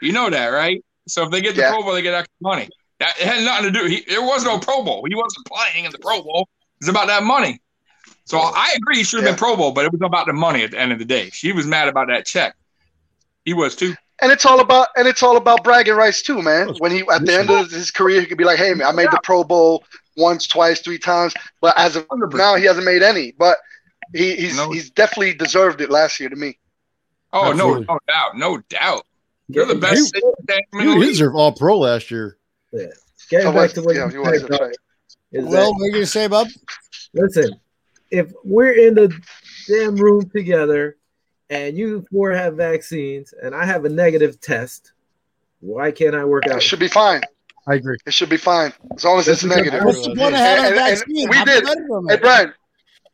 You 0.01 0.11
know 0.11 0.29
that, 0.29 0.47
right? 0.47 0.83
So 1.07 1.23
if 1.23 1.31
they 1.31 1.39
get 1.39 1.55
the 1.55 1.61
Yeah. 1.61 1.69
Pro 1.71 1.81
Bowl, 1.83 1.93
they 1.93 2.01
get 2.01 2.13
extra 2.13 2.33
money. 2.41 2.67
That 2.99 3.13
it 3.19 3.25
had 3.25 3.43
nothing 3.45 3.71
to 3.71 3.79
do. 3.79 3.85
He, 3.87 4.03
there 4.07 4.21
was 4.21 4.43
no 4.43 4.59
Pro 4.59 4.83
Bowl. 4.83 5.05
He 5.07 5.15
wasn't 5.15 5.45
playing 5.45 5.85
in 5.85 5.91
the 5.91 5.97
Pro 5.99 6.21
Bowl. 6.21 6.49
It's 6.81 6.89
about 6.89 7.07
that 7.07 7.23
money. 7.23 7.61
So 8.25 8.37
I 8.39 8.73
agree, 8.75 8.97
he 8.97 9.03
should 9.03 9.19
have 9.19 9.25
Yeah. 9.25 9.31
been 9.31 9.39
Pro 9.39 9.55
Bowl, 9.55 9.71
but 9.71 9.85
it 9.85 9.91
was 9.91 10.01
about 10.03 10.25
the 10.27 10.33
money 10.33 10.63
at 10.63 10.71
the 10.71 10.79
end 10.79 10.91
of 10.91 10.99
the 10.99 11.05
day. 11.05 11.29
She 11.31 11.51
was 11.53 11.65
mad 11.65 11.87
about 11.87 12.07
that 12.07 12.25
check. 12.25 12.55
He 13.45 13.53
was 13.53 13.75
too. 13.75 13.95
And 14.23 14.31
it's 14.31 14.45
all 14.45 14.61
about 14.61 14.87
and 14.95 15.07
it's 15.07 15.21
all 15.21 15.35
about 15.37 15.63
bragging 15.65 15.95
rights 15.95 16.21
too, 16.21 16.41
man. 16.41 16.73
When 16.79 16.91
he 16.91 17.01
at 17.11 17.25
the 17.25 17.33
end 17.37 17.49
of 17.49 17.69
his 17.69 17.91
career, 17.91 18.21
he 18.21 18.25
could 18.25 18.37
be 18.37 18.45
like, 18.45 18.57
"Hey, 18.57 18.73
man, 18.73 18.87
I 18.87 18.91
made 18.93 19.11
the 19.11 19.19
Pro 19.21 19.43
Bowl 19.43 19.83
once, 20.15 20.47
twice, 20.47 20.79
three 20.79 20.97
times," 20.97 21.33
but 21.59 21.77
as 21.77 21.95
of 21.97 22.07
100%. 22.07 22.33
now, 22.37 22.55
he 22.55 22.63
hasn't 22.65 22.85
made 22.85 23.03
any. 23.03 23.33
But 23.37 23.57
He, 24.13 24.35
he's 24.35 24.55
No. 24.55 24.71
he's 24.71 24.89
definitely 24.91 25.33
deserved 25.33 25.81
it 25.81 25.89
last 25.89 26.19
year 26.19 26.29
to 26.29 26.35
me. 26.35 26.57
Oh 27.33 27.51
no, 27.51 27.75
Absolutely. 27.75 27.85
no 27.89 27.99
doubt, 28.07 28.37
no 28.37 28.57
doubt. 28.69 29.05
You're 29.49 29.65
the 29.65 29.75
best. 29.75 30.13
You- 30.15 30.33
safety 30.49 30.63
You 30.73 31.03
deserve 31.03 31.35
all 31.35 31.51
pro 31.51 31.77
last 31.79 32.09
year. 32.11 32.37
Getting 32.71 33.47
Oh, 33.47 33.51
back 33.51 33.55
what- 33.55 33.71
to 33.75 33.81
what 33.81 33.95
yeah, 33.95 34.05
you 34.11 34.23
said, 34.39 34.49
right. 34.51 34.75
well, 35.31 35.51
that, 35.51 35.67
what 35.71 35.81
are 35.81 35.85
you 35.87 35.91
gonna 35.93 36.05
say, 36.05 36.27
Bub? 36.27 36.47
listen, 37.13 37.59
if 38.11 38.31
we're 38.43 38.71
in 38.73 38.93
the 38.93 39.11
damn 39.67 39.95
room 39.95 40.29
together 40.29 40.95
and 41.53 41.77
you 41.77 42.05
four 42.11 42.31
have 42.31 42.55
vaccines 42.55 43.33
and 43.41 43.53
I 43.55 43.65
have 43.65 43.85
a 43.85 43.89
negative 43.89 44.39
test, 44.39 44.91
why 45.59 45.91
can't 45.91 46.15
I 46.15 46.25
work 46.25 46.43
out? 46.45 46.51
It 46.51 46.55
out? 46.57 46.63
should 46.63 46.79
be 46.79 46.87
fine. 46.87 47.21
I 47.67 47.75
agree. 47.75 47.97
It 48.05 48.13
should 48.13 48.29
be 48.29 48.37
fine 48.37 48.73
as 48.95 49.03
long 49.05 49.19
as 49.19 49.27
it's 49.27 49.41
That's 49.41 49.53
a 49.53 49.57
negative. 49.57 49.85
What's 49.85 50.01
the 50.05 50.15
point 50.15 50.33
of 50.33 50.39
having 50.41 50.65
And- 50.65 50.75
a 50.75 50.81
and 50.81 50.97
vaccine? 50.99 51.29
we 51.29 51.37
I'm 51.37 51.45
did. 51.45 51.63
Hey. 52.09 52.17
Brian, 52.17 52.53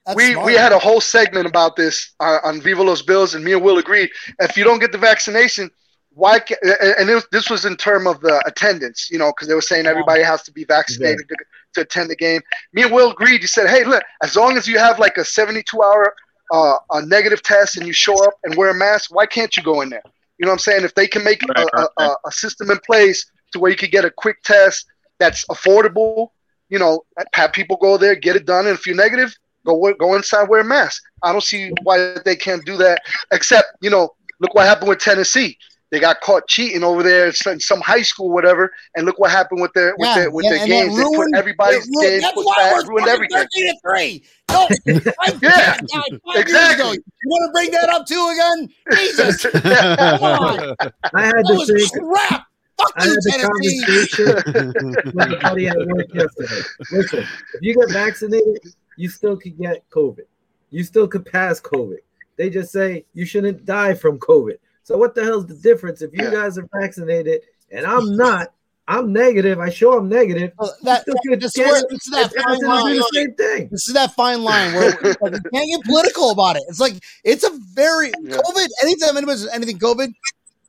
That's 0.05 0.15
we 0.15 0.31
smart. 0.33 0.45
we 0.47 0.53
had 0.53 0.71
a 0.71 0.79
whole 0.79 1.01
segment 1.01 1.45
about 1.45 1.75
this 1.75 2.13
uh, 2.19 2.39
on 2.43 2.59
Viva 2.61 2.81
Los 2.81 3.01
Bills, 3.03 3.35
and 3.35 3.43
me 3.45 3.53
and 3.53 3.61
Will 3.63 3.77
agreed. 3.77 4.09
If 4.39 4.57
you 4.57 4.63
don't 4.63 4.79
get 4.79 4.91
the 4.91 4.97
vaccination, 4.97 5.69
why? 6.13 6.39
Ca- 6.39 6.55
and 6.63 6.95
and 6.99 7.09
it 7.11 7.25
this 7.31 7.47
was 7.51 7.65
in 7.65 7.75
term 7.77 8.07
of 8.07 8.19
the 8.21 8.41
attendance, 8.47 9.09
you 9.11 9.19
know, 9.19 9.31
because 9.31 9.47
they 9.47 9.53
were 9.53 9.61
saying 9.61 9.85
everybody 9.85 10.23
has 10.23 10.41
to 10.43 10.51
be 10.51 10.63
vaccinated 10.63 11.27
to, 11.29 11.35
to 11.75 11.81
attend 11.81 12.09
the 12.09 12.15
game. 12.15 12.41
Me 12.73 12.81
and 12.81 12.91
Will 12.91 13.11
agreed. 13.11 13.41
You 13.41 13.47
said, 13.47 13.67
"Hey, 13.69 13.83
look, 13.83 14.03
as 14.23 14.35
long 14.35 14.57
as 14.57 14.67
you 14.67 14.79
have 14.79 14.97
like 14.97 15.17
a 15.17 15.25
72 15.25 15.79
hour 15.79 16.15
uh, 16.51 16.77
a 16.91 17.05
negative 17.05 17.41
test 17.43 17.77
and 17.77 17.85
you 17.85 17.93
show 17.93 18.23
up 18.25 18.33
and 18.43 18.55
wear 18.55 18.69
a 18.69 18.73
mask, 18.73 19.13
why 19.13 19.25
can't 19.25 19.55
you 19.55 19.63
go 19.63 19.81
in 19.81 19.89
there? 19.89 20.03
You 20.37 20.45
know 20.45 20.51
what 20.51 20.55
I'm 20.55 20.59
saying? 20.59 20.83
If 20.83 20.95
they 20.95 21.07
can 21.07 21.23
make 21.23 21.41
a, 21.43 21.65
a, 21.73 21.87
a, 21.97 22.15
a 22.25 22.31
system 22.31 22.71
in 22.71 22.79
place 22.85 23.29
to 23.51 23.59
where 23.59 23.71
you 23.71 23.77
could 23.77 23.91
get 23.91 24.05
a 24.05 24.11
quick 24.11 24.41
test 24.43 24.85
that's 25.19 25.45
affordable, 25.47 26.29
you 26.69 26.79
know, 26.79 27.03
have 27.33 27.51
people 27.51 27.77
go 27.77 27.97
there, 27.97 28.15
get 28.15 28.35
it 28.35 28.45
done, 28.45 28.67
and 28.67 28.75
if 28.77 28.85
you're 28.85 28.95
negative, 28.95 29.35
go 29.65 29.93
go 29.99 30.15
inside, 30.15 30.47
wear 30.47 30.61
a 30.61 30.63
mask. 30.63 31.03
I 31.23 31.31
don't 31.31 31.43
see 31.43 31.71
why 31.83 32.15
they 32.23 32.35
can't 32.35 32.63
do 32.65 32.77
that. 32.77 33.01
Except, 33.31 33.67
you 33.81 33.89
know, 33.89 34.15
look 34.39 34.53
what 34.53 34.65
happened 34.65 34.89
with 34.89 34.99
Tennessee. 34.99 35.57
They 35.91 35.99
got 35.99 36.21
caught 36.21 36.47
cheating 36.47 36.83
over 36.83 37.01
there 37.01 37.27
in 37.27 37.33
some, 37.33 37.59
some 37.59 37.81
high 37.81 38.03
school, 38.03 38.29
whatever, 38.29 38.71
and 38.95 39.07
look 39.07 39.17
what 39.17 39.31
happened 39.31 39.59
with 39.61 39.73
their 39.73 39.95
with 39.97 40.07
Yeah, 40.09 40.15
their 40.15 40.31
with 40.31 40.45
yeah, 40.45 40.51
their 40.51 40.59
and 40.61 40.71
that 40.71 40.75
games. 40.85 40.95
They 40.97 41.03
put 41.03 41.17
ruined- 41.17 41.35
everybody's 41.35 41.87
It 41.87 41.89
ruined- 41.95 42.09
games 42.11 42.21
That's 42.21 42.35
why 42.37 42.53
back, 42.57 42.73
we're 42.83 42.89
ruined 42.89 43.07
everything. 43.07 43.37
13 43.37 43.67
to 43.67 43.79
three. 43.81 44.23
No, 44.51 44.67
I 45.19 45.37
Yeah, 45.41 45.75
can't 45.75 45.89
five 45.91 46.09
years 46.11 46.39
exactly. 46.41 46.83
ago. 46.83 46.91
You 46.93 47.01
want 47.25 47.49
to 47.49 47.51
bring 47.53 47.71
that 47.71 47.89
up 47.89 48.05
too 48.05 48.29
again? 48.33 48.69
Jesus, 48.97 49.45
on. 49.55 50.75
I 51.15 51.25
had 51.25 51.35
that 51.35 51.45
the 51.47 51.55
was 51.55 51.91
same 51.91 52.03
crap. 52.07 52.45
Fuck 52.77 52.93
I 52.95 53.03
you, 53.05 53.09
had 53.09 53.17
the 53.17 53.31
Tennessee. 53.31 53.83
conversation 53.85 55.05
with 55.15 55.33
a 55.33 55.39
buddy 55.41 55.67
at 55.67 55.77
work 55.87 56.13
yesterday. 56.13 56.61
Listen, 56.91 57.19
if 57.19 57.61
you 57.61 57.75
get 57.75 57.91
vaccinated, 57.91 58.59
you 58.95 59.09
still 59.09 59.35
could 59.37 59.57
get 59.57 59.89
COVID. 59.89 60.25
You 60.69 60.83
still 60.83 61.07
could 61.07 61.25
pass 61.25 61.59
COVID. 61.59 61.97
They 62.37 62.49
just 62.49 62.71
say 62.71 63.05
you 63.13 63.25
shouldn't 63.25 63.65
die 63.65 63.93
from 63.95 64.17
COVID. 64.19 64.57
So 64.83 64.97
what 64.97 65.15
the 65.15 65.23
hell's 65.23 65.45
the 65.45 65.55
difference 65.55 66.01
if 66.01 66.11
you 66.13 66.23
Yeah. 66.23 66.31
guys 66.31 66.57
are 66.57 66.67
vaccinated 66.73 67.41
and 67.71 67.85
I'm 67.85 68.15
not? 68.15 68.53
I'm 68.87 69.13
negative. 69.13 69.59
I 69.59 69.69
show 69.69 69.95
I'm 69.99 70.09
negative. 70.09 70.51
Well, 70.57 70.75
That, 70.81 71.03
Still 71.03 71.13
could 71.27 71.39
this, 71.41 71.51
is 71.55 71.57
get 71.57 71.67
where, 71.71 71.83
this 71.91 72.07
is 72.07 72.11
that 72.11 72.33
fine 72.33 72.59
line. 72.61 72.95
the 72.95 73.09
same 73.13 73.33
thing. 73.35 73.67
This 73.69 73.87
is 73.87 73.93
that 73.93 74.15
fine 74.15 74.41
line 74.41 74.73
where 74.73 74.89
like, 75.21 75.33
you 75.35 75.41
can't 75.53 75.69
get 75.69 75.83
political 75.85 76.31
about 76.31 76.55
it. 76.55 76.63
It's 76.67 76.79
like 76.79 76.95
it's 77.23 77.43
a 77.43 77.51
very 77.75 78.11
Yeah. 78.23 78.37
COVID. 78.37 78.67
Anytime 78.81 79.15
anybody's 79.15 79.47
anything 79.49 79.77
COVID, 79.77 80.11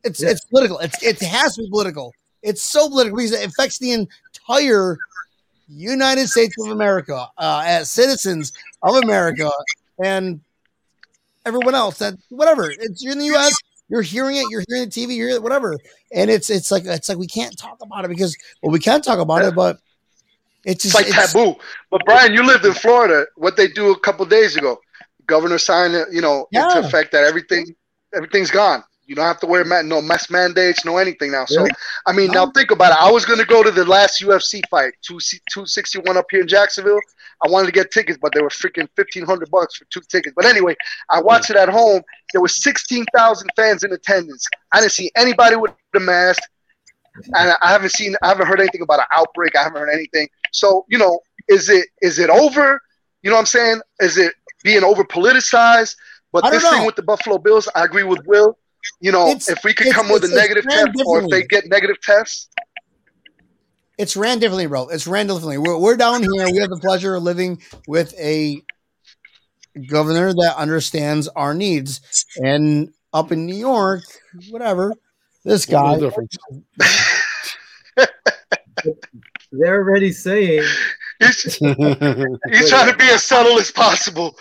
it's 0.05 0.21
Yeah. 0.21 0.31
it's 0.31 0.45
political. 0.45 0.79
It's 0.81 1.03
it 1.03 1.19
has 1.23 1.55
to 1.57 1.63
be 1.63 1.71
political. 1.71 2.13
It's 2.43 2.61
so 2.61 2.91
political 2.91 3.17
because 3.17 3.33
it 3.33 3.49
affects 3.49 3.79
the 3.79 3.93
entire 3.93 4.99
United 5.69 6.29
States 6.29 6.55
of 6.61 6.73
America 6.73 7.27
uh, 7.39 7.63
as 7.65 7.91
citizens 7.91 8.53
of 8.83 8.97
America 8.97 9.51
and 10.05 10.41
everyone 11.47 11.75
else. 11.75 11.99
That 11.99 12.15
whatever. 12.29 12.71
It's 12.71 13.03
you're 13.03 13.13
in 13.13 13.19
the 13.19 13.27
U.S. 13.27 13.55
You're 13.91 14.03
hearing 14.03 14.37
it. 14.37 14.47
You're 14.51 14.63
hearing 14.69 14.85
the 14.85 14.91
TV. 14.91 15.17
You're 15.17 15.29
hearing 15.29 15.35
it, 15.35 15.43
whatever. 15.43 15.77
And 16.15 16.31
it's 16.31 16.49
it's 16.49 16.71
like 16.71 16.85
it's 16.87 17.09
like 17.09 17.19
we 17.19 17.27
can't 17.27 17.59
talk 17.59 17.79
about 17.83 18.05
it 18.05 18.09
because 18.09 18.37
well 18.63 18.73
we 18.73 18.79
can 18.79 19.03
talk 19.03 19.19
about 19.19 19.45
it, 19.45 19.55
but 19.55 19.79
it's 20.65 20.85
It's 20.85 20.95
just 20.95 20.95
like 20.95 21.33
taboo. 21.33 21.57
But 21.91 22.03
Brian, 22.05 22.33
you 22.33 22.45
lived 22.45 22.65
in 22.65 22.73
Florida. 22.73 23.27
What 23.37 23.57
they 23.57 23.67
do 23.69 23.91
a 23.93 23.99
couple 23.99 24.25
days 24.27 24.57
ago, 24.57 24.79
governor 25.27 25.59
signed 25.59 25.95
it, 25.95 26.09
you 26.13 26.21
know, 26.21 26.47
into 26.53 26.67
Yeah. 26.69 26.79
effect 26.87 27.13
that 27.13 27.25
everything 27.25 27.75
everything's 28.15 28.51
gone. 28.51 28.85
You 29.11 29.17
don't 29.17 29.25
have 29.27 29.41
to 29.41 29.47
wear 29.47 29.65
ma- 29.65 29.83
no 29.83 30.01
mask 30.01 30.31
mandates, 30.31 30.85
no 30.85 30.97
anything 30.97 31.33
now. 31.33 31.45
So 31.45 31.65
Yeah. 31.65 31.73
I 32.07 32.13
mean, 32.13 32.31
now 32.31 32.49
think 32.53 32.71
about 32.71 32.93
it. 32.93 32.99
I 33.01 33.11
was 33.11 33.25
going 33.25 33.41
to 33.41 33.45
go 33.45 33.61
to 33.61 33.73
the 33.73 33.85
last 33.85 34.23
UFC 34.23 34.63
fight, 34.71 34.93
two 35.03 35.19
two 35.51 35.67
sixty 35.67 35.99
one 35.99 36.17
up 36.17 36.27
here 36.31 36.41
in 36.41 36.47
Jacksonville. 36.47 37.01
I 37.45 37.49
wanted 37.49 37.67
to 37.67 37.73
get 37.73 37.91
tickets, 37.91 38.21
but 38.23 38.33
they 38.33 38.41
were 38.41 38.51
freaking 38.51 38.89
fifteen 38.95 39.27
hundred 39.27 39.51
bucks 39.51 39.75
for 39.75 39.85
two 39.87 40.01
tickets. 40.09 40.33
But 40.37 40.45
anyway, 40.47 40.77
I 41.09 41.21
watched 41.21 41.51
it 41.51 41.57
at 41.57 41.69
home. 41.69 42.03
There 42.33 42.47
sixteen 42.47 43.05
thousand 43.13 43.51
fans 43.57 43.83
in 43.83 43.93
attendance. 43.93 44.47
I 44.73 44.79
didn't 44.79 44.93
see 44.93 45.11
anybody 45.17 45.57
with 45.57 45.73
a 45.97 45.99
mask, 45.99 46.41
and 47.35 47.57
I 47.63 47.69
haven't 47.73 47.91
seen, 47.91 48.15
I 48.23 48.29
haven't 48.29 48.47
heard 48.47 48.61
anything 48.61 48.83
about 48.83 49.01
an 49.01 49.07
outbreak. 49.11 49.57
I 49.57 49.65
haven't 49.65 49.81
heard 49.81 49.91
anything. 49.93 50.29
So 50.53 50.87
you 50.89 50.99
know, 50.99 51.19
is 51.49 51.69
it 51.69 51.89
is 52.01 52.21
it 52.21 52.31
over? 52.31 52.81
You 53.23 53.31
know 53.31 53.35
what 53.35 53.41
I'm 53.41 53.47
saying? 53.47 53.81
Is 53.99 54.19
it 54.19 54.35
being 54.63 54.85
over 54.85 55.03
politicized? 55.03 55.97
But 56.33 56.45
this 56.53 56.63
thing 56.63 56.87
with 56.87 56.95
the 56.95 57.03
Buffalo 57.03 57.39
Bills, 57.39 57.69
I 57.75 57.85
agree 57.85 58.05
with 58.05 58.25
Will. 58.25 58.57
You 59.01 59.13
know, 59.13 59.29
It's- 59.29 59.49
if 59.49 59.63
we 59.65 59.73
could 59.75 59.93
come 59.93 60.09
with 60.09 60.23
a 60.25 60.27
it's- 60.27 60.31
it's 60.31 60.49
negative 60.49 60.65
test, 60.71 61.03
or 61.07 61.23
if 61.23 61.29
they 61.31 61.43
get 61.45 61.67
negative 61.69 62.01
tests, 62.03 62.49
It's 63.99 64.17
ran 64.17 64.39
differently, 64.39 64.67
bro. 64.67 64.89
It's 64.89 65.07
ran 65.07 65.27
differently. 65.27 65.59
We're, 65.59 65.77
we're 65.77 65.97
down 65.97 66.23
here. 66.23 66.51
We 66.51 66.57
have 66.59 66.71
the 66.71 66.79
pleasure 66.81 67.15
of 67.17 67.23
living 67.23 67.61
with 67.87 68.15
a 68.19 68.63
governor 69.89 70.33
that 70.33 70.55
understands 70.57 71.29
our 71.29 71.53
needs. 71.55 72.01
And 72.37 72.95
up 73.13 73.31
in 73.31 73.45
New 73.45 73.57
York, 73.57 74.03
whatever, 74.49 74.95
this 75.45 75.67
guy. 75.67 75.97
No. 75.97 76.11
They're 79.53 79.83
already 79.83 80.13
saying 80.13 80.65
he's, 81.21 81.43
he's 81.43 82.71
trying 82.71 82.91
to 82.91 82.97
be 82.99 83.09
as 83.11 83.23
subtle 83.23 83.59
as 83.59 83.71
possible. 83.71 84.37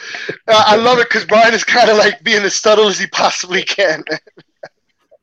Uh, 0.47 0.63
I 0.65 0.75
love 0.75 0.99
it 0.99 1.09
because 1.09 1.25
Brian 1.25 1.53
is 1.53 1.63
kind 1.63 1.89
of 1.89 1.97
like 1.97 2.23
being 2.23 2.43
as 2.43 2.55
subtle 2.55 2.87
as 2.87 2.99
he 2.99 3.07
possibly 3.07 3.63
can. 3.63 4.03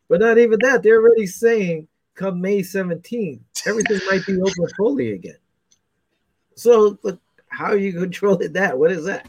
But 0.08 0.20
not 0.20 0.38
even 0.38 0.58
that. 0.62 0.82
They're 0.82 1.00
already 1.00 1.26
saying 1.26 1.88
come 2.16 2.40
May 2.40 2.60
17th, 2.60 3.40
everything 3.66 4.00
might 4.08 4.26
be 4.26 4.40
open 4.40 4.68
fully 4.76 5.12
again. 5.12 5.36
So 6.56 6.98
look, 7.02 7.20
how 7.48 7.66
are 7.66 7.76
you 7.76 7.92
controlling 7.92 8.54
that? 8.54 8.76
What 8.76 8.90
is 8.90 9.04
that? 9.04 9.28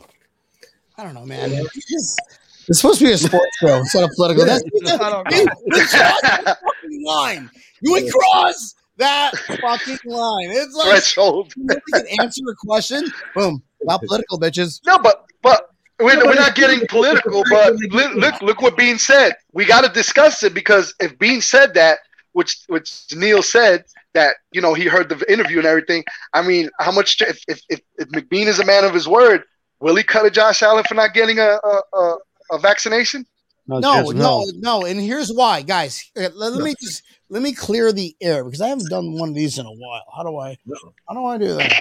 I 0.98 1.04
don't 1.04 1.14
know, 1.14 1.26
man. 1.26 1.52
It's 1.54 2.82
supposed 2.82 3.00
to 3.00 3.06
be 3.06 3.12
a 3.12 3.18
sports 3.18 3.58
show 3.60 3.78
instead 3.78 4.04
of 4.04 4.10
political. 4.16 4.46
That's, 4.46 4.64
I 5.00 5.10
don't 5.10 5.32
you, 5.32 5.40
you 5.40 5.86
crossed 5.86 6.22
the 6.22 6.58
fucking 6.64 7.06
line. 7.06 7.50
You 7.82 7.92
would 7.92 8.12
cross 8.12 8.76
that 8.98 9.38
fucking 9.38 10.00
line. 10.06 10.50
It's 10.52 10.76
like 10.76 10.90
Threshold. 10.90 11.54
you 11.56 11.68
can 11.94 12.06
answer 12.22 12.42
a 12.50 12.56
question. 12.66 13.04
Boom. 13.36 13.64
Not 13.84 14.02
political, 14.08 14.40
bitches. 14.40 14.80
No, 14.86 14.98
but 15.00 15.26
but 15.42 15.70
we're, 16.00 16.24
we're 16.26 16.36
not 16.36 16.56
getting 16.56 16.86
political. 16.88 17.44
But 17.50 17.76
look, 17.90 18.14
look, 18.16 18.42
look 18.42 18.62
what 18.62 18.78
Beane 18.78 18.98
said. 19.00 19.34
We 19.54 19.66
got 19.66 19.84
to 19.84 19.90
discuss 19.90 20.44
it 20.44 20.54
because 20.54 20.94
if 21.00 21.18
Beane 21.18 21.42
said 21.42 21.74
that, 21.76 22.00
which 22.34 22.58
which 22.68 23.06
Neil 23.16 23.42
said 23.42 23.86
that 24.14 24.36
you 24.52 24.62
know 24.62 24.74
he 24.74 24.86
heard 24.86 25.10
the 25.10 25.32
interview 25.32 25.58
and 25.60 25.68
everything. 25.68 26.04
I 26.34 26.46
mean, 26.46 26.70
how 26.80 26.92
much 26.92 27.22
if 27.22 27.42
if 27.48 27.62
if, 27.70 27.82
if 27.98 28.10
McBean 28.10 28.48
is 28.48 28.60
a 28.60 28.66
man 28.66 28.84
of 28.84 28.94
his 28.94 29.08
word, 29.08 29.44
will 29.80 29.96
he 29.96 30.04
cut 30.04 30.26
a 30.26 30.32
Josh 30.32 30.62
Allen 30.62 30.84
for 30.88 30.96
not 30.96 31.14
getting 31.14 31.40
a 31.40 31.60
a, 31.64 31.82
a, 31.94 32.18
a 32.54 32.60
vaccination? 32.60 33.26
Not 33.68 33.82
No, 33.82 34.12
no, 34.12 34.46
no. 34.56 34.86
And 34.86 35.00
here's 35.00 35.30
why, 35.30 35.62
guys. 35.62 36.10
Let, 36.16 36.36
let 36.38 36.62
me 36.62 36.74
just 36.82 37.04
let 37.30 37.42
me 37.42 37.54
clear 37.54 37.92
the 37.92 38.16
air 38.22 38.44
because 38.46 38.62
I 38.62 38.68
haven't 38.70 38.90
done 38.90 39.18
one 39.18 39.30
of 39.30 39.36
these 39.36 39.58
in 39.58 39.66
a 39.66 39.72
while. 39.72 40.04
How 40.16 40.24
do 40.24 40.38
I? 40.38 40.58
How 41.08 41.14
do 41.14 41.26
I 41.26 41.38
do 41.38 41.54
that? 41.56 41.74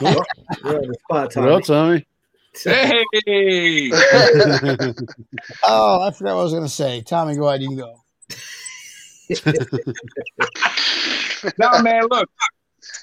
You're 0.00 0.26
on 0.64 0.88
the 0.88 0.94
spot, 1.04 1.24
What 1.24 1.32
Tommy. 1.32 1.50
else, 1.50 1.66
Tommy? 1.66 2.06
Hey, 2.64 3.90
Oh, 5.62 6.00
I 6.00 6.10
forgot 6.10 6.34
what 6.34 6.40
I 6.40 6.44
was 6.44 6.52
going 6.52 6.64
to 6.64 6.68
say. 6.68 7.00
Tommy, 7.02 7.36
go 7.36 7.48
ahead. 7.48 7.62
You 7.62 7.68
can 7.68 7.78
go. 7.78 8.02
no 11.58 11.78
man, 11.82 12.02
look. 12.10 12.28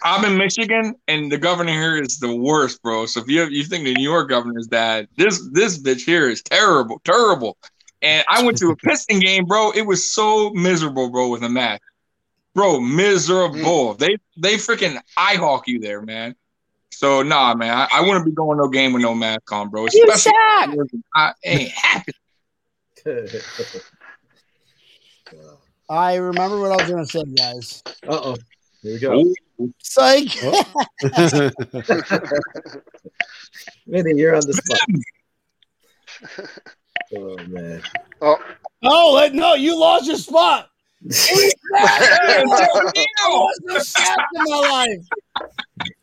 I'm 0.04 0.26
in 0.26 0.38
Michigan, 0.38 0.96
and 1.08 1.32
the 1.32 1.38
governor 1.38 1.72
here 1.72 1.98
is 1.98 2.20
the 2.20 2.36
worst, 2.36 2.82
bro. 2.82 3.06
So 3.06 3.22
if 3.22 3.28
you 3.28 3.46
you 3.46 3.64
think 3.64 3.86
the 3.86 3.94
New 3.94 4.04
York 4.04 4.30
governor 4.30 4.60
is 4.60 4.68
bad, 4.68 5.08
this 5.18 5.48
this 5.52 5.78
bitch 5.82 6.06
here 6.06 6.30
is 6.30 6.42
terrible, 6.42 7.02
terrible. 7.04 7.58
And 8.02 8.24
I 8.30 8.44
went 8.44 8.58
to 8.60 8.70
a 8.70 8.76
Piston 8.76 9.20
game, 9.20 9.46
bro. 9.46 9.72
It 9.72 9.82
was 9.82 10.12
so 10.12 10.52
miserable, 10.52 11.10
bro, 11.10 11.30
with 11.30 11.44
a 11.44 11.50
mask, 11.50 11.82
bro, 12.54 12.80
miserable. 12.80 13.96
They 13.96 14.18
they 14.38 14.56
freaking 14.56 15.00
eye 15.16 15.36
hawk 15.36 15.68
you 15.68 15.80
there, 15.80 16.02
man. 16.02 16.36
So 16.92 17.22
nah, 17.24 17.54
man, 17.56 17.78
I, 17.78 17.88
I 17.94 18.02
wouldn't 18.02 18.26
be 18.26 18.32
going 18.32 18.58
no 18.58 18.68
game 18.68 18.94
with 18.94 19.02
no 19.02 19.14
mask 19.14 19.52
on, 19.52 19.70
bro. 19.70 19.88
Especially 19.88 20.32
I 21.16 21.34
ain't 21.44 21.72
happy. 21.72 22.14
I 25.90 26.16
remember 26.16 26.60
what 26.60 26.72
I 26.72 26.76
was 26.84 26.90
going 26.92 27.06
to 27.06 27.12
say, 27.12 27.24
guys. 27.24 27.82
Uh 28.08 28.20
oh. 28.24 28.36
Here 28.82 28.94
we 28.94 29.00
go. 29.00 29.34
Psych. 29.82 30.30
Vinny, 33.88 34.14
you're 34.16 34.36
on 34.36 34.42
the 34.46 34.54
spot. 34.54 34.80
Oh 37.16 37.38
man. 37.48 37.82
Oh, 38.22 38.38
Oh, 38.84 39.30
no, 39.34 39.56
you 39.56 39.78
lost 39.80 40.06
your 40.08 40.18
spot. 40.18 40.70
No 41.04 41.10
stats 43.80 44.26
in 44.34 44.44
my 44.46 44.88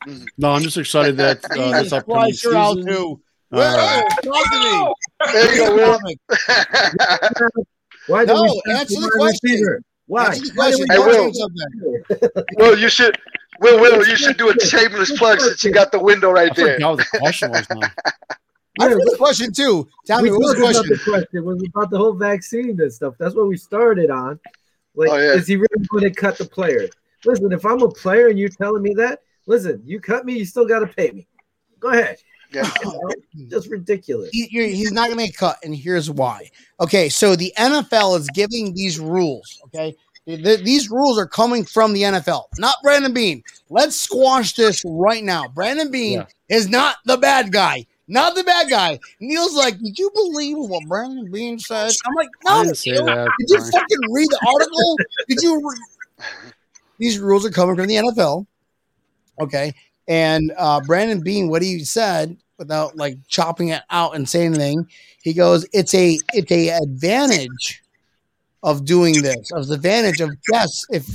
life. 0.06 0.26
no, 0.38 0.52
I'm 0.52 0.62
just 0.62 0.76
excited 0.76 1.16
that 1.16 1.44
uh, 1.44 1.72
this 1.72 1.76
Jesus 1.76 1.92
upcoming 1.92 2.20
Christ, 2.22 2.44
you're 2.44 2.56
out 2.56 2.76
too. 2.82 3.20
All 3.52 3.60
right. 3.60 4.04
Will, 4.24 4.32
talk 4.32 4.44
to 4.50 4.58
me. 4.60 5.32
there 5.32 5.54
you 5.54 5.58
go, 5.66 5.74
Will. 5.74 5.98
Why 8.06 8.24
No, 8.24 8.42
we 8.42 8.62
answer 8.72 8.94
the 9.00 9.10
wide 9.18 9.40
question. 9.40 9.84
Receiver? 10.08 10.14
Why? 10.14 10.26
Answer 10.26 10.54
Why 10.54 10.70
do 10.70 10.78
we 10.78 10.86
Hey, 10.90 10.98
Will. 10.98 11.32
to 11.32 11.34
something. 11.34 12.44
Will, 12.58 12.78
you 12.78 12.88
should, 12.88 13.16
Will, 13.60 13.80
Will, 13.80 14.06
you 14.06 14.16
should 14.16 14.36
do 14.36 14.50
a 14.50 14.60
shameless 14.64 15.16
plug 15.18 15.40
since 15.40 15.62
you 15.64 15.72
got 15.72 15.92
the 15.92 15.98
window 15.98 16.30
I 16.30 16.32
right 16.32 16.54
there. 16.56 16.74
forgot 16.74 16.96
what 16.96 17.06
the 17.12 17.18
question 17.18 17.50
was 17.50 17.66
now. 17.70 17.80
I 18.80 18.88
forgot 18.90 19.04
the 19.10 19.16
question 19.16 19.52
too. 19.52 19.86
Tell 20.04 20.20
me, 20.20 20.30
we 20.30 20.36
what 20.38 20.40
was 20.42 20.54
the 20.56 20.60
question? 20.60 20.84
the 20.88 20.98
question. 21.04 21.28
It 21.34 21.44
was 21.44 21.62
about 21.72 21.90
the 21.90 21.98
whole 21.98 22.12
vaccine 22.14 22.80
and 22.80 22.92
stuff. 22.92 23.14
That's 23.18 23.34
what 23.34 23.46
we 23.46 23.56
started 23.56 24.10
on. 24.10 24.40
Like, 24.96 25.10
Oh, 25.10 25.16
yeah. 25.16 25.32
is 25.34 25.46
he 25.46 25.56
really 25.56 25.86
going 25.90 26.04
to 26.04 26.10
cut 26.10 26.38
the 26.38 26.44
player? 26.44 26.88
Listen, 27.24 27.52
if 27.52 27.64
I'm 27.64 27.82
a 27.82 27.88
player 27.90 28.28
and 28.28 28.38
you're 28.38 28.48
telling 28.48 28.82
me 28.82 28.92
that, 28.94 29.20
listen, 29.46 29.80
you 29.84 30.00
cut 30.00 30.26
me, 30.26 30.34
you 30.38 30.44
still 30.44 30.66
got 30.66 30.80
to 30.80 30.86
pay 30.88 31.10
me. 31.12 31.26
Go 31.80 31.88
ahead. 31.90 32.16
Yeah. 32.54 32.70
Just 33.48 33.68
ridiculous. 33.70 34.30
He- 34.32 34.48
you're- 34.50 34.72
he's 34.72 34.92
not 34.92 35.06
going 35.08 35.18
to 35.18 35.26
get 35.26 35.36
cut, 35.36 35.58
and 35.64 35.74
here's 35.74 36.10
why. 36.10 36.50
Okay, 36.80 37.08
so 37.08 37.34
the 37.36 37.52
NFL 37.58 38.18
is 38.18 38.28
giving 38.30 38.72
these 38.74 38.98
rules. 39.00 39.60
Okay, 39.66 39.94
Th- 40.26 40.42
th- 40.42 40.60
these 40.64 40.90
rules 40.90 41.18
are 41.18 41.26
coming 41.26 41.64
from 41.64 41.92
the 41.92 42.02
NFL, 42.02 42.44
not 42.58 42.76
Brandon 42.82 43.12
Beane. 43.12 43.42
Let's 43.68 43.96
squash 43.96 44.54
this 44.54 44.82
right 44.86 45.22
now. 45.22 45.48
Brandon 45.48 45.90
Beane 45.90 46.20
Yeah. 46.20 46.26
is 46.56 46.68
not 46.68 46.96
the 47.04 47.16
bad 47.18 47.52
guy. 47.52 47.86
Not 48.08 48.34
the 48.34 48.44
bad 48.44 48.68
guy. 48.70 48.98
Neil's 49.20 49.54
like, 49.54 49.78
did 49.78 49.98
you 49.98 50.10
believe 50.14 50.56
what 50.58 50.82
Brandon 50.88 51.30
Beane 51.30 51.58
said? 51.58 51.90
I'm 52.06 52.14
like, 52.14 52.28
no. 52.44 52.62
didn't 52.64 52.82
Neil. 52.86 53.06
that. 53.06 53.28
Did 53.38 53.50
you 53.50 53.60
fucking 53.70 54.12
read 54.12 54.28
the 54.28 54.46
article? 54.46 54.96
Did 55.28 55.38
you? 55.42 55.56
Re- 55.68 56.24
These 56.98 57.18
rules 57.18 57.44
are 57.46 57.50
coming 57.50 57.76
from 57.76 57.86
the 57.88 57.96
NFL. 57.96 58.46
Okay. 59.40 59.72
And 60.06 60.52
uh, 60.58 60.80
Brandon 60.82 61.20
Beane, 61.22 61.48
what 61.48 61.62
he 61.62 61.82
said 61.84 62.36
without 62.64 62.96
like 62.96 63.18
chopping 63.28 63.68
it 63.68 63.82
out 63.90 64.16
and 64.16 64.28
saying 64.28 64.54
anything, 64.54 64.88
he 65.22 65.32
goes, 65.32 65.66
"It's 65.72 65.94
a 65.94 66.18
it's 66.32 66.50
a 66.50 66.70
advantage 66.70 67.82
of 68.62 68.84
doing 68.84 69.22
this. 69.22 69.52
Of 69.52 69.68
the 69.68 69.74
advantage 69.74 70.20
of 70.20 70.30
yes, 70.50 70.84
if 70.90 71.06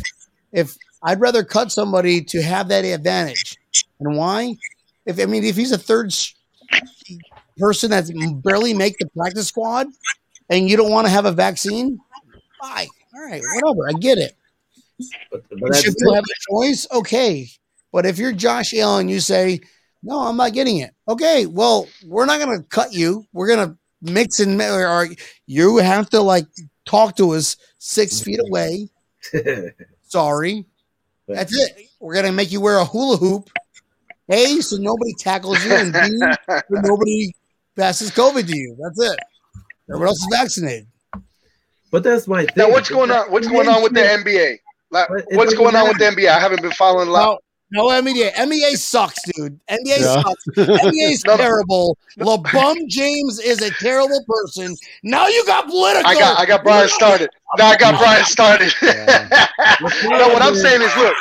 if 0.51 0.77
I'd 1.03 1.19
rather 1.19 1.43
cut 1.43 1.71
somebody 1.71 2.21
to 2.25 2.41
have 2.41 2.67
that 2.69 2.85
advantage, 2.85 3.57
and 3.99 4.15
why? 4.15 4.55
If 5.05 5.19
I 5.19 5.25
mean, 5.25 5.43
if 5.43 5.55
he's 5.55 5.71
a 5.71 5.77
third 5.77 6.13
person 7.57 7.89
that's 7.89 8.11
barely 8.43 8.73
make 8.73 8.97
the 8.99 9.07
practice 9.17 9.47
squad, 9.47 9.87
and 10.49 10.69
you 10.69 10.77
don't 10.77 10.91
want 10.91 11.07
to 11.07 11.11
have 11.11 11.25
a 11.25 11.31
vaccine, 11.31 11.99
bye. 12.61 12.87
all 13.15 13.25
right, 13.25 13.41
whatever, 13.55 13.89
I 13.89 13.93
get 13.99 14.17
it. 14.17 14.35
But, 15.31 15.43
but 15.59 15.75
Should 15.75 15.95
you 15.97 16.13
have 16.13 16.23
a 16.23 16.53
choice? 16.53 16.87
Okay. 16.91 17.47
But 17.91 18.05
if 18.05 18.19
you're 18.19 18.33
Josh 18.33 18.73
Allen, 18.73 19.09
you 19.09 19.19
say, 19.19 19.61
no, 20.03 20.19
I'm 20.19 20.37
not 20.37 20.53
getting 20.53 20.77
it. 20.77 20.91
Okay. 21.07 21.45
Well, 21.45 21.87
we're 22.05 22.25
not 22.25 22.39
going 22.39 22.57
to 22.57 22.63
cut 22.67 22.93
you. 22.93 23.25
We're 23.33 23.47
going 23.47 23.69
to 23.69 23.77
mix 24.01 24.39
and 24.39 24.57
ma- 24.57 24.75
or 24.75 25.07
you 25.45 25.77
have 25.77 26.09
to 26.11 26.21
like 26.21 26.45
talk 26.85 27.15
to 27.17 27.31
us 27.31 27.57
six 27.77 28.19
feet 28.23 28.39
away. 28.39 28.89
Sorry. 30.03 30.65
That's 31.27 31.55
it. 31.55 31.89
We're 31.99 32.13
going 32.13 32.25
to 32.25 32.31
make 32.31 32.51
you 32.51 32.61
wear 32.61 32.77
a 32.77 32.85
hula 32.85 33.17
hoop. 33.17 33.49
A, 34.31 34.61
so 34.61 34.77
nobody 34.77 35.13
tackles 35.17 35.63
you, 35.65 35.73
and 35.73 35.91
B, 35.91 35.99
so 36.47 36.61
nobody 36.69 37.33
passes 37.75 38.11
COVID 38.11 38.47
to 38.47 38.55
you. 38.55 38.77
That's 38.79 39.01
it. 39.01 39.19
Everyone 39.89 40.09
else 40.09 40.19
is 40.19 40.27
vaccinated. 40.31 40.87
but 41.89 42.03
that's 42.03 42.27
my 42.27 42.45
thing. 42.45 42.53
Now, 42.55 42.69
what's 42.69 42.89
going 42.89 43.09
on? 43.09 43.31
What's 43.31 43.47
going 43.47 43.67
on 43.67 43.81
with 43.81 43.93
the 43.93 44.01
NBA? 44.01 44.57
Like, 44.91 45.09
what's 45.31 45.55
going 45.55 45.75
on 45.75 45.87
with 45.87 45.97
the 45.97 46.05
NBA? 46.05 46.27
I 46.27 46.39
haven't 46.39 46.61
been 46.61 46.71
following 46.73 47.07
a 47.07 47.11
lot. 47.11 47.43
No, 47.71 47.87
no 47.87 48.01
NBA. 48.01 48.33
NBA 48.33 48.77
sucks, 48.77 49.19
dude. 49.33 49.59
NBA 49.69 49.99
Yeah. 49.99 50.21
sucks. 50.21 50.45
NBA's 50.57 51.23
No, 51.25 51.33
no. 51.35 51.37
terrible. 51.37 51.97
LeBum 52.17 52.87
James 52.87 53.39
is 53.39 53.61
a 53.61 53.69
terrible 53.71 54.23
person. 54.27 54.75
Now 55.03 55.27
you 55.27 55.45
got 55.45 55.67
political. 55.67 56.09
I 56.09 56.15
got, 56.15 56.39
I 56.39 56.45
got 56.45 56.63
Brian 56.63 56.89
started. 56.89 57.29
Now 57.57 57.67
I 57.67 57.77
got 57.77 57.99
Brian 57.99 58.25
started. 58.25 58.73
no, 58.81 60.27
what 60.29 60.41
I'm 60.41 60.55
saying 60.55 60.81
is, 60.81 60.95
look, 60.97 61.15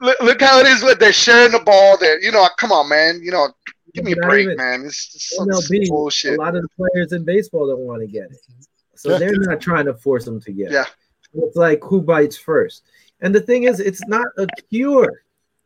look, 0.00 0.20
look 0.20 0.40
how 0.40 0.58
it 0.60 0.66
is. 0.66 0.82
Look, 0.82 0.98
they're 0.98 1.12
sharing 1.12 1.52
the 1.52 1.60
ball. 1.60 1.96
They're, 1.98 2.20
you 2.22 2.30
know, 2.32 2.46
come 2.58 2.72
on, 2.72 2.88
man. 2.88 3.20
You 3.22 3.30
know, 3.32 3.48
give 3.94 4.04
me 4.04 4.12
a 4.12 4.16
break, 4.16 4.44
even- 4.44 4.56
man. 4.56 4.82
It's, 4.84 5.14
it's 5.14 5.36
some 5.36 5.48
MLB, 5.48 5.88
bullshit. 5.88 6.38
a 6.38 6.42
lot 6.42 6.56
of 6.56 6.62
the 6.62 6.68
players 6.76 7.12
in 7.12 7.24
baseball 7.24 7.66
don't 7.66 7.80
want 7.80 8.00
to 8.02 8.06
get 8.06 8.24
it. 8.30 8.38
So 8.96 9.12
Yeah. 9.12 9.18
they're 9.18 9.32
not 9.34 9.60
trying 9.60 9.86
to 9.86 9.94
force 9.94 10.24
them 10.26 10.40
to 10.42 10.52
get 10.52 10.66
it. 10.68 10.72
Yeah. 10.72 10.82
it. 10.82 10.88
It's 11.44 11.56
like 11.56 11.82
who 11.82 12.02
bites 12.02 12.36
first. 12.36 12.82
And 13.22 13.34
the 13.34 13.40
thing 13.40 13.64
is, 13.64 13.80
it's 13.80 14.06
not 14.06 14.26
a 14.38 14.46
cure. 14.70 15.22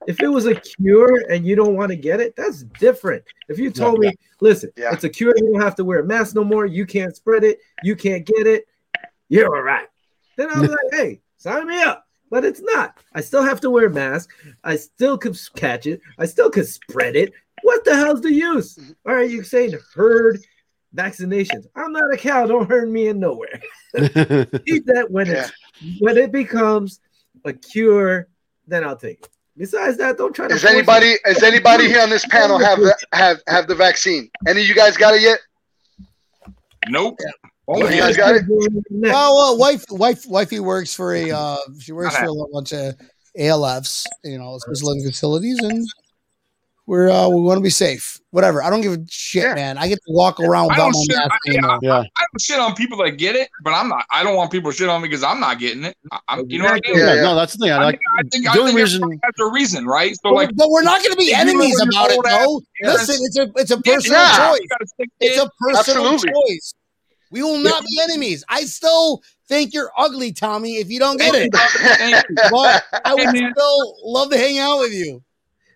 If 0.07 0.21
it 0.21 0.29
was 0.29 0.47
a 0.47 0.55
cure 0.55 1.25
and 1.31 1.47
you 1.47 1.57
don't 1.57 1.77
want 1.77 1.91
to 1.91 1.97
get 1.97 2.21
it, 2.21 2.35
that's 2.37 2.63
different. 2.79 3.25
If 3.49 3.59
you 3.59 3.71
told 3.71 3.99
me, 4.01 4.13
listen, 4.41 4.71
Yeah. 4.77 4.93
it's 4.93 5.05
a 5.05 5.09
cure, 5.09 5.33
you 5.37 5.53
don't 5.53 5.63
have 5.63 5.75
to 5.77 5.85
wear 5.85 6.01
a 6.01 6.05
mask 6.05 6.35
no 6.35 6.45
more, 6.45 6.67
you 6.67 6.87
can't 6.87 7.15
spread 7.17 7.45
it, 7.45 7.59
you 7.83 7.97
can't 7.97 8.25
get 8.27 8.47
it, 8.47 8.67
you're 9.29 9.55
all 9.55 9.63
right. 9.63 9.89
Then 10.37 10.51
I'm 10.51 10.67
like, 10.67 10.79
hey, 10.93 11.21
sign 11.37 11.67
me 11.69 11.81
up. 11.83 12.07
But 12.31 12.45
it's 12.45 12.61
not. 12.61 12.99
I 13.15 13.21
still 13.21 13.43
have 13.43 13.61
to 13.61 13.71
wear 13.71 13.87
a 13.87 13.91
mask. 13.91 14.31
I 14.65 14.75
still 14.77 15.17
could 15.17 15.39
catch 15.55 15.87
it. 15.87 16.01
I 16.19 16.27
still 16.27 16.51
could 16.51 16.67
spread 16.67 17.15
it. 17.15 17.33
What 17.63 17.85
the 17.85 17.95
hell's 17.95 18.23
the 18.23 18.33
use? 18.33 18.77
All 19.07 19.15
right, 19.15 19.31
you're 19.31 19.45
saying 19.45 19.75
herd 19.95 20.41
vaccinations. 20.97 21.67
I'm 21.77 21.93
not 21.93 22.13
a 22.13 22.17
cow. 22.17 22.47
Don't 22.47 22.69
herd 22.69 22.91
me 22.91 23.09
in 23.09 23.21
nowhere. 23.21 23.61
Keep 23.95 24.87
that 24.87 25.07
when 25.11 25.27
Yeah. 25.27 25.47
it 25.47 25.53
when 26.01 26.17
it 26.17 26.33
becomes 26.33 27.01
a 27.45 27.53
cure, 27.53 28.29
then 28.67 28.83
I'll 28.85 28.97
take 28.97 29.21
it. 29.21 29.29
Besides 29.57 29.97
that, 29.99 30.19
don't 30.19 30.35
try 30.35 30.49
to. 30.49 30.55
Is 30.55 30.63
force 30.63 30.73
it. 30.73 30.77
anybody 30.77 31.15
is 31.27 31.43
anybody 31.43 31.87
here 31.87 32.03
on 32.03 32.11
this 32.11 32.27
panel 32.27 32.59
have 32.59 32.79
the, 32.79 32.97
have 33.13 33.41
have 33.47 33.69
the 33.69 33.75
vaccine? 33.75 34.29
Any 34.49 34.63
of 34.63 34.69
you 34.69 34.75
guys 34.75 34.97
got 34.97 35.15
it 35.15 35.23
yet? 35.23 35.39
Nope. 36.89 37.19
You 37.69 37.89
guys 37.89 38.17
got 38.17 38.35
it? 38.35 38.43
Well, 38.49 39.35
well, 39.35 39.59
wife, 39.59 39.85
wife, 39.91 40.27
wifey 40.27 40.61
works 40.61 40.95
for 40.95 41.15
a. 41.15 41.31
Uh, 41.31 41.57
she 41.81 41.93
works 41.93 42.17
for 42.17 42.27
a 42.27 42.53
bunch 42.53 42.73
of 42.73 42.95
ALFs, 43.39 44.05
you 44.23 44.39
know, 44.39 44.57
assisted 44.57 44.87
living 44.87 45.05
facilities, 45.05 45.59
and 45.61 45.87
we're 46.87 47.09
uh, 47.11 47.28
we 47.28 47.41
want 47.41 47.57
to 47.59 47.62
be 47.62 47.70
safe. 47.70 48.20
Whatever. 48.30 48.62
I 48.62 48.68
don't 48.68 48.80
give 48.82 48.93
a 48.93 48.99
shit, 49.09 49.43
Yeah. 49.45 49.55
man. 49.55 49.78
I 49.78 49.89
get 49.89 49.97
to 50.07 50.12
walk 50.12 50.39
around 50.41 50.64
I 50.72 50.74
without 50.74 50.93
don't 50.93 50.93
my 50.93 51.03
shit- 51.05 51.16
mask 51.16 51.30
I- 51.47 51.51
anymore. 51.51 51.78
yeah. 51.82 51.93
I 52.01 52.24
don't 52.32 52.41
shit 52.41 52.59
on 52.59 52.74
people 52.74 52.99
that 52.99 53.12
get 53.12 53.37
it, 53.37 53.49
but 53.62 53.70
I'm 53.72 53.89
not. 53.89 54.05
I 54.11 54.22
don't 54.22 54.37
want 54.37 54.51
people 54.51 54.70
to 54.70 54.76
shit 54.76 54.89
on 54.89 55.01
me 55.01 55.09
because 55.09 55.22
I'm 55.22 55.41
not 55.41 55.59
getting 55.59 55.85
it. 55.85 55.97
I, 56.12 56.18
I'm, 56.28 56.51
you 56.51 56.59
know 56.59 56.64
what 56.66 56.82
I 56.85 56.91
mean? 56.91 56.99
Yeah, 56.99 57.14
Yeah, 57.14 57.20
no, 57.22 57.35
that's 57.37 57.55
the 57.55 57.59
thing. 57.64 57.72
I 57.72 57.76
I 57.76 57.85
like 57.85 57.95
think, 57.95 58.03
I 58.18 58.22
think, 58.28 58.45
the 58.45 58.51
I 58.51 58.57
only 58.59 58.72
think 58.72 58.80
reason. 58.80 59.03
everybody 59.03 59.20
has 59.24 59.35
a 59.49 59.51
reason, 59.53 59.87
right? 59.87 60.12
So, 60.14 60.20
But, 60.24 60.35
like, 60.35 60.51
but 60.57 60.68
we're 60.70 60.82
not 60.82 61.01
going 61.01 61.12
to 61.12 61.16
be 61.16 61.32
enemies 61.32 61.80
about 61.80 62.11
it, 62.11 62.14
you're 62.14 62.22
though. 62.24 62.62
Listen, 62.82 63.16
it's 63.20 63.39
a 63.39 63.51
it's 63.57 63.70
a 63.70 63.80
personal 63.80 64.18
Yeah. 64.20 64.49
choice. 64.51 64.61
you 64.61 64.68
gotta 64.68 64.87
stick 64.87 65.09
It's 65.20 65.39
a 65.43 65.51
personal 65.61 66.07
Absolutely. 66.12 66.32
choice. 66.57 66.74
We 67.30 67.43
will 67.43 67.59
not 67.59 67.82
be 67.82 67.99
enemies. 68.03 68.45
I 68.49 68.64
still 68.64 69.22
think 69.49 69.72
you're 69.74 69.91
ugly, 69.97 70.32
Tommy, 70.32 70.76
if 70.76 70.91
you 70.91 70.99
don't 70.99 71.18
get 71.18 71.35
it. 71.35 71.51
But 72.51 72.85
I 73.05 73.14
would 73.14 73.28
still 73.28 73.97
love 74.05 74.30
to 74.30 74.39
hang 74.39 74.59
out 74.59 74.78
with 74.80 74.93
you. 74.93 75.22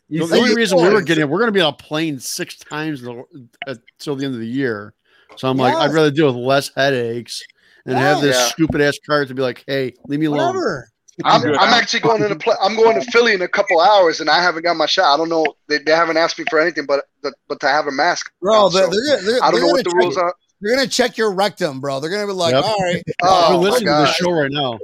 You 0.09 0.27
The 0.27 0.37
only 0.37 0.55
reason 0.55 0.79
we 0.81 0.89
were 0.89 1.03
getting 1.03 1.23
it, 1.23 1.29
we're 1.29 1.39
going 1.39 1.49
to 1.49 1.53
be 1.53 1.61
on 1.61 1.73
a 1.75 1.77
plane 1.77 2.19
six 2.19 2.57
times 2.57 3.01
until 3.03 3.27
uh, 3.67 3.75
the 3.99 4.13
end 4.25 4.35
of 4.35 4.41
the 4.41 4.47
year. 4.47 4.95
So 5.37 5.49
I'm 5.49 5.57
like, 5.59 5.75
I'd 5.75 5.93
rather 5.93 6.11
deal 6.11 6.27
with 6.27 6.37
less 6.37 6.71
headaches 6.75 7.43
and 7.85 7.97
have 7.97 8.21
this 8.21 8.37
Yeah. 8.37 8.47
stupid 8.49 8.81
ass 8.81 8.99
card 9.07 9.29
to 9.29 9.35
be 9.35 9.43
like, 9.43 9.65
hey, 9.67 9.95
leave 10.07 10.21
me 10.21 10.27
alone. 10.27 10.49
Whatever. 10.57 10.89
I'm. 11.25 11.43
I'm 11.45 11.75
actually 11.75 12.01
going 12.01 12.23
to 12.29 12.37
play. 12.41 12.55
I'm 12.63 12.77
going 12.77 13.01
to 13.03 13.11
Philly 13.11 13.35
in 13.35 13.43
a 13.43 13.49
couple 13.49 13.81
hours, 13.81 14.21
and 14.21 14.31
I 14.31 14.41
haven't 14.41 14.63
got 14.63 14.77
my 14.77 14.87
shot. 14.87 15.13
I 15.13 15.17
don't 15.17 15.29
know. 15.29 15.45
They, 15.69 15.79
they 15.79 15.91
haven't 15.93 16.17
asked 16.17 16.39
me 16.39 16.45
for 16.49 16.61
anything, 16.61 16.87
but 16.87 17.05
but, 17.23 17.35
but 17.49 17.59
to 17.61 17.67
have 17.69 17.87
a 17.89 17.91
mask. 17.93 18.31
Bro, 18.41 18.71
So, 18.71 18.79
they're, 18.79 18.89
they're, 18.91 19.23
they're, 19.23 19.43
I 19.43 19.51
don't 19.51 19.55
they're 19.55 19.63
know 19.63 19.73
what 19.73 19.85
the 19.85 19.91
check- 19.91 19.99
rules 19.99 20.17
are. 20.17 20.33
They're 20.61 20.75
gonna 20.75 20.89
check 20.89 21.17
your 21.17 21.33
rectum, 21.33 21.81
bro. 21.81 22.01
They're 22.01 22.11
gonna 22.11 22.27
be 22.27 22.33
like, 22.33 22.53
Yep. 22.53 22.65
all 22.65 22.77
right, 22.83 23.03
We're 23.07 23.29
Oh 23.29 23.51
my 23.53 23.57
listening 23.57 23.87
to 23.87 23.93
the 23.93 24.13
show 24.13 24.31
right 24.33 24.51
now. 24.51 24.79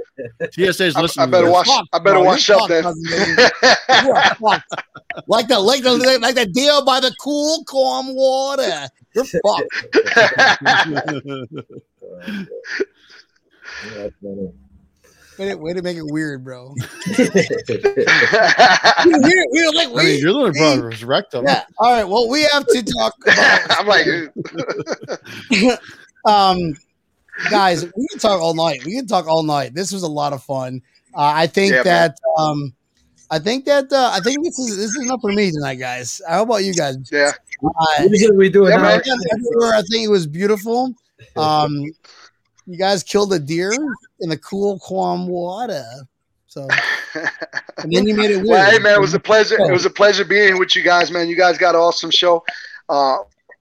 TSA's 0.53 0.95
I, 0.95 1.01
listening. 1.01 1.29
I 1.29 1.31
better 1.31 1.51
watch. 1.51 1.67
Fuck, 1.67 1.87
I 1.93 1.99
better 1.99 2.15
bro. 2.21 2.25
watch 2.25 2.49
You're 2.49 2.61
up 2.61 2.69
then. 2.69 2.83
fucked, 2.85 2.97
cousin, 3.11 4.05
you 4.07 4.13
are 4.13 4.35
fucked. 4.37 4.73
Like 5.27 5.49
the 5.49 5.59
like 5.59 5.83
the 5.83 6.19
like 6.21 6.35
the 6.37 6.47
deal 6.47 6.85
by 6.85 7.01
the 7.01 7.13
cool 7.21 7.65
calm 7.65 8.15
water. 8.15 8.89
You're 9.15 9.25
fucked. 9.25 9.87
That's 15.37 15.51
funny. 15.51 15.51
Way 15.51 15.55
to, 15.55 15.59
way 15.59 15.73
to 15.75 15.83
make 15.83 15.97
it 15.97 16.05
weird, 16.07 16.45
bro. 16.45 16.75
Yeah. 17.07 17.27
we, 19.07 19.13
we, 19.13 19.45
we, 19.53 19.69
like, 19.75 19.89
I 19.89 20.05
mean, 20.05 20.19
you're 20.21 20.33
the 20.33 20.39
one 20.39 20.53
who 20.55 20.81
brought 20.81 20.93
his 20.93 21.05
rectum. 21.05 21.45
yeah. 21.47 21.65
All 21.79 21.93
right. 21.93 22.05
Well, 22.05 22.29
we 22.29 22.43
have 22.43 22.67
to 22.67 22.83
talk 22.83 23.15
about 23.23 23.61
I'm 23.71 23.87
like, 23.87 24.07
um, 26.25 26.75
guys, 27.51 27.85
we 27.85 28.09
can 28.09 28.19
talk 28.19 28.41
all 28.41 28.55
night. 28.55 28.85
We 28.85 28.95
can 28.97 29.07
talk 29.07 29.27
all 29.27 29.43
night. 29.43 29.75
This 29.75 29.93
was 29.93 30.03
a 30.03 30.09
lot 30.09 30.33
of 30.33 30.43
fun. 30.43 30.83
Uh, 31.15 31.33
I 31.35 31.47
think 31.47 31.73
Yeah, 31.73 31.83
man. 31.83 31.85
that 31.85 32.19
um, 32.39 32.73
I 33.31 33.39
think 33.39 33.65
that 33.67 33.93
uh, 33.93 34.11
I 34.13 34.21
think 34.21 34.45
this 34.45 34.59
is 34.59 34.77
this 34.77 34.91
is 34.91 35.03
enough 35.03 35.21
for 35.21 35.33
me 35.33 35.51
tonight, 35.51 35.77
guys. 35.77 36.21
How 36.29 36.43
about 36.43 36.65
you 36.65 36.75
guys? 36.75 36.97
Yeah. 37.11 37.33
Uh, 37.65 38.03
Usually 38.11 38.37
we 38.37 38.49
do 38.51 38.65
Yeah, 38.69 38.77
now. 38.77 38.83
man. 38.83 39.01
everywhere, 39.33 39.75
I 39.75 39.83
think 39.91 40.05
it 40.05 40.11
was 40.11 40.27
beautiful. 40.27 40.95
Um, 41.37 41.85
you 42.67 42.79
guys 42.79 43.03
killed 43.03 43.33
a 43.33 43.39
deer 43.39 43.73
in 44.21 44.29
the 44.29 44.39
cool, 44.39 44.79
calm 44.81 45.27
water. 45.27 45.85
So, 46.47 46.69
and 47.79 47.93
then 47.93 48.07
you 48.07 48.15
made 48.15 48.31
it 48.31 48.37
weird. 48.37 48.49
Well, 48.49 48.71
hey 48.71 48.79
man, 48.79 48.95
it 48.95 49.01
was 49.01 49.15
a 49.15 49.21
pleasure. 49.21 49.59
It 49.59 49.73
was 49.73 49.85
a 49.85 49.91
pleasure 49.91 50.25
being 50.25 50.59
with 50.59 50.77
you 50.77 50.83
guys, 50.83 51.11
man. 51.11 51.29
You 51.29 51.37
guys 51.37 51.59
got 51.59 51.75
an 51.75 51.81
awesome 51.81 52.11
show. 52.11 52.45
Uh, 52.89 53.19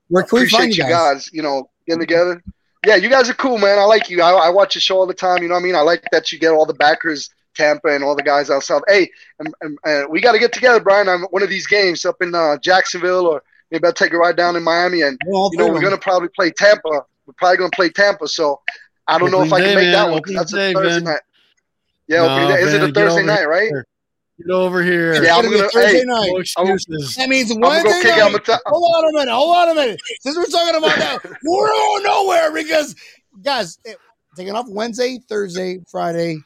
Where 0.09 0.23
can 0.23 0.37
we 0.37 0.41
appreciate 0.41 0.59
find 0.59 0.77
you 0.77 0.83
you 0.83 0.89
guys? 0.89 1.13
guys. 1.25 1.33
You 1.33 1.41
know, 1.41 1.69
getting 1.87 2.01
together. 2.01 2.43
Yeah, 2.85 2.95
you 2.95 3.09
guys 3.09 3.29
are 3.29 3.33
cool, 3.33 3.57
man. 3.57 3.79
I 3.79 3.85
like 3.85 4.09
you. 4.09 4.21
I, 4.21 4.31
I 4.31 4.49
watch 4.49 4.75
your 4.75 4.81
show 4.81 4.97
all 4.97 5.07
the 5.07 5.13
time. 5.13 5.41
You 5.41 5.47
know 5.47 5.55
what 5.55 5.61
I 5.61 5.63
mean? 5.63 5.75
I 5.75 5.81
like 5.81 6.03
that 6.11 6.31
you 6.31 6.37
get 6.39 6.51
all 6.51 6.65
the 6.65 6.73
backers, 6.73 7.29
Tampa, 7.55 7.87
and 7.87 8.03
all 8.03 8.15
the 8.15 8.23
guys 8.23 8.49
out 8.49 8.63
south. 8.63 8.83
Hey, 8.87 9.09
and, 9.39 9.53
and, 9.61 9.77
and 9.85 10.09
we 10.09 10.19
got 10.19 10.33
to 10.33 10.39
get 10.39 10.51
together, 10.51 10.81
Brian, 10.81 11.07
on 11.07 11.21
one 11.31 11.43
of 11.43 11.49
these 11.49 11.65
games 11.65 12.03
up 12.05 12.17
in 12.21 12.35
uh, 12.35 12.57
Jacksonville, 12.57 13.25
or 13.25 13.41
maybe 13.71 13.85
I'll 13.85 13.93
take 13.93 14.11
a 14.13 14.17
ride 14.17 14.35
down 14.35 14.57
in 14.57 14.63
Miami. 14.63 15.01
And 15.01 15.17
Well, 15.25 15.49
you 15.53 15.59
know, 15.59 15.69
we're 15.71 15.81
gonna 15.81 15.97
probably 15.97 16.29
play 16.29 16.51
Tampa. 16.51 17.05
We're 17.25 17.33
probably 17.37 17.57
gonna 17.57 17.69
play 17.71 17.89
Tampa. 17.89 18.27
So 18.27 18.61
I 19.07 19.17
don't 19.19 19.31
know 19.31 19.41
if 19.41 19.51
I 19.53 19.59
can 19.59 19.69
day, 19.69 19.75
make 19.75 19.91
that 19.91 20.03
one 20.03 20.11
one 20.13 20.21
'cause 20.23 20.33
Opening 20.33 20.37
that's 20.37 20.53
a 20.53 20.73
Thursday 20.73 20.99
man. 20.99 21.03
night. 21.03 21.21
Yeah, 22.07 22.17
No, 22.19 22.25
opening 22.31 22.47
day. 22.49 22.61
Is 22.61 22.73
it 22.73 22.83
a 22.83 22.91
Thursday 22.93 23.23
night, 23.25 23.47
right? 23.47 23.67
here. 23.67 23.85
Get 24.39 24.49
over 24.51 24.81
here. 24.81 25.23
Yeah, 25.23 25.35
I'm 25.35 25.43
gonna 25.43 25.57
gonna. 25.57 25.69
Thursday 25.69 25.99
Hey, 25.99 26.05
night. 26.05 26.27
No 26.27 26.37
excuses. 26.37 27.15
That 27.15 27.29
means 27.29 27.51
I'm 27.51 27.59
Wednesday 27.61 28.01
go 28.03 28.09
night. 28.09 28.35
out. 28.35 28.45
T- 28.45 28.53
Hold 28.65 28.95
on 28.95 29.09
a 29.09 29.13
minute. 29.19 29.31
Hold 29.33 29.55
on 29.57 29.69
a 29.69 29.75
minute. 29.75 30.01
Since 30.21 30.37
we're 30.37 30.45
talking 30.45 30.75
about 30.75 30.97
that, 30.97 31.21
we're 31.43 31.67
going 31.67 32.03
nowhere 32.03 32.51
because, 32.51 32.95
guys, 33.41 33.77
it- 33.85 33.97
taking 34.35 34.55
off 34.55 34.65
Wednesday, 34.67 35.19
Thursday, 35.29 35.79
Friday, 35.91 36.39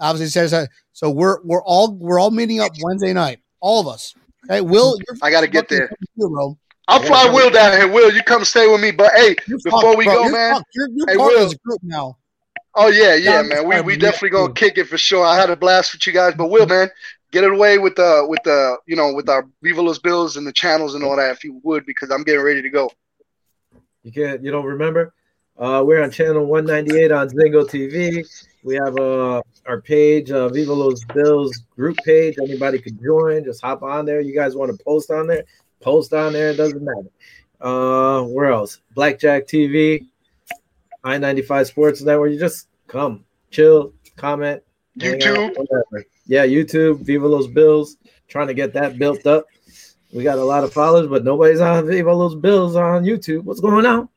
obviously 0.00 0.28
Saturday. 0.30 0.70
So 0.92 1.10
we're 1.10 1.42
we're 1.44 1.62
all 1.62 1.92
we're 1.92 2.18
all 2.18 2.30
meeting 2.30 2.60
up 2.60 2.72
Wednesday 2.82 3.12
night, 3.12 3.40
all 3.60 3.80
of 3.80 3.86
us. 3.88 4.14
Okay, 4.48 4.60
Will, 4.62 4.96
you're 5.06 5.18
I 5.22 5.30
gotta 5.30 5.48
get 5.48 5.68
there. 5.68 5.88
coming 5.88 5.98
too, 6.18 6.30
bro. 6.30 6.58
I'll 6.88 7.02
fly 7.02 7.28
Will 7.28 7.50
down 7.50 7.72
here. 7.72 7.90
Will, 7.90 8.12
you 8.12 8.22
come 8.22 8.44
stay 8.44 8.66
with 8.68 8.80
me? 8.80 8.90
But 8.92 9.12
hey, 9.14 9.34
You're 9.46 9.58
Before 9.58 9.80
fucked, 9.82 9.98
we 9.98 10.04
bro. 10.04 10.14
go, 10.14 10.22
You're 10.24 10.32
man. 10.32 10.54
fucked. 10.54 10.68
You're, 10.74 10.88
you're 10.90 11.08
Hey, 11.08 11.16
part 11.16 11.32
of 11.32 11.38
Will. 11.38 11.44
this 11.48 11.54
group 11.58 11.80
now. 11.82 12.16
Oh 12.74 12.88
yeah, 12.88 13.14
yeah, 13.14 13.42
Down 13.42 13.48
man. 13.48 13.68
We 13.68 13.80
we 13.80 13.96
definitely 13.96 14.30
gonna 14.30 14.52
kick 14.52 14.76
it 14.78 14.84
for 14.84 14.98
sure. 14.98 15.24
I 15.24 15.36
had 15.36 15.50
a 15.50 15.56
blast 15.56 15.92
with 15.94 16.06
you 16.06 16.12
guys, 16.12 16.34
but 16.36 16.48
Will, 16.48 16.66
man, 16.66 16.90
get 17.32 17.42
it 17.42 17.50
away 17.50 17.78
with 17.78 17.96
the 17.96 18.24
with 18.28 18.42
the 18.44 18.76
you 18.86 18.94
know 18.96 19.14
with 19.14 19.28
our 19.30 19.46
Viva 19.62 19.80
Los 19.80 19.98
Bills 19.98 20.36
and 20.36 20.46
the 20.46 20.52
channels 20.52 20.94
and 20.94 21.02
all 21.02 21.16
that, 21.16 21.30
if 21.32 21.42
you 21.42 21.58
would, 21.64 21.86
because 21.86 22.10
I'm 22.10 22.22
getting 22.22 22.42
ready 22.44 22.60
to 22.62 22.70
go. 22.70 22.90
You 24.02 24.12
can't. 24.12 24.42
You 24.44 24.50
don't 24.52 24.66
remember? 24.66 25.14
Uh, 25.58 25.82
we're 25.86 26.02
on 26.02 26.10
channel 26.10 26.44
198 26.44 27.10
on 27.12 27.28
Zingo 27.30 27.64
TV. 27.66 28.22
We 28.62 28.74
have 28.74 28.94
uh, 28.98 29.40
our 29.64 29.80
page, 29.80 30.30
uh, 30.30 30.50
Viva 30.50 30.72
Los 30.74 31.02
Bills 31.14 31.56
group 31.74 31.96
page. 32.04 32.36
Anybody 32.38 32.78
could 32.78 33.02
join. 33.02 33.42
Just 33.42 33.62
hop 33.62 33.82
on 33.82 34.04
there. 34.04 34.20
You 34.20 34.34
guys 34.34 34.54
want 34.54 34.76
to 34.76 34.84
post 34.84 35.10
on 35.10 35.26
there? 35.26 35.44
Post 35.80 36.12
on 36.12 36.32
there. 36.32 36.50
It 36.50 36.56
doesn't 36.56 36.82
matter. 36.82 37.08
Uh, 37.60 38.22
where 38.22 38.50
else? 38.50 38.80
Blackjack 38.94 39.46
TV, 39.46 40.06
I 41.04 41.18
95 41.18 41.66
Sports 41.66 42.02
Network. 42.02 42.32
You 42.32 42.38
just 42.38 42.68
come, 42.86 43.24
chill, 43.50 43.92
comment, 44.16 44.62
hang 45.00 45.14
out, 45.14 45.20
YouTube. 45.20 45.56
whatever. 45.56 46.06
Yeah, 46.26 46.46
YouTube, 46.46 47.00
Viva 47.00 47.26
Los 47.26 47.46
Bills. 47.46 47.96
Trying 48.28 48.48
to 48.48 48.54
get 48.54 48.72
that 48.74 48.98
built 48.98 49.26
up. 49.26 49.46
We 50.12 50.24
got 50.24 50.38
a 50.38 50.44
lot 50.44 50.64
of 50.64 50.72
followers, 50.72 51.06
but 51.08 51.24
nobody's 51.24 51.60
on 51.60 51.86
Viva 51.86 52.12
Los 52.12 52.34
Bills 52.34 52.76
on 52.76 53.04
YouTube. 53.04 53.44
What's 53.44 53.60
going 53.60 53.86
on? 53.86 54.08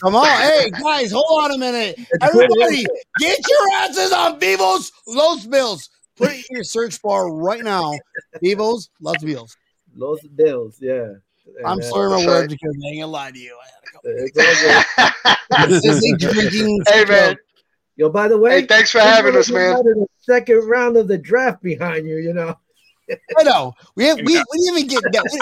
Come 0.00 0.16
on, 0.16 0.26
hey 0.26 0.70
guys, 0.70 1.12
hold 1.12 1.44
on 1.44 1.52
a 1.52 1.58
minute. 1.58 2.00
Everybody, 2.20 2.86
get 3.18 3.38
your 3.48 3.72
asses 3.76 4.12
on 4.12 4.40
Vivos 4.40 4.90
Los 5.06 5.46
Bills. 5.46 5.90
Put 6.16 6.30
it 6.30 6.44
in 6.50 6.56
your 6.56 6.64
search 6.64 7.00
bar 7.02 7.32
right 7.32 7.62
now. 7.62 7.92
Vivos 8.42 8.90
Los 9.00 9.22
Bills. 9.22 9.56
Los 9.94 10.22
Bills, 10.22 10.78
yeah. 10.80 11.12
I'm 11.64 11.72
And, 11.72 11.80
uh, 11.80 11.84
slurring 11.84 12.10
my 12.10 12.16
That's 12.16 12.26
words 12.28 12.52
because 12.54 12.76
I 12.84 12.88
ain't 12.88 13.00
gonna 13.00 13.12
lie 13.12 13.30
to 13.30 13.38
you. 13.38 13.56
It's 14.04 14.38
all. 14.98 15.68
This 15.68 15.84
is 15.84 16.04
a 16.04 16.16
drinking. 16.16 16.84
hey 16.86 17.04
man, 17.04 17.36
Yo, 17.96 18.08
by 18.08 18.26
the 18.26 18.38
way, 18.38 18.60
hey, 18.60 18.66
thanks 18.66 18.90
for 18.90 19.00
having 19.00 19.36
us, 19.36 19.50
man. 19.50 19.74
The 19.74 20.06
second 20.18 20.66
round 20.68 20.96
of 20.96 21.08
the 21.08 21.18
draft 21.18 21.62
behind 21.62 22.06
you, 22.06 22.16
you 22.16 22.32
know. 22.32 22.56
I 23.38 23.42
know. 23.42 23.74
We 23.96 24.04
have, 24.06 24.16
we, 24.24 24.24
we 24.24 24.34
didn't 24.34 24.78
even 24.78 24.86
get 24.88 25.02
that. 25.12 25.28
We, 25.30 25.40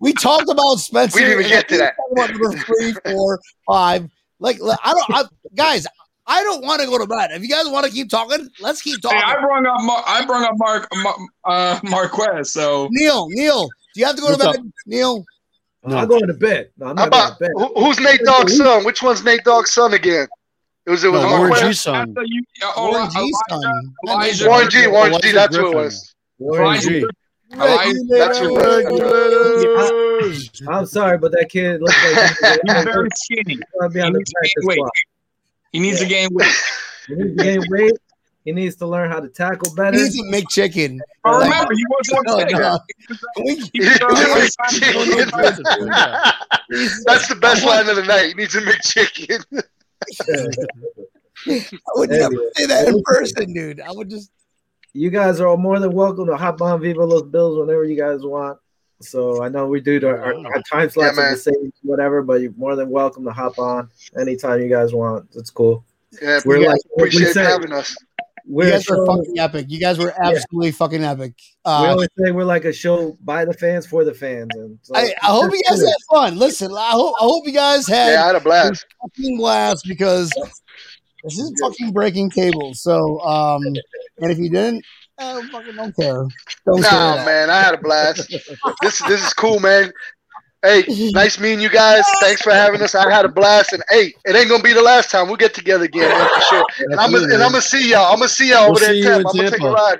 we 0.00 0.12
talked 0.12 0.48
about 0.50 0.76
Spencer. 0.76 1.16
We 1.16 1.24
didn't 1.24 1.40
even 1.40 1.50
get 1.50 1.68
to 1.68 1.76
that. 1.78 1.94
talked 1.96 2.12
About 2.12 2.30
number 2.30 2.58
three, 2.64 2.92
four, 3.04 3.40
five. 3.66 4.10
Like 4.40 4.60
like, 4.60 4.78
I 4.82 4.92
don't, 4.92 5.04
I, 5.10 5.24
guys. 5.54 5.86
I 6.24 6.44
don't 6.44 6.64
want 6.64 6.80
to 6.80 6.86
go 6.86 6.98
to 6.98 7.06
bed. 7.06 7.30
If 7.32 7.42
you 7.42 7.48
guys 7.48 7.66
want 7.66 7.84
to 7.84 7.90
keep 7.90 8.08
talking, 8.08 8.48
let's 8.60 8.80
keep 8.80 9.00
talking. 9.02 9.18
Hey, 9.18 9.24
I 9.24 9.40
brought 9.40 9.66
up 9.66 9.82
Mar- 9.82 10.04
I 10.06 10.24
brought 10.24 10.48
up 10.48 10.54
Mark 10.56 10.88
Mar- 10.94 11.16
uh, 11.44 11.80
Marquez. 11.82 12.52
So 12.52 12.88
Neil, 12.92 13.26
Neil, 13.30 13.68
do 13.94 14.00
you 14.00 14.06
have 14.06 14.16
to 14.16 14.22
go 14.22 14.36
to 14.36 14.44
What's 14.44 14.58
bed? 14.58 14.72
Neil, 14.86 15.24
No. 15.84 15.96
I'm 15.98 16.08
going 16.08 16.26
to 16.26 16.34
bed. 16.34 16.70
No, 16.78 16.86
I'm 16.86 16.96
How 16.96 17.04
not 17.06 17.12
going 17.12 17.24
about 17.24 17.38
to 17.38 17.44
bed. 17.44 17.50
who, 17.56 17.74
who's 17.84 17.98
Nate 18.00 18.20
Dogg's 18.24 18.56
son? 18.56 18.84
Which 18.84 19.02
one's 19.02 19.22
Nate 19.24 19.44
Dogg's 19.44 19.72
son 19.74 19.92
again? 19.94 20.26
It 20.86 20.90
was 20.90 21.04
it 21.04 21.12
was 21.12 21.22
No, 21.22 21.28
Warren 21.28 21.52
G. 21.52 21.58
after 21.60 21.72
son. 21.74 22.14
you, 22.26 22.42
Warren 22.76 22.94
Eli- 22.94 23.08
G. 23.10 23.32
son. 23.48 23.94
Warren 24.04 24.68
G. 24.70 24.86
Warren 24.88 25.14
G. 25.22 25.30
That's 25.32 25.56
what 25.56 25.66
it 25.66 25.74
was. 25.76 26.14
Warren 26.38 26.62
Warren 26.64 26.76
Elijah- 26.76 26.90
G. 26.90 27.06
Elijah- 27.54 28.04
That's 28.08 28.40
what 28.40 28.64
I'm 30.68 30.86
sorry, 30.86 31.18
but 31.18 31.32
that 31.32 31.48
kid 31.50 31.82
looks 31.82 31.94
like 32.04 32.16
he's 32.16 32.40
He's 32.74 32.84
very 32.84 33.08
skinny. 33.14 33.58
He 33.60 33.64
needs 34.10 34.30
to 34.30 34.36
gain 34.42 34.66
weight. 34.66 34.80
He 35.72 35.78
needs 35.78 36.00
to 36.00 36.06
gain 36.06 36.28
weight. 36.32 36.54
He 37.08 37.14
needs 37.14 37.36
to 37.36 37.42
gain 37.44 37.60
weight. 37.68 37.92
He 38.44 38.52
needs 38.52 38.76
to 38.76 38.86
learn 38.86 39.10
how 39.10 39.20
to 39.20 39.28
tackle 39.28 39.72
better. 39.74 39.96
He's 39.96 40.18
a 40.18 40.22
McChicken. 40.24 40.98
But 41.22 41.42
remember, 41.44 41.72
he 41.74 41.84
wasn't 41.88 42.24
oh, 42.28 42.38
No, 42.38 42.44
a 42.44 42.50
no. 42.50 42.78
We- 43.44 43.70
He 43.72 43.80
was 43.80 43.88
a- 43.90 44.58
That's 47.06 47.28
the 47.28 47.36
best 47.40 47.64
line 47.64 47.88
of 47.88 47.96
the 47.96 48.02
night. 48.04 48.28
He 48.28 48.34
needs 48.34 48.54
a 48.56 48.60
McChicken. 48.62 49.44
I 51.48 51.64
would 51.96 52.10
never 52.10 52.34
say 52.56 52.66
that 52.66 52.88
in 52.88 53.02
person, 53.04 53.52
dude. 53.52 53.80
I 53.80 53.90
would 53.92 54.10
just. 54.10 54.30
you 54.92 55.10
guys 55.10 55.40
are 55.40 55.56
more 55.56 55.78
than 55.78 55.92
welcome 55.92 56.26
to 56.26 56.36
hop 56.36 56.60
on 56.62 56.80
Viva 56.80 57.04
Los 57.04 57.22
Bills 57.22 57.58
whenever 57.58 57.84
you 57.84 57.96
guys 57.96 58.20
want. 58.22 58.58
So 59.00 59.42
I 59.42 59.48
know 59.48 59.66
we 59.66 59.80
do 59.80 59.98
the, 59.98 60.08
our, 60.10 60.34
our 60.34 60.62
time 60.70 60.88
slots 60.90 61.16
Yeah, 61.16 61.22
are 61.24 61.30
the 61.32 61.36
same, 61.36 61.72
whatever, 61.82 62.22
but 62.22 62.40
you're 62.40 62.52
more 62.52 62.76
than 62.76 62.88
welcome 62.90 63.24
to 63.24 63.32
hop 63.32 63.58
on 63.58 63.90
anytime 64.18 64.60
you 64.60 64.68
guys 64.68 64.92
want. 64.94 65.28
It's 65.34 65.50
cool. 65.50 65.84
Yeah, 66.20 66.40
We're 66.44 66.58
we 66.58 66.66
like- 66.68 66.78
we 66.96 67.02
appreciate 67.04 67.32
said- 67.32 67.46
having 67.46 67.72
us. 67.72 67.96
We're 68.52 68.66
You 68.66 68.70
guys 68.72 68.88
were 68.88 69.06
fucking 69.06 69.38
epic. 69.38 69.66
You 69.70 69.80
guys 69.80 69.98
were 69.98 70.12
absolutely 70.22 70.72
fucking 70.72 71.02
epic. 71.02 71.32
we 71.38 71.70
Uh, 71.70 71.90
always 71.90 72.08
say 72.18 72.32
we're 72.32 72.44
like 72.44 72.66
a 72.66 72.72
show 72.72 73.16
by 73.24 73.46
the 73.46 73.54
fans 73.54 73.86
for 73.86 74.04
the 74.04 74.12
fans. 74.12 74.50
And 74.54 74.78
so 74.82 74.94
I, 74.94 75.14
I 75.22 75.26
hope 75.28 75.50
you 75.52 75.62
guys 75.70 75.80
had 75.80 75.94
fun. 76.12 76.38
Listen, 76.38 76.70
I 76.70 76.90
hope 76.90 77.14
I 77.18 77.24
hope 77.24 77.46
you 77.46 77.52
guys 77.54 77.86
had 77.88 78.12
Yeah, 78.12 78.22
I 78.24 78.26
had 78.26 78.36
a 78.36 78.40
blast. 78.40 78.84
fucking 79.00 79.38
blast 79.38 79.86
because 79.88 80.30
this 81.24 81.38
is 81.38 81.50
fucking 81.62 81.92
breaking 81.92 82.28
tables. 82.30 82.82
So, 82.82 83.20
um, 83.20 83.62
and 84.18 84.30
if 84.30 84.36
you 84.38 84.50
didn't, 84.50 84.84
I 85.18 85.40
fucking 85.50 85.74
don't 85.76 85.96
care. 85.96 86.26
Don't 86.66 86.82
care. 86.82 86.90
Nah, 86.92 87.24
man, 87.24 87.48
I 87.48 87.60
had 87.62 87.74
a 87.74 87.78
blast. 87.78 88.28
This 88.82 89.00
this 89.08 89.24
is 89.26 89.32
cool, 89.32 89.60
man. 89.60 89.92
Hey, 90.62 90.84
nice 91.12 91.38
meeting 91.40 91.60
you 91.60 91.68
guys. 91.68 92.04
Thanks 92.20 92.40
for 92.42 92.52
having 92.52 92.80
us. 92.82 92.94
I 92.94 93.10
had 93.10 93.24
a 93.24 93.28
blast, 93.28 93.72
and 93.72 93.82
hey, 93.90 94.14
it 94.24 94.36
ain't 94.36 94.48
gonna 94.48 94.62
be 94.62 94.72
the 94.72 94.82
last 94.82 95.10
time. 95.10 95.26
We'll 95.26 95.36
get 95.36 95.54
together 95.54 95.84
again, 95.84 96.08
man, 96.08 96.28
for 96.34 96.40
sure. 96.42 96.66
And 96.90 97.00
I'm 97.00 97.10
gonna, 97.12 97.24
and 97.24 97.42
I'm 97.42 97.50
gonna 97.50 97.60
see 97.60 97.90
y'all. 97.90 98.12
I'm 98.12 98.18
gonna 98.18 98.28
see 98.28 98.50
y'all 98.50 98.70
We'll 98.70 98.70
over 98.72 98.80
there 98.80 98.90
see 98.90 98.98
in 98.98 99.04
you 99.04 99.10
in 99.10 99.14
Tampa. 99.24 99.28
I'm 99.30 99.36
gonna 99.36 99.50
take 99.50 99.60
a 99.62 99.70
ride. 99.70 99.98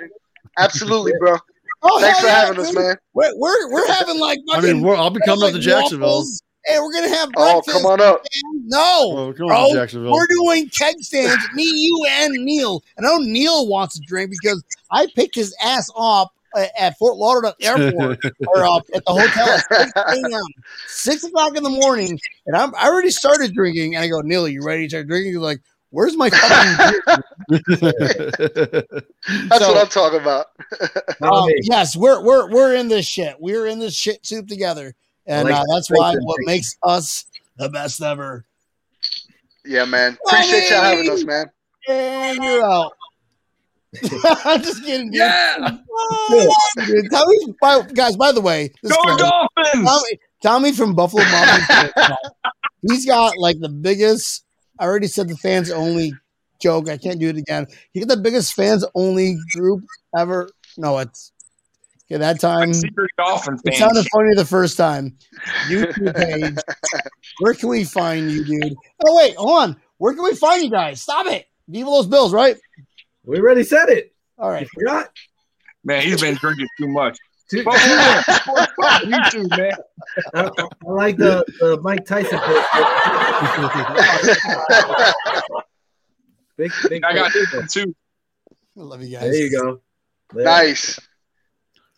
Absolutely, 0.57 1.13
bro. 1.19 1.37
Oh, 1.85 1.99
Thanks 1.99 2.19
for 2.21 2.27
yeah, 2.27 2.45
having 2.45 2.59
us, 2.61 2.73
man. 2.73 2.95
We're, 3.13 3.33
we're 3.35 3.71
we're 3.71 3.87
having 3.91 4.17
like 4.19 4.39
I 4.53 4.61
mean, 4.61 4.81
we're, 4.81 4.95
I'll 4.95 5.09
be 5.09 5.19
coming 5.25 5.43
up 5.45 5.51
to 5.53 5.59
Jacksonville. 5.59 6.07
waffles. 6.07 6.41
Hey, 6.65 6.79
we're 6.79 6.93
gonna 6.93 7.09
have 7.09 7.29
oh, 7.35 7.61
breakfast. 7.61 7.69
Oh, 7.75 7.79
come 7.81 7.85
on 7.91 8.01
up. 8.01 8.23
No, 8.65 8.79
Oh, 9.17 9.33
come 9.33 9.47
bro, 9.47 9.57
on 9.57 9.69
to 9.69 9.75
Jacksonville. 9.75 10.13
we're 10.13 10.27
doing 10.27 10.69
keg 10.69 10.95
stands. 11.01 11.43
me, 11.53 11.63
you, 11.65 12.05
and 12.09 12.33
Neil. 12.45 12.81
And 12.95 13.05
I 13.05 13.09
know 13.09 13.17
Neil 13.17 13.67
wants 13.67 13.95
to 13.99 14.01
drink 14.07 14.31
because 14.31 14.63
I 14.91 15.07
picked 15.13 15.35
his 15.35 15.53
ass 15.61 15.89
up 15.97 16.31
at 16.55 16.97
Fort 16.97 17.17
Lauderdale 17.17 17.53
Airport 17.61 18.19
or 18.47 18.63
uh, 18.65 18.77
at 18.95 19.03
the 19.05 19.11
hotel 19.13 19.47
at 19.49 19.87
6 19.87 19.91
a.m. 19.95 20.41
Six 20.87 21.23
o'clock 21.23 21.55
in 21.57 21.63
the 21.63 21.69
morning, 21.69 22.19
and 22.45 22.55
I'm 22.55 22.73
I 22.75 22.87
already 22.87 23.09
started 23.11 23.53
drinking. 23.53 23.95
And 23.95 24.03
I 24.03 24.07
go, 24.07 24.21
Neil, 24.21 24.47
you 24.47 24.61
ready 24.63 24.83
to 24.85 24.89
start 24.89 25.07
drinking? 25.07 25.33
He's 25.33 25.39
like, 25.41 25.61
Where's 25.89 26.17
my 26.17 26.29
fucking 26.31 27.01
beer? 27.49 27.63
That's 29.47 29.63
So- 29.63 29.73
what 29.73 29.77
I'm 29.77 29.87
talking 29.89 30.19
about. 30.21 30.47
Um, 31.21 31.49
yes, 31.61 31.95
we're 31.95 32.21
we're 32.23 32.49
we're 32.49 32.75
in 32.75 32.87
this 32.87 33.05
shit. 33.05 33.35
We're 33.39 33.67
in 33.67 33.79
this 33.79 33.95
shit 33.95 34.25
soup 34.25 34.47
together, 34.47 34.95
and 35.27 35.47
like 35.47 35.55
uh, 35.57 35.63
that's 35.73 35.89
why 35.89 36.15
what 36.15 36.37
thing. 36.37 36.45
makes 36.47 36.75
us 36.83 37.25
the 37.57 37.69
best 37.69 38.01
ever. 38.01 38.45
Yeah, 39.65 39.85
man. 39.85 40.17
Appreciate 40.27 40.69
y'all 40.71 40.81
having 40.81 41.09
us, 41.11 41.23
man. 41.23 41.49
And 41.87 42.43
you're 42.43 42.65
out. 42.65 42.93
I'm 44.45 44.61
just 44.61 44.83
kidding, 44.83 45.11
dude. 45.11 45.19
Yeah, 45.19 45.77
Dude, 46.85 47.05
Tommy, 47.11 47.35
by, 47.61 47.81
guys, 47.93 48.15
by 48.17 48.31
the 48.31 48.41
way, 48.41 48.71
this 48.81 48.91
go 48.95 49.03
guy- 49.03 49.17
Dolphins! 49.17 49.85
Tommy, 49.87 50.19
Tommy 50.41 50.71
from 50.73 50.95
Buffalo 50.95 51.23
Mom. 51.23 52.17
he's 52.89 53.05
got 53.05 53.37
like 53.37 53.59
the 53.59 53.69
biggest. 53.69 54.45
I 54.79 54.85
already 54.85 55.07
said 55.07 55.29
the 55.29 55.35
fans 55.37 55.69
only 55.71 56.13
joke. 56.61 56.89
I 56.89 56.97
can't 56.97 57.19
do 57.19 57.29
it 57.29 57.37
again. 57.37 57.67
He 57.93 57.99
got 57.99 58.09
the 58.09 58.21
biggest 58.21 58.53
fans 58.53 58.83
only 58.95 59.37
group 59.53 59.83
ever. 60.17 60.49
No, 60.77 60.97
it's 60.97 61.31
Okay, 62.11 62.17
that 62.19 62.39
time 62.39 62.73
Secret 62.73 63.09
Dolphin 63.17 63.57
it 63.63 63.75
sounded 63.75 64.05
funny 64.11 64.35
the 64.35 64.43
first 64.45 64.75
time. 64.77 65.15
YouTube 65.67 66.15
page. 66.15 66.55
Where 67.39 67.53
can 67.53 67.69
we 67.69 67.85
find 67.85 68.29
you, 68.29 68.43
dude? 68.43 68.75
Oh 69.05 69.15
wait, 69.17 69.35
hold 69.35 69.51
on. 69.61 69.81
Where 69.99 70.13
can 70.13 70.23
we 70.23 70.35
find 70.35 70.63
you 70.63 70.69
guys? 70.69 71.01
Stop 71.01 71.27
it. 71.27 71.45
Viva 71.69 71.89
those 71.89 72.07
bills, 72.07 72.33
right? 72.33 72.57
We 73.25 73.39
already 73.39 73.63
said 73.63 73.89
it. 73.89 74.13
All 74.37 74.49
right. 74.49 74.63
You 74.63 74.67
forgot. 74.73 75.09
Man, 75.83 76.01
he's 76.03 76.21
been 76.21 76.35
drinking 76.35 76.67
too 76.79 76.87
much. 76.87 77.17
Two- 77.49 77.63
But 77.63 77.77
hold 77.77 79.49
man. 79.51 79.71
I, 80.33 80.49
I 80.87 80.91
like 80.91 81.17
the, 81.17 81.43
the 81.59 81.79
Mike 81.81 82.05
Tyson. 82.05 82.39
big, 86.57 86.71
big. 86.89 87.03
I 87.03 87.13
got 87.13 87.33
this 87.33 87.53
one 87.53 87.67
too. 87.67 87.95
I 88.77 88.81
love 88.81 89.01
you 89.03 89.11
guys. 89.17 89.21
There 89.31 89.35
you 89.35 89.51
go. 89.51 89.81
There. 90.33 90.45
nice, 90.45 90.99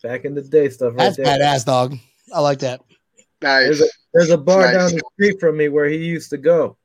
Back 0.02 0.24
in 0.24 0.34
the 0.34 0.42
day 0.42 0.68
stuff 0.68 0.90
right 0.94 0.98
That's 0.98 1.16
there. 1.16 1.26
badass, 1.26 1.64
dog. 1.64 1.96
I 2.34 2.40
like 2.40 2.58
that. 2.60 2.80
nice. 3.42 3.64
There's 3.64 3.80
a, 3.80 3.86
there's 4.14 4.30
a 4.30 4.38
bar 4.38 4.62
Nice. 4.62 4.74
down 4.74 4.92
the 4.92 5.02
street 5.14 5.40
from 5.40 5.56
me 5.56 5.68
where 5.68 5.86
he 5.86 5.96
used 5.96 6.30
to 6.30 6.36
go. 6.36 6.76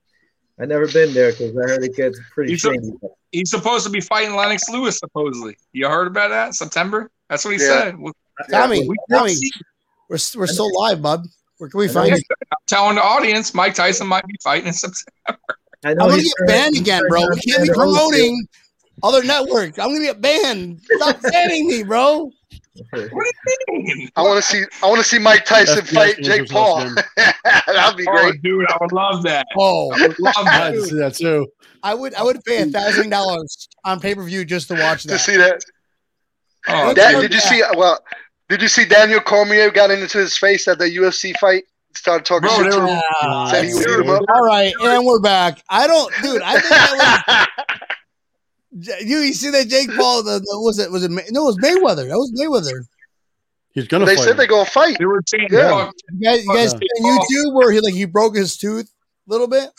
I 0.61 0.65
never 0.65 0.87
been 0.87 1.13
there 1.13 1.31
because 1.31 1.51
I 1.57 1.61
heard 1.61 1.83
it 1.83 1.95
gets 1.95 2.19
pretty 2.33 2.51
He's 2.51 2.63
a- 2.65 2.69
shady. 2.73 2.91
He's 3.31 3.49
supposed 3.49 3.85
to 3.85 3.91
be 3.91 4.01
fighting 4.01 4.35
Lennox 4.35 4.69
Lewis, 4.69 4.99
supposedly. 4.99 5.57
You 5.73 5.87
heard 5.87 6.07
about 6.07 6.29
that? 6.29 6.53
September? 6.53 7.09
That's 7.29 7.43
what 7.45 7.55
he 7.55 7.61
Yeah. 7.61 7.67
said. 7.67 7.99
Well, 7.99 8.13
Tommy, 8.49 8.87
we 8.87 8.95
Tommy, 9.09 9.33
see- 9.33 9.51
we're, 10.09 10.17
we're 10.35 10.47
still 10.47 10.69
live, 10.79 11.01
bud. 11.01 11.25
Where 11.57 11.69
can 11.69 11.79
we 11.79 11.87
find 11.87 12.09
you? 12.09 12.15
I'm 12.15 12.57
telling 12.67 12.95
the 12.95 13.03
audience 13.03 13.53
Mike 13.53 13.73
Tyson 13.75 14.07
might 14.07 14.25
be 14.27 14.35
fighting 14.43 14.67
in 14.67 14.73
September. 14.73 15.39
I 15.83 15.91
I'm 15.91 15.95
gonna 15.97 16.15
he's 16.15 16.33
get 16.33 16.47
banned 16.47 16.77
again, 16.77 17.01
bro. 17.09 17.21
We 17.29 17.39
can't 17.39 17.63
be 17.63 17.69
promoting 17.73 18.45
other 19.03 19.23
networks. 19.23 19.79
I'm 19.79 19.89
gonna 19.93 20.03
get 20.05 20.21
banned. 20.21 20.81
Stop 20.97 21.21
banning 21.31 21.67
me, 21.67 21.83
bro. 21.83 22.31
What 22.73 22.99
do 23.01 23.73
you 23.73 23.83
mean? 23.83 24.09
I 24.15 24.21
want 24.21 24.41
to 24.43 24.49
see. 24.49 24.63
I 24.81 24.87
want 24.87 24.99
to 24.99 25.03
see 25.07 25.19
Mike 25.19 25.43
Tyson 25.45 25.79
FBI 25.83 25.93
fight 25.93 26.17
Jake 26.21 26.49
Paul. 26.49 26.79
That'd 27.17 27.97
be 27.97 28.05
Oh, 28.07 28.13
great. 28.13 28.41
dude, 28.41 28.65
I 28.71 28.77
would 28.79 28.91
love 28.93 29.23
that. 29.23 29.45
Oh, 29.57 29.91
I 29.93 30.07
would 30.07 30.19
love 30.19 30.45
that. 30.45 30.71
to 30.73 30.81
see 30.85 30.95
that 30.95 31.15
too. 31.15 31.47
I 31.83 31.93
would 31.93 32.13
I 32.15 32.23
would 32.23 32.41
pay 32.45 32.61
a 32.61 32.65
thousand 32.67 33.09
dollars 33.09 33.67
on 33.83 33.99
pay 33.99 34.15
per 34.15 34.23
view 34.23 34.45
just 34.45 34.67
to 34.69 34.75
watch 34.75 35.03
that. 35.03 35.09
To 35.09 35.13
that. 35.13 35.19
see 35.19 35.35
that. 35.37 35.61
Oh, 36.67 36.93
Dan, 36.93 37.13
dude. 37.15 37.23
did 37.23 37.33
you 37.33 37.39
see? 37.41 37.61
Well, 37.75 37.99
did 38.47 38.61
you 38.61 38.67
see 38.67 38.85
Daniel 38.85 39.19
Cormier 39.19 39.69
got 39.71 39.91
into 39.91 40.17
his 40.19 40.37
face 40.37 40.67
at 40.67 40.77
the 40.79 40.85
UFC 40.85 41.35
fight? 41.39 41.63
Started 41.93 42.23
talking 42.23 42.47
Bro, 42.47 42.63
shit 42.63 42.71
to 42.71 42.87
him. 42.87 43.47
Said 43.49 43.65
he 43.65 43.73
would 43.73 44.05
him 44.05 44.09
up. 44.11 44.21
all 44.33 44.45
right, 44.45 44.71
and 44.81 45.05
we're 45.05 45.19
back. 45.19 45.61
I 45.69 45.87
don't, 45.87 46.13
dude. 46.21 46.41
I 46.41 46.53
think 46.53 46.69
that 46.69 47.47
was 47.67 47.87
you. 48.71 49.17
You 49.19 49.33
see 49.33 49.49
that 49.51 49.67
Jake 49.67 49.89
Paul? 49.95 50.23
The, 50.23 50.39
the 50.39 50.59
was 50.59 50.79
it 50.79 50.91
was 50.91 51.03
it 51.03 51.11
May- 51.11 51.25
no? 51.31 51.43
It 51.49 51.55
was 51.55 51.57
Mayweather. 51.57 52.07
That 52.07 52.17
was 52.17 52.31
Mayweather. 52.39 52.85
He's 53.73 53.87
gonna 53.87 54.05
they 54.05 54.15
fight. 54.15 54.23
said 54.23 54.31
him. 54.31 54.37
they're 54.37 54.47
gonna 54.47 54.65
fight. 54.69 54.97
They 54.99 55.05
were 55.05 55.21
saying, 55.25 55.47
Yeah. 55.51 55.85
fuck, 55.85 55.95
You 56.11 56.19
guys, 56.29 56.43
you 56.43 56.53
guys 56.53 56.73
Yeah. 56.73 56.79
on 57.11 57.19
YouTube 57.19 57.53
where 57.55 57.71
he 57.71 57.79
like 57.79 57.93
he 57.93 58.05
broke 58.05 58.35
his 58.35 58.57
tooth 58.57 58.91
a 59.27 59.31
little 59.31 59.47
bit. 59.47 59.69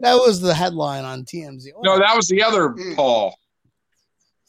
That 0.00 0.14
was 0.14 0.40
the 0.40 0.54
headline 0.54 1.04
on 1.04 1.24
TMZ. 1.24 1.64
no, 1.82 1.98
that 1.98 2.14
was 2.16 2.28
the 2.28 2.42
other 2.42 2.68
Mm. 2.70 2.96
Paul. 2.96 3.34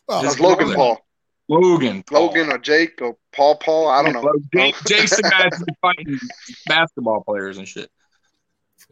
Oh, 0.07 0.21
That's 0.21 0.39
Logan 0.39 0.67
brother. 0.67 0.75
Paul, 0.75 1.05
Logan. 1.47 2.03
Paul. 2.03 2.25
Logan 2.27 2.51
or 2.51 2.57
Jake 2.57 3.01
or 3.01 3.17
Paul 3.33 3.55
Paul. 3.57 3.87
I 3.87 4.03
don't 4.03 4.13
know. 4.13 4.21
Well, 4.21 4.71
Jason 4.87 5.23
Madsen 5.23 5.65
fighting 5.81 6.19
basketball 6.67 7.23
players 7.23 7.57
and 7.57 7.67
shit. 7.67 7.89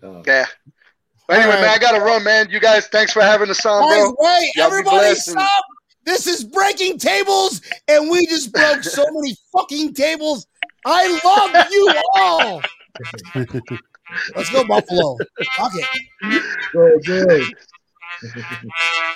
Oh. 0.01 0.23
Yeah. 0.25 0.45
But 1.29 1.41
anyway, 1.41 1.55
right. 1.57 1.61
man, 1.61 1.69
I 1.69 1.77
gotta 1.77 2.01
run, 2.01 2.23
man. 2.23 2.49
You 2.49 2.59
guys, 2.59 2.87
thanks 2.87 3.13
for 3.13 3.21
having 3.21 3.51
us 3.51 3.63
on, 3.63 3.87
bro. 3.87 4.15
wait, 4.17 4.49
Y'all 4.55 4.65
everybody 4.65 5.13
stop! 5.13 5.63
This 6.03 6.25
is 6.25 6.43
breaking 6.43 6.97
tables, 6.97 7.61
and 7.87 8.09
we 8.09 8.25
just 8.25 8.51
broke 8.51 8.83
so 8.83 9.05
many 9.11 9.37
fucking 9.53 9.93
tables. 9.93 10.47
I 10.87 11.07
love 11.23 11.71
you 11.71 11.93
all. 12.17 12.63
Let's 14.35 14.49
go, 14.49 14.65
Buffalo. 14.65 15.17
Fuck 15.55 15.73
it. 15.75 16.43
Good. 17.05 17.43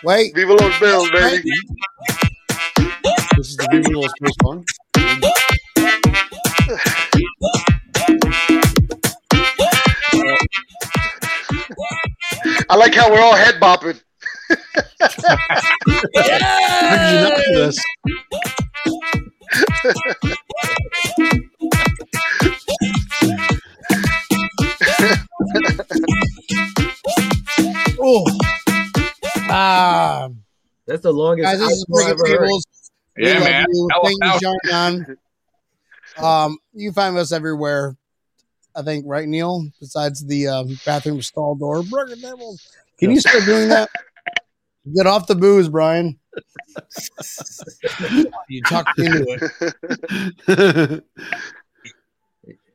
Wait. 0.04 0.36
Viva 0.36 0.54
los 0.54 0.80
Bills, 0.80 1.10
baby. 1.10 1.52
This 3.38 3.50
is 3.50 3.58
the 3.58 3.68
Viva 3.72 3.90
Los 3.90 4.14
Bills 4.22 4.36
song. 4.44 4.64
I 12.74 12.76
like 12.76 12.96
how 12.96 13.12
we're 13.12 13.22
all 13.22 13.36
head 13.36 13.62
bopping. 13.62 14.02
How 14.50 14.58
did 16.98 17.14
you 17.14 17.30
not 17.30 17.38
do 17.38 17.54
this? 17.56 17.80
Oh. 28.06 28.24
Ah, 29.50 30.30
That's 30.88 31.02
the 31.04 31.12
longest 31.14 31.46
guys, 31.46 31.60
this 31.60 31.72
is 31.72 31.86
outro 31.86 32.04
I've 32.12 32.18
breaking 32.18 32.34
ever 32.34 32.40
heard. 32.40 32.46
tables. 32.48 32.66
We 33.18 33.28
Yeah, 33.28 33.34
love 33.36 33.44
man. 33.44 33.66
you. 33.70 33.90
Thank 34.04 34.24
you. 34.24 34.40
John. 34.40 34.58
John. 34.66 35.18
Um, 36.18 36.58
you 36.74 36.92
find 36.92 37.18
us 37.18 37.32
everywhere. 37.32 37.96
I 38.76 38.82
think, 38.82 39.06
right, 39.08 39.28
Neil? 39.28 39.68
Besides 39.80 40.26
the 40.26 40.48
um, 40.48 40.80
bathroom 40.86 41.22
stall 41.22 41.56
door. 41.56 41.84
Breaking 41.84 42.22
tables. 42.22 42.68
Can 43.00 43.12
you 43.12 43.20
start 43.20 43.46
doing 43.46 43.70
that? 43.70 43.90
Get 44.96 45.08
off 45.08 45.28
the 45.28 45.36
booze, 45.36 45.70
Brian. 45.70 46.20
you 48.50 48.62
tucked 48.64 49.00
into 49.00 49.40
it. 50.48 51.04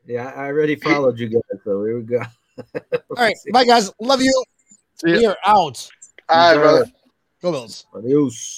Yeah, 0.09 0.33
I 0.35 0.47
already 0.47 0.75
followed 0.75 1.19
you 1.19 1.29
guys, 1.29 1.61
so 1.65 1.85
here 1.85 1.99
we 1.99 2.03
go. 2.03 2.23
All 2.95 3.17
right, 3.19 3.37
bye, 3.53 3.65
guys. 3.65 3.93
Love 4.01 4.23
you. 4.23 4.33
See 4.95 5.11
ya. 5.11 5.19
We 5.19 5.27
are 5.27 5.37
out. 5.45 5.87
All 6.31 6.55
right, 6.55 6.59
brother. 6.59 6.87
Go 7.43 7.53
Bills. 7.53 7.85
Adios. 7.95 8.57